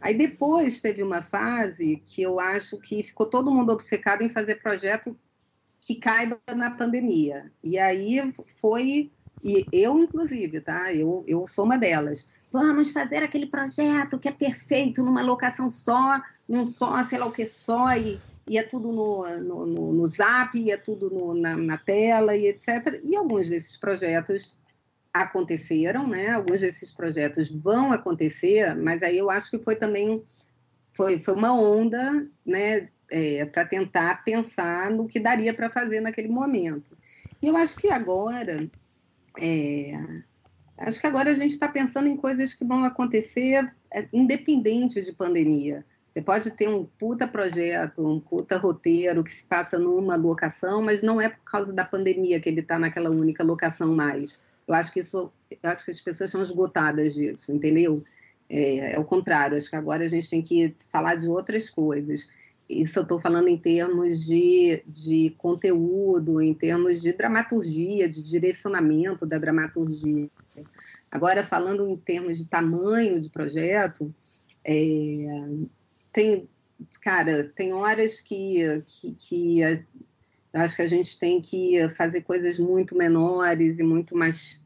Aí 0.00 0.16
depois 0.16 0.80
teve 0.80 1.02
uma 1.02 1.22
fase 1.22 2.02
que 2.06 2.22
eu 2.22 2.40
acho 2.40 2.78
que 2.78 3.02
ficou 3.02 3.28
todo 3.28 3.50
mundo 3.50 3.72
obcecado 3.72 4.22
em 4.22 4.28
fazer 4.28 4.56
projeto 4.56 5.16
que 5.80 5.94
caiba 5.94 6.40
na 6.54 6.70
pandemia. 6.70 7.52
E 7.62 7.78
aí 7.78 8.18
foi, 8.56 9.12
e 9.42 9.68
eu 9.70 9.98
inclusive, 9.98 10.60
tá? 10.60 10.92
Eu, 10.92 11.24
eu 11.26 11.46
sou 11.46 11.64
uma 11.64 11.78
delas. 11.78 12.26
Vamos 12.52 12.90
fazer 12.90 13.22
aquele 13.22 13.46
projeto 13.46 14.18
que 14.18 14.28
é 14.28 14.32
perfeito 14.32 15.02
numa 15.02 15.22
locação 15.22 15.70
só, 15.70 16.20
num 16.48 16.66
só, 16.66 17.02
sei 17.04 17.18
lá 17.18 17.26
o 17.26 17.32
que 17.32 17.46
só, 17.46 17.94
e, 17.96 18.20
e 18.48 18.58
é 18.58 18.62
tudo 18.62 18.92
no, 18.92 19.40
no, 19.40 19.66
no, 19.66 19.92
no 19.92 20.06
zap, 20.06 20.58
e 20.58 20.72
é 20.72 20.76
tudo 20.76 21.08
no, 21.10 21.34
na, 21.34 21.56
na 21.56 21.78
tela, 21.78 22.36
e 22.36 22.46
etc. 22.46 23.00
E 23.04 23.14
alguns 23.14 23.48
desses 23.48 23.76
projetos 23.76 24.56
aconteceram, 25.12 26.06
né? 26.06 26.30
Alguns 26.30 26.60
desses 26.60 26.90
projetos 26.90 27.48
vão 27.48 27.92
acontecer, 27.92 28.74
mas 28.76 29.02
aí 29.02 29.18
eu 29.18 29.30
acho 29.30 29.50
que 29.50 29.58
foi 29.58 29.76
também 29.76 30.22
foi, 30.92 31.18
foi 31.18 31.34
uma 31.34 31.52
onda, 31.52 32.26
né? 32.44 32.88
É, 33.12 33.44
para 33.44 33.64
tentar 33.64 34.22
pensar 34.22 34.88
no 34.90 35.08
que 35.08 35.18
daria 35.18 35.52
para 35.52 35.68
fazer 35.68 36.00
naquele 36.00 36.28
momento. 36.28 36.96
E 37.42 37.48
eu 37.48 37.56
acho 37.56 37.74
que 37.74 37.90
agora, 37.90 38.70
é, 39.36 40.22
acho 40.80 41.00
que 41.00 41.06
agora 41.06 41.30
a 41.30 41.34
gente 41.34 41.52
está 41.52 41.68
pensando 41.68 42.08
em 42.08 42.16
coisas 42.16 42.52
que 42.54 42.64
vão 42.64 42.84
acontecer 42.84 43.70
é, 43.92 44.08
independente 44.12 45.02
de 45.02 45.12
pandemia. 45.12 45.84
Você 46.10 46.20
pode 46.20 46.50
ter 46.50 46.68
um 46.68 46.84
puta 46.84 47.28
projeto, 47.28 48.04
um 48.04 48.18
puta 48.18 48.58
roteiro 48.58 49.22
que 49.22 49.30
se 49.30 49.44
passa 49.44 49.78
numa 49.78 50.16
locação, 50.16 50.82
mas 50.82 51.02
não 51.02 51.20
é 51.20 51.28
por 51.28 51.44
causa 51.44 51.72
da 51.72 51.84
pandemia 51.84 52.40
que 52.40 52.48
ele 52.48 52.60
está 52.60 52.78
naquela 52.78 53.10
única 53.10 53.44
locação 53.44 53.94
mais. 53.94 54.42
Eu 54.66 54.74
acho 54.74 54.92
que 54.92 55.00
isso, 55.00 55.32
acho 55.62 55.84
que 55.84 55.90
as 55.92 56.00
pessoas 56.00 56.30
são 56.30 56.42
esgotadas 56.42 57.14
disso, 57.14 57.52
entendeu? 57.52 58.02
É, 58.48 58.94
é 58.94 58.98
o 58.98 59.04
contrário, 59.04 59.56
acho 59.56 59.70
que 59.70 59.76
agora 59.76 60.04
a 60.04 60.08
gente 60.08 60.28
tem 60.28 60.42
que 60.42 60.74
falar 60.90 61.14
de 61.14 61.28
outras 61.28 61.70
coisas. 61.70 62.28
Isso 62.68 62.98
eu 62.98 63.02
estou 63.02 63.20
falando 63.20 63.48
em 63.48 63.58
termos 63.58 64.24
de, 64.24 64.82
de 64.86 65.34
conteúdo, 65.38 66.40
em 66.40 66.54
termos 66.54 67.00
de 67.00 67.12
dramaturgia, 67.12 68.08
de 68.08 68.22
direcionamento 68.22 69.24
da 69.24 69.38
dramaturgia. 69.38 70.28
Agora, 71.10 71.42
falando 71.42 71.88
em 71.88 71.96
termos 71.96 72.38
de 72.38 72.46
tamanho 72.46 73.20
de 73.20 73.28
projeto, 73.30 74.14
é, 74.64 75.26
tem, 76.12 76.48
cara, 77.00 77.50
tem 77.54 77.72
horas 77.72 78.20
que, 78.20 78.82
que, 78.86 79.14
que 79.14 79.62
a, 79.64 79.84
acho 80.62 80.76
que 80.76 80.82
a 80.82 80.86
gente 80.86 81.18
tem 81.18 81.40
que 81.40 81.88
fazer 81.90 82.22
coisas 82.22 82.58
muito 82.58 82.96
menores 82.96 83.78
e 83.78 83.82
muito 83.82 84.16
mais 84.16 84.60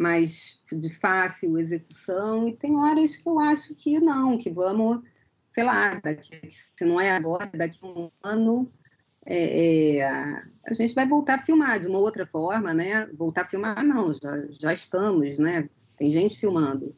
mais 0.00 0.58
de 0.72 0.88
fácil 0.88 1.58
execução, 1.58 2.48
e 2.48 2.56
tem 2.56 2.74
horas 2.74 3.16
que 3.16 3.28
eu 3.28 3.38
acho 3.38 3.74
que 3.74 4.00
não, 4.00 4.38
que 4.38 4.48
vamos, 4.48 5.02
sei 5.46 5.62
lá, 5.62 6.00
daqui, 6.02 6.40
se 6.50 6.86
não 6.86 6.98
é 6.98 7.10
agora, 7.10 7.50
daqui 7.52 7.80
a 7.82 7.86
um 7.86 8.10
ano, 8.22 8.72
é, 9.26 9.98
é, 9.98 10.08
a 10.66 10.72
gente 10.72 10.94
vai 10.94 11.06
voltar 11.06 11.34
a 11.34 11.38
filmar 11.38 11.78
de 11.78 11.86
uma 11.86 11.98
outra 11.98 12.24
forma, 12.24 12.72
né? 12.72 13.06
Voltar 13.12 13.42
a 13.42 13.44
filmar, 13.44 13.84
não, 13.84 14.10
já, 14.10 14.46
já 14.50 14.72
estamos, 14.72 15.38
né? 15.38 15.68
Tem 16.00 16.10
gente 16.10 16.38
filmando. 16.38 16.88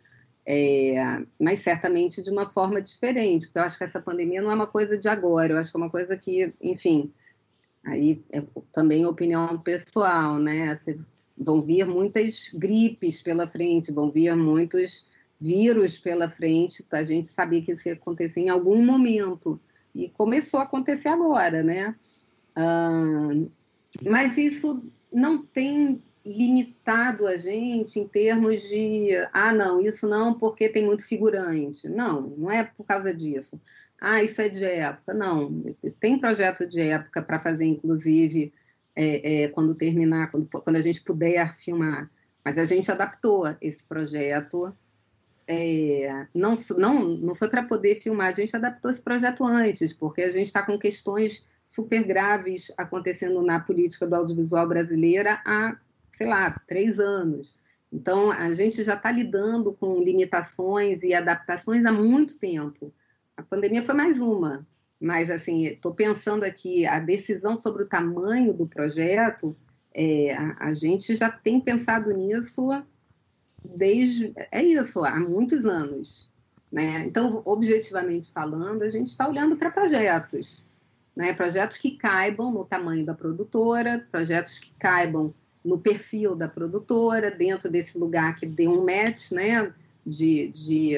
é, 0.46 1.24
mas 1.40 1.60
certamente 1.60 2.22
de 2.22 2.30
uma 2.30 2.48
forma 2.48 2.80
diferente, 2.80 3.46
porque 3.46 3.58
eu 3.58 3.62
acho 3.62 3.78
que 3.78 3.84
essa 3.84 4.00
pandemia 4.00 4.42
não 4.42 4.50
é 4.50 4.54
uma 4.54 4.66
coisa 4.66 4.96
de 4.96 5.08
agora, 5.08 5.52
eu 5.52 5.58
acho 5.58 5.70
que 5.70 5.76
é 5.76 5.80
uma 5.80 5.90
coisa 5.90 6.16
que, 6.16 6.52
enfim, 6.60 7.12
aí 7.84 8.22
é 8.30 8.42
também 8.72 9.06
opinião 9.06 9.58
pessoal, 9.58 10.38
né? 10.38 10.78
Vão 11.36 11.60
vir 11.60 11.86
muitas 11.86 12.48
gripes 12.54 13.22
pela 13.22 13.46
frente, 13.46 13.92
vão 13.92 14.10
vir 14.10 14.36
muitos 14.36 15.06
vírus 15.40 15.98
pela 15.98 16.28
frente, 16.28 16.84
a 16.92 17.02
gente 17.02 17.28
sabia 17.28 17.60
que 17.60 17.72
isso 17.72 17.88
ia 17.88 17.94
acontecer 17.94 18.40
em 18.40 18.48
algum 18.48 18.84
momento, 18.84 19.60
e 19.94 20.08
começou 20.08 20.60
a 20.60 20.64
acontecer 20.64 21.08
agora, 21.08 21.62
né? 21.62 21.94
Mas 24.08 24.36
isso 24.38 24.84
não 25.12 25.44
tem 25.44 26.02
limitado 26.24 27.26
a 27.26 27.36
gente 27.36 27.98
em 27.98 28.06
termos 28.06 28.62
de 28.62 29.10
ah 29.32 29.52
não 29.52 29.80
isso 29.80 30.08
não 30.08 30.34
porque 30.34 30.68
tem 30.68 30.84
muito 30.84 31.04
figurante. 31.04 31.88
Não 31.88 32.22
não 32.22 32.50
é 32.50 32.62
por 32.64 32.86
causa 32.86 33.14
disso. 33.14 33.60
Ah 34.00 34.22
isso 34.22 34.40
é 34.40 34.48
de 34.48 34.64
época. 34.64 35.14
Não 35.14 35.74
tem 36.00 36.18
projeto 36.18 36.66
de 36.66 36.80
época 36.80 37.22
para 37.22 37.38
fazer 37.38 37.64
inclusive 37.64 38.52
é, 38.94 39.44
é, 39.44 39.48
quando 39.48 39.74
terminar 39.74 40.30
quando, 40.30 40.46
quando 40.46 40.76
a 40.76 40.80
gente 40.80 41.02
puder 41.02 41.54
filmar. 41.56 42.10
Mas 42.44 42.58
a 42.58 42.64
gente 42.64 42.90
adaptou 42.90 43.54
esse 43.60 43.82
projeto 43.84 44.74
é, 45.46 46.26
não 46.34 46.54
não 46.78 47.04
não 47.04 47.34
foi 47.34 47.48
para 47.48 47.64
poder 47.64 47.96
filmar 47.96 48.28
a 48.28 48.32
gente 48.32 48.54
adaptou 48.54 48.90
esse 48.90 49.00
projeto 49.00 49.44
antes 49.44 49.92
porque 49.92 50.22
a 50.22 50.30
gente 50.30 50.46
está 50.46 50.62
com 50.62 50.78
questões 50.78 51.44
super 51.66 52.04
graves 52.04 52.70
acontecendo 52.76 53.42
na 53.42 53.58
política 53.58 54.06
do 54.06 54.14
audiovisual 54.14 54.68
brasileira 54.68 55.40
há 55.44 55.76
sei 56.12 56.26
lá, 56.26 56.58
três 56.66 56.98
anos. 56.98 57.56
Então, 57.92 58.30
a 58.30 58.52
gente 58.52 58.82
já 58.82 58.94
está 58.94 59.10
lidando 59.10 59.74
com 59.74 60.02
limitações 60.02 61.02
e 61.02 61.12
adaptações 61.12 61.84
há 61.84 61.92
muito 61.92 62.38
tempo. 62.38 62.92
A 63.36 63.42
pandemia 63.42 63.82
foi 63.82 63.94
mais 63.94 64.20
uma, 64.20 64.66
mas, 65.00 65.30
assim, 65.30 65.66
estou 65.66 65.94
pensando 65.94 66.44
aqui, 66.44 66.86
a 66.86 67.00
decisão 67.00 67.56
sobre 67.56 67.82
o 67.82 67.88
tamanho 67.88 68.52
do 68.52 68.66
projeto, 68.66 69.56
é, 69.94 70.34
a, 70.34 70.68
a, 70.68 70.74
gente 70.74 71.14
já 71.14 71.30
tem 71.30 71.60
pensado 71.60 72.10
nisso 72.12 72.70
desde, 73.62 74.32
é 74.50 74.62
isso, 74.62 75.04
há 75.04 75.18
muitos 75.20 75.66
anos. 75.66 76.32
Né? 76.70 77.04
Então, 77.06 77.42
objetivamente 77.44 78.32
falando, 78.32 78.82
a 78.82 78.90
gente 78.90 79.08
está 79.08 79.28
olhando 79.28 79.56
para 79.56 79.70
projetos. 79.70 80.64
Né? 81.14 81.34
Projetos 81.34 81.76
que 81.76 81.96
caibam 81.96 82.50
no 82.50 82.64
tamanho 82.64 83.04
da 83.04 83.12
produtora, 83.12 84.06
projetos 84.10 84.58
que 84.58 84.72
caibam 84.78 85.34
no 85.64 85.78
perfil 85.78 86.34
da 86.34 86.48
produtora, 86.48 87.30
dentro 87.30 87.70
desse 87.70 87.96
lugar 87.96 88.34
que 88.34 88.46
dê 88.46 88.66
um 88.66 88.84
match, 88.84 89.30
né? 89.30 89.72
De, 90.04 90.48
de 90.48 90.96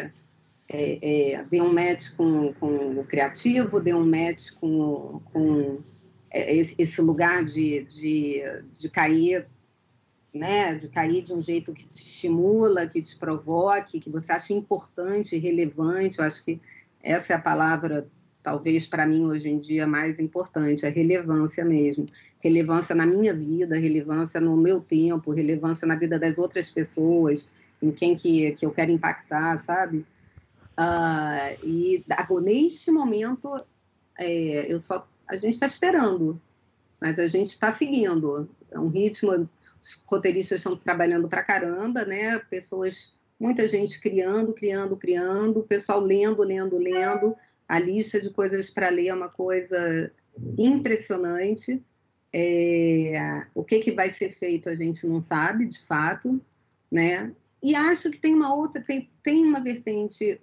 é, 0.69 1.35
é, 1.37 1.45
dê 1.45 1.61
um 1.61 1.73
match 1.73 2.11
com, 2.17 2.53
com 2.55 2.99
o 2.99 3.05
criativo, 3.05 3.81
dê 3.81 3.93
um 3.93 4.07
match 4.07 4.53
com, 4.53 5.21
com 5.33 5.81
é, 6.31 6.57
esse, 6.57 6.75
esse, 6.79 7.01
lugar 7.03 7.45
de, 7.45 7.85
de, 7.85 8.43
de 8.79 8.89
cair, 8.89 9.47
né? 10.33 10.75
De 10.75 10.89
cair 10.89 11.23
de 11.23 11.35
um 11.35 11.43
jeito 11.43 11.75
que 11.75 11.87
te 11.87 12.03
estimula, 12.03 12.87
que 12.87 13.03
te 13.03 13.17
provoque, 13.17 14.01
que 14.01 14.09
você 14.09 14.33
acha 14.33 14.55
importante, 14.55 15.37
relevante. 15.37 16.19
Eu 16.19 16.25
acho 16.25 16.43
que 16.43 16.61
essa 17.03 17.35
é 17.35 17.37
a 17.37 17.41
palavra 17.41 18.09
talvez 18.45 18.87
para 18.87 19.07
mim 19.07 19.25
hoje 19.25 19.49
em 19.49 19.59
dia 19.59 19.87
mais 19.87 20.21
importante, 20.21 20.85
a 20.85 20.91
relevância 20.91 21.65
mesmo. 21.65 22.07
Relevância 22.45 22.95
na 22.95 23.07
minha 23.07 23.33
vida, 23.33 23.79
relevância 23.79 24.39
no 24.39 24.55
meu 24.55 24.79
tempo, 24.79 25.33
relevância 25.33 25.89
na 25.89 25.95
vida 25.95 26.19
das 26.19 26.37
outras 26.37 26.69
pessoas, 26.69 27.49
em 27.83 27.91
quem 27.91 28.15
que, 28.15 28.53
que 28.53 28.67
eu 28.67 28.71
quero 28.71 28.91
impactar, 28.91 29.57
sabe? 29.57 30.05
Uh, 30.79 31.67
e 31.67 32.05
neste 32.43 32.91
momento, 32.91 33.65
é, 34.19 34.71
eu 34.71 34.79
só, 34.79 35.09
a 35.27 35.37
gente 35.37 35.55
está 35.55 35.65
esperando, 35.65 36.39
mas 37.01 37.19
a 37.19 37.27
gente 37.27 37.49
está 37.49 37.71
seguindo. 37.71 38.47
É 38.71 38.79
um 38.79 38.89
ritmo, 38.89 39.49
os 39.83 39.99
roteiristas 40.05 40.61
estão 40.61 40.77
trabalhando 40.77 41.29
para 41.29 41.43
caramba, 41.43 42.05
né? 42.05 42.39
Pessoas, 42.51 43.15
muita 43.41 43.67
gente 43.67 43.99
criando, 43.99 44.53
criando, 44.53 44.99
criando, 44.99 45.61
o 45.61 45.65
pessoal 45.65 45.99
lendo, 45.99 46.43
lendo, 46.43 46.77
lendo 46.77 47.35
a 47.67 47.79
lista 47.79 48.21
de 48.21 48.29
coisas 48.29 48.69
para 48.69 48.91
ler 48.91 49.09
é 49.09 49.15
uma 49.15 49.31
coisa 49.31 50.13
impressionante. 50.59 51.83
É, 52.37 53.47
o 53.55 53.63
que, 53.63 53.79
que 53.79 53.93
vai 53.93 54.11
ser 54.11 54.31
feito 54.31 54.69
a 54.69 54.75
gente 54.75 55.07
não 55.07 55.23
sabe, 55.23 55.67
de 55.67 55.81
fato, 55.83 56.41
né? 56.91 57.33
E 57.63 57.75
acho 57.75 58.11
que 58.11 58.19
tem 58.19 58.35
uma 58.35 58.53
outra, 58.53 58.83
tem, 58.83 59.09
tem 59.23 59.45
uma 59.45 59.61
vertente 59.61 60.41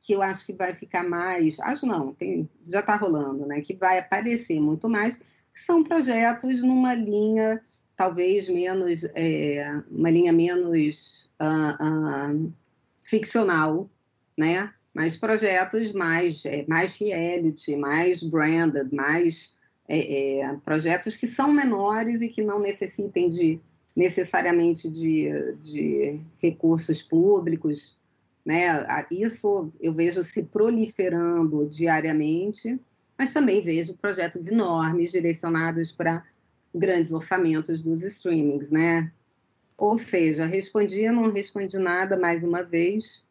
que 0.00 0.12
eu 0.12 0.22
acho 0.22 0.46
que 0.46 0.52
vai 0.52 0.74
ficar 0.74 1.02
mais, 1.02 1.58
acho 1.60 1.86
não, 1.86 2.14
tem, 2.14 2.48
já 2.62 2.80
está 2.80 2.94
rolando, 2.94 3.46
né? 3.46 3.60
Que 3.60 3.74
vai 3.74 3.98
aparecer 3.98 4.60
muito 4.60 4.88
mais, 4.88 5.16
que 5.16 5.60
são 5.60 5.82
projetos 5.82 6.62
numa 6.62 6.94
linha 6.94 7.60
talvez 7.96 8.48
menos, 8.48 9.04
é, 9.14 9.82
uma 9.90 10.10
linha 10.10 10.32
menos 10.32 11.30
uh, 11.40 12.42
uh, 12.42 12.52
ficcional, 13.02 13.90
né? 14.36 14.72
mas 14.94 15.16
projetos 15.16 15.92
mais, 15.92 16.46
é, 16.46 16.64
mais 16.68 16.96
reality, 16.96 17.76
mais 17.76 18.22
branded, 18.22 18.88
mais 18.92 19.52
é, 19.88 20.40
é, 20.40 20.56
projetos 20.64 21.16
que 21.16 21.26
são 21.26 21.52
menores 21.52 22.22
e 22.22 22.28
que 22.28 22.42
não 22.42 22.60
necessitem 22.60 23.28
de 23.28 23.60
necessariamente 23.94 24.88
de, 24.88 25.54
de 25.62 26.20
recursos 26.42 27.00
públicos, 27.00 27.96
né? 28.44 28.84
Isso 29.10 29.72
eu 29.80 29.92
vejo 29.92 30.22
se 30.24 30.42
proliferando 30.42 31.66
diariamente, 31.66 32.78
mas 33.16 33.32
também 33.32 33.60
vejo 33.60 33.96
projetos 33.96 34.48
enormes 34.48 35.12
direcionados 35.12 35.92
para 35.92 36.24
grandes 36.74 37.12
orçamentos 37.12 37.80
dos 37.80 38.02
streamings, 38.02 38.70
né? 38.70 39.12
Ou 39.76 39.96
seja, 39.96 40.44
respondi, 40.46 41.08
não 41.10 41.30
respondi 41.30 41.78
nada 41.78 42.18
mais 42.18 42.42
uma 42.42 42.62
vez, 42.62 43.24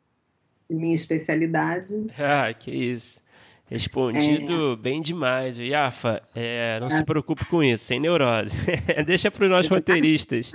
minha 0.69 0.95
especialidade. 0.95 1.93
Ah, 2.17 2.53
que 2.53 2.71
isso. 2.71 3.21
Respondido 3.69 4.73
é. 4.73 4.75
bem 4.75 5.01
demais. 5.01 5.57
Iafa, 5.57 6.21
é, 6.35 6.79
não 6.79 6.87
é. 6.87 6.91
se 6.91 7.03
preocupe 7.03 7.45
com 7.45 7.63
isso, 7.63 7.85
sem 7.85 7.99
neurose. 7.99 8.55
Deixa 9.05 9.31
para 9.31 9.45
os 9.45 9.49
nossos 9.49 9.69
roteiristas. 9.69 10.51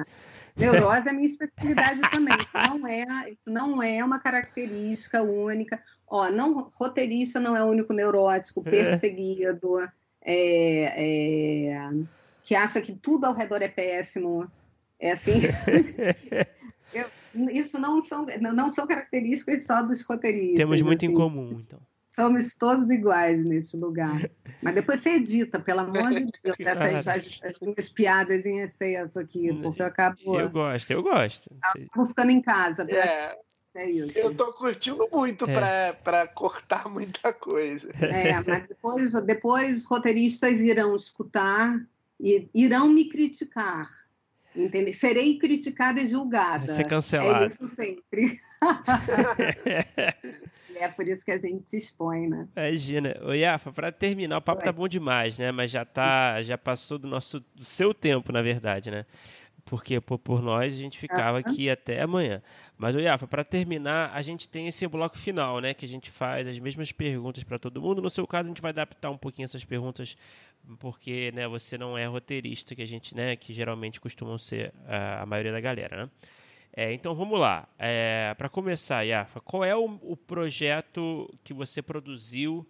Neurose 0.56 1.08
é 1.08 1.12
minha 1.12 1.26
especialidade 1.26 2.00
também. 2.10 2.34
Isso 2.38 2.68
não 2.68 2.86
é, 2.86 3.04
não 3.46 3.82
é 3.82 4.04
uma 4.04 4.20
característica 4.20 5.22
única. 5.22 5.80
Ó, 6.06 6.30
não, 6.30 6.68
roteirista 6.74 7.38
não 7.38 7.56
é 7.56 7.62
o 7.62 7.68
único 7.68 7.92
neurótico, 7.92 8.62
é. 8.66 8.70
perseguido, 8.70 9.88
é, 10.22 10.94
é, 10.96 11.90
que 12.42 12.54
acha 12.54 12.80
que 12.80 12.92
tudo 12.92 13.24
ao 13.24 13.34
redor 13.34 13.62
é 13.62 13.68
péssimo. 13.68 14.50
É 14.98 15.12
assim. 15.12 15.40
Eu, 16.92 17.06
isso 17.52 17.78
não 17.78 18.02
são, 18.02 18.26
não 18.40 18.72
são 18.72 18.86
características 18.86 19.66
só 19.66 19.82
dos 19.82 20.00
roteiristas. 20.02 20.56
Temos 20.56 20.80
muito 20.80 21.04
assim. 21.04 21.12
em 21.12 21.16
comum, 21.16 21.50
então. 21.52 21.78
Somos 22.18 22.54
todos 22.54 22.90
iguais 22.90 23.44
nesse 23.44 23.76
lugar. 23.76 24.28
Mas 24.62 24.74
depois 24.74 25.00
você 25.00 25.10
edita, 25.10 25.60
pelo 25.60 25.80
amor 25.80 26.10
de 26.10 26.26
Deus, 26.42 26.56
essas, 26.58 27.06
as, 27.06 27.40
as, 27.42 27.60
minhas 27.60 27.88
piadas 27.88 28.44
em 28.44 28.60
excesso 28.60 29.18
aqui, 29.18 29.54
porque 29.62 29.82
eu 29.82 29.86
acabo. 29.86 30.16
Eu 30.38 30.50
gosto, 30.50 30.90
eu 30.90 31.02
gosto. 31.02 31.50
Acabo 31.62 32.08
ficando 32.08 32.30
em 32.30 32.42
casa. 32.42 32.86
É. 32.90 33.36
É 33.74 33.88
isso. 33.88 34.18
Eu 34.18 34.34
tô 34.34 34.52
curtindo 34.54 35.06
muito 35.12 35.48
é. 35.48 35.92
para 35.92 36.26
cortar 36.26 36.88
muita 36.90 37.32
coisa. 37.32 37.88
É, 38.00 38.42
mas 38.44 38.66
depois, 38.66 39.12
depois 39.24 39.84
roteiristas 39.84 40.58
irão 40.58 40.96
escutar 40.96 41.78
e 42.18 42.48
irão 42.52 42.88
me 42.88 43.08
criticar 43.08 43.86
Entende? 44.58 44.92
Serei 44.92 45.38
criticada 45.38 46.00
e 46.00 46.06
julgada. 46.06 46.66
Vai 46.66 46.76
ser 46.76 46.86
cancelada. 46.86 47.44
É 47.44 47.46
isso 47.46 47.70
sempre. 47.76 48.40
é 50.82 50.88
por 50.88 51.06
isso 51.06 51.24
que 51.24 51.30
a 51.30 51.36
gente 51.36 51.68
se 51.68 51.76
expõe, 51.76 52.28
né? 52.28 52.48
Imagina. 52.56 53.16
Ô, 53.22 53.32
Iafa, 53.32 53.72
para 53.72 53.92
terminar, 53.92 54.38
o 54.38 54.42
papo 54.42 54.60
Ué. 54.60 54.64
tá 54.64 54.72
bom 54.72 54.88
demais, 54.88 55.38
né? 55.38 55.50
Mas 55.52 55.70
já 55.70 55.84
tá, 55.84 56.42
já 56.42 56.56
passou 56.56 56.98
do 56.98 57.08
nosso, 57.08 57.40
do 57.54 57.64
seu 57.64 57.92
tempo, 57.94 58.32
na 58.32 58.42
verdade, 58.42 58.90
né? 58.90 59.04
Porque 59.64 60.00
por, 60.00 60.18
por 60.18 60.40
nós 60.40 60.72
a 60.72 60.76
gente 60.76 60.98
ficava 60.98 61.38
aqui 61.38 61.68
até 61.68 62.00
amanhã. 62.00 62.42
Mas, 62.76 62.94
o 62.94 63.00
Iafa, 63.00 63.26
para 63.26 63.44
terminar, 63.44 64.10
a 64.14 64.22
gente 64.22 64.48
tem 64.48 64.66
esse 64.66 64.86
bloco 64.86 65.18
final, 65.18 65.60
né? 65.60 65.74
Que 65.74 65.84
a 65.84 65.88
gente 65.88 66.10
faz 66.10 66.48
as 66.48 66.58
mesmas 66.58 66.90
perguntas 66.90 67.44
para 67.44 67.58
todo 67.58 67.82
mundo. 67.82 68.00
No 68.00 68.08
seu 68.08 68.26
caso, 68.26 68.46
a 68.46 68.48
gente 68.48 68.62
vai 68.62 68.70
adaptar 68.70 69.10
um 69.10 69.18
pouquinho 69.18 69.44
essas 69.44 69.64
perguntas 69.64 70.16
porque 70.78 71.32
né, 71.32 71.48
você 71.48 71.78
não 71.78 71.96
é 71.96 72.06
roteirista, 72.06 72.74
que 72.74 72.82
a 72.82 72.86
gente, 72.86 73.16
né, 73.16 73.36
que 73.36 73.52
geralmente 73.52 74.00
costumam 74.00 74.36
ser 74.36 74.72
a, 74.86 75.22
a 75.22 75.26
maioria 75.26 75.52
da 75.52 75.60
galera, 75.60 76.04
né? 76.04 76.10
É, 76.78 76.92
então 76.92 77.12
vamos 77.12 77.40
lá. 77.40 77.68
É, 77.76 78.32
Para 78.38 78.48
começar, 78.48 79.02
Yafa, 79.02 79.40
qual 79.40 79.64
é 79.64 79.74
o, 79.74 79.98
o 80.00 80.16
projeto 80.16 81.28
que 81.42 81.52
você 81.52 81.82
produziu? 81.82 82.64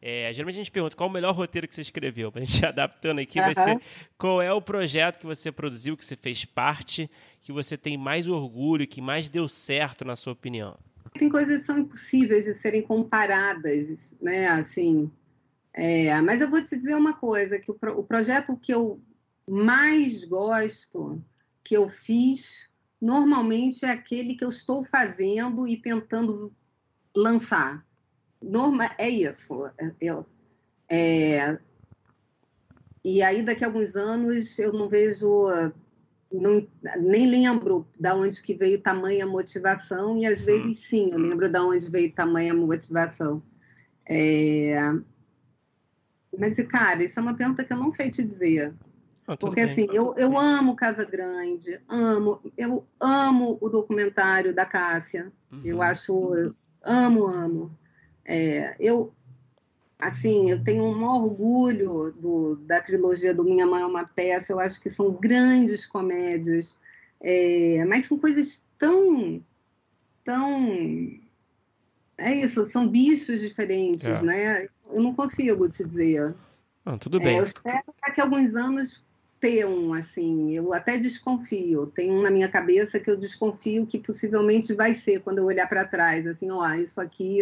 É, 0.00 0.32
geralmente 0.32 0.54
a 0.54 0.58
gente 0.58 0.70
pergunta 0.70 0.94
qual 0.94 1.08
o 1.08 1.12
melhor 1.12 1.34
roteiro 1.34 1.66
que 1.66 1.74
você 1.74 1.80
escreveu. 1.80 2.30
Para 2.30 2.42
a 2.42 2.44
gente 2.46 2.64
adaptando 2.64 3.18
aqui, 3.18 3.40
vai 3.40 3.56
ser 3.56 3.80
qual 4.16 4.40
é 4.40 4.52
o 4.52 4.62
projeto 4.62 5.18
que 5.18 5.26
você 5.26 5.50
produziu, 5.50 5.96
que 5.96 6.04
você 6.04 6.14
fez 6.14 6.44
parte, 6.44 7.10
que 7.42 7.50
você 7.50 7.76
tem 7.76 7.98
mais 7.98 8.28
orgulho, 8.28 8.86
que 8.86 9.00
mais 9.00 9.28
deu 9.28 9.48
certo, 9.48 10.04
na 10.04 10.14
sua 10.14 10.34
opinião? 10.34 10.78
tem 11.18 11.28
coisas 11.28 11.62
que 11.62 11.66
são 11.66 11.78
impossíveis 11.78 12.44
de 12.44 12.54
serem 12.54 12.82
comparadas, 12.82 14.14
né? 14.22 14.46
Assim, 14.46 15.10
é, 15.74 16.20
mas 16.20 16.40
eu 16.40 16.48
vou 16.48 16.62
te 16.62 16.76
dizer 16.76 16.94
uma 16.94 17.14
coisa, 17.14 17.58
que 17.58 17.72
o, 17.72 17.78
o 17.96 18.04
projeto 18.04 18.56
que 18.56 18.72
eu 18.72 19.00
mais 19.48 20.22
gosto, 20.22 21.20
que 21.64 21.76
eu 21.76 21.88
fiz, 21.88 22.67
normalmente 23.00 23.84
é 23.84 23.90
aquele 23.90 24.34
que 24.34 24.44
eu 24.44 24.48
estou 24.48 24.84
fazendo 24.84 25.66
e 25.66 25.76
tentando 25.76 26.52
lançar. 27.14 27.86
Norma, 28.42 28.90
é 28.98 29.08
isso. 29.08 29.70
Eu, 30.00 30.26
é, 30.88 31.58
e 33.04 33.22
aí, 33.22 33.42
daqui 33.42 33.64
a 33.64 33.68
alguns 33.68 33.96
anos, 33.96 34.58
eu 34.58 34.72
não 34.72 34.88
vejo, 34.88 35.26
não, 36.32 36.66
nem 37.00 37.26
lembro 37.26 37.86
da 37.98 38.14
onde 38.14 38.42
que 38.42 38.54
veio 38.54 38.80
tamanha 38.80 39.26
motivação, 39.26 40.16
e 40.16 40.26
às 40.26 40.40
vezes 40.40 40.66
hum. 40.66 40.74
sim, 40.74 41.12
eu 41.12 41.18
lembro 41.18 41.50
da 41.50 41.64
onde 41.64 41.90
veio 41.90 42.12
tamanha 42.12 42.54
motivação. 42.54 43.42
É, 44.06 44.78
mas, 46.36 46.56
cara, 46.68 47.02
isso 47.02 47.18
é 47.18 47.22
uma 47.22 47.36
pergunta 47.36 47.64
que 47.64 47.72
eu 47.72 47.76
não 47.76 47.90
sei 47.90 48.10
te 48.10 48.22
dizer. 48.22 48.74
Ah, 49.28 49.36
Porque 49.36 49.62
bem, 49.62 49.70
assim, 49.70 49.86
eu, 49.92 50.14
eu 50.16 50.38
amo 50.38 50.74
Casa 50.74 51.04
Grande, 51.04 51.78
amo, 51.86 52.40
eu 52.56 52.86
amo 52.98 53.58
o 53.60 53.68
documentário 53.68 54.54
da 54.54 54.64
Cássia. 54.64 55.30
Uhum. 55.52 55.60
Eu 55.62 55.82
acho, 55.82 56.54
amo, 56.82 57.26
amo. 57.26 57.78
É, 58.24 58.74
eu, 58.80 59.12
assim, 59.98 60.50
eu 60.50 60.64
tenho 60.64 60.82
um 60.82 61.04
orgulho 61.04 62.10
do, 62.12 62.56
da 62.56 62.80
trilogia 62.80 63.34
do 63.34 63.44
Minha 63.44 63.66
Mãe 63.66 63.82
é 63.82 63.86
uma 63.86 64.06
Peça. 64.06 64.54
Eu 64.54 64.60
acho 64.60 64.80
que 64.80 64.88
são 64.88 65.12
grandes 65.12 65.84
comédias, 65.84 66.78
é, 67.20 67.84
mas 67.84 68.06
são 68.06 68.18
coisas 68.18 68.64
tão, 68.78 69.44
tão 70.24 71.20
é 72.16 72.34
isso, 72.34 72.66
são 72.68 72.88
bichos 72.88 73.40
diferentes, 73.40 74.06
é. 74.06 74.22
né? 74.22 74.68
Eu 74.90 75.02
não 75.02 75.14
consigo 75.14 75.68
te 75.68 75.84
dizer. 75.84 76.34
Ah, 76.86 76.96
tudo 76.96 77.18
bem. 77.18 77.36
É, 77.36 77.40
eu 77.40 77.44
espero 77.44 77.94
daqui 78.00 78.22
a 78.22 78.24
alguns 78.24 78.56
anos 78.56 79.06
ter 79.40 79.66
um, 79.66 79.92
assim, 79.92 80.52
eu 80.52 80.72
até 80.72 80.98
desconfio. 80.98 81.86
Tem 81.86 82.10
um 82.10 82.22
na 82.22 82.30
minha 82.30 82.48
cabeça 82.48 82.98
que 82.98 83.10
eu 83.10 83.16
desconfio 83.16 83.86
que 83.86 83.98
possivelmente 83.98 84.74
vai 84.74 84.92
ser 84.92 85.20
quando 85.20 85.38
eu 85.38 85.44
olhar 85.44 85.68
para 85.68 85.84
trás, 85.84 86.26
assim, 86.26 86.50
ó, 86.50 86.68
isso 86.74 87.00
aqui, 87.00 87.40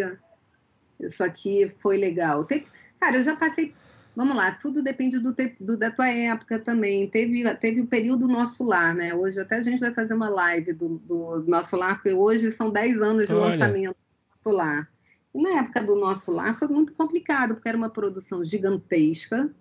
isso 0.99 1.23
aqui 1.23 1.67
foi 1.79 1.97
legal. 1.97 2.45
Tem, 2.45 2.65
cara, 2.99 3.17
eu 3.17 3.23
já 3.23 3.35
passei, 3.35 3.73
vamos 4.15 4.35
lá, 4.35 4.51
tudo 4.51 4.81
depende 4.81 5.19
do, 5.19 5.35
do, 5.59 5.77
da 5.77 5.89
tua 5.89 6.09
época 6.09 6.59
também. 6.59 7.09
Teve, 7.09 7.43
teve 7.55 7.81
o 7.81 7.87
período 7.87 8.27
nosso 8.27 8.63
lar, 8.63 8.93
né? 8.93 9.13
Hoje 9.15 9.39
até 9.39 9.55
a 9.55 9.61
gente 9.61 9.79
vai 9.79 9.93
fazer 9.93 10.13
uma 10.13 10.29
live 10.29 10.73
do, 10.73 10.99
do 10.99 11.43
nosso 11.47 11.75
lar, 11.75 11.95
porque 11.95 12.13
hoje 12.13 12.51
são 12.51 12.69
10 12.69 13.01
anos 13.01 13.27
de 13.27 13.33
Olha. 13.33 13.51
lançamento 13.51 13.95
do 13.95 14.29
nosso 14.29 14.51
lar. 14.55 14.89
E 15.33 15.41
na 15.41 15.59
época 15.59 15.81
do 15.83 15.95
nosso 15.95 16.31
lar 16.31 16.57
foi 16.57 16.67
muito 16.67 16.93
complicado, 16.93 17.55
porque 17.55 17.69
era 17.69 17.77
uma 17.77 17.89
produção 17.89 18.43
gigantesca 18.43 19.51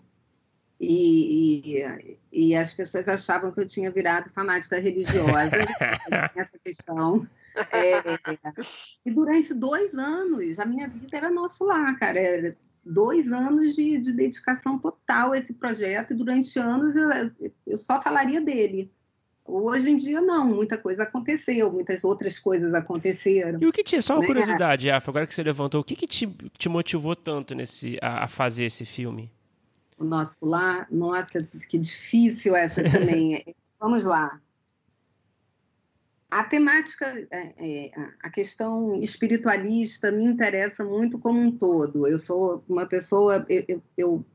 e, 0.78 1.78
e, 1.78 2.18
e 2.32 2.54
as 2.54 2.74
pessoas 2.74 3.08
achavam 3.08 3.52
que 3.52 3.60
eu 3.60 3.66
tinha 3.66 3.90
virado 3.90 4.30
fanática 4.30 4.78
religiosa 4.78 5.50
nessa 6.36 6.58
questão. 6.58 7.26
É, 7.72 8.02
e 9.04 9.10
durante 9.10 9.54
dois 9.54 9.94
anos, 9.94 10.58
a 10.58 10.66
minha 10.66 10.88
vida 10.88 11.16
era 11.16 11.30
nosso 11.30 11.64
lar, 11.64 11.98
cara. 11.98 12.18
Era 12.18 12.56
dois 12.84 13.32
anos 13.32 13.74
de, 13.74 13.98
de 13.98 14.12
dedicação 14.12 14.78
total 14.78 15.32
a 15.32 15.38
esse 15.38 15.52
projeto, 15.52 16.12
e 16.12 16.16
durante 16.16 16.58
anos 16.58 16.94
eu, 16.94 17.10
eu 17.66 17.76
só 17.78 18.00
falaria 18.00 18.40
dele. 18.40 18.92
Hoje 19.48 19.90
em 19.90 19.96
dia, 19.96 20.20
não. 20.20 20.44
Muita 20.44 20.76
coisa 20.76 21.04
aconteceu, 21.04 21.72
muitas 21.72 22.02
outras 22.02 22.38
coisas 22.38 22.74
aconteceram. 22.74 23.60
E 23.62 23.66
o 23.66 23.72
que 23.72 23.84
te. 23.84 24.02
Só 24.02 24.14
uma 24.14 24.20
né? 24.22 24.26
curiosidade, 24.26 24.90
Afa, 24.90 25.10
agora 25.10 25.26
que 25.26 25.34
você 25.34 25.42
levantou, 25.42 25.80
o 25.80 25.84
que, 25.84 25.94
que 25.94 26.06
te, 26.06 26.26
te 26.58 26.68
motivou 26.68 27.14
tanto 27.14 27.54
nesse, 27.54 27.96
a, 28.02 28.24
a, 28.24 28.28
fazer 28.28 28.64
esse 28.64 28.84
filme? 28.84 29.30
O 29.98 30.04
nosso 30.04 30.44
lar, 30.44 30.86
nossa, 30.90 31.42
que 31.68 31.78
difícil 31.78 32.54
essa 32.54 32.82
também. 32.82 33.42
Vamos 33.80 34.04
lá. 34.04 34.40
A 36.30 36.44
temática, 36.44 37.06
é, 37.30 37.54
é, 37.56 37.90
a 38.22 38.28
questão 38.28 38.96
espiritualista 38.96 40.10
me 40.10 40.24
interessa 40.24 40.84
muito 40.84 41.18
como 41.18 41.38
um 41.40 41.50
todo. 41.50 42.06
Eu 42.06 42.18
sou 42.18 42.62
uma 42.68 42.84
pessoa, 42.84 43.46
eu, 43.48 43.82
eu 43.96 44.26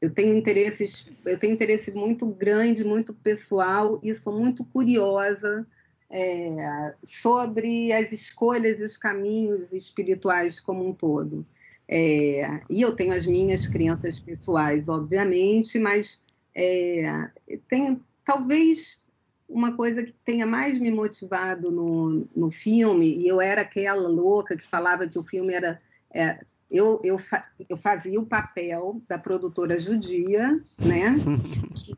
eu 0.00 0.10
tenho 0.10 0.34
interesses, 0.34 1.06
eu 1.26 1.38
tenho 1.38 1.52
interesse 1.52 1.90
muito 1.92 2.26
grande, 2.26 2.84
muito 2.84 3.12
pessoal 3.12 4.00
e 4.02 4.14
sou 4.14 4.32
muito 4.32 4.64
curiosa 4.64 5.66
é, 6.08 6.94
sobre 7.04 7.92
as 7.92 8.10
escolhas 8.10 8.80
e 8.80 8.84
os 8.84 8.96
caminhos 8.96 9.72
espirituais 9.72 10.58
como 10.58 10.86
um 10.86 10.94
todo. 10.94 11.46
É, 11.92 12.60
e 12.70 12.80
eu 12.80 12.94
tenho 12.94 13.12
as 13.12 13.26
minhas 13.26 13.66
crenças 13.66 14.20
pessoais, 14.20 14.88
obviamente, 14.88 15.76
mas 15.76 16.22
é, 16.54 17.28
tem 17.68 18.00
talvez 18.24 19.04
uma 19.48 19.74
coisa 19.74 20.04
que 20.04 20.12
tenha 20.24 20.46
mais 20.46 20.78
me 20.78 20.88
motivado 20.88 21.68
no, 21.72 22.28
no 22.36 22.48
filme, 22.48 23.16
e 23.16 23.26
eu 23.26 23.40
era 23.40 23.62
aquela 23.62 24.08
louca 24.08 24.56
que 24.56 24.62
falava 24.62 25.08
que 25.08 25.18
o 25.18 25.24
filme 25.24 25.52
era 25.52 25.82
é, 26.14 26.38
eu, 26.70 27.00
eu, 27.02 27.20
eu 27.68 27.76
fazia 27.76 28.20
o 28.20 28.26
papel 28.26 29.02
da 29.08 29.18
produtora 29.18 29.76
judia, 29.76 30.60
né? 30.78 31.16
que 31.74 31.96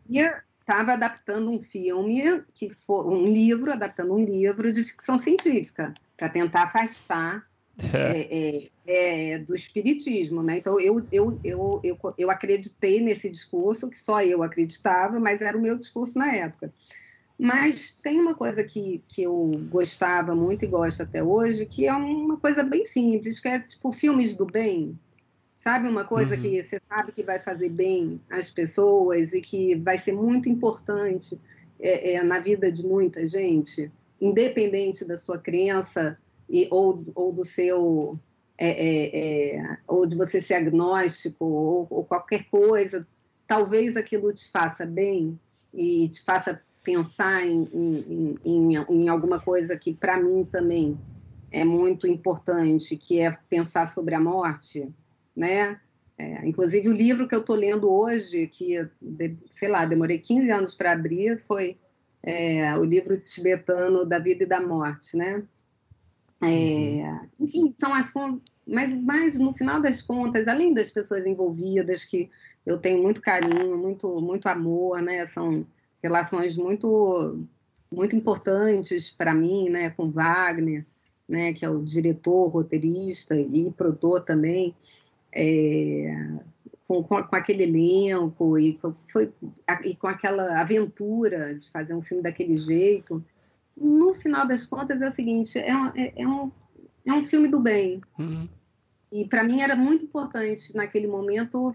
estava 0.60 0.92
adaptando 0.92 1.50
um 1.50 1.60
filme, 1.60 2.42
que 2.54 2.70
foi 2.70 3.04
um 3.04 3.26
livro, 3.26 3.70
adaptando 3.70 4.14
um 4.14 4.24
livro 4.24 4.72
de 4.72 4.82
ficção 4.82 5.18
científica, 5.18 5.92
para 6.16 6.30
tentar 6.30 6.62
afastar 6.62 7.46
é, 7.94 8.68
é, 8.86 9.32
é, 9.32 9.38
do 9.38 9.54
espiritismo, 9.54 10.42
né? 10.42 10.58
Então 10.58 10.78
eu, 10.78 11.04
eu, 11.10 11.38
eu, 11.42 11.80
eu, 11.82 11.98
eu 12.18 12.30
acreditei 12.30 13.00
nesse 13.00 13.30
discurso 13.30 13.88
que 13.88 13.96
só 13.96 14.22
eu 14.22 14.42
acreditava, 14.42 15.18
mas 15.18 15.40
era 15.40 15.56
o 15.56 15.60
meu 15.60 15.76
discurso 15.76 16.18
na 16.18 16.34
época. 16.34 16.72
Mas 17.38 17.96
tem 18.02 18.20
uma 18.20 18.34
coisa 18.34 18.62
que, 18.62 19.02
que 19.08 19.22
eu 19.22 19.60
gostava 19.70 20.34
muito 20.34 20.64
e 20.64 20.68
gosto 20.68 21.02
até 21.02 21.22
hoje, 21.22 21.66
que 21.66 21.86
é 21.86 21.92
uma 21.92 22.36
coisa 22.36 22.62
bem 22.62 22.86
simples, 22.86 23.40
que 23.40 23.48
é 23.48 23.58
tipo 23.58 23.90
filmes 23.90 24.36
do 24.36 24.46
bem. 24.46 24.98
Sabe 25.56 25.88
uma 25.88 26.04
coisa 26.04 26.34
uhum. 26.34 26.40
que 26.40 26.62
você 26.62 26.80
sabe 26.88 27.12
que 27.12 27.22
vai 27.22 27.38
fazer 27.38 27.68
bem 27.68 28.20
às 28.28 28.50
pessoas 28.50 29.32
e 29.32 29.40
que 29.40 29.76
vai 29.76 29.96
ser 29.96 30.12
muito 30.12 30.48
importante 30.48 31.40
é, 31.80 32.14
é, 32.14 32.22
na 32.22 32.38
vida 32.38 32.70
de 32.70 32.84
muita 32.84 33.26
gente, 33.26 33.90
independente 34.20 35.04
da 35.04 35.16
sua 35.16 35.38
crença 35.38 36.18
e, 36.52 36.68
ou, 36.70 37.02
ou 37.14 37.32
do 37.32 37.46
seu 37.46 38.18
é, 38.58 38.68
é, 38.68 39.56
é, 39.56 39.78
ou 39.88 40.06
de 40.06 40.14
você 40.14 40.38
ser 40.38 40.54
agnóstico 40.54 41.46
ou, 41.46 41.86
ou, 41.88 42.04
qualquer 42.04 42.44
coisa, 42.50 43.08
talvez 43.46 43.96
aquilo 43.96 44.32
te 44.34 44.48
faça 44.50 44.84
bem 44.84 45.40
e 45.72 46.06
te 46.08 46.22
faça 46.22 46.60
pensar 46.82 47.46
em, 47.46 47.68
em, 47.72 48.38
em, 48.44 48.74
em 48.76 49.08
alguma 49.08 49.40
coisa 49.40 49.76
que, 49.78 49.94
para 49.94 50.20
mim, 50.20 50.44
também 50.44 50.98
é 51.50 51.64
muito 51.64 52.06
importante, 52.06 52.96
que 52.96 53.20
é 53.20 53.30
pensar 53.48 53.86
sobre 53.86 54.14
a 54.14 54.20
morte, 54.20 54.88
né? 55.34 55.80
É, 56.18 56.46
inclusive, 56.46 56.88
o 56.88 56.92
livro 56.92 57.26
que 57.26 57.34
eu 57.34 57.40
estou 57.40 57.56
lendo 57.56 57.90
hoje, 57.90 58.46
que, 58.46 58.86
sei 59.58 59.68
lá, 59.68 59.86
demorei 59.86 60.18
15 60.18 60.50
anos 60.50 60.74
para 60.74 60.92
abrir, 60.92 61.42
foi 61.46 61.78
é, 62.22 62.76
o 62.76 62.84
livro 62.84 63.18
tibetano 63.18 64.04
da 64.04 64.18
vida 64.18 64.44
e 64.44 64.46
da 64.46 64.60
morte, 64.60 65.16
né? 65.16 65.42
É, 66.42 66.46
uhum. 66.46 67.28
enfim, 67.40 67.72
são 67.74 67.94
assuntos, 67.94 68.42
mas, 68.66 68.92
mas 68.92 69.38
no 69.38 69.52
final 69.52 69.80
das 69.80 70.02
contas, 70.02 70.48
além 70.48 70.74
das 70.74 70.90
pessoas 70.90 71.24
envolvidas, 71.26 72.04
que 72.04 72.30
eu 72.64 72.78
tenho 72.78 73.02
muito 73.02 73.20
carinho, 73.20 73.76
muito, 73.76 74.20
muito 74.20 74.48
amor, 74.48 75.00
né? 75.00 75.26
São 75.26 75.66
relações 76.02 76.56
muito 76.56 77.46
muito 77.92 78.16
importantes 78.16 79.10
para 79.10 79.34
mim, 79.34 79.68
né, 79.68 79.90
com 79.90 80.10
Wagner, 80.10 80.84
né, 81.28 81.52
que 81.52 81.64
é 81.64 81.68
o 81.68 81.82
diretor, 81.82 82.48
roteirista 82.48 83.36
e 83.36 83.70
produtor 83.70 84.22
também, 84.22 84.74
é, 85.30 86.14
com, 86.88 87.02
com, 87.02 87.22
com, 87.22 87.36
aquele 87.36 87.62
elenco 87.62 88.58
e 88.58 88.74
com, 88.74 88.94
foi, 89.10 89.32
e 89.84 89.94
com 89.94 90.06
aquela 90.06 90.60
aventura 90.60 91.54
de 91.54 91.70
fazer 91.70 91.94
um 91.94 92.02
filme 92.02 92.22
daquele 92.22 92.58
jeito. 92.58 93.22
No 93.82 94.14
final 94.14 94.46
das 94.46 94.64
contas 94.64 95.02
é 95.02 95.06
o 95.06 95.10
seguinte, 95.10 95.58
é, 95.58 95.72
é, 95.96 96.22
é 96.22 96.26
um, 96.26 96.52
é 97.04 97.12
um 97.12 97.24
filme 97.24 97.48
do 97.48 97.58
bem. 97.58 98.00
Uhum. 98.18 98.48
E 99.10 99.26
para 99.26 99.44
mim 99.44 99.60
era 99.60 99.74
muito 99.74 100.04
importante 100.04 100.74
naquele 100.74 101.06
momento 101.06 101.74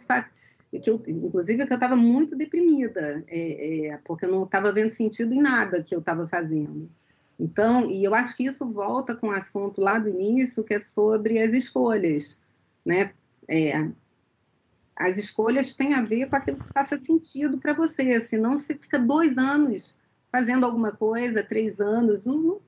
que 0.81 0.89
eu, 0.89 1.01
inclusive 1.07 1.65
que 1.65 1.73
eu 1.73 1.75
estava 1.77 1.95
muito 1.95 2.35
deprimida, 2.35 3.23
é, 3.27 3.87
é, 3.87 3.97
porque 4.03 4.25
eu 4.25 4.31
não 4.31 4.43
estava 4.43 4.71
vendo 4.71 4.91
sentido 4.91 5.33
em 5.33 5.41
nada 5.41 5.83
que 5.83 5.93
eu 5.93 5.99
estava 5.99 6.25
fazendo. 6.27 6.89
Então, 7.39 7.89
e 7.89 8.03
eu 8.03 8.15
acho 8.15 8.35
que 8.35 8.45
isso 8.45 8.65
volta 8.71 9.15
com 9.15 9.27
o 9.27 9.31
assunto 9.31 9.79
lá 9.79 9.99
do 9.99 10.09
início, 10.09 10.63
que 10.63 10.73
é 10.73 10.79
sobre 10.79 11.39
as 11.39 11.53
escolhas, 11.53 12.37
né? 12.83 13.13
É, 13.47 13.87
as 14.95 15.17
escolhas 15.17 15.75
têm 15.75 15.93
a 15.93 16.01
ver 16.01 16.27
com 16.27 16.35
aquilo 16.35 16.57
que 16.57 16.73
faça 16.73 16.97
sentido 16.97 17.59
para 17.59 17.73
você, 17.73 18.19
senão 18.19 18.57
você 18.57 18.73
fica 18.73 18.97
dois 18.97 19.37
anos 19.37 19.95
fazendo 20.31 20.65
alguma 20.65 20.91
coisa, 20.91 21.43
três 21.43 21.79
anos, 21.79 22.25
não, 22.25 22.61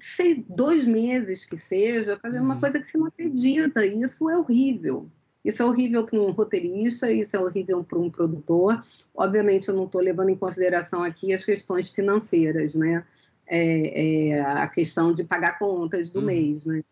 sei, 0.00 0.44
dois 0.48 0.86
meses 0.86 1.44
que 1.44 1.56
seja, 1.56 2.18
fazendo 2.18 2.40
uhum. 2.40 2.46
uma 2.46 2.60
coisa 2.60 2.78
que 2.78 2.86
você 2.86 2.98
não 2.98 3.06
acredita. 3.06 3.86
Isso 3.86 4.28
é 4.28 4.36
horrível. 4.36 5.10
Isso 5.44 5.62
é 5.62 5.64
horrível 5.64 6.04
para 6.04 6.18
um 6.18 6.30
roteirista, 6.30 7.10
isso 7.10 7.36
é 7.36 7.40
horrível 7.40 7.82
para 7.82 7.98
um 7.98 8.10
produtor. 8.10 8.78
Obviamente, 9.14 9.68
eu 9.68 9.74
não 9.74 9.84
estou 9.84 10.00
levando 10.00 10.30
em 10.30 10.36
consideração 10.36 11.02
aqui 11.02 11.32
as 11.32 11.44
questões 11.44 11.90
financeiras, 11.90 12.74
né? 12.74 13.04
É, 13.46 14.28
é, 14.28 14.40
a 14.42 14.66
questão 14.68 15.10
de 15.12 15.24
pagar 15.24 15.58
contas 15.58 16.10
do 16.10 16.20
uhum. 16.20 16.26
mês, 16.26 16.66
né? 16.66 16.84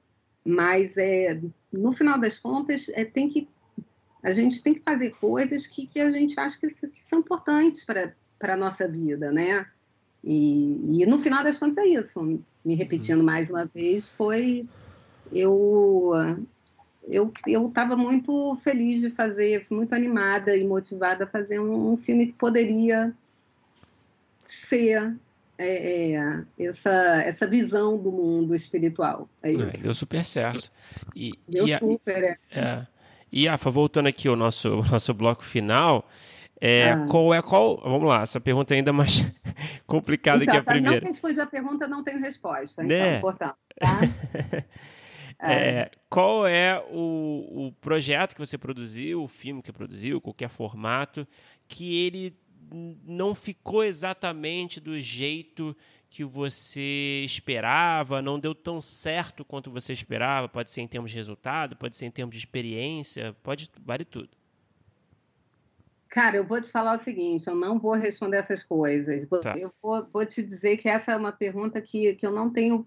Mas, 0.44 0.96
é, 0.96 1.40
no 1.72 1.92
final 1.92 2.18
das 2.18 2.38
contas, 2.38 2.88
é, 2.90 3.04
tem 3.04 3.28
que, 3.28 3.48
a 4.22 4.30
gente 4.30 4.62
tem 4.62 4.72
que 4.72 4.80
fazer 4.80 5.10
coisas 5.20 5.66
que, 5.66 5.86
que 5.86 6.00
a 6.00 6.10
gente 6.10 6.38
acha 6.38 6.58
que, 6.58 6.68
que 6.70 7.02
são 7.02 7.18
importantes 7.18 7.84
para 7.84 8.54
a 8.54 8.56
nossa 8.56 8.88
vida, 8.88 9.30
né? 9.32 9.66
E, 10.26 11.02
e, 11.02 11.06
no 11.06 11.20
final 11.20 11.44
das 11.44 11.56
contas 11.56 11.78
é 11.78 11.86
isso. 11.86 12.42
Me 12.64 12.74
repetindo 12.74 13.18
uhum. 13.18 13.24
mais 13.24 13.48
uma 13.48 13.64
vez, 13.64 14.10
foi 14.10 14.66
eu 15.32 16.10
eu 17.08 17.32
eu 17.46 17.68
estava 17.68 17.96
muito 17.96 18.56
feliz 18.56 19.00
de 19.00 19.08
fazer, 19.08 19.64
muito 19.70 19.94
animada 19.94 20.56
e 20.56 20.64
motivada 20.64 21.22
a 21.22 21.26
fazer 21.28 21.60
um, 21.60 21.92
um 21.92 21.96
filme 21.96 22.26
que 22.26 22.32
poderia 22.32 23.14
ser 24.48 25.16
é, 25.56 26.14
é, 26.14 26.44
essa 26.58 27.22
essa 27.22 27.46
visão 27.46 27.96
do 27.96 28.10
mundo 28.10 28.52
espiritual. 28.52 29.28
É, 29.40 29.50
é 29.50 29.52
isso. 29.52 29.82
deu 29.84 29.94
super 29.94 30.24
certo. 30.24 30.72
E, 31.14 31.34
deu 31.48 31.68
e 31.68 31.78
super. 31.78 32.24
A, 32.24 32.28
é. 32.28 32.38
é. 32.50 32.86
E 33.30 33.46
Afa, 33.46 33.70
voltando 33.70 34.08
aqui 34.08 34.26
ao 34.26 34.34
nosso 34.34 34.82
nosso 34.90 35.14
bloco 35.14 35.44
final, 35.44 36.04
é, 36.60 36.90
ah. 36.90 37.06
Qual 37.06 37.34
é 37.34 37.42
qual? 37.42 37.80
Vamos 37.82 38.08
lá, 38.08 38.22
essa 38.22 38.40
pergunta 38.40 38.74
é 38.74 38.78
ainda 38.78 38.92
mais 38.92 39.20
complicada 39.86 40.42
então, 40.42 40.54
que 40.54 40.60
a 40.60 40.62
primeira. 40.62 41.00
Não 41.00 41.08
responde 41.08 41.40
a 41.40 41.46
pergunta, 41.46 41.86
não 41.86 42.02
tenho 42.02 42.20
resposta. 42.20 42.84
Então, 42.84 42.96
né? 42.96 43.20
portanto, 43.20 43.58
tá? 43.78 44.00
É. 45.38 45.52
É, 45.52 45.90
qual 46.08 46.46
é 46.46 46.82
o, 46.90 47.66
o 47.66 47.72
projeto 47.72 48.34
que 48.34 48.40
você 48.40 48.56
produziu, 48.56 49.22
o 49.22 49.28
filme 49.28 49.60
que 49.60 49.66
você 49.66 49.72
produziu, 49.72 50.20
qualquer 50.20 50.48
formato, 50.48 51.28
que 51.68 52.06
ele 52.06 52.34
não 53.04 53.34
ficou 53.34 53.84
exatamente 53.84 54.80
do 54.80 54.98
jeito 54.98 55.76
que 56.08 56.24
você 56.24 57.22
esperava, 57.24 58.22
não 58.22 58.40
deu 58.40 58.54
tão 58.54 58.80
certo 58.80 59.44
quanto 59.44 59.70
você 59.70 59.92
esperava? 59.92 60.48
Pode 60.48 60.72
ser 60.72 60.80
em 60.80 60.88
termos 60.88 61.10
de 61.10 61.16
resultado, 61.18 61.76
pode 61.76 61.96
ser 61.96 62.06
em 62.06 62.10
termos 62.10 62.34
de 62.34 62.38
experiência, 62.38 63.36
pode 63.42 63.70
vale 63.84 64.04
tudo. 64.04 64.30
Cara, 66.16 66.38
eu 66.38 66.46
vou 66.46 66.58
te 66.58 66.70
falar 66.70 66.96
o 66.96 66.98
seguinte, 66.98 67.46
eu 67.46 67.54
não 67.54 67.78
vou 67.78 67.92
responder 67.92 68.38
essas 68.38 68.64
coisas. 68.64 69.26
Tá. 69.42 69.54
Eu 69.54 69.70
vou, 69.82 70.08
vou, 70.10 70.24
te 70.24 70.42
dizer 70.42 70.78
que 70.78 70.88
essa 70.88 71.12
é 71.12 71.16
uma 71.16 71.30
pergunta 71.30 71.78
que, 71.78 72.14
que 72.14 72.26
eu 72.26 72.32
não 72.32 72.50
tenho, 72.50 72.82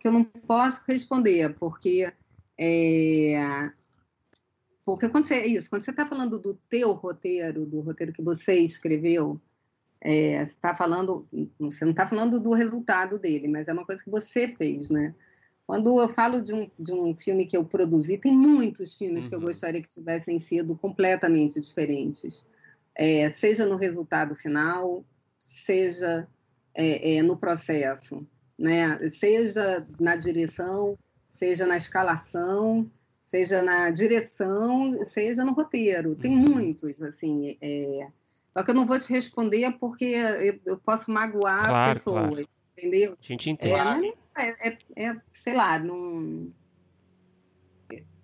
que 0.00 0.08
eu 0.08 0.10
não 0.10 0.24
posso 0.24 0.80
responder, 0.88 1.54
porque 1.58 2.10
é, 2.58 3.70
porque 4.86 5.06
quando 5.10 5.26
você 5.26 5.44
isso, 5.44 5.68
quando 5.68 5.84
você 5.84 5.90
está 5.90 6.06
falando 6.06 6.40
do 6.40 6.54
teu 6.70 6.92
roteiro, 6.92 7.66
do 7.66 7.80
roteiro 7.80 8.10
que 8.10 8.22
você 8.22 8.54
escreveu, 8.60 9.38
é, 10.00 10.42
você 10.42 10.52
está 10.52 10.74
falando, 10.74 11.26
você 11.58 11.84
não 11.84 11.92
está 11.92 12.06
falando 12.06 12.40
do 12.40 12.54
resultado 12.54 13.18
dele, 13.18 13.48
mas 13.48 13.68
é 13.68 13.74
uma 13.74 13.84
coisa 13.84 14.02
que 14.02 14.10
você 14.10 14.48
fez, 14.48 14.88
né? 14.88 15.14
Quando 15.66 16.00
eu 16.00 16.08
falo 16.08 16.40
de 16.40 16.54
um, 16.54 16.70
de 16.78 16.94
um 16.94 17.14
filme 17.14 17.44
que 17.44 17.54
eu 17.54 17.66
produzi, 17.66 18.16
tem 18.16 18.34
muitos 18.34 18.96
filmes 18.96 19.24
uhum. 19.24 19.28
que 19.28 19.34
eu 19.34 19.40
uhum. 19.40 19.44
gostaria 19.44 19.82
que 19.82 19.90
tivessem 19.90 20.38
sido 20.38 20.74
completamente 20.74 21.60
diferentes 21.60 22.50
é, 22.94 23.28
seja 23.30 23.66
no 23.66 23.76
resultado 23.76 24.34
final, 24.34 25.04
seja 25.38 26.28
é, 26.74 27.16
é, 27.16 27.22
no 27.22 27.36
processo, 27.36 28.26
né? 28.58 28.98
seja 29.10 29.86
na 30.00 30.16
direção, 30.16 30.98
seja 31.30 31.66
na 31.66 31.76
escalação, 31.76 32.90
seja 33.20 33.62
na 33.62 33.90
direção, 33.90 35.04
seja 35.04 35.44
no 35.44 35.52
roteiro. 35.52 36.14
Tem 36.14 36.32
uhum. 36.32 36.54
muitos, 36.54 37.02
assim. 37.02 37.56
É... 37.60 38.08
Só 38.52 38.62
que 38.62 38.70
eu 38.70 38.74
não 38.74 38.86
vou 38.86 38.98
te 39.00 39.10
responder 39.10 39.72
porque 39.80 40.04
eu, 40.04 40.60
eu 40.66 40.78
posso 40.78 41.10
magoar 41.10 41.68
claro, 41.68 41.94
pessoas, 41.94 42.28
claro. 42.28 42.48
entendeu? 42.76 43.12
A 43.18 43.24
gente 43.24 43.48
entende. 43.48 44.14
É, 44.36 44.68
é, 44.68 44.78
é, 44.96 45.16
sei 45.32 45.54
lá, 45.54 45.78
não 45.78 46.52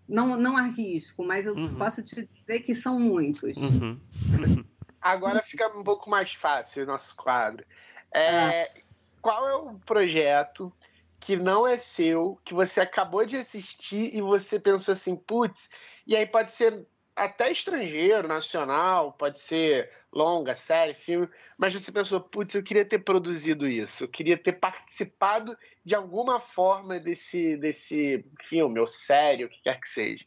não, 0.09 0.37
não 0.37 0.57
arrisco, 0.57 1.23
mas 1.23 1.47
eu 1.47 1.55
uhum. 1.55 1.75
posso 1.77 2.03
te 2.03 2.27
dizer 2.27 2.61
que 2.61 2.75
são 2.75 2.99
muitos. 2.99 3.57
Uhum. 3.57 4.01
Agora 5.01 5.43
fica 5.43 5.69
um 5.77 5.85
pouco 5.85 6.09
mais 6.09 6.33
fácil 6.33 6.85
o 6.85 6.87
nosso 6.87 7.15
quadro. 7.15 7.65
É, 8.13 8.63
ah. 8.63 8.81
Qual 9.21 9.49
é 9.49 9.55
o 9.55 9.79
projeto 9.81 10.73
que 11.21 11.37
não 11.37 11.67
é 11.67 11.77
seu, 11.77 12.39
que 12.45 12.55
você 12.55 12.81
acabou 12.81 13.27
de 13.27 13.37
assistir 13.37 14.17
e 14.17 14.21
você 14.21 14.59
pensou 14.59 14.93
assim, 14.93 15.17
putz, 15.17 15.69
e 16.07 16.17
aí 16.17 16.27
pode 16.27 16.53
ser 16.53 16.87
até 17.19 17.51
estrangeiro, 17.51 18.29
nacional, 18.29 19.13
pode 19.13 19.41
ser 19.41 19.91
longa, 20.13 20.55
série, 20.55 20.95
filme, 20.95 21.29
mas 21.59 21.75
você 21.75 21.91
pensou, 21.93 22.21
putz, 22.21 22.55
eu 22.55 22.63
queria 22.63 22.85
ter 22.85 23.01
produzido 23.01 23.67
isso, 23.67 24.05
eu 24.05 24.09
queria 24.09 24.39
ter 24.39 24.53
participado 24.53 25.57
de 25.85 25.95
alguma 25.95 26.41
forma 26.41 26.99
desse, 26.99 27.57
desse 27.57 28.25
filme, 28.45 28.79
ou 28.79 28.87
série, 28.87 29.45
o 29.45 29.49
que 29.49 29.63
quer 29.63 29.81
que 29.81 29.89
seja. 29.89 30.25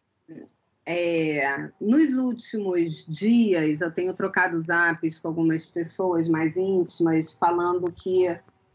É, 0.86 1.70
nos 1.80 2.14
últimos 2.14 3.06
dias, 3.06 3.82
eu 3.82 3.92
tenho 3.92 4.14
trocado 4.14 4.60
zaps 4.60 5.20
com 5.20 5.28
algumas 5.28 5.66
pessoas 5.66 6.28
mais 6.28 6.58
íntimas, 6.58 7.34
falando 7.34 7.92
que 7.92 8.26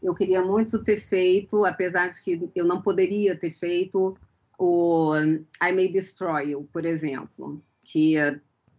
eu 0.01 0.15
queria 0.15 0.41
muito 0.41 0.83
ter 0.83 0.97
feito, 0.97 1.65
apesar 1.65 2.09
de 2.09 2.21
que 2.21 2.51
eu 2.55 2.65
não 2.65 2.81
poderia 2.81 3.35
ter 3.35 3.51
feito, 3.51 4.17
o 4.57 5.15
I 5.61 5.71
May 5.71 5.87
Destroy 5.89 6.51
You, 6.51 6.67
por 6.71 6.85
exemplo, 6.85 7.61
que 7.91 8.15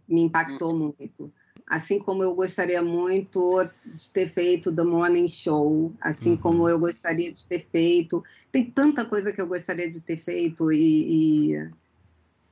me 0.08 0.22
impactou 0.22 0.74
hum. 0.74 0.94
muito. 0.98 1.32
Assim 1.66 1.98
como 1.98 2.22
eu 2.22 2.34
gostaria 2.34 2.80
muito 2.80 3.68
de 3.84 4.10
ter 4.10 4.26
feito 4.26 4.74
The 4.74 4.84
Morning 4.84 5.28
Show, 5.28 5.92
assim 6.00 6.30
uhum. 6.30 6.36
como 6.38 6.68
eu 6.68 6.78
gostaria 6.78 7.30
de 7.30 7.46
ter 7.46 7.58
feito. 7.58 8.24
Tem 8.50 8.70
tanta 8.70 9.04
coisa 9.04 9.32
que 9.32 9.40
eu 9.40 9.46
gostaria 9.46 9.90
de 9.90 10.00
ter 10.00 10.16
feito 10.16 10.72
e, 10.72 11.52
e 11.52 11.70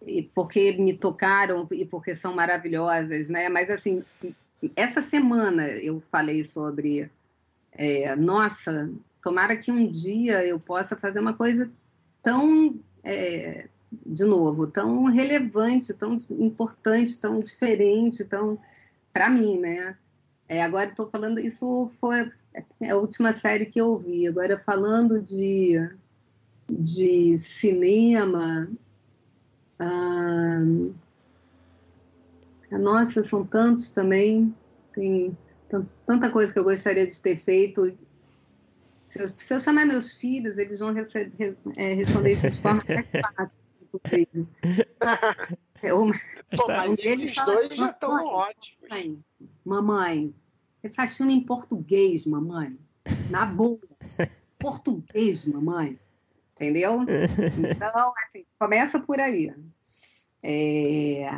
e 0.07 0.23
porque 0.23 0.73
me 0.73 0.93
tocaram 0.93 1.67
e 1.73 1.85
porque 1.85 2.15
são 2.15 2.35
maravilhosas, 2.35 3.29
né? 3.29 3.49
Mas 3.49 3.71
assim, 3.71 4.05
essa 4.75 5.03
semana 5.03 5.67
eu 5.69 6.01
falei 6.01 6.45
sobre, 6.45 7.11
é, 7.73 8.15
nossa, 8.15 8.93
tomara 9.23 9.57
que 9.57 9.73
um 9.73 9.87
dia 9.89 10.45
eu 10.47 10.61
possa 10.61 10.97
fazer 10.97 11.19
uma 11.19 11.35
coisa 11.35 11.71
tão, 12.23 12.79
é, 13.03 13.69
de 14.05 14.25
novo, 14.25 14.67
tão 14.67 15.05
relevante, 15.05 15.95
tão 15.95 16.17
importante, 16.31 17.19
tão 17.19 17.41
diferente, 17.41 18.25
tão 18.25 18.59
para 19.13 19.31
mim, 19.31 19.59
né? 19.59 19.97
É, 20.49 20.63
agora 20.63 20.91
estou 20.91 21.11
falando, 21.11 21.41
isso 21.41 21.89
foi 21.99 22.31
é 22.81 22.91
a 22.91 22.97
última 22.97 23.33
série 23.33 23.67
que 23.67 23.81
eu 23.81 23.99
vi. 23.99 24.27
Agora 24.27 24.59
falando 24.59 25.21
de 25.21 25.77
de 26.69 27.39
cinema, 27.39 28.69
ah, 29.79 30.65
nossa, 32.73 33.23
são 33.23 33.47
tantos 33.47 33.93
também. 33.93 34.55
Tem 34.93 35.37
tanta 36.05 36.31
coisa 36.31 36.53
que 36.53 36.59
eu 36.59 36.65
gostaria 36.65 37.07
de 37.07 37.21
ter 37.21 37.37
feito. 37.37 37.97
Se 39.07 39.21
eu, 39.21 39.29
se 39.37 39.55
eu 39.55 39.61
chamar 39.61 39.87
meus 39.87 40.13
filhos, 40.13 40.59
eles 40.59 40.81
vão 40.81 40.93
receber, 40.93 41.57
é, 41.77 41.95
responder 41.95 42.33
isso 42.33 42.51
de 42.51 42.61
forma 42.61 42.83
mais 42.89 43.09
fácil 43.09 43.66
Uma... 45.93 46.15
Pô, 46.57 46.69
mas 46.69 46.91
um 46.91 46.97
esses 46.99 47.35
dois 47.45 47.77
já 47.77 47.91
estão 47.91 48.27
ótimos. 48.27 48.79
Mamãe, 48.89 49.25
mamãe, 49.65 50.35
você 50.81 50.91
faz 50.91 51.17
filme 51.17 51.35
em 51.35 51.45
português, 51.45 52.25
mamãe. 52.25 52.79
Na 53.31 53.45
boa. 53.45 53.81
português, 54.59 55.45
mamãe. 55.45 55.99
Entendeu? 56.53 57.03
Então, 57.03 58.13
assim, 58.25 58.47
começa 58.59 58.99
por 59.01 59.21
aí. 59.21 59.53
É... 60.43 61.29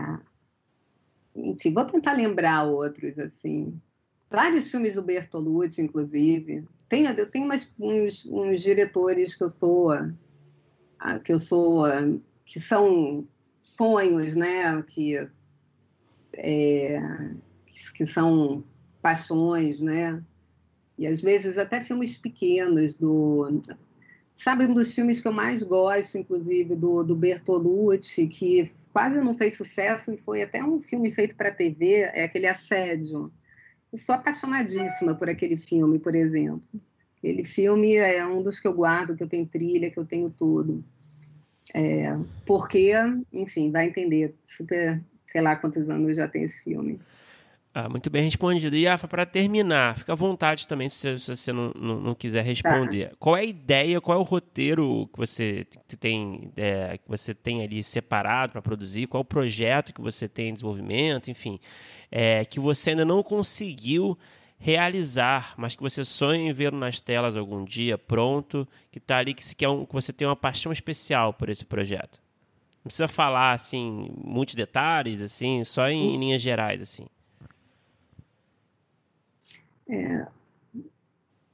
Enfim, 1.34 1.72
vou 1.72 1.84
tentar 1.84 2.12
lembrar 2.12 2.64
outros, 2.64 3.18
assim. 3.18 3.80
Vários 4.30 4.70
filmes 4.70 4.94
do 4.94 5.02
Bertolucci, 5.02 5.80
inclusive. 5.80 6.64
Tem, 6.88 7.04
eu 7.04 7.30
tenho 7.30 7.44
umas, 7.44 7.70
uns, 7.78 8.26
uns 8.26 8.60
diretores 8.60 9.34
que 9.34 9.42
eu 9.42 9.50
sou, 9.50 9.92
ah, 10.98 11.18
que 11.18 11.32
eu 11.32 11.38
sou, 11.38 11.84
que 12.48 12.58
são 12.58 13.28
sonhos, 13.60 14.34
né? 14.34 14.82
Que, 14.82 15.28
é, 16.32 16.98
que 17.94 18.06
são 18.06 18.64
paixões, 19.02 19.82
né? 19.82 20.24
E 20.96 21.06
às 21.06 21.20
vezes 21.20 21.58
até 21.58 21.78
filmes 21.80 22.16
pequenos 22.16 22.94
do 22.94 23.60
Sabe 24.32 24.66
um 24.66 24.72
dos 24.72 24.94
filmes 24.94 25.20
que 25.20 25.26
eu 25.26 25.32
mais 25.32 25.64
gosto, 25.64 26.16
inclusive, 26.16 26.76
do, 26.76 27.02
do 27.02 27.16
Bertolucci, 27.16 28.28
que 28.28 28.72
quase 28.92 29.18
não 29.18 29.36
fez 29.36 29.56
sucesso 29.56 30.12
e 30.12 30.16
foi 30.16 30.42
até 30.42 30.62
um 30.62 30.78
filme 30.78 31.10
feito 31.10 31.34
para 31.34 31.50
TV, 31.50 32.02
é 32.14 32.22
aquele 32.22 32.46
Assédio. 32.46 33.32
Eu 33.92 33.98
sou 33.98 34.14
apaixonadíssima 34.14 35.16
por 35.16 35.28
aquele 35.28 35.56
filme, 35.56 35.98
por 35.98 36.14
exemplo. 36.14 36.68
Aquele 37.16 37.44
filme 37.44 37.96
é 37.96 38.24
um 38.24 38.40
dos 38.40 38.60
que 38.60 38.68
eu 38.68 38.74
guardo, 38.74 39.16
que 39.16 39.24
eu 39.24 39.28
tenho 39.28 39.44
trilha, 39.44 39.90
que 39.90 39.98
eu 39.98 40.06
tenho 40.06 40.30
tudo. 40.30 40.84
É, 41.74 42.16
porque, 42.46 42.92
enfim, 43.32 43.70
vai 43.70 43.88
entender. 43.88 44.34
Super, 44.46 45.02
sei 45.26 45.40
lá 45.40 45.56
quantos 45.56 45.88
anos 45.88 46.16
já 46.16 46.26
tem 46.26 46.42
esse 46.42 46.62
filme. 46.62 46.98
Ah, 47.74 47.88
muito 47.88 48.10
bem 48.10 48.24
respondido. 48.24 48.74
E, 48.74 48.88
Afa, 48.88 49.06
para 49.06 49.24
terminar, 49.24 49.96
fica 49.96 50.12
à 50.12 50.16
vontade 50.16 50.66
também 50.66 50.88
se, 50.88 51.18
se 51.18 51.36
você 51.36 51.52
não, 51.52 51.70
não, 51.78 52.00
não, 52.00 52.14
quiser 52.14 52.42
responder. 52.42 53.10
Tá. 53.10 53.16
Qual 53.20 53.36
é 53.36 53.40
a 53.40 53.44
ideia, 53.44 54.00
qual 54.00 54.18
é 54.18 54.20
o 54.20 54.24
roteiro 54.24 55.08
que 55.12 55.18
você 55.18 55.64
tem, 56.00 56.50
é, 56.56 56.98
que 56.98 57.08
você 57.08 57.34
tem 57.34 57.62
ali 57.62 57.82
separado 57.82 58.52
para 58.52 58.62
produzir? 58.62 59.06
Qual 59.06 59.20
é 59.20 59.22
o 59.22 59.24
projeto 59.24 59.94
que 59.94 60.00
você 60.00 60.28
tem 60.28 60.48
em 60.48 60.54
desenvolvimento? 60.54 61.30
Enfim, 61.30 61.58
é, 62.10 62.44
que 62.44 62.58
você 62.58 62.90
ainda 62.90 63.04
não 63.04 63.22
conseguiu 63.22 64.18
realizar, 64.58 65.54
mas 65.56 65.74
que 65.74 65.82
você 65.82 66.04
sonha 66.04 66.50
em 66.50 66.52
ver 66.52 66.72
nas 66.72 67.00
telas 67.00 67.36
algum 67.36 67.64
dia 67.64 67.96
pronto, 67.96 68.66
que 68.90 68.98
está 68.98 69.18
ali, 69.18 69.32
que, 69.32 69.44
se 69.44 69.54
quer 69.54 69.68
um, 69.68 69.86
que 69.86 69.92
você 69.92 70.12
tem 70.12 70.26
uma 70.26 70.36
paixão 70.36 70.72
especial 70.72 71.32
por 71.32 71.48
esse 71.48 71.64
projeto. 71.64 72.20
Não 72.78 72.84
precisa 72.84 73.08
falar, 73.08 73.52
assim, 73.52 74.10
muitos 74.16 74.54
detalhes, 74.54 75.22
assim, 75.22 75.62
só 75.64 75.88
em, 75.88 76.14
em 76.14 76.18
linhas 76.18 76.42
gerais, 76.42 76.82
assim. 76.82 77.06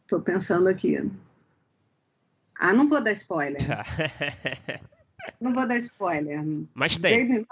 Estou 0.02 0.20
é, 0.20 0.22
pensando 0.24 0.68
aqui. 0.68 1.10
Ah, 2.59 2.72
não 2.72 2.89
vou 2.89 3.01
dar 3.01 3.12
spoiler. 3.12 3.60
não 5.40 5.52
vou 5.52 5.66
dar 5.66 5.76
spoiler. 5.76 6.40
Mas 6.72 6.97
tem. 6.97 7.47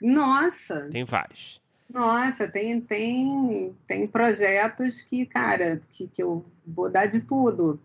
Nossa. 0.00 0.90
Tem 0.90 1.04
vários. 1.04 1.60
Nossa, 1.88 2.48
tem, 2.48 2.80
tem, 2.80 3.76
tem 3.86 4.06
projetos 4.06 5.00
que, 5.02 5.24
cara, 5.24 5.80
que, 5.90 6.08
que 6.08 6.22
eu 6.22 6.44
vou 6.66 6.90
dar 6.90 7.06
de 7.06 7.20
tudo. 7.22 7.80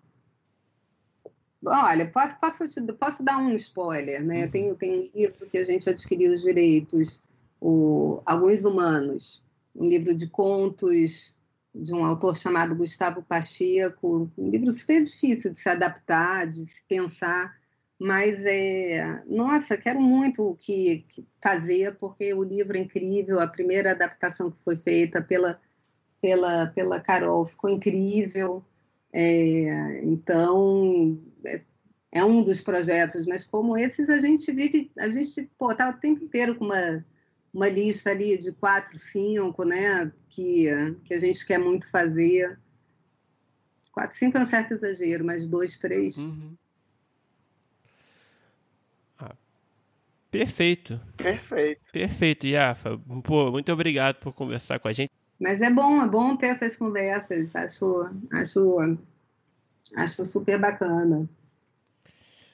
Olha, 1.63 2.09
posso, 2.09 2.39
posso, 2.39 2.93
posso 2.95 3.23
dar 3.23 3.37
um 3.37 3.53
spoiler, 3.53 4.23
né? 4.23 4.45
Uhum. 4.45 4.51
Tem, 4.51 4.75
tem 4.75 4.99
um 4.99 5.17
livro 5.17 5.45
que 5.45 5.57
a 5.57 5.63
gente 5.63 5.87
adquiriu 5.89 6.33
os 6.33 6.41
direitos, 6.41 7.21
o 7.59 8.21
Alguns 8.25 8.65
Humanos, 8.65 9.43
um 9.75 9.87
livro 9.87 10.15
de 10.15 10.27
contos 10.27 11.39
de 11.73 11.93
um 11.93 12.03
autor 12.03 12.35
chamado 12.35 12.75
Gustavo 12.75 13.21
Pacheco, 13.23 14.29
um 14.37 14.49
livro 14.49 14.71
super 14.73 15.03
difícil 15.03 15.51
de 15.51 15.57
se 15.57 15.69
adaptar, 15.69 16.47
de 16.47 16.65
se 16.65 16.81
pensar, 16.87 17.55
mas 18.01 18.43
é, 18.43 19.21
nossa, 19.27 19.77
quero 19.77 20.01
muito 20.01 20.57
que, 20.59 21.05
que 21.07 21.23
fazer 21.39 21.95
porque 21.97 22.33
o 22.33 22.41
livro 22.41 22.75
é 22.75 22.79
incrível, 22.79 23.39
a 23.39 23.45
primeira 23.45 23.91
adaptação 23.91 24.49
que 24.49 24.57
foi 24.63 24.75
feita 24.75 25.21
pela 25.21 25.61
pela 26.19 26.65
pela 26.65 26.99
Carol 26.99 27.45
ficou 27.45 27.69
incrível, 27.69 28.65
é, 29.13 30.01
então 30.03 31.21
é, 31.45 31.61
é 32.11 32.25
um 32.25 32.41
dos 32.41 32.59
projetos, 32.59 33.27
mas 33.27 33.45
como 33.45 33.77
esses 33.77 34.09
a 34.09 34.17
gente 34.17 34.51
vive, 34.51 34.91
a 34.97 35.07
gente 35.07 35.47
pô, 35.55 35.75
tá 35.75 35.89
o 35.89 35.93
tempo 35.93 36.23
inteiro 36.23 36.55
com 36.55 36.65
uma 36.65 37.05
uma 37.53 37.69
lista 37.69 38.09
ali 38.09 38.35
de 38.35 38.51
quatro, 38.51 38.97
cinco, 38.97 39.63
né, 39.63 40.11
que, 40.27 40.65
que 41.03 41.13
a 41.13 41.17
gente 41.19 41.45
quer 41.45 41.59
muito 41.59 41.87
fazer. 41.91 42.57
Quatro, 43.91 44.17
cinco 44.17 44.37
é 44.37 44.41
um 44.41 44.45
certo 44.45 44.73
exagero, 44.73 45.23
mas 45.23 45.45
dois, 45.45 45.77
três. 45.77 46.17
Uhum. 46.17 46.55
Perfeito. 50.31 50.99
Perfeito. 51.17 51.91
Perfeito, 51.91 52.47
Iafa. 52.47 52.97
Pô, 53.23 53.51
muito 53.51 53.71
obrigado 53.71 54.15
por 54.15 54.33
conversar 54.33 54.79
com 54.79 54.87
a 54.87 54.93
gente. 54.93 55.11
Mas 55.39 55.59
é 55.59 55.69
bom, 55.69 56.01
é 56.01 56.07
bom 56.07 56.35
ter 56.35 56.47
essas 56.47 56.75
conversas. 56.75 57.55
Acho, 57.55 58.09
acho, 58.31 58.97
acho 59.95 60.25
super 60.25 60.59
bacana. 60.59 61.27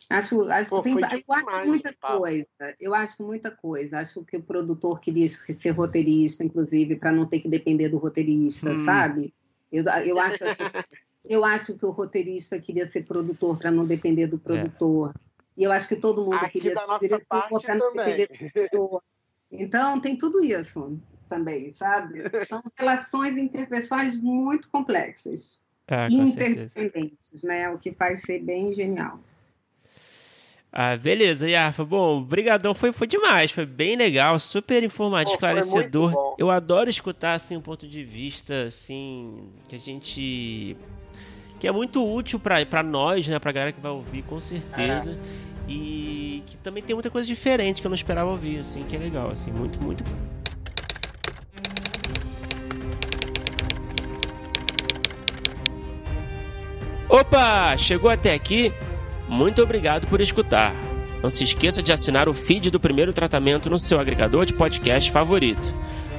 Acho, 0.09 0.49
acho, 0.49 0.69
Pô, 0.69 0.81
tem, 0.81 0.93
eu 0.93 1.33
acho 1.33 1.67
muita 1.67 1.93
coisa. 1.93 2.49
Eu 2.79 2.93
acho 2.95 3.23
muita 3.23 3.51
coisa. 3.51 3.99
Acho 3.99 4.23
que 4.23 4.37
o 4.37 4.41
produtor 4.41 5.01
queria 5.01 5.27
ser 5.27 5.71
roteirista, 5.71 6.45
inclusive, 6.45 6.95
para 6.95 7.11
não 7.11 7.25
ter 7.25 7.39
que 7.39 7.49
depender 7.49 7.89
do 7.89 7.97
roteirista, 7.97 8.71
hum. 8.71 8.85
sabe? 8.85 9.33
Eu, 9.69 9.83
eu, 10.05 10.17
acho, 10.17 10.45
eu 11.25 11.43
acho 11.43 11.77
que 11.77 11.85
o 11.85 11.91
roteirista 11.91 12.57
queria 12.57 12.87
ser 12.87 13.05
produtor 13.05 13.57
para 13.57 13.69
não 13.69 13.85
depender 13.85 14.27
do 14.27 14.37
é. 14.37 14.39
produtor. 14.39 15.13
É. 15.13 15.26
E 15.57 15.63
eu 15.63 15.71
acho 15.71 15.87
que 15.87 15.95
todo 15.95 16.23
mundo 16.23 16.35
Aqui 16.35 16.59
queria 16.59 16.75
ser 16.75 17.07
diretor 17.07 17.61
para 17.61 17.75
não 17.75 17.91
depender 17.93 18.27
do 18.27 18.51
produtor. 18.51 19.03
Então, 19.51 19.99
tem 19.99 20.15
tudo 20.15 20.43
isso 20.43 20.99
também, 21.27 21.71
sabe? 21.71 22.21
São 22.45 22.61
relações 22.77 23.35
interpessoais 23.35 24.21
muito 24.21 24.69
complexas. 24.69 25.59
Ah, 25.87 26.07
interdependentes, 26.09 27.43
né? 27.43 27.69
O 27.69 27.77
que 27.79 27.91
faz 27.91 28.21
ser 28.21 28.39
bem 28.39 28.73
genial. 28.73 29.19
Ah, 30.71 30.95
beleza, 30.95 31.49
Yafa. 31.49 31.83
Bom, 31.83 32.21
brigadão, 32.21 32.75
foi, 32.75 32.91
foi 32.91 33.07
demais, 33.07 33.51
foi 33.51 33.65
bem 33.65 33.95
legal, 33.95 34.37
super 34.37 34.83
informativo, 34.83 35.33
esclarecedor. 35.33 36.35
Eu 36.37 36.51
adoro 36.51 36.89
escutar 36.89 37.33
assim 37.33 37.55
um 37.55 37.61
ponto 37.61 37.87
de 37.87 38.03
vista 38.03 38.65
assim 38.65 39.49
que 39.67 39.75
a 39.75 39.79
gente 39.79 40.77
que 41.59 41.67
é 41.67 41.71
muito 41.71 42.03
útil 42.05 42.39
para 42.39 42.83
nós, 42.83 43.27
né, 43.27 43.39
pra 43.39 43.51
galera 43.51 43.71
que 43.71 43.81
vai 43.81 43.91
ouvir 43.91 44.21
com 44.23 44.39
certeza. 44.39 45.11
É. 45.11 45.47
E 45.69 46.43
que 46.45 46.57
também 46.57 46.81
tem 46.81 46.95
muita 46.95 47.09
coisa 47.09 47.27
diferente 47.27 47.81
que 47.81 47.87
eu 47.87 47.89
não 47.89 47.95
esperava 47.95 48.29
ouvir, 48.29 48.59
assim, 48.59 48.83
que 48.83 48.95
é 48.95 48.99
legal, 48.99 49.29
assim, 49.29 49.51
muito, 49.51 49.81
muito 49.83 50.03
Opa, 57.09 57.75
chegou 57.77 58.09
até 58.09 58.33
aqui 58.33 58.71
muito 59.27 59.61
obrigado 59.61 60.07
por 60.07 60.21
escutar. 60.21 60.73
Não 61.21 61.29
se 61.29 61.43
esqueça 61.43 61.83
de 61.83 61.91
assinar 61.91 62.29
o 62.29 62.33
feed 62.33 62.71
do 62.71 62.79
primeiro 62.79 63.11
tratamento 63.11 63.69
no 63.69 63.79
seu 63.79 63.99
agregador 63.99 64.45
de 64.45 64.53
podcast 64.53 65.11
favorito. 65.11 65.75